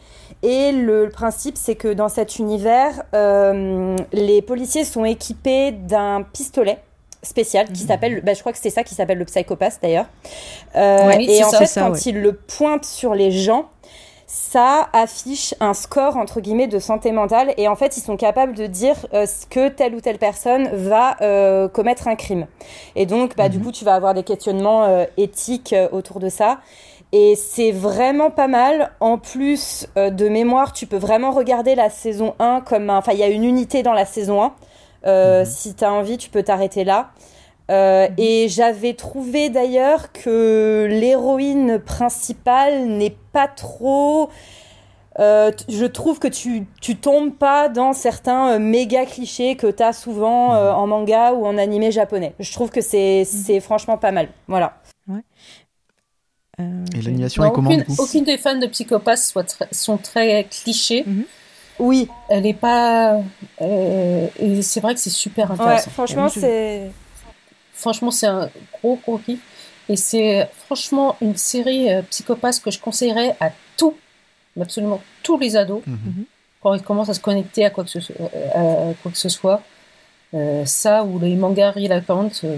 Et 0.43 0.71
le, 0.71 1.05
le 1.05 1.11
principe, 1.11 1.57
c'est 1.57 1.75
que 1.75 1.87
dans 1.91 2.07
cet 2.09 2.37
univers, 2.39 3.03
euh, 3.13 3.95
les 4.13 4.41
policiers 4.41 4.85
sont 4.85 5.03
équipés 5.05 5.71
d'un 5.71 6.23
pistolet 6.33 6.77
spécial 7.21 7.67
qui 7.67 7.83
Mhm. 7.83 7.87
s'appelle, 7.89 8.21
bah, 8.23 8.33
je 8.33 8.39
crois 8.39 8.53
que 8.53 8.57
c'est 8.59 8.69
ça 8.69 8.83
qui 8.83 8.95
s'appelle 8.95 9.17
le 9.17 9.25
psychopathe 9.25 9.79
d'ailleurs. 9.81 10.05
Euh, 10.77 11.07
Ouais, 11.07 11.25
et 11.25 11.43
en 11.43 11.49
ça. 11.49 11.57
fait, 11.59 11.65
ça, 11.65 11.81
quand 11.81 11.91
ouais. 11.91 11.99
il 12.05 12.21
le 12.21 12.33
pointe 12.33 12.85
sur 12.85 13.13
les 13.13 13.31
gens, 13.31 13.65
ça 14.31 14.89
affiche 14.93 15.55
un 15.59 15.73
score 15.73 16.15
entre 16.15 16.39
guillemets 16.39 16.67
de 16.67 16.77
santé 16.77 17.11
mentale. 17.11 17.51
Et 17.57 17.67
en 17.67 17.75
fait 17.75 17.97
ils 17.97 18.01
sont 18.01 18.15
capables 18.15 18.53
de 18.53 18.67
dire 18.67 18.95
euh, 19.15 19.25
ce 19.25 19.47
que 19.47 19.69
telle 19.69 19.95
ou 19.95 20.01
telle 20.01 20.19
personne 20.19 20.69
va 20.71 21.17
euh, 21.21 21.67
commettre 21.67 22.07
un 22.07 22.15
crime. 22.15 22.45
Et 22.95 23.07
donc 23.07 23.35
bah, 23.35 23.49
du 23.49 23.57
Mhm. 23.57 23.63
coup 23.63 23.71
tu 23.71 23.83
vas 23.85 23.95
avoir 23.95 24.13
des 24.13 24.21
questionnements 24.23 24.83
euh, 24.83 25.05
éthiques 25.17 25.73
euh, 25.73 25.87
autour 25.91 26.19
de 26.19 26.29
ça. 26.29 26.59
Et 27.11 27.35
c'est 27.35 27.71
vraiment 27.71 28.29
pas 28.29 28.47
mal. 28.47 28.91
En 28.99 29.17
plus 29.17 29.87
euh, 29.97 30.11
de 30.11 30.29
mémoire 30.29 30.73
tu 30.73 30.85
peux 30.85 30.97
vraiment 30.97 31.31
regarder 31.31 31.73
la 31.73 31.89
saison 31.89 32.35
1 32.37 32.61
comme 32.61 32.91
un 32.91 32.97
enfin 32.99 33.13
il 33.13 33.17
y 33.19 33.23
a 33.23 33.29
une 33.29 33.43
unité 33.43 33.81
dans 33.81 33.93
la 33.93 34.05
saison 34.05 34.43
1 34.43 34.53
Euh, 35.07 35.39
Mhm. 35.39 35.45
si 35.45 35.73
tu 35.75 35.83
as 35.85 35.91
envie 35.93 36.17
tu 36.17 36.29
peux 36.29 36.43
t'arrêter 36.43 36.83
là 36.83 37.09
Euh, 37.69 38.07
et 38.17 38.47
j'avais 38.49 38.93
trouvé 38.95 39.49
d'ailleurs 39.49 40.11
que 40.11 40.87
l'héroïne 40.89 41.77
principale 41.79 42.85
n'est 42.87 43.15
pas 43.31 43.47
trop. 43.47 44.29
Euh, 45.19 45.51
je 45.67 45.85
trouve 45.85 46.17
que 46.17 46.27
tu, 46.29 46.65
tu 46.81 46.95
tombes 46.95 47.33
pas 47.35 47.67
dans 47.69 47.93
certains 47.93 48.53
euh, 48.53 48.59
méga 48.59 49.05
clichés 49.05 49.55
que 49.55 49.67
tu 49.67 49.83
as 49.83 49.93
souvent 49.93 50.55
euh, 50.55 50.71
en 50.71 50.87
manga 50.87 51.33
ou 51.33 51.45
en 51.45 51.57
animé 51.57 51.91
japonais. 51.91 52.33
Je 52.39 52.51
trouve 52.53 52.69
que 52.71 52.81
c'est 52.81 53.23
c'est 53.25 53.59
franchement 53.59 53.97
pas 53.97 54.11
mal. 54.11 54.29
Voilà. 54.47 54.77
Euh, 56.59 56.85
Et 56.95 57.01
l'animation 57.01 57.43
est 57.45 57.51
comment 57.51 57.69
aucune, 57.99 58.23
des 58.23 58.37
fans 58.37 58.57
de 58.57 58.67
Psychopath 58.67 59.17
soit 59.19 59.57
sont 59.71 59.97
très 59.97 60.45
clichés. 60.49 61.05
Oui, 61.79 62.09
Elle 62.29 62.45
est 62.45 62.53
pas. 62.53 63.21
euh, 63.61 64.27
et 64.39 64.61
c'est 64.61 64.81
vrai 64.81 64.93
que 64.93 64.99
c'est 64.99 65.09
super 65.09 65.49
ouais, 65.51 65.53
intéressant. 65.61 65.91
franchement, 65.91 66.25
Oui, 66.25 66.31
je- 66.35 66.39
c'est. 66.41 66.91
Franchement, 67.79 68.11
c'est 68.11 68.27
un 68.27 68.49
gros 68.73 68.97
gros 69.03 69.17
kiff. 69.17 69.39
Et 69.87 69.95
c'est 69.95 70.47
franchement 70.65 71.15
une 71.21 71.35
série 71.35 71.91
euh, 71.91 72.01
Psychopath 72.11 72.59
que 72.61 72.69
je 72.71 72.79
conseillerais 72.79 73.35
à 73.39 73.49
tous, 73.77 73.93
mais 74.55 74.63
absolument 74.63 75.01
tous 75.23 75.37
les 75.39 75.55
ados, 75.55 75.81
Mhm. 75.87 76.25
quand 76.61 76.73
ils 76.75 76.83
commencent 76.83 77.09
à 77.09 77.13
se 77.15 77.19
connecter 77.19 77.65
à 77.65 77.69
quoi 77.71 77.83
que 77.85 77.89
ce, 77.89 77.99
soit- 77.99 78.15
euh, 78.35 78.91
à 78.91 78.93
quoi 79.01 79.11
que 79.11 79.17
ce 79.17 79.29
soit. 79.29 79.61
Euh, 80.35 80.63
ça 80.65 81.03
ou 81.03 81.17
les 81.17 81.35
mangas 81.35 81.71
Real 81.71 81.91
Account. 81.93 82.29
euh, 82.43 82.57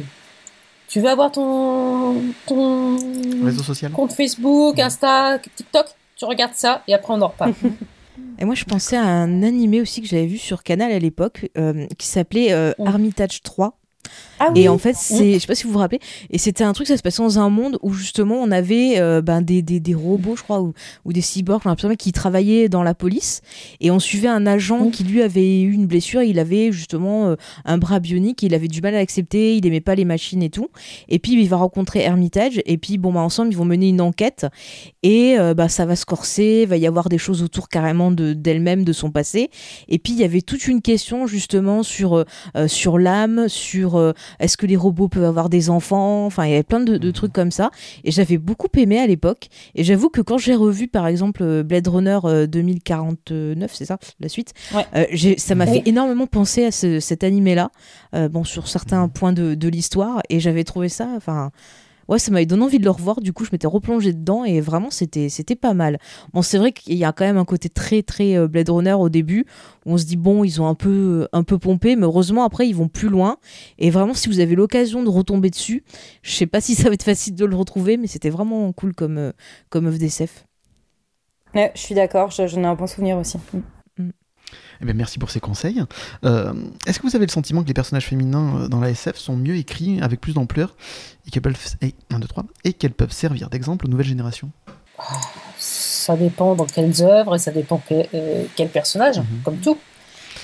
tu 0.90 1.00
veux 1.00 1.08
avoir 1.10 1.32
ton, 1.32 2.22
ton 2.46 2.98
Réseau 3.46 3.64
social 3.64 3.92
compte 3.94 4.12
Facebook, 4.12 4.78
Insta, 4.78 5.40
TikTok, 5.56 5.86
tu 6.18 6.26
regardes 6.26 6.56
ça 6.56 6.84
et 6.88 6.94
après 6.94 7.14
on 7.14 7.22
en 7.22 7.28
reparle. 7.30 7.54
Et 8.40 8.44
moi, 8.46 8.56
je 8.56 8.66
pensais 8.66 8.98
à 8.98 9.04
un 9.04 9.42
animé 9.44 9.80
aussi 9.82 10.02
que 10.02 10.08
j'avais 10.08 10.26
vu 10.26 10.38
sur 10.40 10.64
Canal 10.64 10.92
à 10.92 10.98
l'époque, 11.00 11.50
euh, 11.58 11.86
qui 11.98 12.08
s'appelait 12.08 12.52
euh. 12.52 12.74
Armitage 12.86 13.42
3. 13.44 13.78
Ah 14.44 14.50
Et 14.56 14.68
en 14.70 14.80
fait, 14.80 14.96
c'est, 14.96 15.34
je 15.34 15.40
sais 15.40 15.46
pas 15.46 15.54
si 15.54 15.66
vous 15.66 15.72
vous 15.74 15.78
rappelez, 15.78 16.00
et 16.32 16.40
c'était 16.40 16.64
un 16.64 16.74
truc, 16.74 16.88
ça 16.88 16.98
se 16.98 17.04
passait 17.04 17.22
dans 17.22 17.38
un 17.38 17.50
monde 17.50 17.78
où 17.84 17.94
justement 17.94 18.36
on 18.36 18.50
avait 18.50 19.00
euh, 19.00 19.22
ben, 19.22 19.44
des, 19.44 19.62
des, 19.62 19.80
des 19.80 19.94
robots, 19.94 20.36
je 20.36 20.42
crois, 20.42 20.62
ou, 20.62 20.74
ou 21.06 21.14
des 21.14 21.22
cyborgs, 21.22 21.62
qui 21.98 22.12
travaillaient 22.12 22.68
dans 22.68 22.82
la 22.82 22.96
police, 22.96 23.42
et 23.82 23.92
on 23.92 24.00
suivait 24.00 24.28
un 24.28 24.48
agent 24.48 24.86
Mm. 24.86 24.92
qui 24.92 25.04
lui 25.04 25.22
avait 25.22 25.62
eu 25.62 25.74
une 25.74 25.86
blessure, 25.86 26.24
il 26.24 26.40
avait 26.40 26.72
justement 26.72 27.28
euh, 27.28 27.36
un 27.66 27.78
bras 27.78 28.00
bionique, 28.00 28.42
il 28.42 28.56
avait 28.56 28.68
du 28.68 28.82
mal 28.82 28.96
à 28.96 28.98
l'accepter, 28.98 29.56
il 29.58 29.66
aimait 29.68 29.80
pas 29.80 29.94
les 29.94 30.06
machines 30.06 30.42
et 30.42 30.50
tout, 30.50 30.70
et 31.08 31.20
puis 31.20 31.34
il 31.34 31.50
va 31.50 31.58
rencontrer 31.58 32.00
Hermitage, 32.00 32.62
et 32.66 32.78
puis 32.78 32.98
bon, 32.98 33.14
bah, 33.14 33.20
ensemble 33.20 33.52
ils 33.52 33.58
vont 33.58 33.66
mener 33.66 33.90
une 33.90 34.02
enquête, 34.02 34.48
et 35.04 35.38
euh, 35.38 35.54
bah, 35.54 35.70
ça 35.70 35.86
va 35.86 35.96
se 35.96 36.06
corser, 36.06 36.62
il 36.64 36.68
va 36.68 36.78
y 36.78 36.88
avoir 36.88 37.10
des 37.10 37.20
choses 37.20 37.44
autour 37.44 37.70
carrément 37.70 38.10
de, 38.12 38.34
d'elle-même, 38.34 38.84
de 38.84 38.94
son 38.94 39.12
passé, 39.12 39.52
et 39.88 40.00
puis 40.00 40.14
il 40.14 40.20
y 40.20 40.24
avait 40.24 40.42
toute 40.42 40.68
une 40.68 40.82
question 40.82 41.28
justement 41.28 41.84
sur, 41.84 42.26
sur 42.68 42.98
l'âme, 42.98 43.48
sur 43.48 44.14
est-ce 44.40 44.58
que 44.58 44.66
les 44.66 44.76
robots 44.76 45.08
peuvent 45.08 45.24
avoir 45.26 45.50
des 45.50 45.70
enfants? 45.70 46.26
Enfin, 46.26 46.46
il 46.46 46.52
y 46.52 46.54
avait 46.54 46.64
plein 46.64 46.80
de, 46.80 46.98
de 46.98 47.12
trucs 47.12 47.34
comme 47.34 47.52
ça. 47.52 47.72
Et 48.04 48.12
j'avais 48.12 48.38
beaucoup 48.38 48.68
aimé 48.78 49.00
à 49.00 49.08
l'époque. 49.08 49.48
Et 49.76 49.84
j'avoue 49.84 50.10
que 50.10 50.22
quand 50.22 50.38
j'ai 50.38 50.56
revu, 50.56 50.88
par 50.88 51.08
exemple, 51.08 51.44
euh, 51.44 51.64
Blade 51.64 51.88
Runner 51.88 52.20
euh, 52.26 52.48
2049, 52.48 53.72
c'est 53.74 53.86
ça, 53.86 53.98
la 54.20 54.30
suite, 54.30 54.54
Ouais. 54.74 54.86
euh, 54.96 55.06
ça 55.38 55.56
m'a 55.56 55.66
fait 55.68 55.84
énormément 55.86 56.28
penser 56.28 56.66
à 56.66 56.72
ce- 56.72 57.00
cet 57.00 57.24
animé-là, 57.24 57.72
euh, 58.16 58.30
bon, 58.30 58.44
sur 58.44 58.68
certains 58.68 59.08
points 59.08 59.34
de, 59.34 59.56
de 59.56 59.68
l'histoire. 59.68 60.22
Et 60.30 60.40
j'avais 60.40 60.64
trouvé 60.64 60.90
ça, 60.90 61.08
enfin. 61.16 61.52
Ouais, 62.12 62.20
ça 62.20 62.30
m'avait 62.30 62.46
donné 62.46 62.62
envie 62.64 62.78
de 62.78 62.84
le 62.84 62.90
revoir. 62.92 63.22
Du 63.22 63.32
coup, 63.32 63.46
je 63.46 63.50
m'étais 63.54 63.68
replongée 63.68 64.12
dedans 64.12 64.44
et 64.44 64.60
vraiment, 64.60 64.90
c'était 64.92 65.30
c'était 65.30 65.56
pas 65.56 65.74
mal. 65.74 65.98
Bon, 66.34 66.42
c'est 66.42 66.58
vrai 66.58 66.74
qu'il 66.74 66.98
y 66.98 67.06
a 67.06 67.14
quand 67.14 67.24
même 67.24 67.38
un 67.38 67.46
côté 67.46 67.70
très 67.70 68.04
très 68.04 68.36
euh, 68.36 68.50
Blade 68.50 68.70
Runner 68.70 68.92
au 68.94 69.08
début 69.08 69.46
où 69.86 69.94
on 69.94 69.98
se 69.98 70.04
dit 70.04 70.18
bon, 70.18 70.44
ils 70.44 70.62
ont 70.62 70.68
un 70.68 70.76
peu 70.76 71.30
un 71.32 71.44
peu 71.44 71.58
pompé, 71.58 71.96
mais 71.96 72.04
heureusement 72.04 72.44
après 72.44 72.68
ils 72.68 72.76
vont 72.76 72.90
plus 72.90 73.08
loin. 73.08 73.38
Et 73.80 73.90
vraiment, 73.92 74.14
si 74.14 74.28
vous 74.28 74.42
avez 74.42 74.56
l'occasion 74.56 75.04
de 75.04 75.10
retomber 75.10 75.50
dessus, 75.50 75.86
je 76.22 76.32
sais 76.34 76.48
pas 76.48 76.60
si 76.60 76.76
ça 76.76 76.90
va 76.90 76.96
être 76.96 77.04
facile 77.04 77.34
de 77.34 77.46
le 77.46 77.56
retrouver, 77.56 77.96
mais 77.96 78.08
c'était 78.08 78.30
vraiment 78.30 78.74
cool 78.74 78.94
comme 78.94 79.18
euh, 79.18 79.32
comme 79.70 79.88
œuvre 79.88 79.98
d'SF. 79.98 80.46
Ouais, 81.56 81.72
je 81.76 81.80
suis 81.80 81.96
d'accord, 81.96 82.30
je- 82.30 82.46
j'en 82.46 82.62
ai 82.64 82.66
un 82.66 82.76
bon 82.76 82.88
souvenir 82.88 83.18
aussi. 83.18 83.38
Eh 84.82 84.86
bien, 84.86 84.94
merci 84.94 85.20
pour 85.20 85.30
ces 85.30 85.40
conseils. 85.40 85.84
Euh, 86.26 86.54
Est-ce 86.88 87.00
que 87.00 87.08
vous 87.08 87.16
avez 87.16 87.26
le 87.26 87.32
sentiment 87.32 87.62
que 87.62 87.68
les 87.68 87.74
personnages 87.74 88.08
féminins 88.08 88.62
euh, 88.62 88.68
dans 88.68 88.80
la 88.80 88.90
SF 88.90 89.16
sont 89.18 89.36
mieux 89.36 89.56
écrits, 89.56 90.02
avec 90.02 90.20
plus 90.20 90.34
d'ampleur, 90.34 90.76
et 91.28 91.30
qu'elles 91.32 91.44
peuvent, 91.44 91.58
et, 91.82 91.94
et 92.64 92.74
qu'elles 92.74 92.94
peuvent 92.94 93.12
servir 93.12 93.50
d'exemple 93.50 93.86
aux 93.86 93.90
nouvelles 93.90 94.08
générations? 94.08 94.50
Ça 95.58 96.16
dépend 96.16 96.56
dans 96.56 96.66
quelles 96.66 97.02
œuvres 97.04 97.36
et 97.36 97.40
ça 97.40 97.52
dépend 97.52 97.78
que- 97.78 98.06
euh, 98.14 98.44
quel 98.56 98.70
personnage, 98.70 99.20
Mhm. 99.20 99.26
comme 99.44 99.58
tout. 99.58 99.78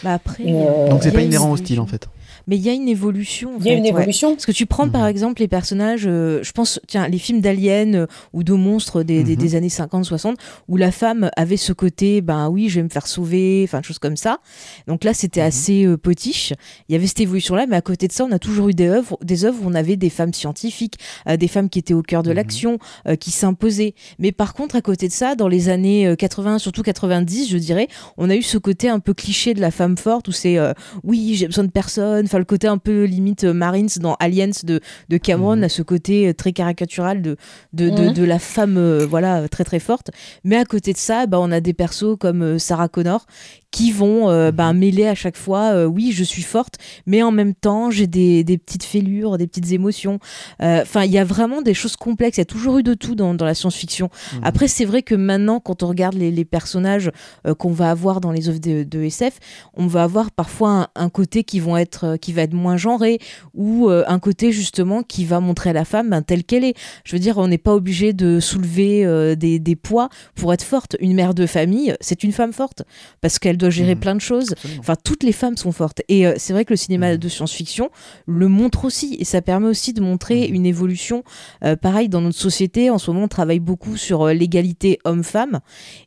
Bah 0.04 0.14
après, 0.14 0.44
euh, 0.48 0.90
Donc 0.90 1.02
c'est 1.02 1.12
pas 1.12 1.22
inhérent 1.22 1.50
au 1.52 1.58
style 1.58 1.80
en 1.80 1.88
fait. 1.88 2.08
Mais 2.48 2.56
il 2.58 2.62
y 2.64 2.70
a 2.70 2.74
une 2.74 2.88
évolution. 2.88 3.52
Il 3.60 3.66
y 3.66 3.70
a 3.70 3.74
une 3.74 3.84
ouais. 3.84 3.90
évolution. 3.90 4.34
Parce 4.34 4.46
que 4.46 4.52
tu 4.52 4.66
prends 4.66 4.88
par 4.90 5.04
Mhm. 5.04 5.10
exemple 5.10 5.42
les 5.42 5.48
personnages, 5.48 6.06
euh, 6.08 6.42
je 6.44 6.52
pense, 6.52 6.80
tiens, 6.88 7.08
les 7.08 7.18
films 7.18 7.42
d'aliens 7.42 7.94
euh, 7.94 8.08
ou 8.34 8.44
de 8.44 8.54
monstres 8.54 9.04
des, 9.04 9.24
des- 9.24 9.34
Mhm. 9.34 9.38
des 9.42 9.56
années 9.56 9.70
50-60, 9.70 10.36
où 10.68 10.78
la 10.78 10.92
femme 10.92 11.30
avait 11.36 11.58
ce 11.58 11.74
côté, 11.74 12.22
ben 12.22 12.50
oui, 12.50 12.70
je 12.70 12.76
vais 12.80 12.84
me 12.84 12.90
faire 12.90 13.08
sauver, 13.08 13.62
enfin, 13.66 13.82
choses 13.82 14.00
comme 14.00 14.18
ça. 14.18 14.40
Donc 14.88 15.04
là, 15.04 15.14
c'était 15.14 15.42
Mhm. 15.42 15.48
assez 15.48 15.86
euh, 15.86 15.98
potiche. 15.98 16.54
Il 16.90 16.94
y 16.94 16.96
avait 16.96 17.08
cette 17.08 17.20
évolution-là, 17.22 17.66
mais 17.68 17.76
à 17.76 17.82
côté 17.82 18.08
de 18.08 18.14
ça, 18.14 18.24
on 18.26 18.32
a 18.32 18.40
toujours 18.40 18.70
eu 18.70 18.74
des 18.74 18.88
œuvres, 18.88 19.18
des 19.24 19.46
œuvres 19.46 19.58
où 19.64 19.68
on 19.70 19.74
avait 19.76 19.98
des 19.98 20.10
femmes 20.10 20.34
scientifiques, 20.34 20.96
euh, 21.28 21.38
des 21.38 21.48
femmes 21.48 21.70
qui 21.70 21.80
étaient 21.80 21.94
au 21.94 22.02
cœur 22.04 22.24
de 22.24 22.32
l'action, 22.32 22.80
euh, 23.08 23.16
qui 23.16 23.32
s'imposaient. 23.32 23.94
Mais 24.20 24.32
par 24.32 24.54
contre, 24.54 24.76
à 24.76 24.82
côté 24.82 25.08
de 25.08 25.14
ça, 25.14 25.36
dans 25.36 25.48
les 25.48 25.70
années 25.70 26.08
euh, 26.08 26.16
80, 26.16 26.60
surtout 26.60 26.84
90, 26.84 27.50
je 27.50 27.58
dirais, 27.58 27.88
on 28.18 28.30
a 28.30 28.36
eu 28.36 28.42
ce 28.42 28.58
côté 28.58 28.90
un 28.90 29.00
peu 29.00 29.14
cliché 29.14 29.54
de 29.54 29.62
la 29.62 29.72
femme 29.72 29.98
forte, 29.98 30.28
où 30.28 30.32
c'est, 30.32 30.58
euh, 30.58 30.74
oui, 31.04 31.34
j'ai 31.36 31.48
besoin 31.48 31.64
de 31.66 31.72
personne, 31.72 32.28
enfin, 32.38 32.40
le 32.40 32.46
côté 32.46 32.68
un 32.68 32.78
peu 32.78 33.04
limite 33.06 33.44
euh, 33.44 33.54
Marines 33.54 33.88
dans 34.00 34.16
Aliens 34.20 34.52
de, 34.64 34.80
de 35.10 35.18
Cameron, 35.18 35.56
Mhm. 35.58 35.64
à 35.64 35.70
ce 35.70 35.82
côté 35.82 36.28
euh, 36.28 36.34
très 36.34 36.54
caricatural 36.54 37.22
de, 37.22 37.36
de, 37.74 37.90
de, 37.90 38.04
Mhm. 38.08 38.14
de 38.14 38.24
la 38.24 38.40
femme, 38.40 38.78
euh, 38.78 39.06
voilà, 39.10 39.48
très 39.50 39.64
très 39.64 39.80
forte. 39.80 40.12
Mais 40.44 40.56
à 40.58 40.66
côté 40.66 40.94
de 40.94 40.98
ça, 40.98 41.26
bah, 41.26 41.40
on 41.40 41.52
a 41.52 41.60
des 41.62 41.74
persos 41.74 42.18
comme 42.20 42.42
euh, 42.44 42.60
Sarah 42.60 42.88
Connor 42.90 43.26
qui 43.72 43.92
vont 43.92 44.30
euh, 44.30 44.52
bah, 44.52 44.72
mêler 44.74 45.08
à 45.08 45.16
chaque 45.16 45.38
fois, 45.38 45.72
euh, 45.74 45.86
oui, 45.86 46.12
je 46.12 46.24
suis 46.24 46.42
forte, 46.42 46.76
mais 47.06 47.22
en 47.22 47.32
même 47.32 47.54
temps, 47.54 47.92
j'ai 47.92 48.08
des, 48.08 48.44
des 48.44 48.58
petites 48.58 48.84
fêlures, 48.84 49.38
des 49.38 49.48
petites 49.48 49.72
émotions. 49.72 50.20
Euh, 50.62 50.82
Enfin, 50.82 51.04
il 51.04 51.12
y 51.12 51.18
a 51.18 51.24
vraiment 51.24 51.62
des 51.62 51.74
choses 51.74 51.96
complexes. 51.96 52.38
Il 52.38 52.42
y 52.42 52.44
a 52.44 52.46
toujours 52.46 52.78
eu 52.78 52.84
de 52.84 52.94
tout 52.94 53.16
dans, 53.16 53.34
dans 53.34 53.46
la 53.46 53.56
science-fiction. 53.56 54.10
Mhm. 54.34 54.40
Après, 54.44 54.68
c'est 54.68 54.86
vrai 54.86 55.02
que 55.02 55.16
maintenant, 55.16 55.60
quand 55.60 55.84
on 55.84 55.88
regarde 55.88 56.14
les, 56.14 56.32
les 56.32 56.46
personnages 56.46 57.12
qu'on 57.58 57.72
va 57.72 57.90
avoir 57.90 58.22
dans 58.22 58.32
les 58.32 58.48
œuvres 58.48 58.60
de, 58.60 58.84
de 58.84 59.02
SF, 59.02 59.40
on 59.74 59.88
va 59.88 60.04
avoir 60.04 60.32
parfois 60.32 60.70
un, 60.70 60.88
un 60.96 61.10
côté 61.10 61.44
qui, 61.44 61.60
vont 61.60 61.78
être, 61.78 62.18
qui 62.18 62.32
va 62.32 62.44
être 62.44 62.54
moins 62.54 62.78
genré 62.78 63.20
ou 63.54 63.90
un 63.90 64.20
côté 64.20 64.52
justement 64.52 65.04
qui 65.04 65.26
va 65.26 65.40
montrer 65.40 65.74
la 65.74 65.84
femme 65.84 66.12
ben, 66.12 66.22
telle 66.22 66.44
qu'elle 66.44 66.64
est. 66.64 66.76
Je 67.04 67.16
veux 67.16 67.20
dire, 67.20 67.38
on 67.38 67.48
n'est 67.48 67.58
pas 67.58 67.74
obligé 67.74 68.14
de 68.14 68.40
soulever 68.40 69.36
des, 69.36 69.60
des 69.60 69.76
poids 69.76 70.10
pour 70.36 70.54
être 70.54 70.64
forte. 70.64 70.96
Une 71.00 71.14
mère 71.14 71.34
de 71.34 71.46
famille, 71.46 71.96
c'est 72.00 72.24
une 72.24 72.32
femme 72.32 72.54
forte 72.54 72.84
parce 73.22 73.40
qu'elle 73.40 73.57
doit 73.58 73.70
gérer 73.70 73.96
Mhm. 73.96 74.00
plein 74.02 74.16
de 74.16 74.22
choses. 74.22 74.52
Absolument. 74.54 74.80
Enfin, 74.80 74.96
toutes 75.04 75.24
les 75.24 75.32
femmes 75.32 75.58
sont 75.58 75.72
fortes. 75.72 76.02
Et 76.08 76.26
euh, 76.28 76.34
c'est 76.38 76.54
vrai 76.54 76.66
que 76.66 76.72
le 76.74 76.78
cinéma 76.78 77.12
Mhm. 77.12 77.18
de 77.18 77.28
science-fiction 77.30 77.90
le 78.26 78.48
montre 78.48 78.86
aussi. 78.86 79.18
Et 79.20 79.26
ça 79.26 79.42
permet 79.42 79.68
aussi 79.68 79.94
de 79.94 80.02
montrer 80.02 80.48
Mhm. 80.48 80.56
une 80.56 80.66
évolution. 80.66 81.24
Euh, 81.64 81.76
pareil, 81.76 82.10
dans 82.10 82.22
notre 82.22 82.38
société, 82.38 82.90
en 82.90 82.98
ce 82.98 83.12
moment, 83.12 83.26
on 83.26 83.28
travaille 83.28 83.60
beaucoup 83.60 83.98
sur 83.98 84.24
euh, 84.28 84.34
l'égalité 84.34 85.00
homme-femme. 85.06 85.60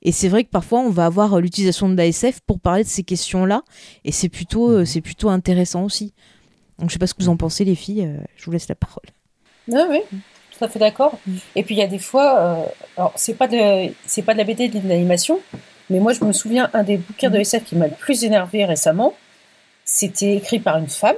Et 0.03 0.13
c'est 0.13 0.29
vrai 0.29 0.45
que 0.45 0.51
parfois, 0.51 0.81
on 0.81 0.91
va 0.91 1.07
avoir 1.07 1.35
euh, 1.35 1.41
l'utilisation 1.41 1.89
de 1.89 1.97
l'ASF 1.97 2.41
pour 2.47 2.61
parler 2.61 2.85
de 2.85 2.89
ces 2.89 3.03
questions-là. 3.03 3.63
Et 4.05 4.13
c'est 4.13 4.29
plutôt, 4.29 4.85
c'est 4.85 5.01
plutôt 5.01 5.29
intéressant 5.29 5.85
aussi. 5.85 6.13
Donc, 6.79 6.89
je 6.89 6.95
sais 6.95 6.99
pas 6.99 7.07
ce 7.07 7.15
que 7.15 7.23
vous 7.23 7.29
en 7.29 7.37
pensez, 7.37 7.65
les 7.65 7.75
filles. 7.75 8.05
euh, 8.07 8.17
je 8.37 8.45
vous 8.47 8.53
laisse 8.53 8.69
la 8.69 8.75
parole. 8.75 9.05
Oui, 9.69 9.81
oui, 9.91 9.99
tout 10.59 10.65
à 10.65 10.69
fait 10.69 10.79
d'accord. 10.79 11.19
Mm. 11.27 11.33
Et 11.57 11.63
puis 11.63 11.75
il 11.75 11.79
y 11.79 11.83
a 11.83 11.87
des 11.87 11.99
fois, 11.99 12.39
euh, 12.39 12.65
alors 12.97 13.13
c'est 13.17 13.35
pas 13.35 13.47
de, 13.47 13.93
c'est 14.07 14.23
pas 14.23 14.33
de 14.33 14.39
la 14.39 14.45
BD, 14.45 14.69
de 14.69 14.89
l'animation, 14.89 15.39
mais 15.91 15.99
moi 15.99 16.13
je 16.13 16.25
me 16.25 16.33
souviens 16.33 16.71
un 16.73 16.83
des 16.83 16.97
bouquins 16.97 17.31
de 17.31 17.39
Mm. 17.39 17.43
SF 17.43 17.65
qui 17.65 17.77
m'a 17.77 17.87
le 17.89 17.95
plus 17.95 18.25
énervé 18.25 18.65
récemment. 18.65 19.15
C'était 19.85 20.37
écrit 20.37 20.61
par 20.61 20.79
une 20.79 20.89
femme, 20.89 21.17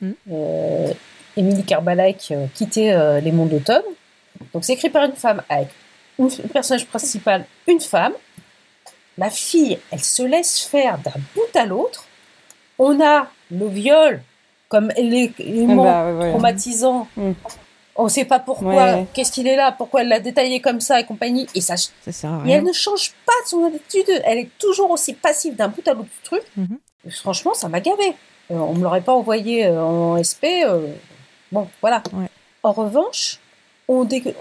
Mm. 0.00 0.10
euh, 0.32 0.92
Émilie 1.36 1.64
qui 1.64 2.34
euh, 2.34 2.46
quittait 2.54 2.92
euh, 2.92 3.20
les 3.20 3.32
mondes 3.32 3.48
d'automne. 3.50 3.82
Donc 4.52 4.64
c'est 4.64 4.74
écrit 4.74 4.90
par 4.90 5.04
une 5.04 5.14
femme 5.14 5.42
avec 5.48 5.68
une, 6.18 6.26
le 6.28 6.48
personnage 6.48 6.86
principal, 6.86 7.44
une 7.66 7.80
femme. 7.80 8.12
La 9.18 9.30
fille, 9.30 9.78
elle 9.90 10.00
se 10.02 10.22
laisse 10.22 10.60
faire 10.60 10.98
d'un 10.98 11.12
bout 11.34 11.56
à 11.58 11.64
l'autre. 11.66 12.06
On 12.78 13.00
a 13.00 13.28
le 13.50 13.66
viol 13.68 14.22
comme 14.68 14.90
élément 14.96 15.84
Bah, 15.84 16.06
ouais, 16.06 16.12
ouais. 16.18 16.30
traumatisant. 16.30 17.06
Mm. 17.16 17.32
On 17.96 18.04
ne 18.04 18.08
sait 18.08 18.24
pas 18.24 18.38
pourquoi, 18.38 18.74
Ouais. 18.74 19.06
qu'est-ce 19.12 19.30
qu'il 19.32 19.46
est 19.46 19.56
là, 19.56 19.70
pourquoi 19.72 20.00
elle 20.00 20.08
l'a 20.08 20.18
détaillé 20.20 20.60
comme 20.60 20.80
ça 20.80 20.98
et 20.98 21.04
compagnie. 21.04 21.46
Et, 21.54 21.60
ça, 21.60 21.76
Ça 21.76 22.10
sert 22.10 22.32
à 22.32 22.42
et 22.46 22.52
elle 22.52 22.64
ne 22.64 22.72
change 22.72 23.12
pas 23.26 23.32
de 23.44 23.48
son 23.48 23.64
attitude. 23.66 24.22
Elle 24.24 24.38
est 24.38 24.50
toujours 24.58 24.90
aussi 24.90 25.12
passive 25.12 25.56
d'un 25.56 25.68
bout 25.68 25.86
à 25.86 25.92
l'autre 25.92 26.04
du 26.04 26.22
truc. 26.24 26.42
Mhm. 26.56 26.78
Franchement, 27.10 27.52
ça 27.54 27.68
m'a 27.68 27.80
gavé. 27.80 28.14
Euh, 28.50 28.54
on 28.54 28.74
me 28.74 28.82
l'aurait 28.82 29.02
pas 29.02 29.12
envoyé 29.12 29.66
euh, 29.66 29.82
en 29.82 30.16
SP. 30.24 30.64
euh, 30.64 30.86
bon, 31.50 31.68
voilà. 31.82 32.02
Ouais. 32.14 32.28
En 32.62 32.72
revanche, 32.72 33.38
on 33.88 34.04
dé- 34.04 34.34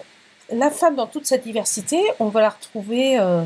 la 0.52 0.69
femme 0.72 0.95
dans 0.95 1.07
toute 1.07 1.26
sa 1.26 1.38
diversité, 1.38 2.02
on 2.19 2.26
va 2.28 2.41
la 2.41 2.49
retrouver 2.49 3.19
euh, 3.19 3.44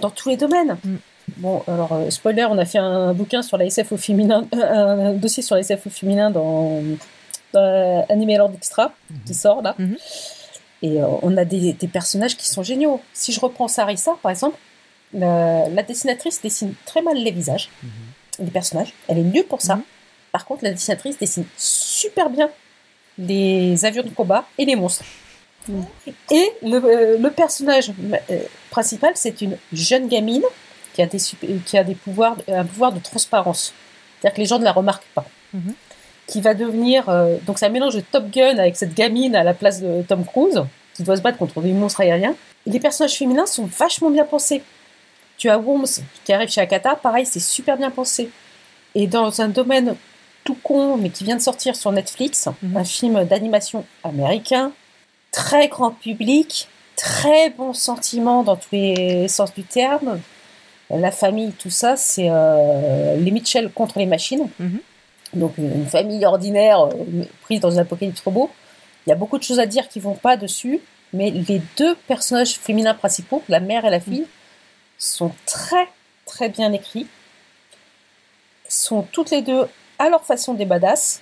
dans 0.00 0.10
tous 0.10 0.28
les 0.28 0.36
domaines. 0.36 0.76
Mm. 0.84 0.96
Bon, 1.38 1.62
alors, 1.68 1.90
spoiler, 2.10 2.44
on 2.50 2.58
a 2.58 2.64
fait 2.64 2.78
un 2.78 3.12
bouquin 3.14 3.42
sur 3.42 3.56
la 3.58 3.64
SF 3.66 3.92
au 3.92 3.96
féminin, 3.96 4.44
un 4.52 5.12
dossier 5.14 5.42
sur 5.42 5.54
la 5.54 5.60
SF 5.62 5.86
au 5.86 5.90
féminin 5.90 6.30
dans 6.30 6.82
euh, 7.54 8.02
Animé 8.08 8.36
Lord 8.36 8.52
Extra, 8.54 8.92
qui 9.26 9.34
sort 9.34 9.62
là. 9.62 9.74
Mhm. 9.78 9.96
Et 10.82 11.00
euh, 11.00 11.06
on 11.22 11.36
a 11.36 11.44
des, 11.44 11.72
des 11.72 11.88
personnages 11.88 12.36
qui 12.36 12.48
sont 12.48 12.62
géniaux. 12.62 13.00
Si 13.12 13.32
je 13.32 13.40
reprends 13.40 13.68
Sarissa, 13.68 14.16
par 14.22 14.30
exemple, 14.30 14.58
la, 15.12 15.68
la 15.68 15.82
dessinatrice 15.82 16.42
dessine 16.42 16.74
très 16.84 17.00
mal 17.00 17.16
les 17.16 17.30
visages, 17.30 17.70
les 18.38 18.50
personnages. 18.50 18.92
Elle 19.08 19.18
est 19.18 19.22
nulle 19.22 19.46
pour 19.46 19.62
ça. 19.62 19.76
Mhm. 19.76 19.82
Par 20.32 20.44
contre, 20.44 20.64
la 20.64 20.72
dessinatrice 20.72 21.16
dessine 21.18 21.44
super 21.56 22.28
bien 22.28 22.50
les 23.16 23.84
avions 23.84 24.02
de 24.02 24.08
combat 24.08 24.44
et 24.58 24.64
les 24.64 24.76
monstres. 24.76 25.04
Et 26.30 26.52
le, 26.62 26.76
euh, 26.76 27.18
le 27.18 27.30
personnage 27.30 27.90
euh, 28.30 28.40
principal, 28.70 29.12
c'est 29.14 29.40
une 29.40 29.56
jeune 29.72 30.08
gamine 30.08 30.42
qui 30.92 31.00
a 31.02 31.06
des, 31.06 31.18
qui 31.64 31.78
a 31.78 31.84
des 31.84 31.94
pouvoirs, 31.94 32.36
un 32.48 32.64
pouvoir 32.64 32.92
de 32.92 33.00
transparence. 33.00 33.72
C'est-à-dire 34.20 34.34
que 34.34 34.40
les 34.40 34.46
gens 34.46 34.58
ne 34.58 34.64
la 34.64 34.72
remarquent 34.72 35.08
pas. 35.14 35.24
Mhm. 35.52 35.74
Qui 36.26 36.40
va 36.40 36.54
devenir. 36.54 37.08
euh, 37.08 37.36
donc, 37.46 37.58
c'est 37.58 37.66
un 37.66 37.70
mélange 37.70 37.94
de 37.96 38.00
Top 38.00 38.30
Gun 38.30 38.56
avec 38.58 38.76
cette 38.76 38.94
gamine 38.94 39.36
à 39.36 39.44
la 39.44 39.52
place 39.54 39.80
de 39.80 40.02
Tom 40.02 40.24
Cruise, 40.24 40.62
qui 40.94 41.02
doit 41.02 41.16
se 41.16 41.22
battre 41.22 41.38
contre 41.38 41.60
des 41.60 41.72
monstres 41.72 42.00
aériens. 42.00 42.34
Et 42.66 42.70
les 42.70 42.80
personnages 42.80 43.14
féminins 43.16 43.46
sont 43.46 43.66
vachement 43.66 44.10
bien 44.10 44.24
pensés. 44.24 44.62
Tu 45.36 45.50
as 45.50 45.58
Worms 45.58 46.00
qui 46.24 46.32
arrive 46.32 46.48
chez 46.48 46.60
Akata, 46.60 46.94
pareil, 46.96 47.26
c'est 47.26 47.40
super 47.40 47.76
bien 47.76 47.90
pensé. 47.90 48.30
Et 48.94 49.06
dans 49.06 49.40
un 49.40 49.48
domaine 49.48 49.96
tout 50.44 50.56
con, 50.62 50.96
mais 50.96 51.10
qui 51.10 51.24
vient 51.24 51.36
de 51.36 51.42
sortir 51.42 51.74
sur 51.76 51.90
Netflix, 51.92 52.48
Mhm. 52.62 52.76
un 52.76 52.84
film 52.84 53.24
d'animation 53.24 53.84
américain, 54.04 54.72
très 55.32 55.68
grand 55.68 55.90
public, 55.90 56.68
très 56.96 57.50
bon 57.50 57.72
sentiment 57.74 58.42
dans 58.44 58.56
tous 58.56 58.68
les 58.72 59.26
sens 59.28 59.52
du 59.52 59.64
terme. 59.64 60.20
La 60.90 61.10
famille, 61.10 61.50
tout 61.52 61.70
ça, 61.70 61.96
c'est 61.96 62.28
euh, 62.30 63.16
les 63.16 63.30
Mitchell 63.30 63.70
contre 63.70 63.98
les 63.98 64.06
machines. 64.06 64.48
Mhm. 64.60 64.78
Donc 65.34 65.58
une 65.58 65.86
famille 65.86 66.24
ordinaire 66.24 66.80
euh, 66.86 67.24
prise 67.42 67.60
dans 67.60 67.78
un 67.78 67.82
apocalypse 67.82 68.20
robot. 68.22 68.50
Il 69.06 69.10
y 69.10 69.12
a 69.12 69.16
beaucoup 69.16 69.38
de 69.38 69.42
choses 69.42 69.60
à 69.60 69.66
dire 69.66 69.88
qui 69.88 70.00
vont 70.00 70.14
pas 70.14 70.36
dessus, 70.36 70.80
mais 71.12 71.30
les 71.30 71.60
deux 71.76 71.94
personnages 72.08 72.54
féminins 72.54 72.94
principaux, 72.94 73.42
la 73.48 73.60
mère 73.60 73.84
et 73.84 73.90
la 73.90 74.00
fille, 74.00 74.26
sont 74.98 75.32
très 75.46 75.88
très 76.26 76.48
bien 76.48 76.72
écrits. 76.72 77.06
Sont 78.68 79.02
toutes 79.12 79.30
les 79.30 79.42
deux 79.42 79.66
à 79.98 80.08
leur 80.08 80.24
façon 80.24 80.54
des 80.54 80.64
badass. 80.64 81.20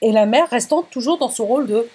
Et 0.00 0.10
la 0.12 0.26
mère 0.26 0.50
restant 0.50 0.82
toujours 0.82 1.18
dans 1.18 1.30
son 1.30 1.46
rôle 1.46 1.66
de 1.68 1.88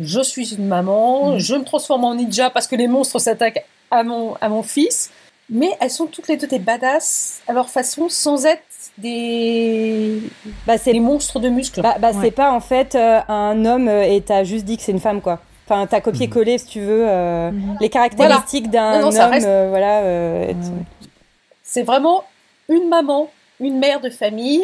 je 0.00 0.20
suis 0.22 0.54
une 0.54 0.66
maman, 0.66 1.32
Mhm. 1.32 1.38
je 1.38 1.54
me 1.54 1.64
transforme 1.64 2.04
en 2.04 2.14
ninja 2.14 2.48
parce 2.50 2.66
que 2.66 2.74
les 2.76 2.86
monstres 2.88 3.18
s'attaquent 3.18 3.64
à 3.90 4.02
mon, 4.02 4.34
à 4.40 4.48
mon 4.48 4.62
fils. 4.62 5.10
Mais 5.50 5.70
elles 5.80 5.90
sont 5.90 6.06
toutes 6.06 6.28
les 6.28 6.38
deux 6.38 6.46
des 6.46 6.58
badass 6.58 7.42
à 7.46 7.52
leur 7.52 7.68
façon 7.68 8.08
sans 8.08 8.46
être 8.46 8.62
des, 8.98 10.20
Bah, 10.66 10.78
c'est 10.78 10.92
des 10.92 11.00
monstres 11.00 11.40
de 11.40 11.48
muscles. 11.48 11.82
Bah, 11.82 11.96
bah, 11.98 12.10
Ouais. 12.12 12.18
c'est 12.22 12.30
pas 12.30 12.52
en 12.52 12.60
fait 12.60 12.94
euh, 12.94 13.20
un 13.28 13.64
homme 13.64 13.88
euh, 13.88 14.02
et 14.04 14.20
t'as 14.20 14.44
juste 14.44 14.64
dit 14.64 14.76
que 14.76 14.82
c'est 14.82 14.92
une 14.92 15.00
femme 15.00 15.20
quoi. 15.20 15.40
Enfin, 15.66 15.86
t'as 15.86 16.00
copié-collé 16.00 16.58
si 16.58 16.66
tu 16.66 16.80
veux 16.80 17.06
euh, 17.08 17.50
Mhm. 17.50 17.76
les 17.80 17.88
caractéristiques 17.88 18.70
d'un 18.70 19.02
homme, 19.02 19.14
reste- 19.16 19.46
euh, 19.46 19.66
voilà. 19.70 20.52
C'est 21.62 21.82
vraiment 21.84 22.24
une 22.68 22.88
maman, 22.88 23.30
une 23.60 23.78
mère 23.78 24.00
de 24.00 24.10
famille 24.10 24.62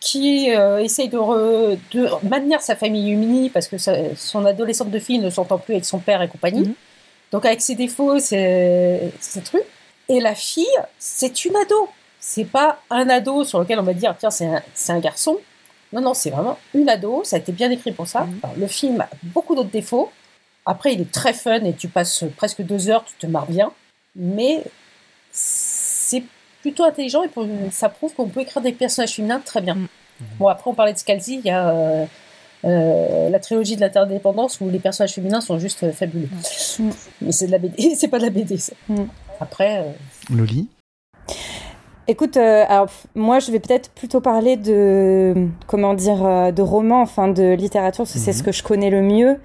qui 0.00 0.48
essaye 0.80 1.08
de, 1.08 1.18
re- 1.18 1.78
de 1.92 2.08
maintenir 2.28 2.60
sa 2.60 2.76
famille 2.76 3.10
unie 3.10 3.50
parce 3.50 3.66
que 3.68 3.78
sa- 3.78 4.14
son 4.16 4.44
adolescente 4.44 4.90
de 4.90 4.98
fille 4.98 5.18
ne 5.18 5.30
s'entend 5.30 5.58
plus 5.58 5.74
avec 5.74 5.84
son 5.84 5.98
père 5.98 6.20
et 6.22 6.28
compagnie. 6.28 6.60
Mhm. 6.68 6.74
Donc 7.32 7.44
avec 7.46 7.60
ses 7.60 7.74
défauts, 7.74 8.18
c'est 8.18 9.10
c'est 9.20 9.42
truc. 9.44 9.62
Et 10.08 10.20
la 10.20 10.34
fille, 10.34 10.66
c'est 10.98 11.44
une 11.44 11.56
ado. 11.56 11.88
C'est 12.28 12.44
pas 12.44 12.80
un 12.90 13.08
ado 13.08 13.44
sur 13.44 13.60
lequel 13.60 13.78
on 13.78 13.84
va 13.84 13.94
dire 13.94 14.16
tiens 14.18 14.30
c'est 14.32 14.46
un, 14.46 14.60
c'est 14.74 14.92
un 14.92 14.98
garçon. 14.98 15.36
Non 15.92 16.00
non 16.00 16.12
c'est 16.12 16.30
vraiment 16.30 16.58
une 16.74 16.88
ado. 16.88 17.22
Ça 17.22 17.36
a 17.36 17.38
été 17.38 17.52
bien 17.52 17.70
écrit 17.70 17.92
pour 17.92 18.08
ça. 18.08 18.22
Mhm. 18.22 18.40
Alors, 18.42 18.56
le 18.58 18.66
film 18.66 19.00
a 19.00 19.08
beaucoup 19.22 19.54
d'autres 19.54 19.70
défauts. 19.70 20.10
Après 20.64 20.92
il 20.92 21.00
est 21.02 21.12
très 21.12 21.32
fun 21.32 21.60
et 21.64 21.72
tu 21.74 21.86
passes 21.86 22.24
presque 22.36 22.62
deux 22.62 22.90
heures, 22.90 23.04
tu 23.04 23.14
te 23.14 23.26
marres 23.28 23.46
bien. 23.46 23.70
Mais 24.16 24.64
c'est 25.30 26.24
plutôt 26.62 26.82
intelligent 26.84 27.22
et 27.22 27.28
pour- 27.28 27.46
ça 27.70 27.88
prouve 27.88 28.12
qu'on 28.14 28.26
peut 28.28 28.40
écrire 28.40 28.60
des 28.60 28.72
personnages 28.72 29.14
féminins 29.14 29.38
très 29.38 29.60
bien. 29.60 29.76
Mhm. 29.76 29.86
Bon 30.40 30.48
après 30.48 30.68
on 30.68 30.74
parlait 30.74 30.94
de 30.94 30.98
Scalzi, 30.98 31.36
il 31.36 31.46
y 31.46 31.50
a 31.50 31.68
euh, 31.70 32.06
euh, 32.64 33.30
la 33.30 33.38
trilogie 33.38 33.76
de 33.76 33.82
l'interdépendance 33.82 34.60
où 34.60 34.68
les 34.68 34.80
personnages 34.80 35.12
féminins 35.14 35.40
sont 35.40 35.60
juste 35.60 35.84
euh, 35.84 35.92
fabuleux. 35.92 36.28
Mhm. 36.80 36.90
Mais 37.20 37.30
c'est 37.30 37.46
de 37.46 37.52
la 37.52 37.58
BD, 37.58 37.94
c'est 37.96 38.08
pas 38.08 38.18
de 38.18 38.24
la 38.24 38.30
BD. 38.30 38.56
ça. 38.58 38.72
Après, 39.38 39.78
euh, 39.78 40.34
Loli? 40.34 40.66
Écoute, 42.08 42.36
euh, 42.36 42.64
alors 42.68 42.86
moi 43.16 43.40
je 43.40 43.50
vais 43.50 43.58
peut-être 43.58 43.90
plutôt 43.90 44.20
parler 44.20 44.56
de 44.56 45.48
comment 45.66 45.94
dire 45.94 46.24
euh, 46.24 46.52
de 46.52 46.62
romans, 46.62 47.00
enfin 47.02 47.26
de 47.28 47.54
littérature, 47.54 48.04
parce 48.04 48.12
que 48.12 48.18
c'est 48.20 48.30
Mhm. 48.30 48.36
ce 48.38 48.42
que 48.44 48.52
je 48.52 48.62
connais 48.62 48.90
le 48.90 49.02
mieux. 49.02 49.38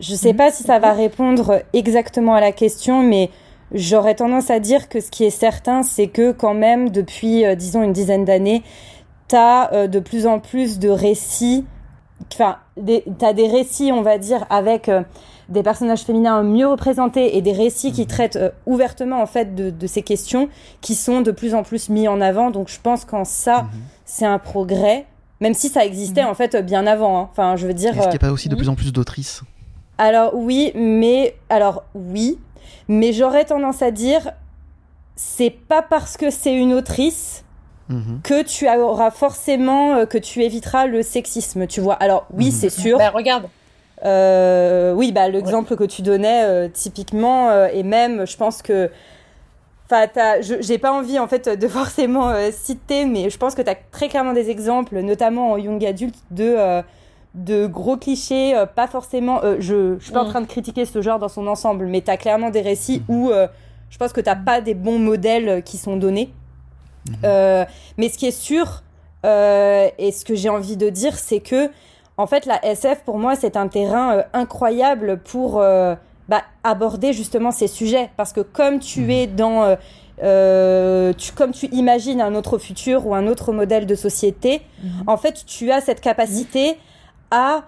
Je 0.00 0.14
sais 0.14 0.30
Mhm. 0.32 0.36
pas 0.36 0.50
si 0.50 0.62
ça 0.62 0.78
va 0.78 0.92
répondre 0.92 1.60
exactement 1.74 2.34
à 2.34 2.40
la 2.40 2.52
question, 2.52 3.02
mais 3.02 3.28
j'aurais 3.72 4.14
tendance 4.14 4.48
à 4.50 4.58
dire 4.58 4.88
que 4.88 5.00
ce 5.00 5.10
qui 5.10 5.24
est 5.24 5.30
certain, 5.30 5.82
c'est 5.82 6.06
que 6.06 6.32
quand 6.32 6.54
même 6.54 6.88
depuis 6.88 7.44
euh, 7.44 7.54
disons 7.54 7.82
une 7.82 7.92
dizaine 7.92 8.24
d'années, 8.24 8.62
t'as 9.26 9.70
euh, 9.74 9.86
de 9.86 9.98
plus 10.00 10.26
en 10.26 10.38
plus 10.40 10.78
de 10.78 10.88
récits, 10.88 11.66
enfin 12.32 12.56
t'as 13.18 13.34
des 13.34 13.48
récits, 13.48 13.92
on 13.92 14.00
va 14.00 14.16
dire, 14.16 14.46
avec 14.48 14.88
euh, 14.88 15.02
des 15.48 15.62
personnages 15.62 16.02
féminins 16.02 16.42
mieux 16.42 16.66
représentés 16.66 17.36
et 17.36 17.42
des 17.42 17.52
récits 17.52 17.92
qui 17.92 18.06
traitent 18.06 18.36
euh, 18.36 18.50
ouvertement 18.66 19.22
en 19.22 19.26
fait 19.26 19.54
de, 19.54 19.70
de 19.70 19.86
ces 19.86 20.02
questions 20.02 20.48
qui 20.80 20.94
sont 20.94 21.20
de 21.22 21.30
plus 21.30 21.54
en 21.54 21.62
plus 21.62 21.88
mis 21.88 22.06
en 22.08 22.20
avant. 22.20 22.50
Donc 22.50 22.68
je 22.68 22.78
pense 22.80 23.04
qu'en 23.04 23.24
ça, 23.24 23.62
Mhm. 23.62 23.68
c'est 24.04 24.26
un 24.26 24.38
progrès, 24.38 25.06
même 25.40 25.54
si 25.54 25.68
ça 25.68 25.84
existait 25.84 26.24
en 26.24 26.34
fait 26.34 26.56
bien 26.64 26.86
avant. 26.86 27.18
hein. 27.18 27.28
Enfin, 27.32 27.56
je 27.56 27.66
veux 27.66 27.74
dire. 27.74 27.90
Est-ce 27.92 28.00
qu'il 28.00 28.08
n'y 28.10 28.14
a 28.14 28.14
euh, 28.16 28.28
pas 28.28 28.32
aussi 28.32 28.48
de 28.48 28.54
oui. 28.54 28.60
plus 28.60 28.68
en 28.68 28.74
plus 28.74 28.92
d'autrices? 28.92 29.42
Alors 29.96 30.34
oui, 30.34 30.70
mais 30.74 31.34
alors 31.48 31.82
oui, 31.94 32.38
mais 32.88 33.12
j'aurais 33.12 33.44
tendance 33.46 33.82
à 33.82 33.90
dire, 33.90 34.30
c'est 35.16 35.50
pas 35.50 35.82
parce 35.82 36.16
que 36.16 36.30
c'est 36.30 36.54
une 36.54 36.72
autrice 36.74 37.44
Mhm. 37.88 38.20
que 38.22 38.42
tu 38.42 38.68
auras 38.68 39.10
forcément 39.10 39.94
euh, 39.94 40.04
que 40.04 40.18
tu 40.18 40.42
éviteras 40.42 40.86
le 40.86 41.02
sexisme. 41.02 41.66
Tu 41.66 41.80
vois. 41.80 41.94
Alors 41.94 42.26
oui, 42.34 42.46
Mhm. 42.46 42.52
c'est 42.52 42.68
sûr. 42.70 42.98
bah, 42.98 43.10
regarde, 43.10 43.48
Euh, 44.04 44.92
oui, 44.92 45.12
bah 45.12 45.28
l'exemple 45.28 45.74
que 45.76 45.84
tu 45.84 46.02
donnais 46.02 46.44
euh, 46.44 46.68
typiquement 46.72 47.48
euh, 47.50 47.68
et 47.72 47.82
même, 47.82 48.26
je 48.26 48.36
pense 48.36 48.62
que, 48.62 48.90
enfin, 49.90 50.06
j'ai 50.40 50.78
pas 50.78 50.92
envie 50.92 51.18
en 51.18 51.26
fait 51.26 51.48
de 51.48 51.68
forcément 51.78 52.32
citer, 52.52 53.04
mais 53.06 53.28
je 53.30 53.38
pense 53.38 53.54
que 53.54 53.62
tu 53.62 53.70
as 53.70 53.74
très 53.90 54.08
clairement 54.08 54.32
des 54.34 54.50
exemples, 54.50 55.00
notamment 55.00 55.52
en 55.52 55.56
young 55.56 55.84
adulte, 55.84 56.16
de 56.30 56.82
de 57.34 57.66
gros 57.66 57.96
clichés, 57.96 58.54
pas 58.74 58.86
forcément. 58.86 59.40
je 59.58 59.96
je 59.98 60.04
suis 60.04 60.12
pas 60.12 60.22
en 60.22 60.24
Mm. 60.24 60.28
train 60.30 60.40
de 60.40 60.46
critiquer 60.46 60.84
ce 60.86 61.02
genre 61.02 61.18
dans 61.18 61.28
son 61.28 61.46
ensemble, 61.46 61.86
mais 61.86 62.00
tu 62.00 62.10
as 62.10 62.16
clairement 62.16 62.50
des 62.50 62.62
récits 62.62 63.02
où 63.08 63.30
euh, 63.30 63.46
je 63.90 63.98
pense 63.98 64.12
que 64.12 64.20
t'as 64.20 64.34
pas 64.34 64.60
des 64.60 64.74
bons 64.74 64.98
modèles 64.98 65.62
qui 65.62 65.76
sont 65.76 65.96
donnés. 65.96 66.32
Mhm. 67.08 67.16
Euh, 67.24 67.64
mais 67.96 68.08
ce 68.08 68.18
qui 68.18 68.26
est 68.26 68.30
sûr, 68.30 68.82
et 69.24 70.10
ce 70.12 70.24
que 70.24 70.34
j'ai 70.34 70.48
envie 70.48 70.76
de 70.76 70.88
dire, 70.88 71.16
c'est 71.18 71.40
que, 71.40 71.70
en 72.18 72.26
fait, 72.26 72.44
la 72.44 72.62
SF, 72.64 73.02
pour 73.04 73.18
moi, 73.18 73.34
c'est 73.36 73.56
un 73.56 73.68
terrain 73.68 74.16
euh, 74.18 74.22
incroyable 74.34 75.18
pour 75.20 75.58
euh, 75.60 75.94
bah, 76.28 76.42
aborder 76.64 77.12
justement 77.14 77.50
ces 77.52 77.68
sujets. 77.68 78.10
Parce 78.18 78.32
que 78.34 78.40
comme 78.42 78.80
tu 78.80 79.00
Mhm. 79.02 79.10
es 79.10 79.26
dans... 79.28 79.76
euh, 80.22 81.12
tu, 81.16 81.32
comme 81.32 81.52
tu 81.52 81.66
imagines 81.66 82.20
un 82.20 82.34
autre 82.34 82.58
futur 82.58 83.06
ou 83.06 83.14
un 83.14 83.26
autre 83.28 83.52
modèle 83.52 83.86
de 83.86 83.94
société, 83.94 84.62
Mhm. 84.82 85.04
en 85.06 85.16
fait, 85.16 85.44
tu 85.46 85.70
as 85.70 85.80
cette 85.80 86.00
capacité 86.00 86.76
à 87.30 87.62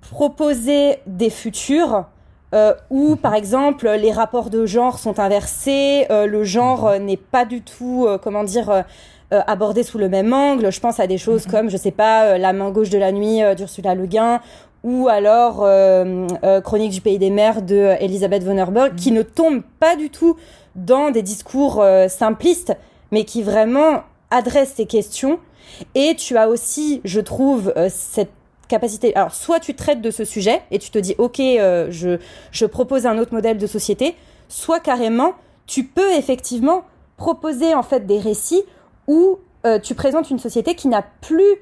proposer 0.00 0.98
des 1.06 1.30
futurs 1.30 2.04
euh, 2.52 2.74
où, 2.90 3.14
par 3.16 3.34
exemple, 3.34 3.88
les 3.88 4.10
rapports 4.12 4.50
de 4.50 4.66
genre 4.66 4.98
sont 4.98 5.20
inversés, 5.20 6.06
euh, 6.10 6.26
le 6.26 6.42
genre 6.42 6.98
n'est 6.98 7.16
pas 7.16 7.44
du 7.44 7.62
tout, 7.62 8.08
comment 8.22 8.42
dire, 8.42 8.84
euh, 9.32 9.82
sous 9.82 9.98
le 9.98 10.08
même 10.08 10.32
angle. 10.32 10.70
Je 10.70 10.80
pense 10.80 11.00
à 11.00 11.06
des 11.06 11.18
choses 11.18 11.46
comme, 11.46 11.70
je 11.70 11.76
sais 11.76 11.90
pas, 11.90 12.24
euh, 12.24 12.38
La 12.38 12.52
main 12.52 12.70
gauche 12.70 12.90
de 12.90 12.98
la 12.98 13.12
nuit 13.12 13.42
euh, 13.42 13.54
d'Ursula 13.54 13.94
Le 13.94 14.06
Guin, 14.06 14.40
ou 14.82 15.08
alors 15.08 15.60
euh, 15.62 16.26
Chronique 16.62 16.92
du 16.92 17.00
pays 17.00 17.18
des 17.18 17.30
mers 17.30 17.62
de 17.62 17.94
Elisabeth 18.00 18.42
von 18.42 18.56
Herberg, 18.56 18.94
qui 18.94 19.12
ne 19.12 19.22
tombent 19.22 19.62
pas 19.78 19.96
du 19.96 20.10
tout 20.10 20.36
dans 20.74 21.10
des 21.10 21.22
discours 21.22 21.84
simplistes, 22.08 22.74
mais 23.10 23.24
qui 23.24 23.42
vraiment 23.42 24.04
adressent 24.30 24.74
ces 24.76 24.86
questions. 24.86 25.38
Et 25.94 26.14
tu 26.16 26.36
as 26.38 26.48
aussi, 26.48 27.02
je 27.04 27.20
trouve, 27.20 27.74
cette 27.88 28.30
capacité. 28.70 29.14
Alors, 29.14 29.34
soit 29.34 29.60
tu 29.60 29.74
traites 29.74 30.00
de 30.00 30.10
ce 30.10 30.24
sujet 30.24 30.62
et 30.70 30.78
tu 30.78 30.90
te 30.90 30.98
dis, 30.98 31.14
ok, 31.18 31.40
euh, 31.40 31.88
je, 31.90 32.18
je 32.52 32.64
propose 32.64 33.04
un 33.04 33.18
autre 33.18 33.34
modèle 33.34 33.58
de 33.58 33.66
société, 33.66 34.14
soit 34.48 34.80
carrément, 34.80 35.32
tu 35.66 35.84
peux 35.84 36.12
effectivement 36.12 36.82
proposer 37.18 37.74
en 37.74 37.82
fait 37.82 38.06
des 38.06 38.18
récits 38.18 38.62
où 39.06 39.38
euh, 39.66 39.78
tu 39.78 39.94
présentes 39.94 40.30
une 40.30 40.38
société 40.38 40.74
qui 40.74 40.88
n'a 40.88 41.02
plus 41.20 41.56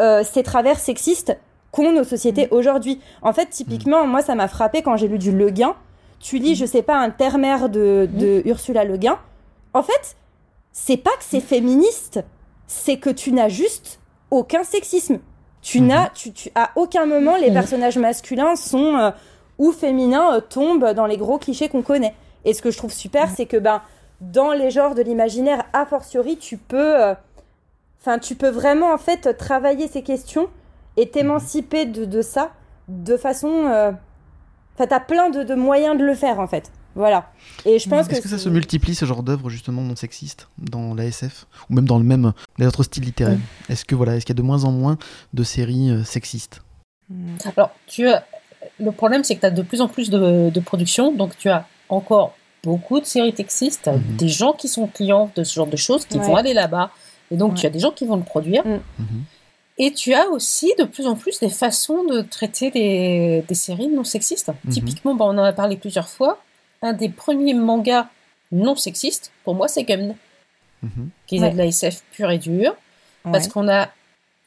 euh, 0.00 0.22
ces 0.22 0.42
travers 0.42 0.78
sexistes 0.78 1.36
qu'ont 1.70 1.92
nos 1.92 2.04
sociétés 2.04 2.48
aujourd'hui. 2.50 3.00
En 3.22 3.32
fait, 3.32 3.46
typiquement, 3.50 4.06
moi, 4.06 4.22
ça 4.22 4.34
m'a 4.34 4.48
frappé 4.48 4.82
quand 4.82 4.96
j'ai 4.96 5.08
lu 5.08 5.18
du 5.18 5.32
Le 5.32 5.50
Guin. 5.50 5.74
Tu 6.20 6.38
lis, 6.38 6.54
je 6.56 6.64
sais 6.66 6.82
pas, 6.82 6.96
un 6.96 7.10
terre-mère 7.10 7.68
de, 7.68 8.08
de 8.12 8.42
Ursula 8.46 8.84
Le 8.84 8.96
Guin. 8.96 9.18
En 9.74 9.82
fait, 9.82 10.16
c'est 10.72 10.96
pas 10.96 11.10
que 11.10 11.24
c'est 11.28 11.40
féministe, 11.40 12.20
c'est 12.66 12.96
que 12.98 13.10
tu 13.10 13.32
n'as 13.32 13.48
juste 13.48 14.00
aucun 14.30 14.64
sexisme. 14.64 15.18
Tu 15.62 15.80
Mhm. 15.80 15.86
n'as, 15.88 16.08
tu, 16.10 16.32
tu, 16.32 16.50
à 16.54 16.70
aucun 16.76 17.06
moment 17.06 17.36
les 17.36 17.50
personnages 17.50 17.98
masculins 17.98 18.56
sont 18.56 18.96
euh, 18.96 19.10
ou 19.58 19.72
féminins 19.72 20.36
euh, 20.36 20.40
tombent 20.40 20.92
dans 20.92 21.06
les 21.06 21.16
gros 21.16 21.38
clichés 21.38 21.68
qu'on 21.68 21.82
connaît. 21.82 22.14
Et 22.44 22.54
ce 22.54 22.62
que 22.62 22.70
je 22.70 22.78
trouve 22.78 22.92
super, 22.92 23.28
c'est 23.30 23.46
que 23.46 23.56
ben 23.56 23.82
dans 24.20 24.52
les 24.52 24.70
genres 24.70 24.94
de 24.94 25.02
l'imaginaire, 25.02 25.64
a 25.72 25.86
fortiori, 25.86 26.36
tu 26.36 26.56
peux, 26.56 27.02
euh, 27.02 27.14
enfin, 28.00 28.18
tu 28.18 28.34
peux 28.34 28.48
vraiment 28.48 28.92
en 28.92 28.98
fait 28.98 29.36
travailler 29.36 29.88
ces 29.88 30.02
questions 30.02 30.48
et 30.96 31.08
t'émanciper 31.08 31.86
de, 31.86 32.04
de 32.04 32.22
ça 32.22 32.52
de 32.88 33.16
façon, 33.16 33.66
euh, 33.66 33.92
enfin, 34.74 34.86
t'as 34.86 35.00
plein 35.00 35.30
de, 35.30 35.42
de 35.42 35.54
moyens 35.54 35.96
de 35.98 36.04
le 36.04 36.14
faire 36.14 36.40
en 36.40 36.46
fait. 36.46 36.72
Voilà. 36.94 37.30
Et 37.64 37.78
je 37.78 37.88
pense 37.88 38.08
que 38.08 38.12
Est-ce 38.12 38.22
que 38.22 38.28
ça 38.28 38.38
se 38.38 38.48
multiplie 38.48 38.94
ce 38.94 39.04
genre 39.04 39.22
d'œuvre 39.22 39.50
justement 39.50 39.82
non 39.82 39.94
sexiste 39.94 40.48
dans 40.58 40.94
la 40.94 41.04
SF 41.04 41.46
ou 41.70 41.74
même 41.74 41.84
dans 41.84 41.98
le 41.98 42.04
même 42.04 42.32
les 42.58 42.66
autres 42.66 42.82
styles 42.82 43.04
littéraires? 43.04 43.38
Est-ce 43.68 43.84
que 43.84 43.94
voilà, 43.94 44.16
est-ce 44.16 44.26
qu'il 44.26 44.34
y 44.34 44.38
a 44.38 44.42
de 44.42 44.46
moins 44.46 44.64
en 44.64 44.72
moins 44.72 44.98
de 45.32 45.44
séries 45.44 45.90
euh, 45.90 46.02
sexistes? 46.02 46.62
Alors, 47.56 47.70
tu 47.86 48.08
as... 48.08 48.24
le 48.80 48.90
problème, 48.90 49.22
c'est 49.22 49.36
que 49.36 49.40
tu 49.40 49.46
as 49.46 49.50
de 49.50 49.62
plus 49.62 49.80
en 49.80 49.86
plus 49.86 50.10
de, 50.10 50.50
de 50.50 50.60
production, 50.60 51.14
donc 51.14 51.36
tu 51.38 51.48
as 51.48 51.66
encore 51.88 52.34
beaucoup 52.64 53.00
de 53.00 53.04
séries 53.06 53.34
sexistes, 53.36 53.80
t'as 53.84 53.92
Mhm. 53.92 54.16
des 54.16 54.28
gens 54.28 54.52
qui 54.52 54.68
sont 54.68 54.86
clients 54.86 55.30
de 55.36 55.44
ce 55.44 55.54
genre 55.54 55.66
de 55.66 55.76
choses, 55.76 56.04
qui 56.06 56.18
Ouais. 56.18 56.24
vont 56.26 56.36
aller 56.36 56.54
là-bas, 56.54 56.90
et 57.30 57.36
donc 57.36 57.54
tu 57.54 57.66
as 57.66 57.70
des 57.70 57.78
gens 57.78 57.90
qui 57.92 58.04
vont 58.06 58.16
le 58.16 58.22
produire. 58.22 58.66
Mm. 58.66 58.80
Mhm. 58.98 59.24
Et 59.80 59.92
tu 59.92 60.12
as 60.12 60.26
aussi 60.28 60.72
de 60.78 60.84
plus 60.84 61.06
en 61.06 61.14
plus 61.14 61.38
des 61.38 61.50
façons 61.50 62.02
de 62.04 62.20
traiter 62.22 62.70
des, 62.72 63.44
des 63.46 63.54
séries 63.54 63.86
non 63.88 64.02
sexistes. 64.04 64.50
Mhm. 64.64 64.72
Typiquement, 64.72 65.14
bah, 65.14 65.24
on 65.26 65.38
en 65.38 65.44
a 65.44 65.52
parlé 65.52 65.76
plusieurs 65.76 66.08
fois, 66.08 66.38
un 66.82 66.92
des 66.92 67.08
premiers 67.08 67.54
mangas 67.54 68.08
non 68.50 68.74
sexistes, 68.76 69.30
pour 69.44 69.54
moi, 69.54 69.68
c'est 69.68 69.84
Gumn, 69.84 70.14
Mhm. 70.82 71.10
qui 71.26 71.36
est 71.36 71.50
de 71.50 71.56
la 71.56 71.66
SF 71.66 72.02
pure 72.12 72.30
et 72.30 72.38
dure, 72.38 72.74
parce 73.24 73.46
qu'on 73.48 73.68
a 73.68 73.88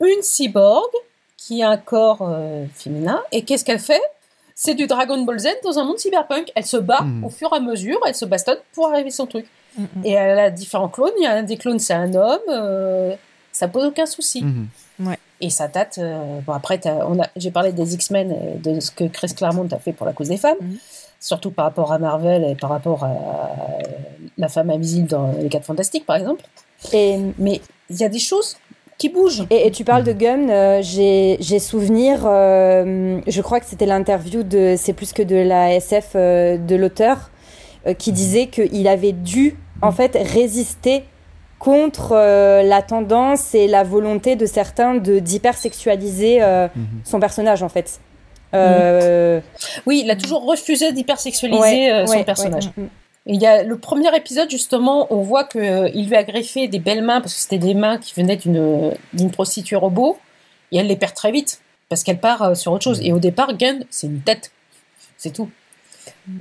une 0.02 0.22
cyborg 0.22 0.90
qui 1.38 1.62
a 1.64 1.70
un 1.70 1.78
corps 1.78 2.22
euh, 2.22 2.66
féminin, 2.74 3.22
et 3.32 3.44
qu'est-ce 3.44 3.64
qu'elle 3.64 3.80
fait? 3.80 4.02
C'est 4.64 4.76
du 4.76 4.86
Dragon 4.86 5.20
Ball 5.24 5.40
Z 5.40 5.48
dans 5.64 5.80
un 5.80 5.84
monde 5.86 5.98
cyberpunk. 5.98 6.52
Elle 6.54 6.66
se 6.68 6.78
bat 6.78 7.02
Mhm. 7.02 7.24
au 7.24 7.30
fur 7.30 7.50
et 7.52 7.56
à 7.56 7.60
mesure, 7.60 8.00
elle 8.06 8.14
se 8.14 8.26
bastonne 8.26 8.60
pour 8.74 8.90
arriver 8.92 9.08
à 9.08 9.12
son 9.12 9.26
truc. 9.26 9.48
Mm, 9.76 9.82
mm. 9.84 10.06
Et 10.06 10.12
elle 10.12 10.38
a 10.38 10.50
différents 10.52 10.88
clones, 10.88 11.14
il 11.18 11.24
y 11.24 11.26
a 11.26 11.32
un 11.34 11.42
des 11.42 11.58
clones, 11.58 11.80
c'est 11.80 11.96
un 11.96 12.14
homme, 12.14 12.40
euh, 12.50 13.16
ça 13.52 13.68
pose 13.68 13.86
aucun 13.86 14.06
souci. 14.06 14.44
Mhm. 14.44 14.68
Et 15.44 15.50
ça 15.50 15.68
date. 15.68 15.98
euh, 15.98 16.40
bon, 16.46 16.54
après, 16.54 16.78
t'as- 16.78 17.08
on 17.08 17.20
a- 17.20 17.28
j'ai 17.36 17.50
parlé 17.50 17.72
des 17.72 17.96
X-Men, 17.96 18.32
et 18.32 18.58
de 18.60 18.80
ce 18.80 18.92
que 18.92 19.06
Chris 19.06 19.34
Claremont 19.36 19.68
a 19.72 19.80
fait 19.80 19.94
pour 19.94 20.06
la 20.06 20.14
cause 20.14 20.28
des 20.30 20.38
femmes, 20.38 20.58
surtout 21.20 21.50
par 21.50 21.66
rapport 21.66 21.92
à 21.92 21.98
Marvel 21.98 22.44
et 22.44 22.54
par 22.54 22.70
rapport 22.70 23.04
à 23.04 23.14
la 24.38 24.48
femme 24.48 24.70
invisible 24.70 25.08
dans 25.08 25.32
Les 25.42 25.50
4 25.50 25.66
Fantastiques, 25.66 26.06
par 26.06 26.18
exemple. 26.18 26.44
Et, 26.94 27.18
Mais 27.40 27.62
il 27.90 27.96
y 27.96 28.04
a 28.04 28.10
des 28.10 28.20
choses 28.20 28.58
qui 29.02 29.10
bougent. 29.10 29.46
et, 29.50 29.68
et 29.68 29.72
tu 29.72 29.84
parles 29.84 30.04
de 30.04 30.14
Gun, 30.14 30.50
euh, 30.50 30.80
j'ai 30.82 31.60
souvenir, 31.60 32.22
euh, 32.26 33.20
je 33.28 33.42
crois 33.42 33.60
que 33.60 33.66
c'était 33.66 33.86
l'interview 33.86 34.44
de, 34.44 34.76
c'est 34.78 34.94
plus 34.94 35.12
que 35.14 35.24
de 35.24 35.36
la 35.36 35.74
SF 35.76 36.10
euh, 36.16 36.58
de 36.58 36.76
l'auteur, 36.76 37.32
euh, 37.88 37.94
qui 37.94 38.12
disait 38.12 38.48
qu'il 38.48 38.88
avait 38.88 39.12
dû 39.14 39.58
en 39.82 39.92
fait 39.92 40.16
résister 40.16 41.04
contre 41.58 42.14
euh, 42.14 42.64
la 42.64 42.82
tendance 42.82 43.54
et 43.56 43.68
la 43.68 43.84
volonté 43.84 44.36
de 44.36 44.46
certains 44.46 44.96
de 44.96 45.20
d'hypersexualiser 45.20 46.40
Mhm. 46.42 46.86
son 47.04 47.20
personnage 47.20 47.62
en 47.64 47.70
fait. 47.70 48.00
Euh, 48.54 49.40
Oui, 49.86 50.02
il 50.04 50.12
a 50.12 50.16
toujours 50.16 50.46
refusé 50.46 50.92
d'hypersexualiser 50.92 51.60
ouais, 51.62 51.92
euh, 51.92 52.06
son 52.06 52.18
ouais, 52.18 52.24
personnage. 52.24 52.70
ouais. 52.78 52.84
Et 53.28 53.34
Il 53.34 53.42
y 53.42 53.46
a 53.46 53.64
le 53.64 53.78
premier 53.78 54.16
épisode, 54.16 54.50
justement, 54.50 55.08
on 55.14 55.22
voit 55.22 55.44
qu'il 55.44 56.08
lui 56.08 56.16
a 56.16 56.24
greffé 56.24 56.68
des 56.68 56.80
belles 56.80 57.04
mains, 57.04 57.22
parce 57.22 57.34
que 57.36 57.40
c'était 57.40 57.58
des 57.60 57.74
mains 57.76 57.98
qui 57.98 58.14
venaient 58.20 58.36
d'une 58.38 58.94
d'une 59.14 59.32
prostituée 59.32 59.76
robot, 59.76 60.18
et 60.72 60.78
elle 60.78 60.88
les 60.88 60.96
perd 60.96 61.14
très 61.14 61.32
vite, 61.32 61.62
parce 61.90 62.04
qu'elle 62.04 62.20
part 62.20 62.42
euh, 62.42 62.56
sur 62.56 62.72
autre 62.72 62.84
chose. 62.84 63.00
Et 63.04 63.14
au 63.14 63.20
départ, 63.20 63.56
Gun, 63.58 63.80
c'est 63.90 64.08
une 64.08 64.22
tête. 64.22 64.52
C'est 65.18 65.32
tout. 65.34 65.50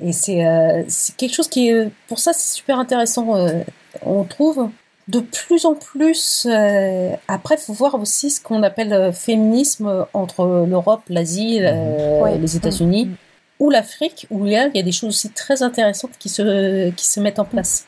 Et 0.03 0.13
c'est 0.13 0.47
euh, 0.47 0.83
c'est 0.89 1.17
quelque 1.17 1.35
chose 1.35 1.49
qui 1.49 1.69
est... 1.69 1.91
Pour 2.09 2.19
ça, 2.19 2.33
c'est 2.33 2.55
super 2.57 2.79
intéressant. 2.79 3.37
euh, 3.37 3.61
on 4.03 4.25
trouve 4.25 4.69
de 5.09 5.21
plus 5.21 5.67
en 5.67 5.75
plus... 5.75 6.47
euh, 6.49 7.11
après, 7.29 7.57
il 7.57 7.61
faut 7.61 7.73
voir 7.75 7.95
aussi 7.97 8.31
ce 8.31 8.41
qu'on 8.41 8.63
appelle 8.63 8.93
euh, 8.95 9.13
féminisme 9.13 10.07
entre 10.15 10.65
l'Europe, 10.67 11.03
l'Asie, 11.09 11.59
euh, 11.63 12.21
Ouais. 12.23 12.39
les 12.39 12.57
États-Unis 12.57 13.07
Mm. 13.07 13.15
Ou 13.61 13.71
l'Afrique, 13.71 14.27
où 14.31 14.45
là, 14.45 14.69
il 14.75 14.77
y 14.77 14.81
a 14.81 14.85
des 14.85 14.91
choses 14.93 15.11
aussi 15.11 15.31
très 15.31 15.63
intéressantes 15.63 16.13
qui 16.19 16.29
se, 16.29 16.91
qui 16.91 17.07
se 17.07 17.21
mettent 17.21 17.39
en 17.39 17.45
place. 17.45 17.87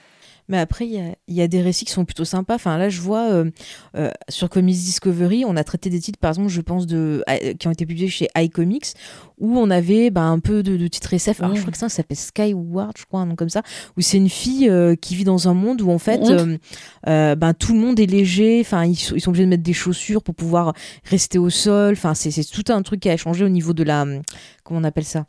Mais 0.48 0.58
après, 0.58 0.86
il 0.86 0.92
y 0.92 0.98
a, 0.98 1.14
il 1.28 1.34
y 1.36 1.40
a 1.40 1.46
des 1.46 1.62
récits 1.62 1.84
qui 1.84 1.92
sont 1.92 2.04
plutôt 2.04 2.24
sympas. 2.24 2.56
Enfin, 2.56 2.76
là, 2.76 2.88
je 2.88 3.00
vois 3.00 3.30
euh, 3.30 3.50
euh, 3.96 4.10
sur 4.28 4.50
Comics 4.50 4.74
Discovery, 4.76 5.44
on 5.46 5.56
a 5.56 5.62
traité 5.62 5.88
des 5.88 6.00
titres, 6.00 6.18
par 6.18 6.30
exemple, 6.32 6.48
je 6.48 6.60
pense, 6.60 6.86
de, 6.86 7.22
euh, 7.30 7.54
qui 7.54 7.68
ont 7.68 7.70
été 7.70 7.86
publiés 7.86 8.08
chez 8.08 8.26
iComics, 8.36 8.88
où 9.38 9.56
on 9.56 9.70
avait 9.70 10.10
bah, 10.10 10.22
un 10.22 10.40
peu 10.40 10.64
de, 10.64 10.76
de 10.76 10.86
titres 10.88 11.14
SF. 11.14 11.40
Alors, 11.40 11.54
je 11.56 11.60
crois 11.62 11.70
que 11.72 11.78
ça, 11.78 11.88
ça 11.88 11.96
s'appelle 11.98 12.16
Skyward, 12.16 12.92
je 12.98 13.04
crois, 13.04 13.20
un 13.20 13.26
nom 13.26 13.36
comme 13.36 13.48
ça, 13.50 13.62
où 13.96 14.00
c'est 14.00 14.16
une 14.16 14.28
fille 14.28 14.70
qui 15.00 15.14
vit 15.14 15.24
dans 15.24 15.48
un 15.48 15.54
monde 15.54 15.80
où, 15.80 15.90
en 15.90 15.98
fait, 15.98 16.20
ben, 17.06 17.54
tout 17.54 17.72
le 17.72 17.78
monde 17.80 17.98
est 18.00 18.06
léger. 18.06 18.60
Enfin, 18.60 18.84
ils, 18.84 18.96
sont- 18.96 19.14
ils 19.14 19.20
sont 19.20 19.30
obligés 19.30 19.44
de 19.44 19.50
mettre 19.50 19.62
des 19.62 19.72
chaussures 19.72 20.22
pour 20.24 20.34
pouvoir 20.34 20.74
rester 21.04 21.38
au 21.38 21.50
sol. 21.50 21.92
Enfin, 21.92 22.14
c'est 22.14 22.30
c'est 22.32 22.44
tout 22.44 22.70
un 22.72 22.82
truc 22.82 23.00
qui 23.00 23.08
a 23.10 23.16
changé 23.16 23.44
au 23.44 23.48
niveau 23.48 23.72
de 23.72 23.84
la. 23.84 24.04
Comment 24.64 24.80
on 24.80 24.84
appelle 24.84 25.04
ça? 25.04 25.24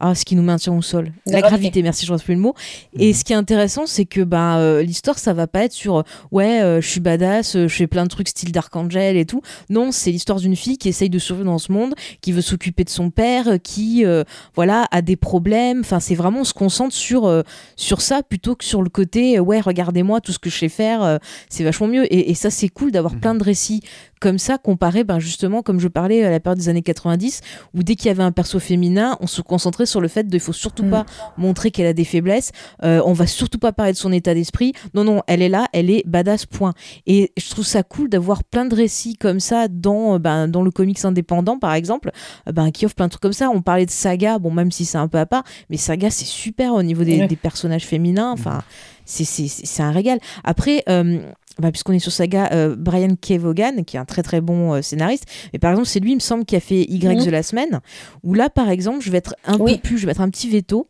Ah, 0.00 0.14
ce 0.14 0.24
qui 0.24 0.34
nous 0.34 0.42
maintient 0.42 0.72
au 0.72 0.82
sol. 0.82 1.12
La 1.26 1.32
La, 1.34 1.40
gravité. 1.40 1.58
gravité, 1.60 1.82
merci, 1.82 2.06
je 2.06 2.12
ne 2.12 2.18
plus 2.18 2.34
le 2.34 2.40
mot. 2.40 2.54
Et 2.98 3.12
ce 3.12 3.22
qui 3.24 3.32
est 3.32 3.36
intéressant, 3.36 3.86
c'est 3.86 4.06
que 4.06 4.22
bah, 4.22 4.58
euh, 4.58 4.82
l'histoire, 4.82 5.18
ça 5.18 5.32
va 5.32 5.46
pas 5.46 5.64
être 5.64 5.72
sur 5.72 5.98
euh, 5.98 6.02
ouais, 6.32 6.62
euh, 6.62 6.80
je 6.80 6.88
suis 6.88 7.00
badass, 7.00 7.56
euh, 7.56 7.68
je 7.68 7.74
fais 7.74 7.86
plein 7.86 8.04
de 8.04 8.08
trucs 8.08 8.28
style 8.28 8.52
d'archangel 8.52 9.16
et 9.16 9.26
tout. 9.26 9.42
Non, 9.68 9.92
c'est 9.92 10.10
l'histoire 10.10 10.38
d'une 10.40 10.56
fille 10.56 10.78
qui 10.78 10.88
essaye 10.88 11.10
de 11.10 11.18
survivre 11.18 11.46
dans 11.46 11.58
ce 11.58 11.70
monde, 11.70 11.94
qui 12.20 12.32
veut 12.32 12.40
s'occuper 12.40 12.84
de 12.84 12.90
son 12.90 13.10
père, 13.10 13.58
qui 13.62 14.04
euh, 14.04 14.24
voilà 14.54 14.86
a 14.90 15.02
des 15.02 15.16
problèmes. 15.16 15.80
Enfin, 15.80 16.00
c'est 16.00 16.14
vraiment 16.14 16.40
on 16.40 16.44
se 16.44 16.54
concentre 16.54 16.94
sur 16.94 17.26
euh, 17.26 17.42
sur 17.76 18.00
ça 18.00 18.22
plutôt 18.22 18.54
que 18.56 18.64
sur 18.64 18.82
le 18.82 18.88
côté 18.90 19.38
ouais, 19.38 19.60
regardez-moi 19.60 20.20
tout 20.20 20.32
ce 20.32 20.38
que 20.38 20.48
je 20.50 20.56
sais 20.58 20.68
faire, 20.68 21.02
euh, 21.02 21.18
c'est 21.48 21.64
vachement 21.64 21.86
mieux. 21.88 22.04
Et, 22.12 22.30
et 22.30 22.34
ça, 22.34 22.50
c'est 22.50 22.68
cool 22.68 22.90
d'avoir 22.90 23.12
Mhm. 23.14 23.20
plein 23.20 23.34
de 23.34 23.44
récits 23.44 23.82
comme 24.20 24.38
ça 24.38 24.58
comparé 24.58 25.02
ben 25.02 25.18
justement 25.18 25.62
comme 25.62 25.80
je 25.80 25.88
parlais 25.88 26.22
à 26.24 26.30
la 26.30 26.40
période 26.40 26.58
des 26.58 26.68
années 26.68 26.82
90 26.82 27.40
où 27.74 27.82
dès 27.82 27.94
qu'il 27.96 28.08
y 28.08 28.10
avait 28.10 28.22
un 28.22 28.32
perso 28.32 28.58
féminin 28.58 29.16
on 29.20 29.26
se 29.26 29.40
concentrait 29.40 29.86
sur 29.90 30.00
le 30.00 30.08
fait 30.08 30.24
de 30.28 30.34
il 30.34 30.40
faut 30.40 30.52
surtout 30.54 30.84
Mm. 30.84 30.90
pas 30.90 31.06
montrer 31.36 31.70
qu'elle 31.70 31.86
a 31.86 31.92
des 31.92 32.04
faiblesses. 32.04 32.52
Euh, 32.82 33.02
on 33.04 33.12
va 33.12 33.26
surtout 33.26 33.58
pas 33.58 33.72
parler 33.72 33.92
de 33.92 33.98
son 33.98 34.12
état 34.12 34.32
d'esprit. 34.32 34.72
Non 34.94 35.04
non 35.04 35.22
elle 35.26 35.42
est 35.42 35.48
là 35.50 35.66
elle 35.72 35.90
est 35.90 36.02
badass 36.06 36.46
point. 36.46 36.72
Et 37.06 37.32
je 37.36 37.50
trouve 37.50 37.64
ça 37.66 37.82
cool 37.82 38.08
d'avoir 38.08 38.42
plein 38.44 38.64
de 38.64 38.74
récits 38.74 39.16
comme 39.16 39.40
ça 39.40 39.68
dans 39.68 40.14
euh, 40.14 40.18
ben, 40.18 40.48
dans 40.48 40.62
le 40.62 40.70
comics 40.70 41.04
indépendant 41.04 41.58
par 41.58 41.74
exemple 41.74 42.10
euh, 42.48 42.52
ben, 42.52 42.70
qui 42.70 42.86
offre 42.86 42.94
plein 42.94 43.06
de 43.06 43.10
trucs 43.10 43.22
comme 43.22 43.32
ça. 43.32 43.50
On 43.50 43.60
parlait 43.62 43.86
de 43.86 43.90
Saga 43.90 44.38
bon 44.38 44.50
même 44.50 44.70
si 44.72 44.84
c'est 44.84 44.98
un 44.98 45.08
peu 45.08 45.18
à 45.18 45.26
part 45.26 45.44
mais 45.68 45.76
Saga 45.76 46.08
c'est 46.10 46.24
super 46.24 46.72
au 46.72 46.82
niveau 46.82 47.04
des, 47.04 47.18
Ouais. 47.20 47.26
des 47.26 47.36
personnages 47.36 47.84
féminins. 47.86 48.30
Enfin 48.32 48.62
c'est 49.04 49.82
un 49.82 49.90
régal. 49.90 50.20
Après 50.44 50.84
euh, 50.88 51.20
bah, 51.60 51.70
puisqu'on 51.70 51.92
est 51.92 51.98
sur 51.98 52.12
Saga, 52.12 52.48
euh, 52.52 52.74
Brian 52.78 53.14
K. 53.20 53.32
Vaughan, 53.38 53.82
qui 53.86 53.96
est 53.96 54.00
un 54.00 54.04
très 54.04 54.22
très 54.22 54.40
bon 54.40 54.74
euh, 54.74 54.82
scénariste, 54.82 55.24
mais 55.52 55.58
par 55.58 55.70
exemple, 55.72 55.88
c'est 55.88 56.00
lui, 56.00 56.12
il 56.12 56.16
me 56.16 56.20
semble, 56.20 56.44
qui 56.44 56.56
a 56.56 56.60
fait 56.60 56.82
Y 56.88 57.18
Mhm. 57.18 57.24
de 57.24 57.30
la 57.30 57.42
semaine, 57.42 57.80
où 58.22 58.34
là, 58.34 58.50
par 58.50 58.68
exemple, 58.70 59.00
je 59.00 59.10
vais 59.10 59.18
être 59.18 59.34
un 59.44 59.58
Oui. 59.58 59.74
peu 59.76 59.80
plus, 59.82 59.98
je 59.98 60.06
vais 60.06 60.12
être 60.12 60.20
un 60.20 60.30
petit 60.30 60.48
veto. 60.50 60.86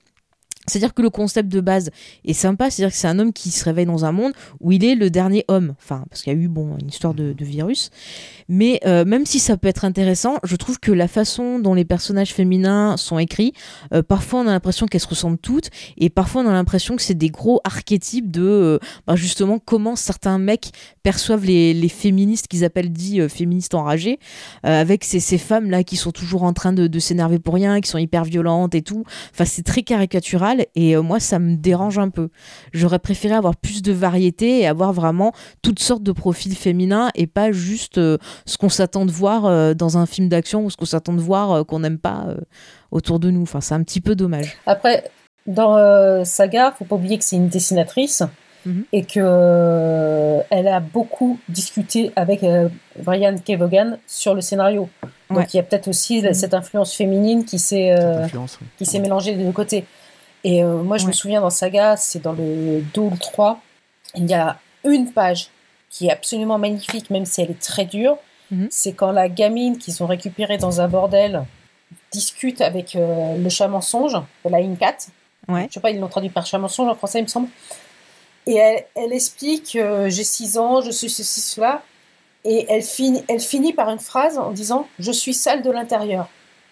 C'est-à-dire 0.67 0.95
que 0.95 1.03
le 1.03 1.11
concept 1.11 1.49
de 1.49 1.61
base 1.61 1.91
est 2.25 2.35
sympa, 2.35 2.71
c'est-à-dire 2.71 2.93
que 2.93 2.99
c'est 2.99 3.09
un 3.09 3.19
homme 3.19 3.33
qui 3.33 3.51
se 3.51 3.65
réveille 3.65 3.87
dans 3.87 4.05
un 4.05 4.13
monde 4.13 4.33
où 4.61 4.73
il 4.73 4.85
est 4.85 4.95
le 4.95 5.11
dernier 5.11 5.45
homme, 5.49 5.75
enfin, 5.79 6.05
parce 6.09 6.23
qu'il 6.23 6.33
y 6.33 6.37
a 6.37 6.39
eu 6.39 6.49
bon, 6.49 6.77
une 6.79 6.89
histoire 6.89 7.15
de, 7.15 7.35
virus. 7.41 7.91
Mais 8.49 8.79
euh, 8.87 9.05
même 9.07 9.25
si 9.25 9.39
ça 9.39 9.57
peut 9.57 9.69
être 9.69 9.85
intéressant, 9.85 10.37
je 10.45 10.55
trouve 10.57 10.79
que 10.79 10.93
la 10.93 11.09
façon 11.09 11.59
dont 11.59 11.73
les 11.73 11.87
personnages 11.87 12.35
féminins 12.35 12.97
sont 12.99 13.19
écrits, 13.19 13.55
euh, 13.95 14.03
parfois 14.03 14.41
on 14.41 14.47
a 14.47 14.51
l'impression 14.51 14.87
qu'elles 14.87 15.01
se 15.01 15.09
ressemblent 15.09 15.39
toutes, 15.39 15.71
et 15.97 16.11
parfois 16.11 16.43
on 16.43 16.47
a 16.47 16.53
l'impression 16.53 16.95
que 16.95 17.03
c'est 17.03 17.15
des 17.15 17.31
gros 17.31 17.61
archétypes 17.65 18.31
de 18.31 18.43
euh, 18.43 18.79
bah, 19.07 19.17
justement 19.17 19.59
comment 19.59 19.97
certains 19.97 20.39
mecs 20.39 20.71
perçoivent 21.03 21.47
les, 21.47 21.89
féministes 21.89 22.47
qu'ils 22.47 22.65
appellent 22.65 22.93
dit 22.93 23.21
féministes 23.29 23.75
enragées, 23.75 24.21
avec 24.63 25.03
ces, 25.03 25.19
ces 25.19 25.39
femmes-là 25.39 25.83
qui 25.83 25.97
sont 25.97 26.13
toujours 26.13 26.45
en 26.45 26.53
train 26.53 26.73
de 26.73 26.99
s'énerver 26.99 27.39
pour 27.39 27.55
rien, 27.55 27.81
qui 27.81 27.89
sont 27.89 27.99
hyper 27.99 28.25
violentes 28.25 28.75
et 28.75 28.83
tout. 28.83 29.05
Enfin, 29.33 29.45
c'est 29.45 29.63
très 29.63 29.83
caricatural 29.83 30.50
et 30.75 30.97
euh, 30.97 31.03
moi, 31.03 31.21
ça 31.21 31.39
me 31.39 31.57
dérange 31.57 31.99
un 31.99 32.09
peu. 32.09 32.29
J'aurais 32.73 32.99
préféré 32.99 33.35
avoir 33.35 33.57
plus 33.57 33.83
de 33.83 33.93
variété 33.93 34.61
et 34.61 34.67
avoir 34.67 34.93
vraiment 34.93 35.33
toutes 35.63 35.79
sortes 35.81 36.03
de 36.03 36.13
profils 36.13 36.57
féminins 36.57 37.11
et 37.15 37.27
pas 37.27 37.53
juste 37.53 37.99
euh, 37.99 38.19
ce 38.47 38.57
qu'on 38.59 38.69
s'attend 38.69 39.07
de 39.07 39.11
voir 39.13 39.47
euh, 39.47 39.75
dans 39.75 39.99
un 39.99 40.07
film 40.07 40.29
d'action 40.29 40.65
ou 40.65 40.71
ce 40.71 40.77
qu'on 40.77 40.85
s'attend 40.85 41.13
de 41.13 41.21
voir 41.21 41.53
euh, 41.53 41.65
qu'on 41.65 41.81
n'aime 41.81 41.99
pas 41.99 42.25
euh, 42.29 42.37
autour 42.91 43.21
de 43.21 43.31
nous. 43.31 43.43
Enfin, 43.43 43.61
c'est 43.61 43.75
un 43.75 43.83
petit 43.83 44.01
peu 44.01 44.15
dommage. 44.15 44.57
Après, 44.67 45.05
dans 45.47 45.77
euh, 45.77 46.25
Saga, 46.25 46.75
faut 46.79 46.85
pas 46.85 46.97
oublier 46.97 47.19
que 47.19 47.25
c'est 47.25 47.37
une 47.37 47.49
dessinatrice 47.49 48.23
Mhm. 48.67 48.85
et 48.93 49.05
que 49.07 49.21
euh, 49.23 50.41
elle 50.51 50.69
a 50.69 50.81
beaucoup 50.81 51.39
discuté 51.49 52.13
avec 52.15 52.43
euh, 52.43 52.69
Brian 53.03 53.35
K. 53.37 53.57
Vaughan 53.57 53.97
sur 54.07 54.35
le 54.35 54.43
scénario. 54.43 54.91
Donc 55.31 55.39
Ouais. 55.39 55.47
il 55.55 55.57
y 55.57 55.61
a 55.61 55.63
peut-être 55.63 55.89
aussi 55.89 56.23
cette 56.35 56.53
influence 56.53 56.93
féminine 56.95 57.47
qui 57.47 57.59
s'est 57.59 57.95
euh, 57.99 58.27
oui. 58.35 58.49
qui 58.77 58.85
s'est 58.85 58.99
mélangée 58.99 59.35
des 59.35 59.45
deux 59.45 59.53
côtés. 59.53 59.87
Et 60.45 60.65
euh, 60.65 60.83
moi, 60.83 60.97
je 60.97 61.07
me 61.07 61.13
souviens 61.13 61.41
dans 61.41 61.51
Saga, 61.51 61.97
c'est 61.97 62.21
dans 62.21 62.33
le 62.33 62.83
2 62.95 63.01
ou 63.01 63.11
le 63.11 63.19
3, 63.19 63.61
il 64.15 64.29
y 64.29 64.35
a 64.35 64.59
une 64.85 65.13
page 65.13 65.51
qui 65.91 66.07
est 66.07 66.11
absolument 66.11 66.59
magnifique, 66.59 67.11
même 67.11 67.27
si 67.27 67.43
elle 67.43 67.51
est 67.51 67.61
très 67.61 67.85
dure. 67.85 68.17
Mhm. 68.51 68.67
c'est 68.69 68.95
quand 68.95 69.13
la 69.13 69.29
gamine 69.29 69.79
qu'ils 69.79 70.03
ont 70.03 70.07
récupérée 70.07 70.59
dans 70.59 70.81
un 70.81 70.89
bordel 70.89 71.45
discute 72.11 72.61
avec 72.61 72.97
euh, 72.97 73.37
le 73.37 73.49
chat 73.49 73.69
mensonge 73.69 74.17
la 74.45 74.59
Incat. 74.59 74.97
Ouais. 75.49 75.67
Je 75.69 75.75
sais 75.75 75.81
pas, 75.81 75.91
ils 75.91 76.01
l'ont 76.01 76.09
traduit 76.09 76.31
par 76.31 76.47
chat 76.47 76.59
mensonge 76.59 76.89
en 76.89 76.95
français, 76.97 77.21
il 77.21 77.23
me 77.23 77.29
semble. 77.29 77.49
Et 78.47 78.57
elle, 78.57 78.85
elle 78.97 79.13
explique 79.13 79.77
euh, 79.77 80.09
J'ai 80.11 80.25
6 80.25 80.59
ans, 80.59 80.81
je 80.81 80.91
suis 80.91 81.11
ceci, 81.11 81.41
cela. 81.41 81.83
Et 82.45 82.67
elle 82.69 82.83
finit, 82.83 83.23
elle 83.29 83.41
finit 83.41 83.73
par 83.73 83.91
une 83.91 83.99
phrase 83.99 84.39
en 84.39 84.51
disant 84.51 84.89
Je 84.99 85.13
suis 85.13 85.35
sale 85.35 85.63
de 85.63 85.71
l'intérieur. 85.71 86.29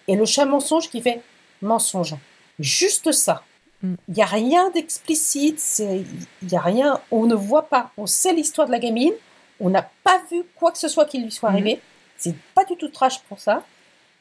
Et 0.08 0.16
le 0.16 0.24
chat 0.24 0.46
mensonge 0.46 0.90
qui 0.90 1.00
fait 1.00 1.20
Mensonge. 1.60 2.14
Juste 2.58 3.12
ça. 3.12 3.42
Mm. 3.82 3.94
Il 4.08 4.14
n'y 4.14 4.22
a 4.22 4.26
rien 4.26 4.70
d'explicite, 4.70 5.62
il 5.80 6.04
n'y 6.48 6.56
a 6.56 6.60
rien, 6.60 7.00
on 7.10 7.26
ne 7.26 7.34
voit 7.34 7.68
pas. 7.68 7.92
On 7.96 8.06
sait 8.06 8.32
l'histoire 8.32 8.66
de 8.66 8.72
la 8.72 8.78
gamine, 8.78 9.12
on 9.60 9.70
n'a 9.70 9.88
pas 10.04 10.20
vu 10.30 10.42
quoi 10.56 10.72
que 10.72 10.78
ce 10.78 10.88
soit 10.88 11.04
qui 11.04 11.18
lui 11.22 11.30
soit 11.30 11.50
Mhm. 11.50 11.56
arrivé. 11.56 11.80
C'est 12.16 12.34
pas 12.54 12.64
du 12.64 12.76
tout 12.76 12.88
trash 12.88 13.20
pour 13.28 13.38
ça. 13.38 13.64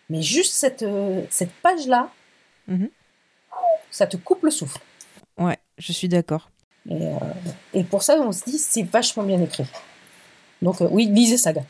Mais 0.09 0.21
juste 0.21 0.53
cette, 0.53 0.83
euh, 0.83 1.23
cette 1.29 1.51
page-là, 1.63 2.09
Mhm. 2.67 2.89
ça 3.91 4.07
te 4.07 4.15
coupe 4.17 4.43
le 4.43 4.51
souffle. 4.51 4.79
Ouais, 5.37 5.57
je 5.77 5.91
suis 5.91 6.07
d'accord. 6.07 6.49
Et, 6.89 6.93
euh, 7.07 7.17
et 7.73 7.83
pour 7.83 8.03
ça, 8.03 8.15
on 8.21 8.31
se 8.31 8.43
dit, 8.45 8.57
c'est 8.59 8.83
vachement 8.83 9.23
bien 9.23 9.41
écrit. 9.41 9.65
Donc, 10.61 10.81
euh, 10.81 10.87
oui, 10.89 11.07
lisez 11.07 11.37
Saga. 11.37 11.61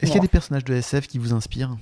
Est-ce 0.00 0.10
qu'il 0.10 0.16
y 0.16 0.18
a 0.18 0.22
des 0.22 0.28
personnages 0.28 0.64
de 0.64 0.74
SF 0.74 1.06
qui 1.06 1.18
vous 1.18 1.32
inspirent? 1.32 1.76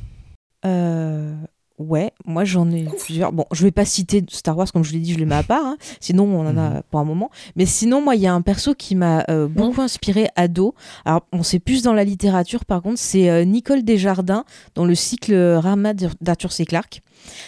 Euh, 0.65 1.35
ouais, 1.83 2.13
moi 2.25 2.45
j'en 2.45 2.71
ai 2.71 2.85
plusieurs. 3.05 3.33
Bon, 3.33 3.45
je 3.53 3.63
vais 3.65 3.71
pas 3.71 3.85
citer 3.85 4.25
Star 4.31 4.57
Wars 4.57 4.71
comme 4.73 4.85
je 4.85 4.93
l'ai 4.93 4.99
dit, 5.01 5.13
je 5.13 5.19
les 5.19 5.25
mets 5.25 5.35
à 5.35 5.43
part. 5.43 5.65
hein. 5.65 5.77
Sinon, 6.01 6.25
on 6.25 6.47
en 6.47 6.57
a 6.57 6.83
pour 6.91 7.01
un 7.01 7.05
moment. 7.05 7.31
Mais 7.57 7.67
sinon, 7.67 8.01
moi, 8.01 8.15
il 8.17 8.23
y 8.23 8.27
a 8.27 8.33
un 8.35 8.41
perso 8.43 8.75
qui 8.75 8.95
m'a 8.95 9.25
euh, 9.31 9.49
beaucoup 9.49 9.81
inspiré 9.83 10.29
ado. 10.37 10.75
Alors, 11.05 11.27
on 11.33 11.43
sait 11.43 11.59
plus 11.59 11.83
dans 11.83 11.93
la 11.93 12.05
littérature. 12.05 12.65
Par 12.65 12.83
contre, 12.83 12.99
c'est 12.99 13.29
euh, 13.31 13.45
Nicole 13.45 13.83
Desjardins 13.83 14.45
dans 14.75 14.85
le 14.85 14.95
cycle 14.95 15.35
Rama 15.35 15.93
d'Arthur 16.21 16.53
C. 16.53 16.65
Clarke. 16.65 17.03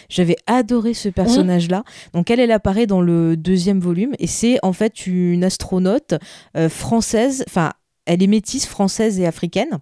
J'avais 0.09 0.37
adoré 0.47 0.95
ce 0.95 1.09
personnage-là. 1.09 1.85
Donc, 2.13 2.31
elle, 2.31 2.41
elle 2.41 2.53
apparaît 2.53 2.87
dans 2.87 3.01
le 3.01 3.37
deuxième 3.37 3.81
volume 3.81 4.15
et 4.19 4.27
c'est 4.27 4.59
en 4.63 4.73
fait 4.73 5.07
une 5.07 5.45
astronaute 5.45 6.15
euh, 6.57 6.69
française. 6.69 7.45
Enfin. 7.49 7.73
Elle 8.07 8.23
est 8.23 8.27
métisse 8.27 8.67
française 8.67 9.19
et 9.19 9.27
africaine 9.27 9.79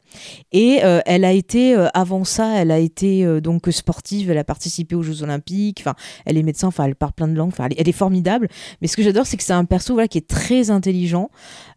et 0.53 0.85
euh, 0.85 1.01
elle 1.07 1.25
a 1.25 1.33
été 1.33 1.75
euh, 1.75 1.89
avant 1.95 2.25
ça, 2.25 2.55
elle 2.61 2.71
a 2.71 2.79
été 2.79 3.25
euh, 3.25 3.41
donc 3.41 3.67
sportive, 3.71 4.31
elle 4.31 4.39
a 4.39 4.45
participé 4.45 4.95
aux 4.95 5.03
Jeux 5.03 5.23
Olympiques. 5.23 5.79
Enfin, 5.81 5.95
elle 6.25 6.37
est 6.39 6.43
médecin, 6.43 6.69
enfin 6.69 6.85
elle 6.85 6.95
parle 6.95 7.13
plein 7.13 7.29
de 7.29 7.35
langues. 7.35 7.49
Enfin, 7.53 7.65
elle, 7.67 7.73
est- 7.73 7.81
elle 7.81 7.89
est 7.89 7.93
formidable. 7.93 8.49
Mais 8.81 8.89
ce 8.89 8.97
que 8.97 9.03
j'adore, 9.03 9.27
c'est 9.27 9.37
que 9.37 9.43
c'est 9.43 9.53
un 9.53 9.65
perso 9.65 9.95
voilà 9.95 10.09
qui 10.09 10.19
est 10.19 10.29
très 10.29 10.71
intelligent, 10.71 11.31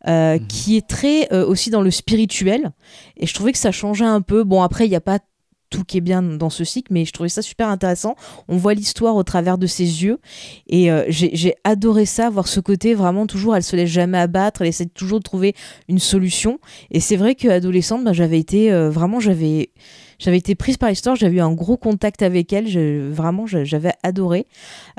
Mhm. 0.07 0.45
qui 0.47 0.77
est 0.77 0.87
très 0.87 1.33
aussi 1.33 1.69
dans 1.71 1.81
le 1.81 1.89
spirituel. 1.91 2.71
Et 3.17 3.25
je 3.25 3.33
trouvais 3.33 3.51
que 3.51 3.57
ça 3.57 3.71
changeait 3.71 4.05
un 4.05 4.21
peu. 4.21 4.43
Bon, 4.43 4.61
après 4.61 4.85
il 4.85 4.89
n'y 4.89 4.95
a 4.95 5.01
pas 5.01 5.19
tout 5.69 5.83
qui 5.83 5.97
est 5.97 6.01
bien 6.01 6.21
dans 6.21 6.49
ce 6.49 6.63
cycle, 6.63 6.93
mais 6.93 7.05
je 7.05 7.11
trouvais 7.11 7.29
ça 7.29 7.41
super 7.41 7.69
intéressant. 7.69 8.15
On 8.47 8.57
voit 8.57 8.73
l'histoire 8.73 9.15
au 9.15 9.23
travers 9.23 9.57
de 9.57 9.67
ses 9.67 10.03
yeux, 10.03 10.19
et 10.67 10.91
euh, 10.91 11.05
j'ai 11.09 11.55
adoré 11.63 12.05
ça, 12.05 12.29
voir 12.29 12.47
ce 12.47 12.59
côté 12.59 12.93
vraiment 12.93 13.27
toujours, 13.27 13.55
elle 13.55 13.63
se 13.63 13.75
laisse 13.75 13.89
jamais 13.89 14.17
abattre, 14.17 14.61
elle 14.61 14.67
essaie 14.67 14.85
toujours 14.85 15.19
de 15.19 15.23
trouver 15.23 15.55
une 15.87 15.99
solution. 15.99 16.59
Et 16.91 16.99
c'est 16.99 17.15
vrai 17.15 17.35
qu'adolescente, 17.35 18.03
bah, 18.03 18.13
j'avais 18.13 18.39
été 18.39 18.71
euh, 18.71 18.89
vraiment, 18.89 19.19
j'avais 19.19 19.71
j'avais 20.19 20.37
été 20.37 20.55
prise 20.55 20.77
par 20.77 20.89
l'histoire, 20.89 21.15
j'avais 21.15 21.37
eu 21.37 21.41
un 21.41 21.51
gros 21.53 21.77
contact 21.77 22.21
avec 22.21 22.51
elle, 22.53 22.67
je- 22.67 23.09
vraiment 23.09 23.45
j'avais 23.45 23.93
adoré. 24.03 24.45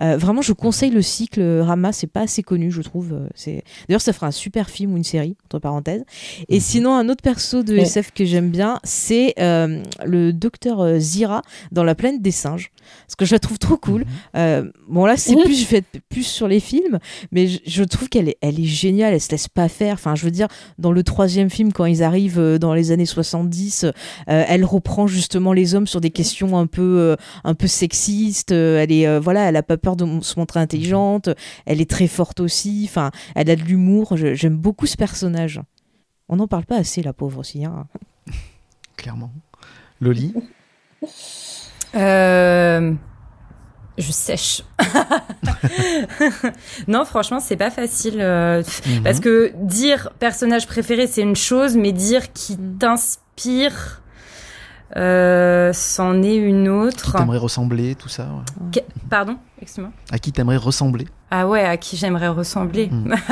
Euh, 0.03 0.17
vraiment, 0.17 0.43
je 0.43 0.53
conseille 0.53 0.91
le 0.91 1.03
cycle 1.03 1.41
euh, 1.41 1.63
Rama, 1.65 1.93
c'est 1.93 2.07
pas 2.07 2.23
assez 2.23 2.43
connu, 2.43 2.71
je 2.71 2.83
trouve. 2.83 3.13
euh, 3.13 3.29
C'est 3.35 3.63
d'ailleurs 3.89 4.01
ça 4.01 4.13
fera 4.13 4.27
un 4.27 4.31
super 4.33 4.69
film 4.71 4.95
ou 4.95 4.97
une 4.97 5.05
série 5.05 5.37
entre 5.47 5.59
parenthèses. 5.59 6.05
Et 6.49 6.61
sinon, 6.61 6.95
un 6.95 7.09
autre 7.09 7.23
perso 7.23 7.63
de. 7.63 7.77
SF 7.77 8.13
que 8.13 8.25
j'aime 8.25 8.51
bien, 8.51 8.79
c'est 8.85 9.35
euh, 9.39 9.83
le 10.05 10.33
docteur 10.33 10.99
Zira 10.99 11.43
dans 11.73 11.85
La 11.85 11.95
planète 11.95 12.21
des 12.23 12.31
singes, 12.31 12.71
parce 13.07 13.17
que 13.17 13.25
je 13.25 13.33
la 13.35 13.39
trouve 13.39 13.59
trop 13.59 13.77
cool. 13.77 14.01
Mhm. 14.03 14.07
Euh, 14.37 14.71
bon 14.89 15.05
là, 15.07 15.17
c'est 15.17 15.35
Mhm. 15.37 15.43
plus 15.45 15.61
je 15.61 15.65
fais 15.65 15.83
plus 16.09 16.25
sur 16.27 16.49
les 16.49 16.61
films, 16.61 16.99
mais 17.33 17.47
je, 17.47 17.59
je 17.67 17.85
trouve 17.85 18.09
qu'elle 18.09 18.29
est, 18.29 18.37
elle 18.41 18.59
est 18.61 18.65
géniale. 18.65 19.15
Elle 19.15 19.21
se 19.21 19.31
laisse 19.31 19.49
pas 19.49 19.69
faire. 19.69 19.95
Enfin, 19.95 20.15
je 20.15 20.25
veux 20.25 20.31
dire, 20.31 20.49
dans 20.79 20.93
le 20.93 21.03
troisième 21.03 21.51
film, 21.51 21.73
quand 21.73 21.85
ils 21.87 22.03
arrivent 22.03 22.59
dans 22.61 22.75
les 22.75 22.91
années 22.93 23.07
70, 23.07 23.85
euh, 23.85 23.93
elle 24.27 24.65
reprend 24.65 25.06
justement 25.07 25.53
les 25.53 25.75
hommes 25.75 25.87
sur 25.87 26.01
des 26.01 26.11
questions 26.11 26.57
un 26.59 26.67
peu, 26.67 26.99
euh, 26.99 27.17
un 27.45 27.55
peu 27.55 27.67
sexistes. 27.67 28.53
Euh, 28.53 28.81
elle 28.83 28.93
est, 28.93 29.07
euh, 29.07 29.21
voilà, 29.21 29.49
elle 29.49 29.57
a 29.57 29.63
pas 29.63 29.77
peur 29.77 29.97
de 29.97 30.21
se 30.23 30.39
montrer 30.39 30.61
intelligente. 30.61 31.29
Elle 31.67 31.81
est 31.81 31.91
très 31.91 32.09
forte 32.09 32.41
aussi. 32.41 32.87
Enfin, 32.89 33.11
elle 33.35 33.51
a 33.51 33.57
de 33.57 33.63
l'humour. 33.63 34.17
J'aime 34.17 34.57
beaucoup 34.57 34.87
ce 34.87 34.97
personnage. 34.97 35.61
On 36.29 36.37
n'en 36.37 36.49
parle 36.49 36.65
pas 36.67 36.77
assez, 36.77 37.03
la 37.03 37.13
pauvre 37.13 37.39
aussi. 37.41 37.65
hein. 37.65 37.87
Clairement. 38.97 39.33
Loli? 40.01 40.35
Euh, 41.95 42.93
Je 43.99 44.13
sèche. 44.13 44.63
non, 46.89 47.05
franchement, 47.05 47.41
c'est 47.41 47.57
pas 47.57 47.71
facile. 47.71 48.21
euh, 48.21 48.63
Mhm. 48.87 49.03
Parce 49.05 49.21
que 49.21 49.53
dire 49.63 50.11
personnage 50.19 50.67
préféré, 50.67 51.07
c'est 51.07 51.23
une 51.23 51.37
chose, 51.37 51.77
mais 51.77 51.93
dire 51.93 52.33
qui 52.33 52.57
Mm. 52.57 52.79
t'inspire, 52.79 54.03
euh, 54.97 55.73
c'en 55.75 56.23
est 56.23 56.37
une 56.37 56.65
Qui 56.65 56.69
autre. 56.71 57.17
t'aimerait 57.17 57.39
ressembler, 57.39 57.95
tout 57.95 58.09
ça 58.09 58.25
ouais. 58.73 58.85
Pardon 59.11 59.37
Excuse-moi. 59.61 59.91
À 60.11 60.19
qui 60.19 60.33
t'aimerais 60.33 60.57
ressembler 60.57 61.07
Ah 61.31 61.47
ouais, 61.49 61.65
à 61.65 61.77
qui 61.77 61.97
j'aimerais 61.97 62.29
ressembler 62.29 62.89
Mm. 62.89 63.15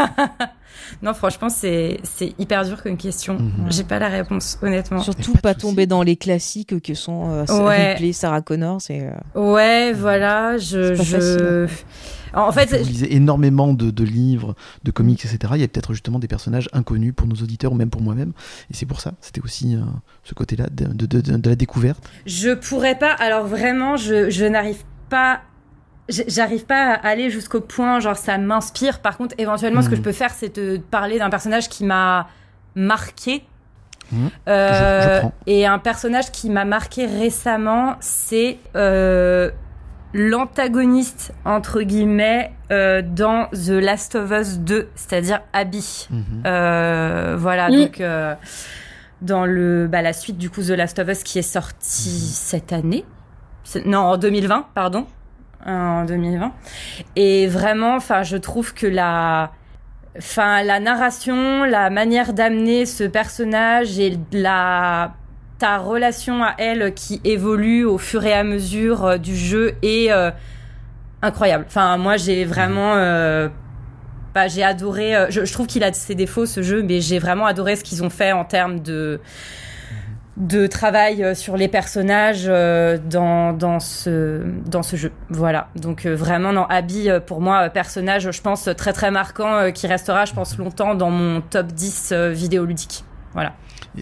Non, 1.02 1.14
franchement, 1.14 1.48
c'est 1.48 1.98
c'est 2.02 2.34
hyper 2.38 2.64
dur 2.64 2.82
comme 2.82 2.96
question. 2.96 3.34
Mhm. 3.38 3.70
J'ai 3.70 3.84
pas 3.84 3.98
la 3.98 4.08
réponse, 4.08 4.58
honnêtement. 4.62 5.00
Surtout 5.00 5.34
pas 5.34 5.54
tomber 5.54 5.86
dans 5.86 6.02
les 6.02 6.16
classiques 6.16 6.80
que 6.80 6.94
sont 6.94 7.30
euh, 7.30 7.64
Ouais. 7.64 7.92
Ripley, 7.92 8.12
Sarah 8.12 8.42
Connor. 8.42 8.80
C'est 8.80 9.02
euh, 9.36 9.52
Ouais, 9.52 9.92
voilà, 9.92 10.58
je... 10.58 10.94
Je... 10.94 11.66
En 12.36 12.50
fait, 12.50 12.66
Vous 12.76 12.88
lisez 12.88 13.14
énormément 13.14 13.72
de, 13.74 13.92
de 13.92 14.02
livres, 14.02 14.56
de 14.82 14.90
comics, 14.90 15.24
etc. 15.24 15.52
Il 15.54 15.60
y 15.60 15.62
a 15.62 15.68
peut-être 15.68 15.92
justement 15.92 16.18
des 16.18 16.26
personnages 16.26 16.68
inconnus 16.72 17.12
pour 17.16 17.28
nos 17.28 17.36
auditeurs 17.36 17.70
ou 17.70 17.76
même 17.76 17.90
pour 17.90 18.00
moi-même. 18.02 18.32
Et 18.70 18.74
c'est 18.74 18.86
pour 18.86 19.00
ça, 19.00 19.12
c'était 19.20 19.40
aussi 19.40 19.76
euh, 19.76 19.80
ce 20.24 20.34
côté-là 20.34 20.66
de, 20.72 20.86
de- 20.86 21.06
de- 21.06 21.36
de 21.36 21.48
la 21.48 21.54
découverte. 21.54 22.02
Je 22.26 22.50
pourrais 22.54 22.98
pas. 22.98 23.12
Alors 23.12 23.46
vraiment, 23.46 23.96
je, 23.96 24.30
je 24.30 24.44
n'arrive 24.46 24.82
pas. 25.08 25.42
J'arrive 26.08 26.66
pas 26.66 26.92
à 26.94 27.08
aller 27.08 27.30
jusqu'au 27.30 27.60
point, 27.60 27.98
genre 28.00 28.16
ça 28.16 28.36
m'inspire. 28.36 29.00
Par 29.00 29.16
contre, 29.16 29.34
éventuellement, 29.38 29.80
ce 29.80 29.86
que 29.88 29.92
Mhm. 29.92 29.98
je 29.98 30.02
peux 30.02 30.12
faire, 30.12 30.30
c'est 30.30 30.50
te 30.50 30.76
parler 30.78 31.18
d'un 31.18 31.30
personnage 31.30 31.68
qui 31.70 31.84
m'a 31.84 32.28
marqué. 32.74 33.44
Mhm. 34.12 34.28
Euh, 34.48 35.00
Je- 35.00 35.14
je 35.14 35.18
prends. 35.20 35.32
et 35.46 35.64
un 35.66 35.78
personnage 35.78 36.30
qui 36.30 36.50
m'a 36.50 36.66
marqué 36.66 37.06
récemment, 37.06 37.96
c'est 38.00 38.58
euh, 38.76 39.50
l'antagoniste 40.12 41.32
entre 41.44 41.82
guillemets 41.82 42.52
euh, 42.70 43.02
dans 43.02 43.46
The 43.52 43.70
Last 43.70 44.14
of 44.14 44.30
Us 44.30 44.58
2, 44.58 44.88
c'est-à-dire 44.94 45.40
Abby. 45.52 46.06
Mhm. 46.10 46.22
Euh, 46.46 47.34
voilà, 47.38 47.68
donc 47.70 48.00
euh, 48.00 48.34
dans 49.22 49.44
le 49.46 49.86
bah, 49.86 50.02
la 50.02 50.12
suite 50.12 50.38
du 50.38 50.50
coup 50.50 50.62
The 50.62 50.70
Last 50.70 50.98
of 50.98 51.08
Us 51.08 51.22
qui 51.22 51.38
est 51.38 51.42
sortie 51.42 52.10
Mhm. 52.10 52.28
cette 52.32 52.72
année. 52.72 53.04
Non, 53.86 54.00
en 54.00 54.16
2020, 54.18 54.66
pardon. 54.74 55.06
En 55.66 56.04
2020. 56.04 56.52
Et 57.16 57.46
vraiment, 57.46 57.96
enfin, 57.96 58.22
je 58.22 58.36
trouve 58.36 58.74
que 58.74 58.86
la 58.86 59.50
enfin 60.18 60.62
la 60.62 60.78
narration, 60.78 61.64
la 61.64 61.90
manière 61.90 62.34
d'amener 62.34 62.86
ce 62.86 63.04
personnage 63.04 63.98
et 63.98 64.18
la 64.32 65.14
ta 65.58 65.78
relation 65.78 66.42
à 66.42 66.54
elle 66.58 66.92
qui 66.94 67.20
évolue 67.24 67.84
au 67.84 67.96
fur 67.96 68.24
et 68.24 68.32
à 68.32 68.42
mesure 68.42 69.04
euh, 69.04 69.16
du 69.18 69.36
jeu 69.36 69.74
est 69.82 70.10
euh, 70.10 70.30
incroyable. 71.22 71.64
Enfin, 71.68 71.96
moi, 71.96 72.16
j'ai 72.16 72.44
vraiment 72.44 72.94
euh, 72.96 73.48
bah, 74.34 74.48
j'ai 74.48 74.64
adoré. 74.64 75.14
je, 75.30 75.44
je 75.44 75.52
trouve 75.52 75.66
qu'il 75.66 75.84
a 75.84 75.92
ses 75.92 76.14
défauts 76.14 76.46
ce 76.46 76.62
jeu, 76.62 76.82
mais 76.82 77.00
j'ai 77.00 77.18
vraiment 77.18 77.46
adoré 77.46 77.76
ce 77.76 77.84
qu'ils 77.84 78.02
ont 78.02 78.10
fait 78.10 78.32
en 78.32 78.44
termes 78.44 78.80
de 78.80 79.20
de 80.36 80.66
travail 80.66 81.22
euh, 81.22 81.34
sur 81.34 81.56
les 81.56 81.68
personnages 81.68 82.44
euh, 82.46 82.98
dans 82.98 83.52
dans 83.52 83.78
ce 83.78 84.42
dans 84.66 84.82
ce 84.82 84.96
jeu. 84.96 85.12
Voilà. 85.30 85.68
Donc 85.76 86.06
euh, 86.06 86.14
vraiment 86.14 86.52
non 86.52 86.66
Abby 86.68 87.08
pour 87.26 87.40
moi 87.40 87.68
personnage 87.70 88.30
je 88.30 88.42
pense 88.42 88.68
très 88.76 88.92
très 88.92 89.10
marquant 89.10 89.70
qui 89.72 89.86
restera 89.86 90.24
je 90.24 90.34
pense 90.34 90.58
longtemps 90.58 90.94
dans 90.94 91.10
mon 91.10 91.40
top 91.40 91.68
10 91.68 92.10
euh, 92.12 92.30
vidéoludique. 92.30 93.04
Voilà. 93.32 93.52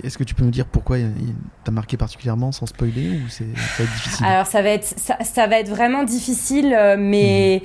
Est-ce 0.02 0.16
que 0.16 0.24
tu 0.24 0.34
peux 0.34 0.44
me 0.44 0.50
dire 0.50 0.66
pourquoi 0.66 0.98
il 0.98 1.12
il 1.20 1.34
t'a 1.64 1.70
marqué 1.70 1.96
particulièrement 1.98 2.50
sans 2.50 2.66
spoiler 2.66 3.10
ou 3.10 3.28
c'est 3.28 3.44
ça 3.54 3.82
va 3.82 3.84
être 3.84 3.92
difficile? 3.92 4.26
Alors 4.26 4.46
ça 4.46 4.62
va 4.62 4.68
être 4.70 4.84
ça, 4.84 5.18
ça 5.22 5.46
va 5.46 5.58
être 5.58 5.68
vraiment 5.68 6.04
difficile, 6.04 6.96
mais 6.98 7.62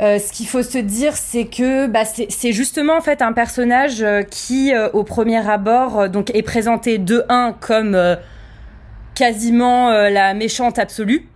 euh, 0.00 0.18
ce 0.18 0.32
qu'il 0.32 0.46
faut 0.46 0.62
se 0.62 0.78
dire, 0.78 1.16
c'est 1.16 1.44
que 1.44 1.86
bah, 1.86 2.04
c'est 2.04 2.52
justement 2.52 2.96
en 2.96 3.00
fait 3.00 3.22
un 3.22 3.32
personnage 3.32 4.02
euh, 4.02 4.22
qui, 4.22 4.74
euh, 4.74 4.88
au 4.92 5.04
premier 5.04 5.48
abord, 5.48 6.00
euh, 6.00 6.08
donc 6.08 6.34
est 6.34 6.42
présenté 6.42 6.98
de 6.98 7.24
1 7.28 7.54
comme 7.60 7.96
quasiment 9.14 9.90
la 9.90 10.34
méchante 10.34 10.78
absolue 10.78 11.28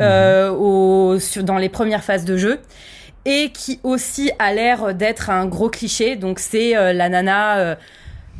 euh, 0.00 0.50
au, 0.50 1.18
sur, 1.18 1.42
dans 1.42 1.58
les 1.58 1.68
premières 1.68 2.04
phases 2.04 2.24
de 2.24 2.36
jeu. 2.36 2.60
Et 3.24 3.50
qui 3.50 3.80
aussi 3.82 4.30
a 4.38 4.54
l'air 4.54 4.94
d'être 4.94 5.28
un 5.28 5.46
gros 5.46 5.68
cliché. 5.68 6.14
Donc 6.14 6.38
c'est 6.38 6.72
la 6.72 7.08
nana 7.08 7.58
euh, 7.58 7.74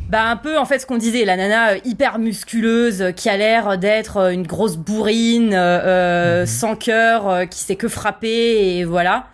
Bah 0.08 0.24
un 0.30 0.36
peu 0.36 0.56
en 0.58 0.64
fait 0.64 0.78
ce 0.78 0.86
qu'on 0.86 0.96
disait, 0.96 1.24
la 1.26 1.36
nana 1.36 1.72
euh, 1.72 1.78
hyper 1.84 2.18
musculeuse 2.18 3.02
euh, 3.02 3.10
qui 3.12 3.28
a 3.28 3.36
l'air 3.36 3.76
d'être 3.76 4.16
euh, 4.16 4.30
une 4.30 4.46
grosse 4.46 4.76
bourrine, 4.78 5.52
euh, 5.52 6.40
Mhm. 6.40 6.46
sans 6.46 6.76
cœur, 6.76 7.46
qui 7.50 7.58
sait 7.60 7.76
que 7.76 7.88
frapper 7.88 8.78
et 8.78 8.84
voilà. 8.84 9.26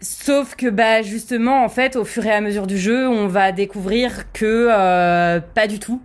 Sauf 0.00 0.56
que 0.56 0.68
bah 0.68 1.00
justement 1.02 1.64
en 1.64 1.68
fait 1.68 1.96
au 1.96 2.04
fur 2.04 2.26
et 2.26 2.32
à 2.32 2.40
mesure 2.40 2.66
du 2.66 2.76
jeu, 2.76 3.08
on 3.08 3.28
va 3.28 3.52
découvrir 3.52 4.30
que 4.32 4.68
euh, 4.70 5.40
pas 5.54 5.66
du 5.66 5.78
tout. 5.78 6.02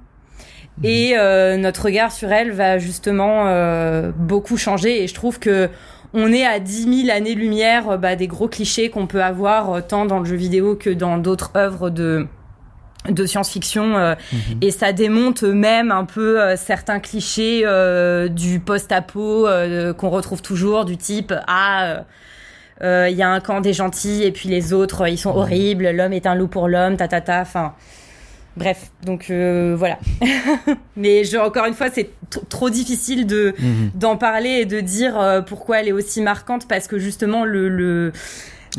Et 0.83 1.17
euh, 1.17 1.57
notre 1.57 1.85
regard 1.85 2.11
sur 2.11 2.31
elle 2.31 2.51
va 2.51 2.77
justement 2.77 3.47
euh, 3.47 4.11
beaucoup 4.15 4.57
changer 4.57 5.03
et 5.03 5.07
je 5.07 5.13
trouve 5.15 5.39
que 5.39 5.69
on 6.13 6.31
est 6.31 6.45
à 6.45 6.59
10 6.59 7.05
000 7.07 7.15
années-lumière 7.17 7.97
bah, 7.97 8.15
des 8.15 8.27
gros 8.27 8.47
clichés 8.47 8.89
qu'on 8.91 9.07
peut 9.07 9.23
avoir 9.23 9.85
tant 9.87 10.05
dans 10.05 10.19
le 10.19 10.25
jeu 10.25 10.35
vidéo 10.35 10.75
que 10.75 10.91
dans 10.91 11.17
d'autres 11.17 11.51
œuvres 11.57 11.89
de 11.89 12.27
de 13.09 13.25
science-fiction 13.25 13.95
euh, 13.97 14.15
Mhm. 14.33 14.57
et 14.61 14.71
ça 14.71 14.91
démonte 14.93 15.43
même 15.43 15.91
un 15.91 16.05
peu 16.05 16.41
euh, 16.41 16.55
certains 16.57 16.99
clichés 16.99 17.61
euh, 17.65 18.27
du 18.27 18.59
post-apo 18.59 19.47
euh, 19.47 19.93
qu'on 19.93 20.09
retrouve 20.09 20.41
toujours 20.41 20.85
du 20.85 20.97
type 20.97 21.33
ah 21.47 21.83
euh, 21.85 21.99
euh, 22.83 23.09
il 23.09 23.17
y 23.17 23.23
a 23.23 23.29
un 23.29 23.39
camp 23.39 23.61
des 23.61 23.73
gentils 23.73 24.23
et 24.23 24.31
puis 24.31 24.49
les 24.49 24.73
autres 24.73 25.07
ils 25.07 25.17
sont 25.17 25.31
horribles 25.31 25.89
l'homme 25.91 26.13
est 26.13 26.27
un 26.27 26.35
loup 26.35 26.47
pour 26.47 26.67
l'homme 26.67 26.95
ta 26.97 27.07
ta 27.07 27.21
ta 27.21 27.41
enfin 27.41 27.73
bref 28.55 28.91
donc 29.05 29.29
euh, 29.29 29.75
voilà 29.77 29.97
mais 30.95 31.23
je, 31.23 31.37
encore 31.37 31.65
une 31.65 31.73
fois 31.73 31.87
c'est 31.93 32.09
trop 32.49 32.69
difficile 32.69 33.25
de 33.27 33.53
Mhm. 33.59 33.91
d'en 33.95 34.17
parler 34.17 34.49
et 34.61 34.65
de 34.65 34.79
dire 34.79 35.19
euh, 35.19 35.41
pourquoi 35.41 35.79
elle 35.79 35.87
est 35.87 35.91
aussi 35.91 36.21
marquante 36.21 36.67
parce 36.67 36.87
que 36.87 36.97
justement 36.99 37.45
le, 37.45 37.69
le 37.69 38.11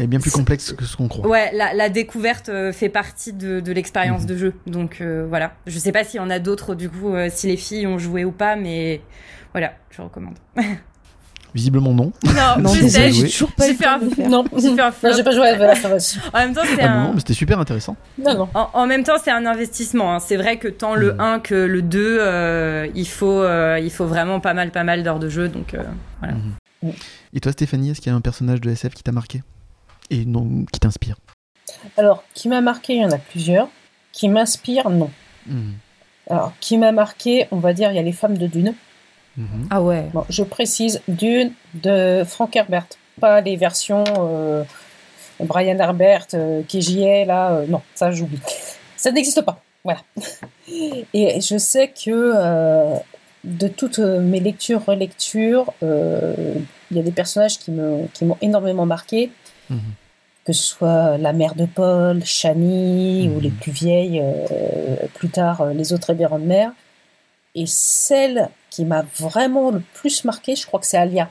est 0.01 0.07
bien 0.07 0.20
plus 0.20 0.31
complexe 0.31 0.73
que 0.73 0.85
ce 0.85 0.97
qu'on 0.97 1.09
croit. 1.09 1.27
Ouais, 1.29 1.51
la, 1.55 1.75
la 1.75 1.89
découverte 1.89 2.49
euh, 2.49 2.73
fait 2.73 2.89
partie 2.89 3.33
de, 3.33 3.61
de 3.61 3.73
l'expérience 3.73 4.23
Mhm. 4.23 4.27
de 4.29 4.37
jeu. 4.37 4.55
Donc 4.66 4.99
euh, 5.01 5.27
voilà. 5.29 5.53
Je 5.66 5.79
sais 5.79 5.93
pas 5.93 6.05
s'il 6.05 6.19
y 6.19 6.23
en 6.23 6.31
a 6.31 6.39
d'autres, 6.39 6.75
du 6.75 6.89
coup, 6.91 7.15
euh, 7.15 7.29
si 7.31 7.47
les 7.49 7.57
filles 7.57 7.87
ont 7.87 7.99
joué 7.99 8.25
ou 8.25 8.33
pas, 8.33 8.57
mais 8.57 9.01
voilà, 9.53 9.73
je 9.91 10.03
recommande. 10.03 10.37
Visiblement 11.55 11.95
non. 11.95 12.12
Non, 12.27 12.33
Non, 12.61 12.75
je 12.75 12.87
sais, 12.87 13.11
j'ai 13.11 13.23
toujours 13.27 13.51
pas 13.53 13.66
j'ai 13.66 13.75
fait 13.75 13.87
un- 13.87 13.99
faire. 14.01 14.29
Non, 14.29 14.45
j'ai 14.59 14.75
fait 14.75 14.83
un 14.83 14.93
flop. 14.93 15.09
non 15.11 15.16
j'ai 15.16 15.25
pas 15.25 15.31
joué 15.33 15.49
à. 15.49 15.55
En 16.35 16.39
même 16.39 16.55
temps, 16.55 16.61
c'est 16.65 16.83
Ah 16.83 16.89
non, 16.89 16.95
un... 16.95 17.05
non, 17.05 17.12
mais 17.15 17.20
c'était 17.20 17.33
super 17.33 17.59
intéressant. 17.59 17.97
Non, 18.23 18.35
non. 18.37 18.49
En, 18.53 18.69
en 18.75 18.87
même 18.87 19.03
temps, 19.03 19.16
c'est 19.23 19.31
un 19.31 19.47
investissement. 19.47 20.15
hein. 20.15 20.20
C'est 20.20 20.37
vrai 20.37 20.59
que 20.59 20.69
tant 20.69 20.95
le 20.95 21.15
Mhm. 21.15 21.20
1 21.20 21.41
que 21.41 21.55
le 21.55 21.81
2, 21.81 22.19
euh, 22.20 22.87
il 22.95 23.09
faut, 23.09 23.41
euh, 23.43 23.81
il 23.83 23.91
faut 23.91 24.05
vraiment 24.05 24.41
pas 24.41 24.53
mal, 24.53 24.70
pas 24.73 24.85
mal 24.85 25.03
d'heures 25.03 25.19
de 25.19 25.31
jeu. 25.31 25.49
Donc, 25.49 25.73
euh, 25.73 25.83
voilà. 26.20 26.35
Mhm. 26.83 26.93
Et 27.33 27.41
toi, 27.41 27.51
Stéphanie, 27.53 27.91
est-ce 27.91 28.03
qu'il 28.03 28.12
y 28.12 28.15
a 28.15 28.16
un 28.16 28.20
personnage 28.20 28.61
de 28.61 28.70
SF 28.70 28.93
qui 28.95 29.03
t'a 29.03 29.12
marqué? 29.12 29.43
Et 30.10 30.24
non, 30.24 30.64
qui 30.72 30.80
t'inspire 30.80 31.16
Alors, 31.97 32.24
qui 32.35 32.48
m'a 32.48 32.60
marqué, 32.60 32.94
il 32.94 33.02
y 33.02 33.05
en 33.05 33.10
a 33.12 33.18
plusieurs. 33.18 33.68
Qui 34.12 34.28
m'inspire, 34.28 34.89
non. 34.90 35.10
Mhm. 35.47 35.74
Alors, 36.30 36.52
qui 36.60 36.76
m'a 36.78 36.93
marqué, 36.93 37.47
on 37.51 37.59
va 37.59 37.72
dire, 37.72 37.90
il 37.90 37.97
y 37.97 37.98
a 37.98 38.02
les 38.02 38.12
femmes 38.12 38.36
de 38.39 38.47
Dune. 38.47 38.74
Mhm. 39.36 39.68
Ah 39.70 39.80
ouais. 39.82 40.06
Bon, 40.12 40.24
je 40.28 40.43
précise, 40.43 41.01
Dune 41.09 41.52
de 41.74 42.24
Frank 42.26 42.55
Herbert, 42.56 42.86
pas 43.20 43.40
les 43.40 43.56
versions 43.56 44.05
euh, 44.18 44.64
Brian 45.40 45.78
Herbert, 45.78 46.26
euh, 46.35 46.62
KJA, 46.62 47.24
là, 47.24 47.52
euh, 47.52 47.66
non, 47.68 47.80
ça 47.94 48.10
j'oublie. 48.10 48.40
Ça 48.97 49.12
n'existe 49.12 49.43
pas, 49.43 49.62
voilà. 49.85 50.01
Et 51.14 51.40
je 51.40 51.56
sais 51.56 51.89
que 51.89 52.10
euh, 52.10 52.94
de 53.44 53.68
toutes 53.68 54.01
mes 54.01 54.40
lectures, 54.40 54.85
relectures, 54.85 55.72
euh, 55.85 56.35
il 56.90 56.97
y 56.97 57.01
a 57.01 57.02
des 57.05 57.12
personnages 57.12 57.59
qui 57.59 57.70
me- 57.70 58.06
qui 58.12 58.24
m'ont 58.24 58.39
énormément 58.43 58.86
marqué, 58.86 59.30
Mhm. 59.70 59.81
que 60.45 60.53
ce 60.55 60.62
soit 60.62 61.19
la 61.19 61.35
mère 61.35 61.55
de 61.55 61.66
Paul, 61.66 62.24
Shani, 62.24 63.28
ou 63.28 63.39
les 63.39 63.51
plus 63.51 63.70
vieilles, 63.73 64.20
euh, 64.23 64.97
plus 65.15 65.28
tard, 65.28 65.61
euh, 65.61 65.73
les 65.74 65.93
autres 65.93 66.15
de 66.15 66.45
mer. 66.45 66.70
Et 67.55 67.65
celle 67.66 68.49
qui 68.70 68.85
m'a 68.86 69.05
vraiment 69.19 69.70
le 69.70 69.81
plus 69.95 70.24
marqué, 70.24 70.57
je 70.57 70.66
crois 70.66 70.81
que 70.81 70.86
c'est 70.86 70.97
Alia, 70.97 71.28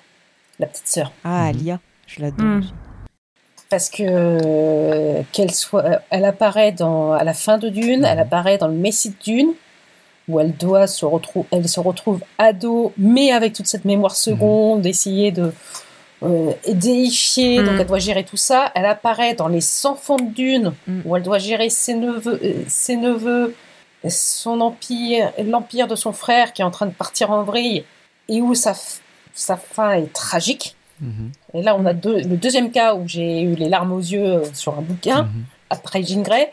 la 0.59 0.67
petite 0.67 0.87
sœur. 0.87 1.11
Ah, 1.23 1.43
Mhm. 1.43 1.49
Alia, 1.49 1.79
je 2.05 2.21
l'adore. 2.21 2.59
Aussi. 2.59 2.73
Parce 3.69 3.89
que 3.89 4.03
euh, 4.05 5.21
qu'elle 5.31 5.51
soit, 5.51 5.83
euh, 5.85 5.97
elle 6.09 6.23
apparaît 6.25 6.71
dans, 6.71 7.11
à 7.13 7.23
la 7.23 7.33
fin 7.33 7.57
de 7.57 7.69
Dune, 7.69 8.05
elle 8.05 8.19
apparaît 8.19 8.57
dans 8.57 8.67
le 8.67 8.75
Messie 8.75 9.09
de 9.09 9.15
Dune, 9.23 9.53
où 10.29 10.39
elle 10.39 10.55
doit 10.55 10.87
se 10.87 11.05
retrouve, 11.05 11.45
elle 11.51 11.67
se 11.67 11.79
retrouve 11.79 12.21
ado, 12.37 12.93
mais 12.97 13.31
avec 13.31 13.53
toute 13.53 13.67
cette 13.67 13.85
mémoire 13.85 14.15
seconde, 14.15 14.85
essayer 14.85 15.31
de 15.31 15.53
euh, 16.23 16.51
déifier, 16.67 17.59
Mhm. 17.59 17.65
donc 17.65 17.75
elle 17.79 17.87
doit 17.87 17.99
gérer 17.99 18.23
tout 18.23 18.37
ça. 18.37 18.71
Elle 18.75 18.85
apparaît 18.85 19.33
dans 19.35 19.47
les 19.47 19.85
Enfants 19.85 20.15
de 20.17 20.23
Dune, 20.29 20.73
Mhm. 20.87 21.01
où 21.05 21.15
elle 21.15 21.23
doit 21.23 21.37
gérer 21.39 21.69
ses 21.69 21.93
neveux, 21.93 22.39
euh, 22.43 22.63
ses 22.67 22.95
neveux, 22.95 23.55
son 24.09 24.61
empire, 24.61 25.31
l'empire 25.43 25.87
de 25.87 25.95
son 25.95 26.13
frère 26.13 26.53
qui 26.53 26.61
est 26.61 26.65
en 26.65 26.71
train 26.71 26.85
de 26.87 26.91
partir 26.93 27.31
en 27.31 27.43
vrille, 27.43 27.83
et 28.29 28.41
où 28.41 28.53
sa, 28.55 28.73
sa 29.33 29.57
fin 29.57 29.91
est 29.93 30.11
tragique. 30.13 30.75
Mhm. 31.01 31.31
Et 31.53 31.61
là, 31.61 31.75
on 31.75 31.85
a 31.85 31.93
deux, 31.93 32.21
le 32.21 32.37
deuxième 32.37 32.71
cas 32.71 32.95
où 32.95 33.07
j'ai 33.07 33.41
eu 33.41 33.53
les 33.55 33.69
larmes 33.69 33.91
aux 33.91 33.99
yeux 33.99 34.25
euh, 34.25 34.45
sur 34.53 34.77
un 34.77 34.81
bouquin, 34.81 35.23
Mhm. 35.23 35.43
après 35.69 36.03
Jean 36.03 36.21
Grey. 36.23 36.51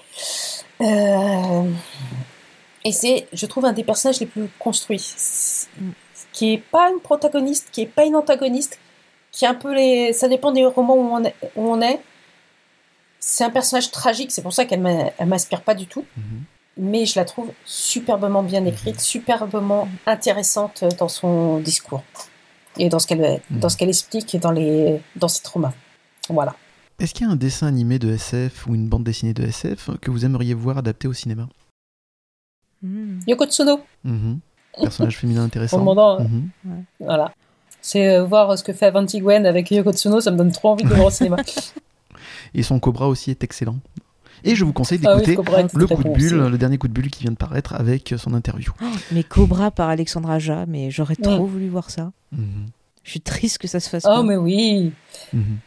Euh, 0.82 1.62
et 2.84 2.92
c'est, 2.92 3.26
je 3.32 3.46
trouve, 3.46 3.64
un 3.64 3.72
des 3.72 3.84
personnages 3.84 4.20
les 4.20 4.26
plus 4.26 4.48
construits. 4.58 4.98
C'est- 5.16 5.68
Qui 6.32 6.52
est 6.54 6.58
pas 6.58 6.90
une 6.90 6.98
protagoniste, 7.00 7.68
qui 7.70 7.82
est 7.82 7.86
pas 7.86 8.04
une 8.04 8.16
antagoniste, 8.16 8.78
qui 9.34 9.44
est 9.44 9.48
un 9.48 9.54
peu 9.54 9.74
les. 9.74 10.12
Ça 10.12 10.28
dépend 10.28 10.52
des 10.52 10.64
romans 10.64 10.94
où 10.94 11.00
on 11.12 11.24
est. 11.24 11.34
Où 11.56 11.68
on 11.68 11.80
est. 11.82 12.00
C'est 13.18 13.42
un 13.44 13.50
personnage 13.50 13.90
tragique, 13.90 14.30
c'est 14.30 14.42
pour 14.42 14.52
ça 14.52 14.64
qu'elle 14.64 14.84
elle 15.18 15.26
m'inspire 15.26 15.62
pas 15.62 15.74
du 15.74 15.86
tout. 15.86 16.04
Mhm. 16.16 16.42
Mais 16.76 17.06
je 17.06 17.18
la 17.18 17.24
trouve 17.24 17.50
superbement 17.64 18.42
bien 18.42 18.64
écrite, 18.66 19.00
superbement 19.00 19.88
intéressante 20.06 20.84
dans 20.98 21.08
son 21.08 21.58
discours 21.60 22.02
et 22.78 22.88
dans 22.88 22.98
ce 22.98 23.06
qu'elle 23.06 23.40
dans 23.50 23.68
ce 23.68 23.76
qu'elle 23.76 23.88
explique 23.88 24.34
et 24.34 24.38
dans 24.38 24.50
les 24.50 25.00
dans 25.16 25.28
ses 25.28 25.42
traumas. 25.42 25.72
Voilà. 26.28 26.54
Est-ce 27.00 27.12
qu'il 27.14 27.26
y 27.26 27.28
a 27.28 27.32
un 27.32 27.36
dessin 27.36 27.66
animé 27.66 27.98
de 27.98 28.12
SF 28.12 28.66
ou 28.66 28.74
une 28.74 28.88
bande 28.88 29.04
dessinée 29.04 29.34
de 29.34 29.42
SF 29.44 29.90
que 30.00 30.10
vous 30.10 30.24
aimeriez 30.24 30.54
voir 30.54 30.78
adapté 30.78 31.08
au 31.08 31.12
cinéma? 31.12 31.48
Mhm. 32.82 33.20
Yoko 33.26 33.46
Tsuno, 33.46 33.80
Mhm. 34.04 34.40
Personnage 34.80 35.16
féminin 35.18 35.42
en 35.42 35.44
intéressant. 35.46 35.78
demandant, 35.78 36.20
euh, 36.20 36.24
Mhm. 36.24 36.84
voilà. 37.00 37.32
C'est 37.86 38.16
euh, 38.16 38.24
voir 38.24 38.56
ce 38.58 38.64
que 38.64 38.72
fait 38.72 38.86
Avanti 38.86 39.20
Gwen 39.20 39.44
avec 39.44 39.70
Yoko 39.70 39.92
Tsuno, 39.92 40.18
ça 40.22 40.30
me 40.30 40.38
donne 40.38 40.50
trop 40.52 40.70
envie 40.70 40.84
de 40.84 40.88
le 40.88 40.94
voir 40.94 41.08
au 41.08 41.10
cinéma. 41.10 41.36
Et 42.54 42.62
son 42.62 42.80
Cobra 42.80 43.08
aussi 43.08 43.30
est 43.30 43.44
excellent. 43.44 43.76
Et 44.42 44.54
je 44.56 44.64
vous 44.64 44.72
conseille 44.72 45.00
Ah 45.04 45.16
oui, 45.16 45.22
d'écouter 45.24 45.62
le 45.74 45.86
coup 45.86 46.02
de 46.02 46.08
bulle, 46.14 46.40
aussi. 46.40 46.50
le 46.50 46.56
dernier 46.56 46.78
coup 46.78 46.88
de 46.88 46.94
bulle 46.94 47.10
qui 47.10 47.22
vient 47.22 47.32
de 47.32 47.36
paraître 47.36 47.74
avec 47.74 48.14
son 48.16 48.32
interview. 48.32 48.72
Mais 49.12 49.22
Cobra 49.22 49.70
par 49.70 49.90
Alexandra 49.90 50.34
Aja, 50.36 50.64
mais 50.66 50.90
j'aurais 50.90 51.16
trop 51.16 51.44
voulu 51.44 51.68
voir 51.68 51.90
ça. 51.90 52.10
Mhm. 52.32 52.66
Je 53.02 53.10
suis 53.10 53.20
triste 53.20 53.58
que 53.58 53.68
ça 53.68 53.80
se 53.80 53.90
fasse 53.90 54.04
Oh, 54.06 54.08
pas. 54.08 54.22
mais 54.22 54.36
oui. 54.36 54.92
Mhm. 55.34 55.58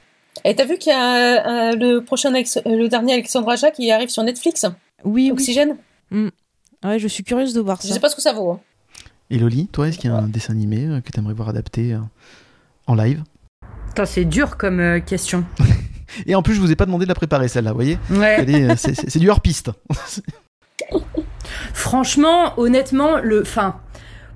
Et 0.43 0.55
t'as 0.55 0.65
vu 0.65 0.79
qu'il 0.79 0.91
y 0.91 0.95
a 0.95 1.71
euh, 1.71 1.75
le 1.75 1.99
prochain, 1.99 2.33
euh, 2.33 2.43
le 2.65 2.87
dernier 2.87 3.13
Alexandre 3.13 3.49
Aja 3.49 3.69
qui 3.69 3.91
arrive 3.91 4.09
sur 4.09 4.23
Netflix, 4.23 4.65
Oui, 5.03 5.25
oui. 5.25 5.31
Oxygène? 5.31 5.77
Ouais, 6.11 6.97
je 6.99 7.07
suis 7.07 7.23
curieuse 7.23 7.53
de 7.53 7.61
voir 7.61 7.79
Je 7.81 7.87
ça. 7.89 7.93
sais 7.93 7.99
pas 7.99 8.09
ce 8.09 8.15
que 8.15 8.21
ça 8.23 8.33
vaut. 8.33 8.51
hein. 8.53 8.59
Et 9.29 9.37
Loli, 9.39 9.67
toi, 9.67 9.87
est-ce 9.87 9.97
qu'il 9.99 10.09
y 10.09 10.13
a 10.13 10.17
un 10.17 10.27
dessin 10.27 10.53
animé 10.53 10.85
euh, 10.85 11.01
que 11.01 11.11
tu 11.11 11.19
aimerais 11.19 11.33
voir 11.33 11.49
adapté 11.49 11.93
euh, 11.93 11.99
en 12.87 12.95
live? 12.95 13.23
Putain, 13.89 14.05
c'est 14.05 14.25
dur 14.25 14.57
comme 14.57 14.79
euh, 14.79 14.99
question. 14.99 15.43
Et 16.25 16.35
en 16.35 16.41
plus, 16.41 16.53
je 16.55 16.61
vous 16.61 16.71
ai 16.71 16.75
pas 16.75 16.85
demandé 16.85 17.05
de 17.05 17.09
la 17.09 17.15
préparer 17.15 17.47
celle-là, 17.47 17.71
vous 17.71 17.77
voyez? 17.77 17.97
Ouais. 18.09 18.75
C'est- 18.77 19.19
du 19.19 19.29
hors-piste. 19.29 19.71
Franchement, 21.73 22.53
honnêtement, 22.57 23.17
le, 23.19 23.43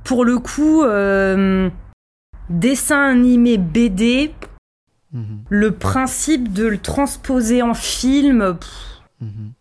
pour 0.03 0.25
le 0.25 0.39
coup, 0.39 0.83
euh, 0.83 1.69
dessin 2.49 3.01
animé 3.11 3.57
BD, 3.57 4.33
Mhm. 5.13 5.43
le 5.49 5.71
principe 5.71 6.53
de 6.53 6.65
le 6.67 6.77
transposer 6.77 7.61
en 7.61 7.73
film, 7.73 8.57
pff, 8.59 8.69
Mhm. 9.21 9.51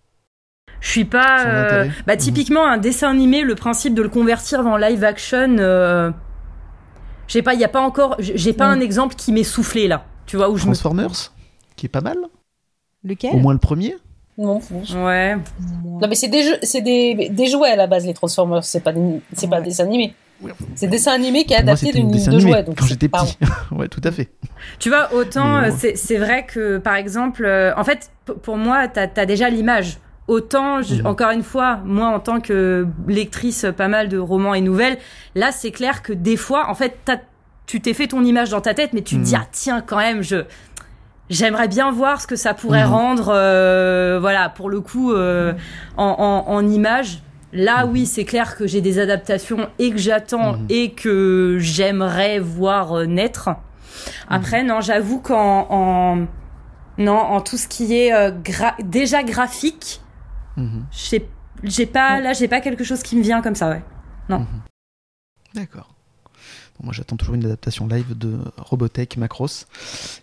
Je 0.80 0.88
suis 0.90 1.04
pas. 1.04 1.44
Euh, 1.46 1.86
bah 2.06 2.14
Mhm. 2.14 2.18
typiquement 2.18 2.66
un 2.66 2.78
dessin 2.78 3.10
animé, 3.10 3.42
le 3.42 3.54
principe 3.54 3.94
de 3.94 4.02
le 4.02 4.08
convertir 4.08 4.66
en 4.66 4.76
live 4.76 5.04
action, 5.04 5.56
euh, 5.58 6.10
je 7.26 7.32
sais 7.34 7.42
pas, 7.42 7.54
il 7.54 7.60
y 7.60 7.64
a 7.64 7.68
pas 7.68 7.80
encore, 7.80 8.16
j'ai 8.18 8.52
pas 8.52 8.68
Mhm. 8.74 8.78
un 8.78 8.84
exemple 8.84 9.14
qui 9.14 9.32
m'est 9.32 9.44
soufflé 9.44 9.88
là. 9.88 10.04
Tu 10.26 10.36
vois 10.36 10.48
où 10.50 10.56
je 10.56 10.62
me. 10.66 10.72
Transformers, 10.72 11.32
qui 11.76 11.86
est 11.86 11.90
pas 11.90 12.00
mal. 12.00 12.16
Lequel? 13.04 13.34
Au 13.34 13.38
moins 13.38 13.52
le 13.52 13.58
premier. 13.58 13.96
Non. 14.38 14.60
Ouais. 14.94 15.36
Non, 15.84 16.08
mais 16.08 16.14
c'est 16.14 16.28
des 16.28 16.42
jeux, 16.42 16.56
c'est 16.62 16.80
des, 16.80 17.28
des 17.30 17.46
jouets 17.46 17.70
à 17.70 17.76
la 17.76 17.86
base, 17.86 18.06
les 18.06 18.14
Transformers. 18.14 18.64
C'est 18.64 18.80
pas, 18.80 18.92
des- 18.92 19.20
c'est 19.34 19.48
pas 19.50 19.60
des 19.60 19.68
dessins 19.70 19.84
animés. 19.84 20.14
C'est 20.74 20.86
des 20.86 20.92
dessins 20.96 21.12
animés 21.12 21.44
qui 21.44 21.52
est 21.52 21.56
adapté 21.58 21.92
d'une 21.92 22.10
dessin 22.10 22.30
de 22.30 22.36
animé 22.36 22.50
jouets. 22.52 22.62
Donc 22.62 22.76
quand 22.78 22.84
c'est 22.84 22.90
j'étais 22.92 23.08
petit. 23.08 23.36
ouais, 23.72 23.88
tout 23.88 24.00
à 24.04 24.10
fait. 24.10 24.30
Tu 24.78 24.88
vois, 24.88 25.12
autant 25.12 25.58
euh, 25.58 25.70
ouais. 25.70 25.94
c'est 25.96 26.16
vrai 26.16 26.46
que, 26.46 26.78
par 26.78 26.94
exemple, 26.94 27.44
euh, 27.44 27.74
en 27.76 27.84
fait, 27.84 28.10
pour 28.42 28.56
moi, 28.56 28.88
t'as 28.88 29.08
as 29.16 29.26
déjà 29.26 29.50
l'image. 29.50 29.98
Autant, 30.30 30.80
je- 30.80 30.94
Mhm. 31.00 31.06
encore 31.06 31.30
une 31.32 31.42
fois, 31.42 31.80
moi, 31.84 32.06
en 32.06 32.20
tant 32.20 32.38
que 32.40 32.86
lectrice 33.08 33.66
pas 33.76 33.88
mal 33.88 34.08
de 34.08 34.16
romans 34.16 34.54
et 34.54 34.60
nouvelles, 34.60 34.96
là, 35.34 35.50
c'est 35.50 35.72
clair 35.72 36.02
que 36.02 36.12
des 36.12 36.36
fois, 36.36 36.68
en 36.70 36.74
fait, 36.74 36.96
tu 37.66 37.80
t'es 37.80 37.94
fait 37.94 38.06
ton 38.06 38.22
image 38.22 38.50
dans 38.50 38.60
ta 38.60 38.72
tête, 38.72 38.92
mais 38.92 39.02
tu 39.02 39.16
te 39.16 39.20
dis, 39.22 39.34
Mhm. 39.34 39.40
ah 39.42 39.48
tiens, 39.50 39.80
quand 39.84 39.96
même, 39.98 40.22
je 40.22 40.44
j'aimerais 41.30 41.66
bien 41.68 41.90
voir 41.92 42.20
ce 42.20 42.26
que 42.28 42.36
ça 42.36 42.54
pourrait 42.54 42.84
Mhm. 42.86 42.92
rendre, 42.92 43.32
euh, 43.34 44.18
voilà, 44.20 44.48
pour 44.50 44.68
le 44.70 44.80
coup, 44.80 45.12
euh, 45.12 45.52
en, 45.96 46.44
en, 46.46 46.52
en 46.52 46.68
image. 46.68 47.22
Là, 47.52 47.86
oui, 47.86 48.06
c'est 48.06 48.24
clair 48.24 48.56
que 48.56 48.66
j'ai 48.68 48.80
des 48.80 48.98
adaptations 49.00 49.68
et 49.80 49.90
que 49.90 49.98
j'attends 49.98 50.58
et 50.68 50.92
que 50.92 51.56
j'aimerais 51.60 52.38
voir 52.38 52.98
euh, 52.98 53.06
naître. 53.06 53.48
Après, 54.28 54.62
non, 54.62 54.80
j'avoue 54.80 55.20
qu'en 55.20 55.66
en, 55.70 56.18
non, 56.98 57.18
en 57.18 57.40
tout 57.40 57.56
ce 57.56 57.66
qui 57.66 57.96
est 57.96 58.12
euh, 58.12 58.30
gra- 58.30 58.74
déjà 58.84 59.22
graphique, 59.24 60.00
Mhm. 60.56 60.86
j'ai 60.90 61.28
j'ai 61.62 61.86
pas 61.86 62.20
là, 62.20 62.32
j'ai 62.32 62.48
pas 62.48 62.60
quelque 62.60 62.84
chose 62.84 63.02
qui 63.02 63.16
me 63.16 63.22
vient 63.22 63.42
comme 63.42 63.54
ça, 63.54 63.68
ouais. 63.70 63.82
D'accord. 65.54 65.94
Moi, 66.82 66.92
j'attends 66.92 67.16
toujours 67.16 67.34
une 67.34 67.44
adaptation 67.44 67.86
live 67.86 68.16
de 68.16 68.38
Robotech 68.56 69.16
Macross. 69.16 69.66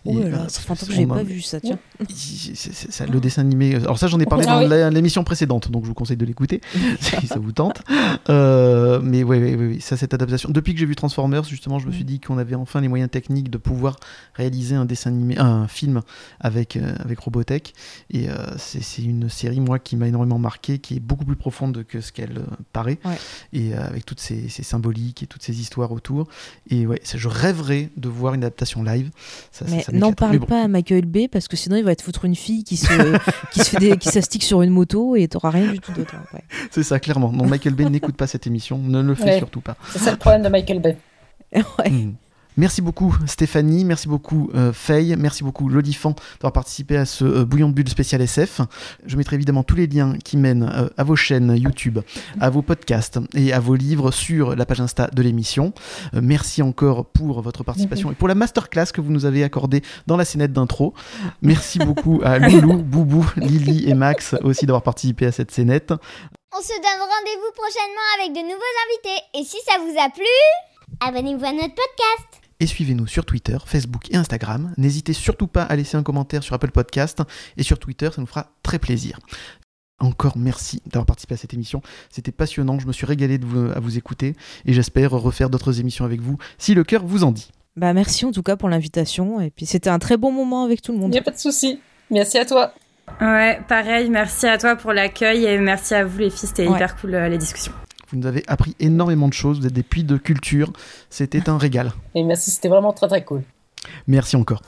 Oh 0.04 0.18
là 0.18 0.28
là, 0.28 0.38
euh, 0.38 0.48
ça 0.48 0.60
fait 0.60 0.86
que 0.86 0.92
j'ai 0.92 1.06
pas 1.06 1.22
vu 1.22 1.40
ça, 1.40 1.60
tiens. 1.60 1.78
le 2.00 3.20
dessin 3.20 3.42
animé. 3.42 3.74
Alors 3.76 3.98
ça, 3.98 4.06
j'en 4.06 4.20
ai 4.20 4.26
parlé 4.26 4.44
Ah 4.48 4.66
dans 4.66 4.94
l'émission 4.94 5.24
précédente, 5.24 5.70
donc 5.70 5.84
je 5.84 5.88
vous 5.88 5.94
conseille 5.94 6.16
de 6.16 6.24
l'écouter 6.24 6.60
si 7.00 7.26
ça 7.26 7.38
vous 7.38 7.52
tente. 7.52 7.82
Euh, 8.28 9.00
mais 9.02 9.22
oui, 9.22 9.38
oui, 9.38 9.54
oui, 9.54 9.80
ça, 9.80 9.96
cette 9.96 10.14
adaptation. 10.14 10.50
Depuis 10.50 10.74
que 10.74 10.80
j'ai 10.80 10.86
vu 10.86 10.96
Transformers, 10.96 11.44
justement, 11.44 11.78
je 11.78 11.86
me 11.86 11.92
suis 11.92 12.04
dit 12.04 12.20
qu'on 12.20 12.38
avait 12.38 12.54
enfin 12.54 12.80
les 12.80 12.88
moyens 12.88 13.10
techniques 13.10 13.50
de 13.50 13.58
pouvoir 13.58 13.96
réaliser 14.34 14.74
un 14.74 14.84
dessin 14.84 15.10
animé, 15.10 15.38
un 15.38 15.68
film 15.68 16.02
avec 16.40 16.76
euh, 16.76 16.94
avec 16.98 17.18
Robotech. 17.20 17.74
Et 18.10 18.28
euh, 18.28 18.34
c'est 18.56 19.02
une 19.02 19.28
série, 19.28 19.60
moi, 19.60 19.78
qui 19.78 19.96
m'a 19.96 20.08
énormément 20.08 20.38
marqué, 20.38 20.78
qui 20.78 20.96
est 20.96 21.00
beaucoup 21.00 21.24
plus 21.24 21.36
profonde 21.36 21.84
que 21.86 22.00
ce 22.00 22.12
qu'elle 22.12 22.38
euh, 22.38 22.56
paraît, 22.72 22.98
et 23.52 23.74
euh, 23.74 23.86
avec 23.86 24.04
toutes 24.04 24.20
ces 24.20 24.48
symboliques 24.48 25.22
et 25.22 25.26
toutes 25.26 25.42
ces 25.42 25.60
histoires 25.60 25.92
autour. 25.92 26.28
Et 26.70 26.86
ouais, 26.86 27.00
je 27.04 27.28
rêverais 27.28 27.90
de 27.96 28.08
voir 28.08 28.34
une 28.34 28.42
adaptation 28.44 28.82
live. 28.82 29.10
Ça, 29.52 29.64
Mais 29.68 29.82
ça 29.82 29.92
n'en 29.92 30.12
parle 30.12 30.32
Mais 30.32 30.38
bon. 30.38 30.46
pas 30.46 30.62
à 30.64 30.68
Michael 30.68 31.06
Bay 31.06 31.28
parce 31.28 31.48
que 31.48 31.56
sinon 31.56 31.76
il 31.76 31.84
va 31.84 31.94
te 31.96 32.02
foutre 32.02 32.24
une 32.24 32.34
fille 32.36 32.64
qui 32.64 32.76
se, 32.76 32.88
qui 33.52 33.60
se 33.60 33.70
fait 33.70 33.78
des, 33.78 33.96
qui 33.96 34.08
s'astique 34.08 34.42
sur 34.42 34.62
une 34.62 34.70
moto 34.70 35.16
et 35.16 35.28
t'auras 35.28 35.50
rien 35.50 35.72
du 35.72 35.78
tout 35.78 35.92
d'autre. 35.92 36.14
Ouais. 36.34 36.42
C'est 36.70 36.82
ça, 36.82 37.00
clairement. 37.00 37.32
Non, 37.32 37.46
Michael 37.46 37.74
Bay 37.74 37.88
n'écoute 37.88 38.16
pas 38.16 38.26
cette 38.26 38.46
émission, 38.46 38.78
ne 38.78 39.00
le 39.02 39.14
fait 39.14 39.24
Ouais. 39.24 39.38
surtout 39.38 39.60
pas. 39.60 39.76
C'est 39.90 39.98
ça 39.98 40.10
le 40.10 40.16
problème 40.18 40.42
de 40.42 40.48
Michael 40.48 40.80
Bay. 40.80 40.96
Ouais. 41.78 41.90
Mm. 41.90 42.14
Merci 42.58 42.82
beaucoup 42.82 43.16
Stéphanie, 43.26 43.84
merci 43.84 44.08
beaucoup 44.08 44.50
euh, 44.52 44.72
Faye, 44.72 45.14
merci 45.16 45.44
beaucoup 45.44 45.68
Lodifan 45.68 46.16
d'avoir 46.40 46.52
participé 46.52 46.96
à 46.96 47.06
ce 47.06 47.24
euh, 47.24 47.44
bouillon 47.44 47.68
de 47.68 47.72
bulle 47.72 47.88
spécial 47.88 48.20
SF. 48.20 48.62
Je 49.06 49.16
mettrai 49.16 49.36
évidemment 49.36 49.62
tous 49.62 49.76
les 49.76 49.86
liens 49.86 50.18
qui 50.24 50.36
mènent 50.36 50.64
euh, 50.64 50.88
à 50.96 51.04
vos 51.04 51.14
chaînes 51.14 51.54
YouTube, 51.56 52.00
à 52.40 52.50
vos 52.50 52.62
podcasts 52.62 53.20
et 53.36 53.52
à 53.52 53.60
vos 53.60 53.76
livres 53.76 54.10
sur 54.10 54.56
la 54.56 54.66
page 54.66 54.80
Insta 54.80 55.06
de 55.06 55.22
l'émission. 55.22 55.72
Merci 56.12 56.60
encore 56.60 57.06
pour 57.06 57.42
votre 57.42 57.62
participation 57.62 58.10
et 58.10 58.16
pour 58.16 58.26
la 58.26 58.34
masterclass 58.34 58.86
que 58.92 59.00
vous 59.00 59.12
nous 59.12 59.24
avez 59.24 59.44
accordée 59.44 59.84
dans 60.08 60.16
la 60.16 60.24
scénette 60.24 60.52
d'intro. 60.52 60.94
Merci 61.42 61.78
beaucoup 61.78 62.20
à 62.24 62.40
Loulou, 62.40 62.78
Boubou, 62.82 63.24
Lily 63.36 63.88
et 63.88 63.94
Max 63.94 64.34
aussi 64.42 64.66
d'avoir 64.66 64.82
participé 64.82 65.26
à 65.26 65.32
cette 65.32 65.52
scénette. 65.52 65.92
On 65.92 66.60
se 66.60 66.74
donne 66.74 67.08
rendez-vous 67.08 67.52
prochainement 67.54 68.08
avec 68.18 68.32
de 68.32 68.40
nouveaux 68.40 68.74
invités. 68.88 69.24
Et 69.34 69.44
si 69.44 69.58
ça 69.64 69.78
vous 69.78 69.96
a 69.96 70.10
plu, 70.10 70.24
abonnez-vous 71.06 71.44
à 71.44 71.52
notre 71.52 71.74
podcast. 71.76 72.37
Et 72.60 72.66
suivez-nous 72.66 73.06
sur 73.06 73.24
Twitter, 73.24 73.56
Facebook 73.64 74.10
et 74.10 74.16
Instagram. 74.16 74.72
N'hésitez 74.76 75.12
surtout 75.12 75.46
pas 75.46 75.62
à 75.62 75.76
laisser 75.76 75.96
un 75.96 76.02
commentaire 76.02 76.42
sur 76.42 76.54
Apple 76.54 76.70
Podcast 76.70 77.22
et 77.56 77.62
sur 77.62 77.78
Twitter, 77.78 78.08
ça 78.14 78.20
nous 78.20 78.26
fera 78.26 78.52
très 78.62 78.78
plaisir. 78.78 79.18
Encore 80.00 80.36
merci 80.38 80.80
d'avoir 80.86 81.06
participé 81.06 81.34
à 81.34 81.36
cette 81.36 81.54
émission. 81.54 81.82
C'était 82.10 82.30
passionnant, 82.32 82.78
je 82.78 82.86
me 82.86 82.92
suis 82.92 83.04
régalé 83.06 83.38
de 83.38 83.44
vous- 83.46 83.70
à 83.74 83.80
vous 83.80 83.98
écouter 83.98 84.36
et 84.64 84.72
j'espère 84.72 85.10
refaire 85.10 85.50
d'autres 85.50 85.80
émissions 85.80 86.04
avec 86.04 86.20
vous 86.20 86.36
si 86.56 86.74
le 86.74 86.84
cœur 86.84 87.04
vous 87.04 87.24
en 87.24 87.32
dit. 87.32 87.50
Bah 87.76 87.92
merci 87.92 88.24
en 88.24 88.32
tout 88.32 88.42
cas 88.42 88.56
pour 88.56 88.68
l'invitation 88.68 89.40
et 89.40 89.50
puis 89.50 89.66
c'était 89.66 89.90
un 89.90 89.98
très 89.98 90.16
bon 90.16 90.30
moment 90.32 90.64
avec 90.64 90.82
tout 90.82 90.92
le 90.92 90.98
Il 90.98 91.00
monde. 91.00 91.10
n'y 91.12 91.18
a 91.18 91.22
pas 91.22 91.30
de 91.32 91.38
souci. 91.38 91.80
Merci 92.10 92.38
à 92.38 92.44
toi. 92.44 92.72
Ouais, 93.20 93.60
pareil, 93.68 94.10
merci 94.10 94.46
à 94.46 94.58
toi 94.58 94.76
pour 94.76 94.92
l'accueil 94.92 95.44
et 95.46 95.58
merci 95.58 95.94
à 95.94 96.04
vous 96.04 96.18
les 96.18 96.30
filles, 96.30 96.48
c'était 96.48 96.66
Ouais. 96.68 96.74
hyper 96.76 96.94
cool 96.96 97.14
euh, 97.14 97.28
les 97.28 97.38
discussions. 97.38 97.72
Vous 98.10 98.18
nous 98.18 98.26
avez 98.26 98.42
appris 98.46 98.74
énormément 98.80 99.28
de 99.28 99.34
choses, 99.34 99.60
vous 99.60 99.66
êtes 99.66 99.72
des 99.72 99.82
puits 99.82 100.04
de 100.04 100.16
culture, 100.16 100.72
c'était 101.10 101.48
un 101.48 101.58
régal. 101.58 101.92
Et 102.14 102.24
merci, 102.24 102.50
c'était 102.50 102.68
vraiment 102.68 102.92
très 102.92 103.08
très 103.08 103.24
cool. 103.24 103.42
Merci 104.06 104.36
encore. 104.36 104.62